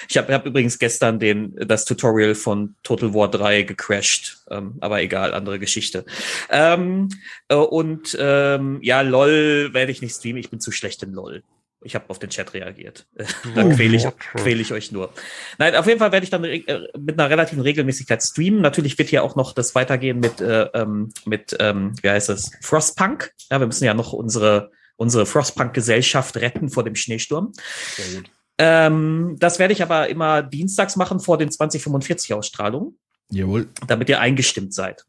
[0.09, 5.01] ich habe hab übrigens gestern den, das Tutorial von Total War 3 gecrashed, ähm, aber
[5.01, 6.05] egal, andere Geschichte.
[6.49, 7.09] Ähm,
[7.47, 11.43] äh, und ähm, ja, LOL werde ich nicht streamen, ich bin zu schlecht in LOL.
[11.83, 13.05] Ich habe auf den Chat reagiert.
[13.55, 15.13] da quäle ich, quäl ich euch nur.
[15.57, 18.61] Nein, auf jeden Fall werde ich dann äh, mit einer relativen Regelmäßigkeit streamen.
[18.61, 22.51] Natürlich wird hier auch noch das weitergehen mit, äh, ähm, mit ähm, wie heißt es,
[22.61, 23.33] Frostpunk.
[23.51, 27.53] Ja, wir müssen ja noch unsere, unsere Frostpunk-Gesellschaft retten vor dem Schneesturm.
[27.95, 28.31] Sehr gut.
[28.57, 32.97] Ähm, das werde ich aber immer dienstags machen vor den 2045-Ausstrahlungen,
[33.29, 33.67] Jawohl.
[33.87, 35.05] damit ihr eingestimmt seid.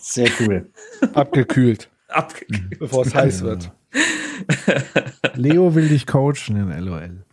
[0.00, 0.70] Sehr cool.
[1.14, 2.78] Abgekühlt, Abgekühlt.
[2.78, 3.70] bevor es heiß wird.
[5.34, 7.24] Leo will dich coachen in LOL.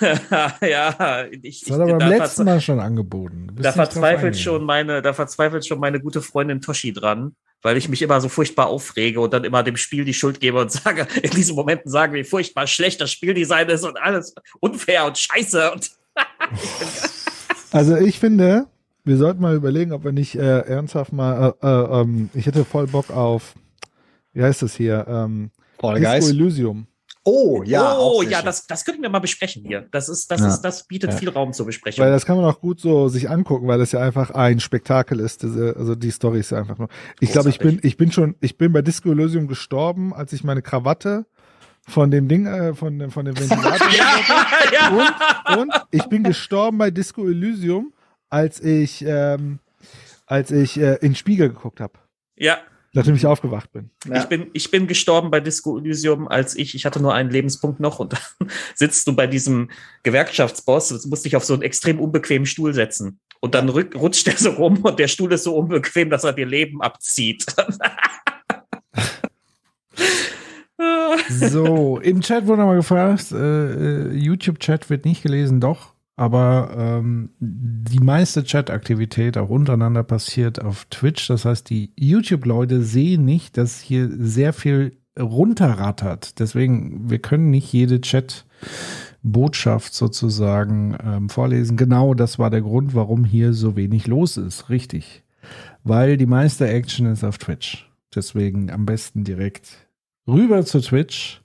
[0.62, 3.48] ja, ich, Das hat er beim letzten Mal schon angeboten.
[3.56, 8.00] Da verzweifelt schon meine, da verzweifelt schon meine gute Freundin Toshi dran, weil ich mich
[8.02, 11.30] immer so furchtbar aufrege und dann immer dem Spiel die Schuld gebe und sage, in
[11.30, 15.90] diesen Momenten sagen, wie furchtbar schlecht das Spieldesign ist und alles unfair und scheiße und
[17.70, 18.66] Also ich finde,
[19.04, 22.64] wir sollten mal überlegen, ob wir nicht äh, ernsthaft mal, äh, äh, ähm, ich hätte
[22.64, 23.54] voll Bock auf,
[24.32, 25.06] wie heißt das hier?
[25.08, 25.50] Ähm,
[25.80, 26.30] Fall Disco Guys.
[26.30, 26.86] Elysium.
[27.24, 27.98] Oh, ja.
[27.98, 29.86] oh ja, das, das könnten wir mal besprechen hier.
[29.90, 30.48] Das ist, das Ja.
[30.48, 31.16] ist, das bietet Ja.
[31.18, 32.02] viel Raum zur Besprechung.
[32.02, 35.20] Weil das kann man auch gut so sich angucken, weil das ja einfach ein Spektakel
[35.20, 35.42] ist.
[35.42, 36.88] Diese, also die Story ist ja einfach nur.
[37.20, 40.42] Ich glaube, ich bin, ich bin schon, ich bin bei Disco Elysium gestorben, als ich
[40.42, 41.26] meine Krawatte
[41.86, 43.88] von dem Ding, äh, von, dem- von dem Ventilator.
[44.72, 44.88] ja,
[45.52, 47.92] und, und ich bin gestorben bei Disco Elysium,
[48.30, 49.58] als ich, ähm,
[50.26, 51.94] als ich äh, in den Spiegel geguckt habe,
[52.36, 52.56] ja.
[52.98, 53.90] Nachdem ich aufgewacht bin.
[54.04, 54.26] Ich Ja.
[54.26, 58.00] bin, ich bin gestorben bei Disco Elysium, als ich, ich hatte nur einen Lebenspunkt noch
[58.00, 59.70] und dann sitzt du bei diesem
[60.02, 63.20] Gewerkschaftsboss, das musste ich auf so einen extrem unbequemen Stuhl setzen.
[63.40, 66.32] Und dann rück, rutscht der so rum und der Stuhl ist so unbequem, dass er
[66.32, 67.46] dir Leben abzieht.
[71.28, 77.30] So, im Chat wurde mal gefragt, äh, äh, YouTube-Chat wird nicht gelesen, doch, aber ähm,
[77.38, 81.28] die meiste Chat-Aktivität auch untereinander passiert auf Twitch.
[81.28, 86.40] Das heißt, die YouTube-Leute sehen nicht, dass hier sehr viel runterrattert.
[86.40, 91.76] Deswegen, wir können nicht jede Chat-Botschaft sozusagen ähm, vorlesen.
[91.76, 94.70] Genau das war der Grund, warum hier so wenig los ist.
[94.70, 95.22] Richtig.
[95.84, 97.88] Weil die meiste Action ist auf Twitch.
[98.12, 99.86] Deswegen am besten direkt
[100.26, 101.42] rüber zu Twitch.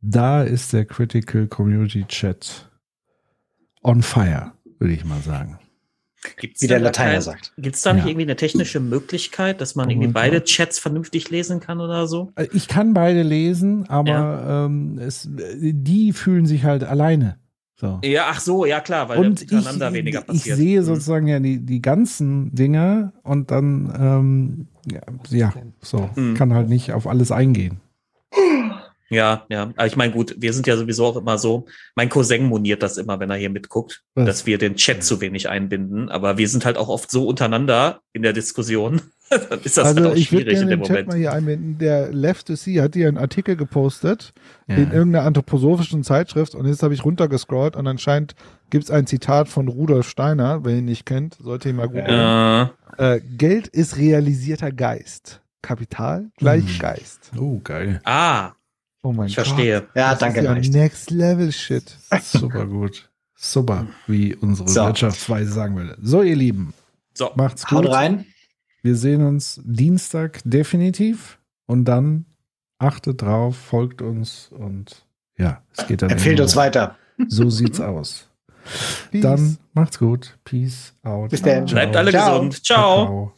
[0.00, 2.67] Da ist der Critical Community Chat
[3.88, 5.58] on fire, würde ich mal sagen.
[6.36, 7.52] Gibt's Wie der Lateiner kein- sagt.
[7.58, 8.08] Gibt's da nicht Ja.
[8.10, 10.42] irgendwie eine technische Möglichkeit, dass man irgendwie Oh, beide ja.
[10.44, 12.32] Chats vernünftig lesen kann oder so?
[12.36, 17.38] Äh, Ich kann beide lesen, aber ähm, es, die fühlen sich halt alleine.
[17.76, 18.00] So.
[18.02, 20.56] Ja, ach so, ja klar, weil Und ich, untereinander weniger ich passiert.
[20.56, 20.84] sehe Hm.
[20.84, 25.00] sozusagen ja die, die ganzen Dinge und dann, ähm, ja,
[25.30, 26.34] ja, so, Hm.
[26.34, 27.80] kann halt nicht auf alles eingehen.
[29.10, 29.70] Ja, ja.
[29.76, 31.66] Aber ich meine, gut, wir sind ja sowieso auch immer so.
[31.94, 34.26] Mein Cousin moniert das immer, wenn er hier mitguckt, Was?
[34.26, 36.08] dass wir den Chat zu wenig einbinden.
[36.10, 39.00] Aber wir sind halt auch oft so untereinander in der Diskussion.
[39.30, 41.08] Dann ist das halt also auch ich würde schwierig in dem den Chat Moment.
[41.08, 41.78] mal hier einbinden.
[41.78, 44.32] Der Left to See hat hier einen Artikel gepostet
[44.66, 44.76] Ja.
[44.76, 48.34] in irgendeiner anthroposophischen Zeitschrift und jetzt habe ich runtergescrollt und anscheinend
[48.70, 52.68] gibt es ein Zitat von Rudolf Steiner, wer ihn nicht kennt, sollte ihn mal googeln.
[52.98, 55.40] Äh, Äh, Geld ist realisierter Geist.
[55.62, 56.78] Kapital gleich Hm.
[56.78, 57.30] Geist.
[57.38, 58.00] Oh, geil.
[58.04, 58.52] ah,
[59.02, 59.46] Oh mein ich Gott.
[59.46, 59.86] verstehe.
[59.94, 60.40] Ja, Das danke.
[60.40, 60.54] ist ja.
[60.80, 61.96] Next Level Shit.
[62.22, 63.08] Super gut.
[63.36, 64.84] Super, wie unsere So.
[64.84, 65.96] Wirtschaftsweise sagen würde.
[66.02, 66.74] So, ihr Lieben,
[67.14, 67.78] So, macht's gut.
[67.86, 68.26] haut rein.
[68.82, 72.24] Wir sehen uns Dienstag definitiv und dann
[72.78, 75.04] achtet drauf, folgt uns und
[75.36, 76.10] ja, es geht dann.
[76.10, 76.96] Empfehlt uns weiter.
[77.28, 78.28] So sieht's aus.
[79.10, 79.22] Peace.
[79.22, 80.36] Dann macht's gut.
[80.44, 81.30] Peace out.
[81.30, 81.64] Bis dann.
[81.64, 82.32] Bleibt alle Ciao.
[82.38, 82.64] gesund.
[82.64, 83.04] Ciao.
[83.06, 83.32] Ciao.